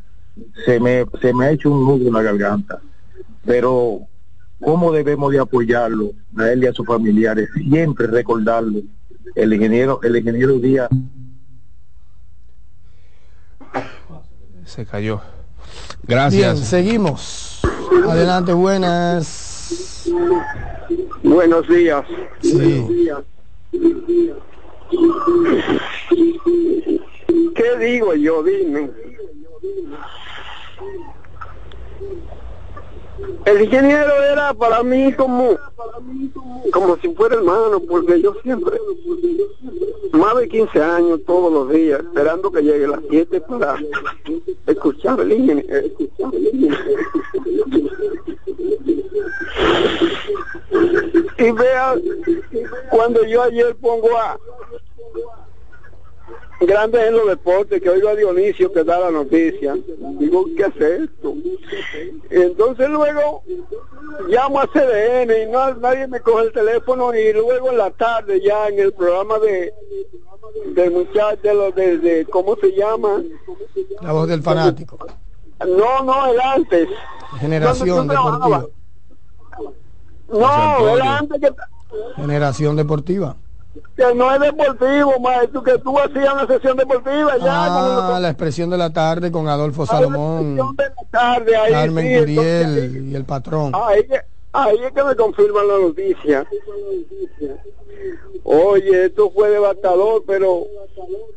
se 0.66 0.80
me, 0.80 1.06
se 1.22 1.34
me 1.34 1.45
ha 1.45 1.52
hecho 1.52 1.72
un 1.72 1.86
nudo 1.86 2.07
en 2.07 2.14
la 2.14 2.22
garganta. 2.22 2.80
Pero, 3.45 4.02
¿cómo 4.60 4.91
debemos 4.91 5.32
de 5.32 5.40
apoyarlo 5.40 6.11
a 6.38 6.49
él 6.52 6.64
y 6.64 6.68
a 6.68 6.74
sus 6.74 6.86
familiares? 6.86 7.49
Siempre 7.53 8.07
recordarlo. 8.07 8.82
El 9.36 9.53
ingeniero, 9.53 9.99
el 10.03 10.16
ingeniero 10.16 10.53
Díaz. 10.60 10.90
Se 14.66 14.86
cayó. 14.86 15.22
Gracias. 16.03 16.53
Bien, 16.53 16.66
seguimos. 16.66 17.61
Adelante, 18.07 18.53
buenas. 18.53 20.10
Buenos 21.24 21.68
días. 21.68 22.06
Sí. 22.41 23.10
¿Qué 27.56 27.77
digo 27.77 28.14
yo? 28.15 28.43
Dime. 28.43 28.89
El 33.45 33.61
ingeniero 33.61 34.23
era 34.23 34.53
para 34.53 34.81
mí 34.84 35.11
como 35.14 35.57
como 36.72 36.97
si 36.97 37.10
fuera 37.15 37.35
hermano, 37.35 37.80
porque 37.81 38.22
yo 38.22 38.34
siempre, 38.43 38.77
más 40.11 40.35
de 40.38 40.47
15 40.47 40.81
años 40.81 41.19
todos 41.26 41.51
los 41.51 41.69
días, 41.69 41.99
esperando 42.01 42.51
que 42.51 42.61
llegue 42.61 42.88
las 42.88 43.01
7 43.10 43.41
para 43.41 43.77
escuchar 44.68 45.19
el 45.19 45.31
ingeniero. 45.31 45.88
Y 51.38 51.51
vea, 51.51 51.95
cuando 52.91 53.23
yo 53.26 53.41
ayer 53.43 53.76
pongo 53.77 54.18
a 54.18 54.38
grandes 56.60 57.07
en 57.07 57.14
los 57.14 57.27
deportes, 57.27 57.81
que 57.81 57.90
oigo 57.90 58.10
a 58.10 58.15
Dionisio 58.15 58.72
que 58.72 58.84
da 58.84 58.99
la 58.99 59.11
noticia, 59.11 59.77
digo, 60.19 60.45
¿qué 60.57 60.65
hace 60.65 61.03
esto? 61.03 61.34
Entonces 62.30 62.90
luego 62.90 63.44
llamo 64.27 64.60
a 64.60 64.68
CDN 64.68 65.31
y 65.44 65.52
no, 65.52 65.73
nadie 65.76 66.07
me 66.07 66.19
coge 66.19 66.48
el 66.48 66.52
teléfono 66.52 67.14
y 67.14 67.31
luego 67.34 67.72
en 67.72 67.77
la 67.77 67.91
tarde 67.91 68.41
ya 68.41 68.68
en 68.68 68.80
el 68.80 68.94
programa 68.94 69.40
de 69.40 69.73
del 70.76 70.91
muchacho 70.91 71.41
de 71.44 71.53
los 71.53 71.76
de, 71.76 72.27
cómo 72.30 72.56
se 72.56 72.72
llama 72.72 73.22
la 74.02 74.11
voz 74.11 74.27
del 74.27 74.41
fanático. 74.41 74.98
No 75.60 76.03
no 76.03 76.31
el 76.31 76.40
antes. 76.40 76.90
Generación 77.40 78.07
deportiva. 78.07 78.65
No 80.30 80.95
el 80.95 81.02
antes 81.02 81.40
que 81.40 81.49
generación 82.15 82.76
deportiva 82.76 83.36
que 83.96 84.16
no 84.16 84.34
es 84.34 84.40
deportivo, 84.40 85.20
maestro, 85.20 85.64
que 85.64 85.78
tú 85.80 85.98
hacías 86.00 86.34
una 86.34 86.48
sesión 86.48 86.78
deportiva 86.78 87.38
ya. 87.38 88.16
Ah, 88.16 88.20
la 88.20 88.30
expresión 88.30 88.70
de 88.70 88.78
la 88.78 88.91
tarde 88.91 89.32
con 89.32 89.48
Adolfo 89.48 89.86
Salomón, 89.86 90.58
Carmen 91.12 92.20
Curiel 92.20 93.12
y 93.12 93.16
el 93.16 93.26
patrón. 93.26 93.74
Ahí, 93.76 94.06
ahí 94.54 94.78
es 94.86 94.91
que 94.91 95.04
me 95.04 95.16
confirman 95.16 95.68
la 95.68 95.80
noticia. 95.80 96.48
Oye, 98.44 99.06
esto 99.06 99.30
fue 99.32 99.50
devastador, 99.50 100.24
pero 100.26 100.66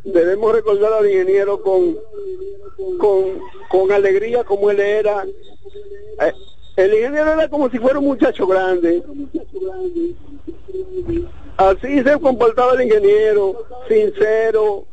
debemos 0.05 0.53
recordar 0.53 0.93
al 0.93 1.07
ingeniero 1.07 1.61
con, 1.63 1.97
con, 2.99 3.25
con 3.69 3.93
alegría 3.93 4.45
como 4.45 4.71
él 4.71 4.81
era. 4.81 5.25
Eh, 5.25 6.33
el 6.77 6.95
ingeniero 6.95 7.33
era 7.33 7.49
como 7.49 7.69
si 7.69 7.79
fuera 7.79 7.99
un 7.99 8.07
muchacho 8.07 8.47
grande. 8.47 9.03
Así 11.71 12.03
se 12.03 12.19
comportaba 12.19 12.75
el 12.75 12.83
ingeniero, 12.83 13.55
sincero. 13.89 14.85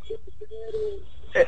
Eh, 1.33 1.47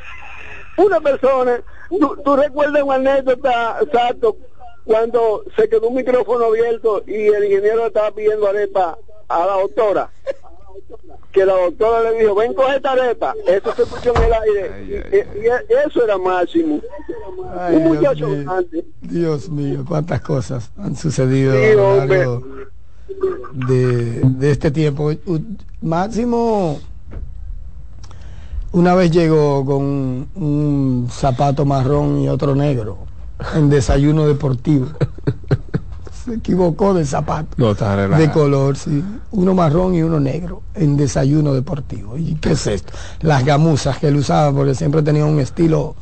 una 0.78 1.00
persona, 1.00 1.62
tú, 1.90 2.36
recuerdas 2.36 2.82
una 2.82 2.96
anécdota, 2.96 3.78
exacto, 3.82 4.38
cuando 4.84 5.44
se 5.56 5.70
quedó 5.70 5.90
un 5.90 5.96
micrófono 5.96 6.46
abierto 6.46 7.04
y 7.06 7.28
el 7.28 7.46
ingeniero 7.46 7.86
estaba 7.86 8.12
pidiendo 8.12 8.48
arepa 8.48 8.98
a 9.28 9.46
la 9.46 9.54
doctora. 9.54 10.10
Que 11.32 11.46
la 11.46 11.54
doctora 11.54 12.12
le 12.12 12.20
dijo, 12.20 12.36
ven 12.36 12.54
coge 12.54 12.76
esta 12.76 12.92
arepa. 12.92 13.34
Eso 13.48 13.74
se 13.74 13.84
escuchó 13.84 14.14
en 14.16 14.24
el 14.24 14.34
aire. 14.34 15.24
y, 15.36 15.78
eso 15.88 16.04
era 16.04 16.18
máximo. 16.18 16.82
un 17.70 17.84
muchacho 17.84 18.28
Dios 19.02 19.50
mío, 19.50 19.86
cuántas 19.88 20.22
cosas 20.22 20.72
han 20.78 20.96
sucedido 20.96 21.54
de, 23.54 24.22
de 24.24 24.52
este 24.52 24.72
tiempo. 24.72 25.12
Máximo 25.82 26.80
una 28.74 28.96
vez 28.96 29.12
llegó 29.12 29.66
con 29.66 29.82
un, 29.82 30.28
un 30.36 31.08
zapato 31.12 31.66
marrón 31.66 32.22
y 32.22 32.30
otro 32.30 32.56
negro 32.56 33.00
en 33.56 33.70
desayuno 33.70 34.26
deportivo. 34.28 34.88
Se 36.26 36.36
equivocó 36.36 36.94
de 36.94 37.04
zapato. 37.04 37.50
No, 37.58 37.74
De 37.74 38.32
color, 38.32 38.78
sí. 38.78 39.04
Uno 39.32 39.56
marrón 39.56 39.96
y 39.96 40.04
uno 40.04 40.20
negro 40.20 40.62
en 40.76 40.96
desayuno 40.96 41.54
deportivo. 41.54 42.16
¿Y 42.16 42.36
qué 42.36 42.52
es 42.52 42.68
esto? 42.68 42.94
Las 43.22 43.44
gamuzas 43.44 43.98
que 43.98 44.10
él 44.10 44.18
usaba 44.18 44.56
porque 44.56 44.76
siempre 44.76 45.02
tenía 45.02 45.26
un 45.26 45.40
estilo 45.40 45.96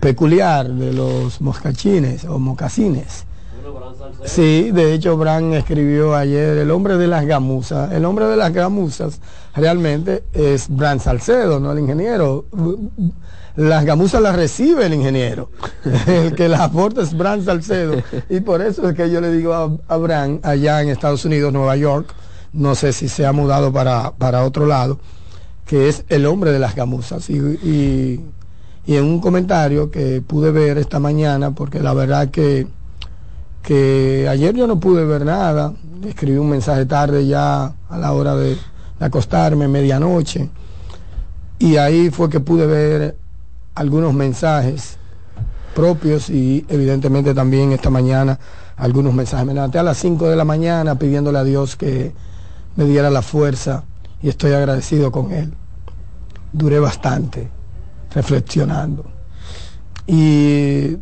peculiar 0.00 0.68
de 0.72 0.92
los 0.92 1.40
moscachines 1.40 2.24
o 2.26 2.38
mocasines. 2.38 3.26
Sí, 4.24 4.70
de 4.72 4.94
hecho 4.94 5.16
Bran 5.16 5.52
escribió 5.54 6.14
ayer 6.14 6.58
El 6.58 6.70
hombre 6.70 6.96
de 6.96 7.06
las 7.06 7.26
gamuzas. 7.26 7.92
El 7.92 8.04
hombre 8.04 8.26
de 8.26 8.36
las 8.36 8.52
gamuzas 8.52 9.20
realmente 9.54 10.24
es 10.32 10.68
Bran 10.68 11.00
Salcedo, 11.00 11.60
no 11.60 11.72
el 11.72 11.78
ingeniero. 11.78 12.46
Las 13.56 13.84
gamuzas 13.84 14.20
las 14.20 14.36
recibe 14.36 14.86
el 14.86 14.94
ingeniero. 14.94 15.50
El 16.06 16.34
que 16.34 16.48
las 16.48 16.60
aporta 16.60 17.00
es 17.00 17.16
Bran 17.16 17.42
Salcedo. 17.42 18.02
Y 18.28 18.40
por 18.40 18.60
eso 18.60 18.88
es 18.88 18.94
que 18.94 19.10
yo 19.10 19.20
le 19.20 19.32
digo 19.32 19.54
a, 19.54 19.70
a 19.88 19.96
Bran, 19.96 20.40
allá 20.42 20.82
en 20.82 20.90
Estados 20.90 21.24
Unidos, 21.24 21.54
Nueva 21.54 21.74
York, 21.76 22.12
no 22.52 22.74
sé 22.74 22.92
si 22.92 23.08
se 23.08 23.24
ha 23.24 23.32
mudado 23.32 23.72
para, 23.72 24.12
para 24.12 24.44
otro 24.44 24.66
lado, 24.66 24.98
que 25.64 25.88
es 25.88 26.04
el 26.08 26.26
hombre 26.26 26.52
de 26.52 26.58
las 26.58 26.74
gamuzas. 26.74 27.30
Y, 27.30 27.38
y, 27.38 28.20
y 28.84 28.96
en 28.96 29.04
un 29.04 29.20
comentario 29.20 29.90
que 29.90 30.20
pude 30.20 30.50
ver 30.50 30.76
esta 30.76 30.98
mañana, 30.98 31.52
porque 31.52 31.80
la 31.80 31.94
verdad 31.94 32.28
que 32.28 32.66
que 33.66 34.28
ayer 34.30 34.54
yo 34.54 34.68
no 34.68 34.78
pude 34.78 35.04
ver 35.04 35.24
nada, 35.24 35.72
escribí 36.06 36.38
un 36.38 36.48
mensaje 36.48 36.86
tarde 36.86 37.26
ya 37.26 37.74
a 37.88 37.98
la 37.98 38.12
hora 38.12 38.36
de, 38.36 38.56
acostarme, 39.00 39.66
medianoche, 39.66 40.48
y 41.58 41.76
ahí 41.76 42.10
fue 42.10 42.30
que 42.30 42.38
pude 42.38 42.64
ver 42.64 43.18
algunos 43.74 44.14
mensajes 44.14 44.98
propios 45.74 46.30
y 46.30 46.64
evidentemente 46.68 47.34
también 47.34 47.72
esta 47.72 47.90
mañana 47.90 48.38
algunos 48.76 49.12
mensajes. 49.12 49.44
Me 49.44 49.54
levanté 49.54 49.80
a 49.80 49.82
las 49.82 49.98
5 49.98 50.28
de 50.28 50.36
la 50.36 50.44
mañana 50.44 50.96
pidiéndole 50.96 51.38
a 51.38 51.44
Dios 51.44 51.74
que 51.74 52.14
me 52.76 52.84
diera 52.84 53.10
la 53.10 53.20
fuerza 53.20 53.82
y 54.22 54.28
estoy 54.28 54.52
agradecido 54.52 55.10
con 55.10 55.32
Él. 55.32 55.52
Duré 56.52 56.78
bastante 56.78 57.50
reflexionando. 58.14 59.06
Y 60.06 60.96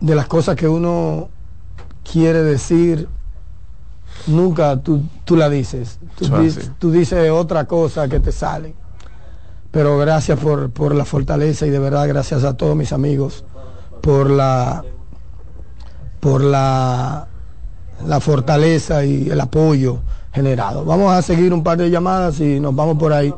de 0.00 0.14
las 0.16 0.26
cosas 0.26 0.56
que 0.56 0.66
uno 0.66 1.28
quiere 2.04 2.42
decir, 2.42 3.08
nunca 4.26 4.76
tú, 4.80 5.02
tú 5.24 5.36
la 5.36 5.48
dices. 5.48 5.98
Tú, 6.16 6.24
di- 6.26 6.48
tú 6.78 6.90
dices 6.90 7.30
otra 7.30 7.64
cosa 7.66 8.08
que 8.08 8.20
te 8.20 8.32
sale. 8.32 8.74
Pero 9.70 9.96
gracias 9.98 10.38
por, 10.38 10.70
por 10.70 10.94
la 10.94 11.04
fortaleza 11.04 11.66
y 11.66 11.70
de 11.70 11.78
verdad 11.78 12.08
gracias 12.08 12.42
a 12.44 12.54
todos 12.56 12.74
mis 12.76 12.92
amigos 12.92 13.44
por 14.00 14.28
la 14.30 14.84
por 16.18 16.42
la, 16.42 17.28
la 18.06 18.20
fortaleza 18.20 19.04
y 19.04 19.30
el 19.30 19.40
apoyo 19.40 20.00
generado. 20.32 20.84
Vamos 20.84 21.12
a 21.12 21.22
seguir 21.22 21.52
un 21.52 21.62
par 21.62 21.78
de 21.78 21.90
llamadas 21.90 22.40
y 22.40 22.60
nos 22.60 22.74
vamos 22.74 22.96
por 22.96 23.12
ahí. 23.12 23.32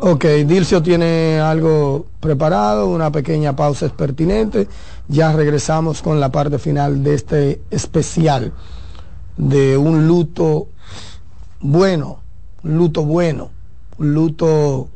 Ok, 0.00 0.24
Dilcio 0.46 0.82
tiene 0.82 1.40
algo 1.40 2.06
preparado, 2.20 2.88
una 2.88 3.10
pequeña 3.10 3.54
pausa 3.56 3.86
es 3.86 3.92
pertinente. 3.92 4.68
Ya 5.08 5.32
regresamos 5.32 6.02
con 6.02 6.20
la 6.20 6.30
parte 6.30 6.58
final 6.58 7.02
de 7.02 7.14
este 7.14 7.62
especial 7.70 8.52
de 9.36 9.76
un 9.76 10.06
luto 10.06 10.68
bueno, 11.60 12.18
un 12.62 12.76
luto 12.76 13.04
bueno, 13.04 13.50
un 13.98 14.14
luto 14.14 14.88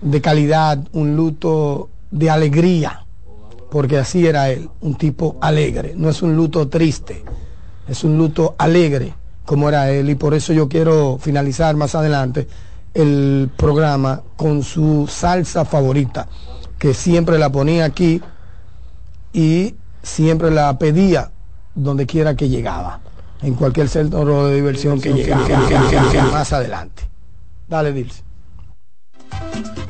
de 0.00 0.20
calidad, 0.20 0.78
un 0.92 1.16
luto 1.16 1.88
de 2.10 2.30
alegría, 2.30 3.06
porque 3.70 3.98
así 3.98 4.26
era 4.26 4.50
él, 4.50 4.68
un 4.80 4.96
tipo 4.96 5.36
alegre, 5.40 5.94
no 5.96 6.10
es 6.10 6.22
un 6.22 6.36
luto 6.36 6.68
triste, 6.68 7.24
es 7.88 8.04
un 8.04 8.18
luto 8.18 8.54
alegre 8.58 9.14
como 9.44 9.68
era 9.68 9.90
él 9.90 10.08
y 10.10 10.14
por 10.14 10.34
eso 10.34 10.52
yo 10.52 10.68
quiero 10.68 11.18
finalizar 11.20 11.76
más 11.76 11.94
adelante 11.94 12.46
el 12.94 13.50
programa 13.56 14.22
con 14.36 14.62
su 14.62 15.06
salsa 15.08 15.64
favorita, 15.64 16.28
que 16.78 16.94
siempre 16.94 17.38
la 17.38 17.50
ponía 17.50 17.86
aquí 17.86 18.20
y 19.32 19.74
siempre 20.02 20.50
la 20.50 20.78
pedía 20.78 21.30
donde 21.74 22.06
quiera 22.06 22.36
que 22.36 22.48
llegaba, 22.48 23.00
en 23.42 23.54
cualquier 23.54 23.88
centro 23.88 24.46
de 24.46 24.54
diversión 24.54 25.00
que 25.00 25.12
llegaba, 25.12 25.48
más 26.30 26.52
adelante. 26.52 27.04
Dale, 27.68 27.92
Dilce. 27.92 28.22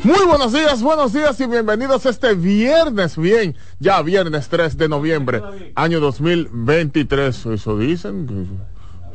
Muy 0.05 0.27
buenos 0.27 0.53
días, 0.53 0.83
buenos 0.83 1.13
días 1.13 1.39
y 1.39 1.47
bienvenidos 1.47 2.07
este 2.07 2.35
viernes, 2.35 3.17
bien, 3.17 3.55
ya 3.79 4.03
viernes 4.03 4.49
3 4.49 4.77
de 4.77 4.89
noviembre, 4.89 5.41
año 5.77 6.01
2023, 6.01 7.47
eso 7.47 7.79
dicen. 7.79 8.49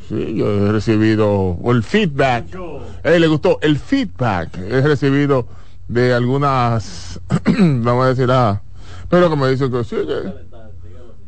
Sí, 0.08 0.36
yo 0.36 0.50
he 0.50 0.72
recibido 0.72 1.58
el 1.66 1.84
feedback, 1.84 2.58
eh, 3.04 3.20
le 3.20 3.28
gustó 3.28 3.60
el 3.62 3.78
feedback, 3.78 4.58
he 4.58 4.82
recibido 4.82 5.46
de 5.90 6.14
algunas, 6.14 7.20
vamos 7.46 8.06
a 8.06 8.10
decir, 8.10 8.32
ah, 8.32 8.62
pero 9.10 9.36
me 9.36 9.50
dicen 9.50 9.70
que 9.70 9.84
sí, 9.84 9.98
que 9.98 10.34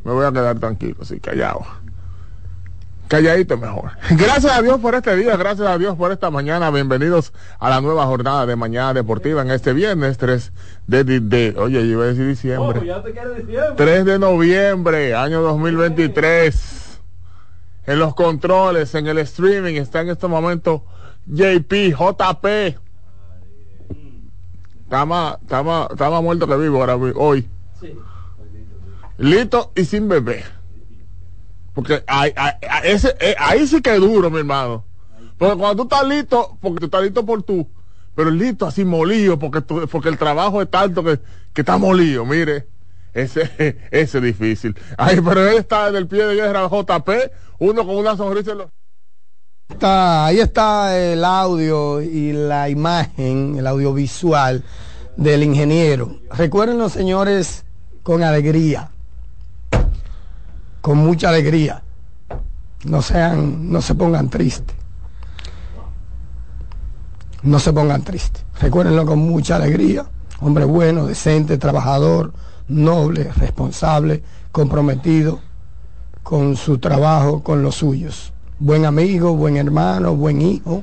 me 0.04 0.12
voy 0.12 0.24
a 0.24 0.32
quedar 0.32 0.58
tranquilo, 0.58 0.96
así 1.02 1.20
callado. 1.20 1.66
Calladito 3.10 3.58
mejor. 3.58 3.90
Gracias 4.10 4.56
a 4.56 4.62
Dios 4.62 4.78
por 4.78 4.94
este 4.94 5.16
día, 5.16 5.36
gracias 5.36 5.66
a 5.66 5.76
Dios 5.78 5.96
por 5.96 6.12
esta 6.12 6.30
mañana. 6.30 6.70
Bienvenidos 6.70 7.32
a 7.58 7.68
la 7.68 7.80
nueva 7.80 8.06
jornada 8.06 8.46
de 8.46 8.54
Mañana 8.54 8.94
Deportiva 8.94 9.42
en 9.42 9.50
este 9.50 9.72
viernes 9.72 10.16
3 10.16 10.52
de, 10.86 11.02
de, 11.02 11.18
de- 11.18 11.54
oye, 11.58 11.80
yo 11.80 11.92
iba 11.92 12.04
a 12.04 12.06
decir 12.06 12.28
diciembre. 12.28 12.78
3 13.76 14.04
de 14.04 14.18
noviembre, 14.20 15.16
año 15.16 15.42
2023. 15.42 17.00
En 17.86 17.98
los 17.98 18.14
controles, 18.14 18.94
en 18.94 19.08
el 19.08 19.18
streaming, 19.18 19.74
está 19.74 20.02
en 20.02 20.10
este 20.10 20.28
momento 20.28 20.84
JP, 21.26 21.72
JP. 21.98 22.46
Está 24.84 25.04
más, 25.04 25.36
está 25.42 25.64
más, 25.64 25.88
está 25.90 26.10
más 26.10 26.22
muerto 26.22 26.46
que 26.46 26.56
vivo 26.56 26.78
ahora, 26.78 26.94
hoy. 26.94 27.48
Lito 29.18 29.72
y 29.74 29.84
sin 29.84 30.08
bebé. 30.08 30.44
Porque 31.80 32.04
ahí, 32.06 32.30
ese- 32.84 33.16
eh, 33.20 33.34
ahí 33.38 33.66
sí 33.66 33.80
que 33.80 33.94
es 33.94 34.00
duro, 34.00 34.30
mi 34.30 34.38
hermano. 34.40 34.84
Porque 35.38 35.56
cuando 35.56 35.76
tú 35.76 35.82
estás 35.94 36.06
listo, 36.06 36.58
porque 36.60 36.80
tú 36.80 36.84
estás 36.86 37.02
listo 37.02 37.24
por 37.24 37.42
tú, 37.42 37.66
pero 38.14 38.30
listo 38.30 38.66
así 38.66 38.84
molido, 38.84 39.38
porque, 39.38 39.62
tú- 39.62 39.88
porque 39.90 40.10
el 40.10 40.18
trabajo 40.18 40.60
es 40.60 40.70
tanto 40.70 41.02
que, 41.02 41.18
que 41.54 41.62
está 41.62 41.78
molido, 41.78 42.26
mire. 42.26 42.68
Ese, 43.14 43.50
ese 43.90 44.18
es 44.18 44.22
difícil. 44.22 44.76
Ay, 44.98 45.20
pero 45.24 45.48
él 45.48 45.56
está 45.56 45.88
en 45.88 45.96
el 45.96 46.06
pie 46.06 46.26
de 46.26 46.34
guerra 46.34 46.68
JP, 46.68 47.08
uno 47.60 47.86
con 47.86 47.96
una 47.96 48.14
sonrisa 48.14 48.52
en 48.52 48.58
los... 48.58 48.68
Está, 49.70 50.26
ahí 50.26 50.40
está 50.40 50.98
el 50.98 51.24
audio 51.24 52.02
y 52.02 52.32
la 52.32 52.68
imagen, 52.68 53.56
el 53.58 53.66
audiovisual 53.66 54.62
del 55.16 55.42
ingeniero. 55.44 56.18
Recuerden 56.36 56.76
los 56.76 56.92
señores 56.92 57.64
con 58.02 58.22
alegría, 58.22 58.90
con 60.80 60.98
mucha 60.98 61.28
alegría. 61.28 61.82
No 62.84 63.02
sean, 63.02 63.70
no 63.70 63.82
se 63.82 63.94
pongan 63.94 64.30
tristes. 64.30 64.76
No 67.42 67.58
se 67.58 67.72
pongan 67.72 68.02
tristes. 68.02 68.44
Recuérdenlo 68.60 69.06
con 69.06 69.18
mucha 69.18 69.56
alegría. 69.56 70.06
Hombre 70.40 70.64
bueno, 70.64 71.06
decente, 71.06 71.58
trabajador, 71.58 72.32
noble, 72.68 73.30
responsable, 73.36 74.22
comprometido 74.52 75.40
con 76.22 76.56
su 76.56 76.78
trabajo, 76.78 77.42
con 77.42 77.62
los 77.62 77.76
suyos. 77.76 78.32
Buen 78.58 78.84
amigo, 78.84 79.34
buen 79.34 79.56
hermano, 79.56 80.14
buen 80.14 80.40
hijo, 80.42 80.82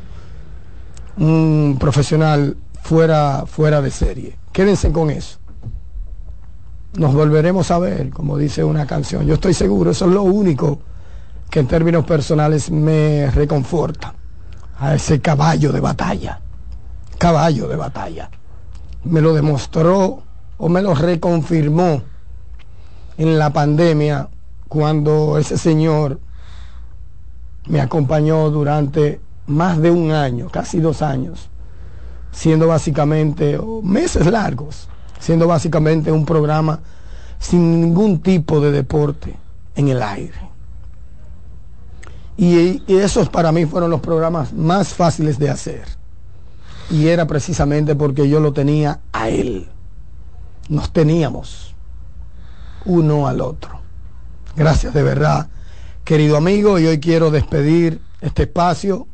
un 1.17 1.77
profesional 1.79 2.57
fuera, 2.81 3.45
fuera 3.45 3.81
de 3.81 3.91
serie. 3.91 4.37
Quédense 4.51 4.91
con 4.91 5.09
eso. 5.09 5.36
Nos 6.97 7.13
volveremos 7.13 7.69
a 7.69 7.77
ver, 7.77 8.09
como 8.09 8.39
dice 8.39 8.63
una 8.63 8.87
canción. 8.87 9.27
Yo 9.27 9.35
estoy 9.35 9.53
seguro, 9.53 9.91
eso 9.91 10.05
es 10.05 10.11
lo 10.11 10.23
único 10.23 10.79
que 11.47 11.59
en 11.59 11.67
términos 11.67 12.03
personales 12.05 12.71
me 12.71 13.29
reconforta. 13.29 14.15
A 14.79 14.95
ese 14.95 15.21
caballo 15.21 15.71
de 15.71 15.79
batalla. 15.79 16.41
Caballo 17.19 17.67
de 17.67 17.75
batalla. 17.75 18.31
Me 19.03 19.21
lo 19.21 19.35
demostró 19.35 20.23
o 20.57 20.69
me 20.69 20.81
lo 20.81 20.95
reconfirmó 20.95 22.01
en 23.19 23.37
la 23.37 23.51
pandemia 23.51 24.29
cuando 24.67 25.37
ese 25.37 25.59
señor 25.59 26.19
me 27.67 27.79
acompañó 27.79 28.49
durante 28.49 29.21
más 29.45 29.79
de 29.79 29.91
un 29.91 30.11
año, 30.11 30.49
casi 30.49 30.79
dos 30.79 31.03
años, 31.03 31.49
siendo 32.31 32.67
básicamente, 32.67 33.59
meses 33.83 34.25
largos, 34.25 34.89
siendo 35.19 35.47
básicamente 35.47 36.11
un 36.11 36.25
programa 36.25 36.79
sin 37.39 37.81
ningún 37.81 38.19
tipo 38.19 38.59
de 38.59 38.71
deporte 38.71 39.35
en 39.75 39.87
el 39.89 40.01
aire. 40.01 40.47
Y, 42.35 42.83
y 42.87 42.97
esos 42.97 43.29
para 43.29 43.51
mí 43.51 43.65
fueron 43.65 43.89
los 43.89 44.01
programas 44.01 44.53
más 44.53 44.93
fáciles 44.93 45.39
de 45.39 45.49
hacer. 45.49 45.85
Y 46.89 47.07
era 47.07 47.25
precisamente 47.25 47.95
porque 47.95 48.29
yo 48.29 48.39
lo 48.39 48.53
tenía 48.53 48.99
a 49.11 49.29
él. 49.29 49.67
Nos 50.69 50.91
teníamos 50.91 51.75
uno 52.85 53.27
al 53.27 53.41
otro. 53.41 53.81
Gracias 54.55 54.93
de 54.93 55.03
verdad, 55.03 55.49
querido 56.03 56.37
amigo. 56.37 56.79
Y 56.79 56.87
hoy 56.87 56.99
quiero 56.99 57.31
despedir 57.31 58.01
este 58.21 58.43
espacio 58.43 59.07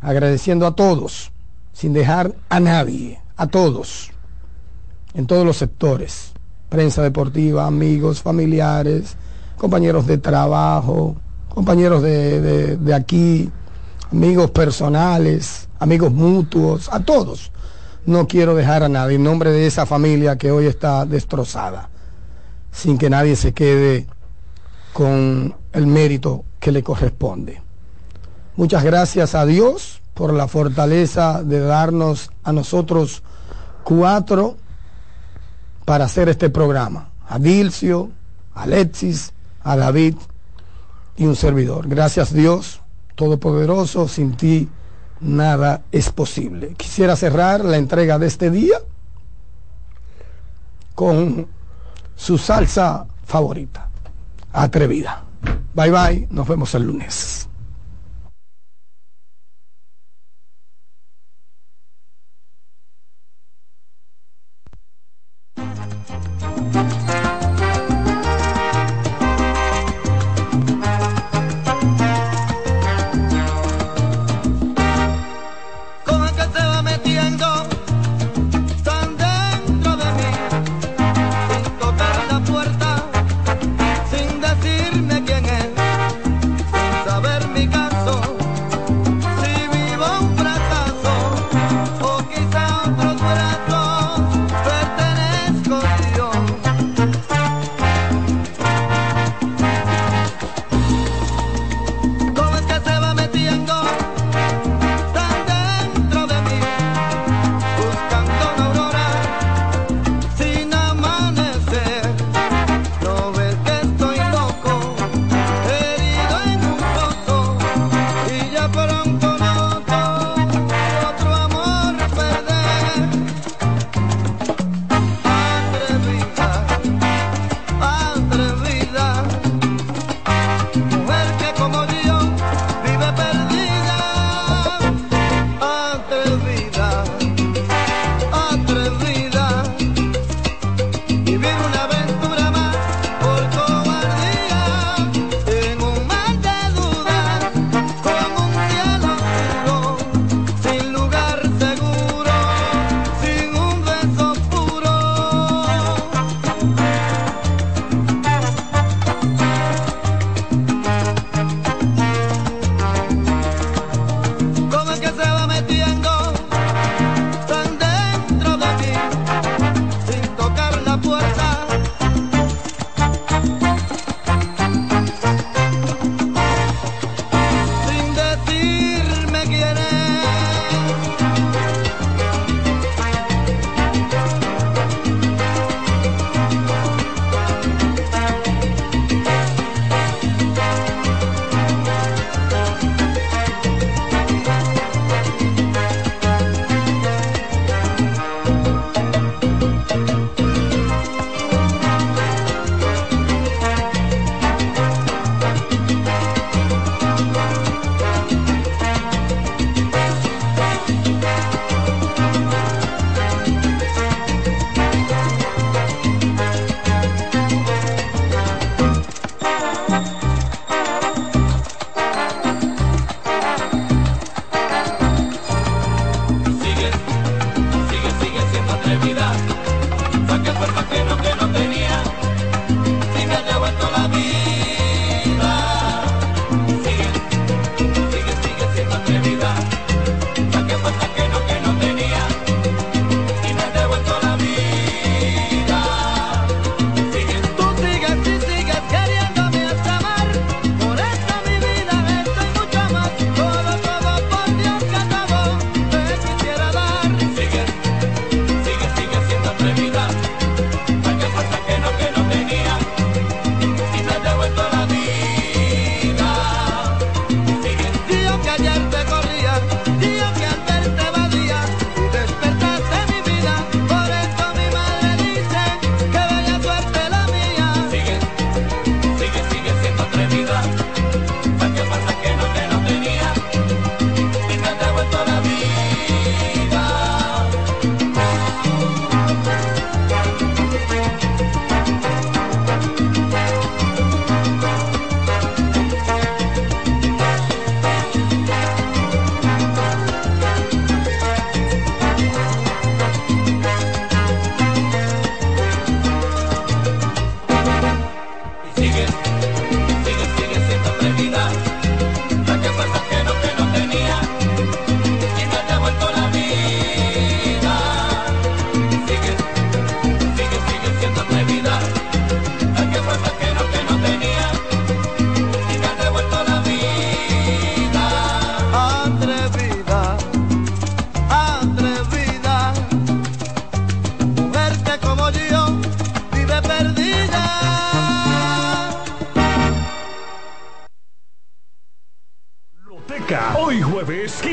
agradeciendo 0.00 0.66
a 0.66 0.74
todos, 0.74 1.32
sin 1.72 1.92
dejar 1.92 2.34
a 2.48 2.60
nadie, 2.60 3.20
a 3.36 3.46
todos, 3.46 4.10
en 5.14 5.26
todos 5.26 5.44
los 5.44 5.56
sectores, 5.56 6.32
prensa 6.68 7.02
deportiva, 7.02 7.66
amigos, 7.66 8.22
familiares, 8.22 9.16
compañeros 9.56 10.06
de 10.06 10.18
trabajo, 10.18 11.16
compañeros 11.48 12.02
de, 12.02 12.76
de, 12.76 12.94
aquí, 12.94 13.50
amigos 14.12 14.50
personales, 14.50 15.68
amigos 15.78 16.12
mutuos, 16.12 16.88
a 16.92 17.00
todos. 17.00 17.52
No 18.06 18.26
quiero 18.26 18.54
dejar 18.54 18.82
a 18.82 18.88
nadie 18.88 19.16
en 19.16 19.24
nombre 19.24 19.50
de 19.50 19.66
esa 19.66 19.84
familia 19.84 20.36
que 20.36 20.50
hoy 20.50 20.66
está 20.66 21.04
destrozada, 21.04 21.90
sin 22.70 22.96
que 22.96 23.10
nadie 23.10 23.36
se 23.36 23.52
quede 23.52 24.06
con 24.92 25.54
el 25.72 25.86
mérito 25.86 26.44
que 26.60 26.72
le 26.72 26.82
corresponde. 26.82 27.60
Muchas 28.56 28.82
gracias 28.82 29.34
a 29.34 29.44
Dios 29.46 30.00
por 30.14 30.32
la 30.32 30.48
fortaleza 30.48 31.42
de 31.42 31.60
darnos 31.60 32.30
a 32.42 32.52
nosotros 32.52 33.22
cuatro 33.84 34.56
para 35.88 36.04
hacer 36.04 36.28
este 36.28 36.50
programa. 36.50 37.08
A 37.30 37.38
Dilcio, 37.38 38.10
a 38.54 38.64
Alexis, 38.64 39.32
a 39.62 39.74
David 39.74 40.16
y 41.16 41.24
un 41.24 41.34
servidor. 41.34 41.88
Gracias 41.88 42.34
Dios, 42.34 42.82
Todopoderoso, 43.14 44.06
sin 44.06 44.36
ti 44.36 44.68
nada 45.20 45.80
es 45.90 46.10
posible. 46.10 46.74
Quisiera 46.76 47.16
cerrar 47.16 47.64
la 47.64 47.78
entrega 47.78 48.18
de 48.18 48.26
este 48.26 48.50
día 48.50 48.76
con 50.94 51.46
su 52.14 52.36
salsa 52.36 53.06
favorita, 53.24 53.88
atrevida. 54.52 55.24
Bye 55.72 55.90
bye, 55.90 56.28
nos 56.30 56.46
vemos 56.46 56.74
el 56.74 56.82
lunes. 56.82 57.47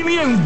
Jueves, 0.02 0.45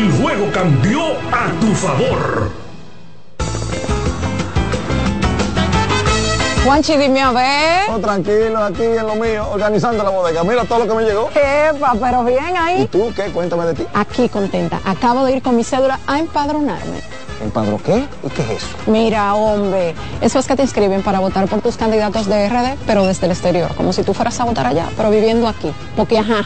juego 0.09 0.49
cambió 0.51 1.01
a 1.31 1.51
tu 1.59 1.73
favor. 1.73 2.51
Juanchi, 6.63 6.95
dime 6.95 7.21
a 7.21 7.31
ver. 7.31 7.89
Oh, 7.89 7.97
tranquilo, 7.97 8.63
aquí 8.63 8.83
en 8.83 9.07
lo 9.07 9.15
mío, 9.15 9.47
organizando 9.51 10.03
la 10.03 10.11
bodega. 10.11 10.43
Mira 10.43 10.63
todo 10.65 10.79
lo 10.79 10.87
que 10.87 10.93
me 10.93 11.03
llegó. 11.03 11.29
Epa, 11.31 11.95
pero 11.99 12.23
bien 12.23 12.55
ahí. 12.55 12.83
¿Y 12.83 12.87
tú 12.87 13.11
qué? 13.15 13.31
Cuéntame 13.31 13.65
de 13.65 13.73
ti. 13.73 13.87
Aquí 13.95 14.29
contenta. 14.29 14.79
Acabo 14.85 15.25
de 15.25 15.37
ir 15.37 15.41
con 15.41 15.55
mi 15.55 15.63
cédula 15.63 15.99
a 16.05 16.19
empadronarme. 16.19 17.01
¿Empadro 17.43 17.79
qué? 17.83 18.05
¿Y 18.23 18.29
qué 18.29 18.43
es 18.43 18.49
eso? 18.63 18.67
Mira, 18.85 19.33
hombre, 19.33 19.95
eso 20.21 20.37
es 20.37 20.45
que 20.45 20.55
te 20.55 20.61
inscriben 20.61 21.01
para 21.01 21.19
votar 21.19 21.47
por 21.47 21.61
tus 21.61 21.77
candidatos 21.77 22.27
de 22.27 22.47
RD, 22.47 22.77
pero 22.85 23.07
desde 23.07 23.25
el 23.25 23.31
exterior, 23.31 23.73
como 23.75 23.91
si 23.91 24.03
tú 24.03 24.13
fueras 24.13 24.39
a 24.39 24.43
votar 24.43 24.67
allá, 24.67 24.87
pero 24.95 25.09
viviendo 25.09 25.47
aquí. 25.47 25.73
Porque, 25.97 26.19
ajá, 26.19 26.45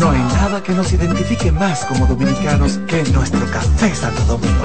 No 0.00 0.10
hay 0.10 0.18
nada 0.18 0.62
que 0.62 0.72
nos 0.72 0.90
identifique 0.94 1.52
más 1.52 1.84
como 1.84 2.06
dominicanos 2.06 2.78
que 2.88 3.02
nuestro 3.12 3.44
café 3.50 3.94
Santo 3.94 4.22
Domingo. 4.24 4.64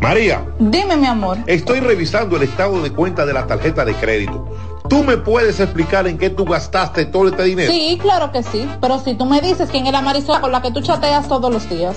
María, 0.00 0.44
Dime, 0.58 0.96
mi 0.96 1.06
amor. 1.06 1.38
estoy 1.46 1.78
revisando 1.78 2.36
el 2.36 2.42
estado 2.42 2.82
de 2.82 2.92
cuenta 2.92 3.24
de 3.24 3.32
la 3.32 3.46
tarjeta 3.46 3.84
de 3.84 3.94
crédito. 3.94 4.48
¿Tú 4.88 5.04
me 5.04 5.16
puedes 5.16 5.60
explicar 5.60 6.08
en 6.08 6.18
qué 6.18 6.30
tú 6.30 6.44
gastaste 6.44 7.06
todo 7.06 7.28
este 7.28 7.44
dinero? 7.44 7.72
Sí, 7.72 7.96
claro 8.02 8.32
que 8.32 8.42
sí. 8.42 8.68
Pero 8.80 8.98
si 8.98 9.14
tú 9.14 9.24
me 9.24 9.40
dices 9.40 9.68
quién 9.70 9.86
es 9.86 9.92
la 9.92 10.02
Marisol 10.02 10.40
con 10.40 10.50
la 10.50 10.62
que 10.62 10.72
tú 10.72 10.80
chateas 10.80 11.28
todos 11.28 11.52
los 11.52 11.68
días. 11.68 11.96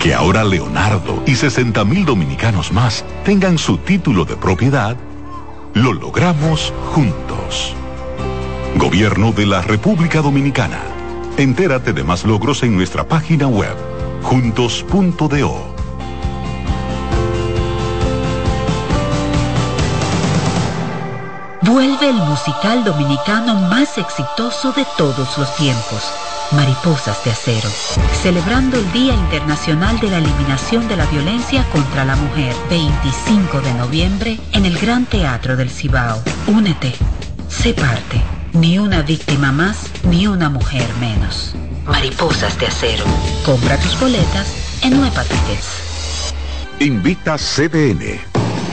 Que 0.00 0.14
ahora 0.14 0.44
Leonardo 0.44 1.22
y 1.26 1.34
60 1.34 1.84
mil 1.84 2.06
dominicanos 2.06 2.72
más 2.72 3.04
tengan 3.22 3.58
su 3.58 3.76
título 3.76 4.24
de 4.24 4.34
propiedad, 4.34 4.96
lo 5.74 5.92
logramos 5.92 6.72
juntos. 6.94 7.74
Gobierno 8.76 9.32
de 9.32 9.44
la 9.44 9.60
República 9.60 10.22
Dominicana. 10.22 10.80
Entérate 11.36 11.92
de 11.92 12.02
más 12.02 12.24
logros 12.24 12.62
en 12.62 12.74
nuestra 12.74 13.06
página 13.06 13.46
web, 13.46 13.76
juntos.do. 14.22 15.74
Vuelve 21.60 22.08
el 22.08 22.16
musical 22.16 22.84
dominicano 22.84 23.54
más 23.68 23.98
exitoso 23.98 24.72
de 24.72 24.86
todos 24.96 25.36
los 25.36 25.54
tiempos, 25.56 26.10
Mariposas 26.52 27.24
de 27.24 27.30
Acero, 27.30 27.68
celebrando 28.22 28.76
el 28.76 28.92
Día 28.92 29.14
Internacional 29.14 30.00
de 30.00 30.10
la 30.10 30.18
Eliminación 30.18 30.88
de 30.88 30.96
la 30.96 31.06
Violencia 31.06 31.64
contra 31.70 32.04
la 32.04 32.16
Mujer, 32.16 32.54
25 32.68 33.60
de 33.60 33.74
noviembre, 33.74 34.40
en 34.52 34.66
el 34.66 34.76
Gran 34.78 35.06
Teatro 35.06 35.56
del 35.56 35.70
Cibao. 35.70 36.20
Únete, 36.48 36.92
sé 37.48 37.72
parte, 37.72 38.20
ni 38.52 38.78
una 38.78 39.02
víctima 39.02 39.52
más, 39.52 39.90
ni 40.02 40.26
una 40.26 40.50
mujer 40.50 40.88
menos. 40.98 41.54
Mariposas 41.86 42.58
de 42.58 42.66
Acero. 42.66 43.04
Compra 43.44 43.76
tus 43.78 43.98
boletas 44.00 44.52
en 44.82 44.98
Nueva 44.98 45.22
Tickets. 45.22 46.34
Invita 46.80 47.36
CDN. 47.36 48.39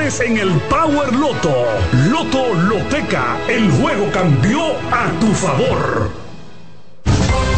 en 0.00 0.36
el 0.36 0.50
Power 0.68 1.14
Loto. 1.14 1.54
Loto 2.10 2.52
Loteca, 2.54 3.38
el 3.48 3.70
juego 3.70 4.10
cambió 4.12 4.72
a 4.90 5.08
tu 5.20 5.28
favor. 5.28 6.10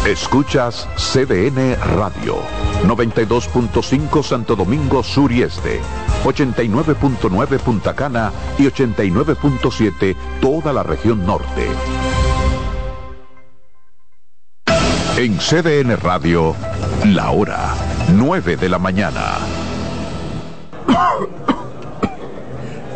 Escuchas 0.05 0.87
CDN 0.95 1.75
Radio, 1.97 2.37
92.5 2.85 4.23
Santo 4.23 4.55
Domingo 4.55 5.01
Sur 5.03 5.31
y 5.31 5.41
Este, 5.41 5.81
89.9 6.23 7.59
Punta 7.59 7.95
Cana 7.95 8.31
y 8.57 8.65
89.7 8.65 10.15
toda 10.39 10.71
la 10.71 10.83
región 10.83 11.25
norte. 11.25 11.67
En 15.17 15.37
CDN 15.39 15.97
Radio, 15.97 16.55
la 17.03 17.31
hora 17.31 17.73
9 18.13 18.57
de 18.57 18.69
la 18.69 18.77
mañana. 18.77 19.39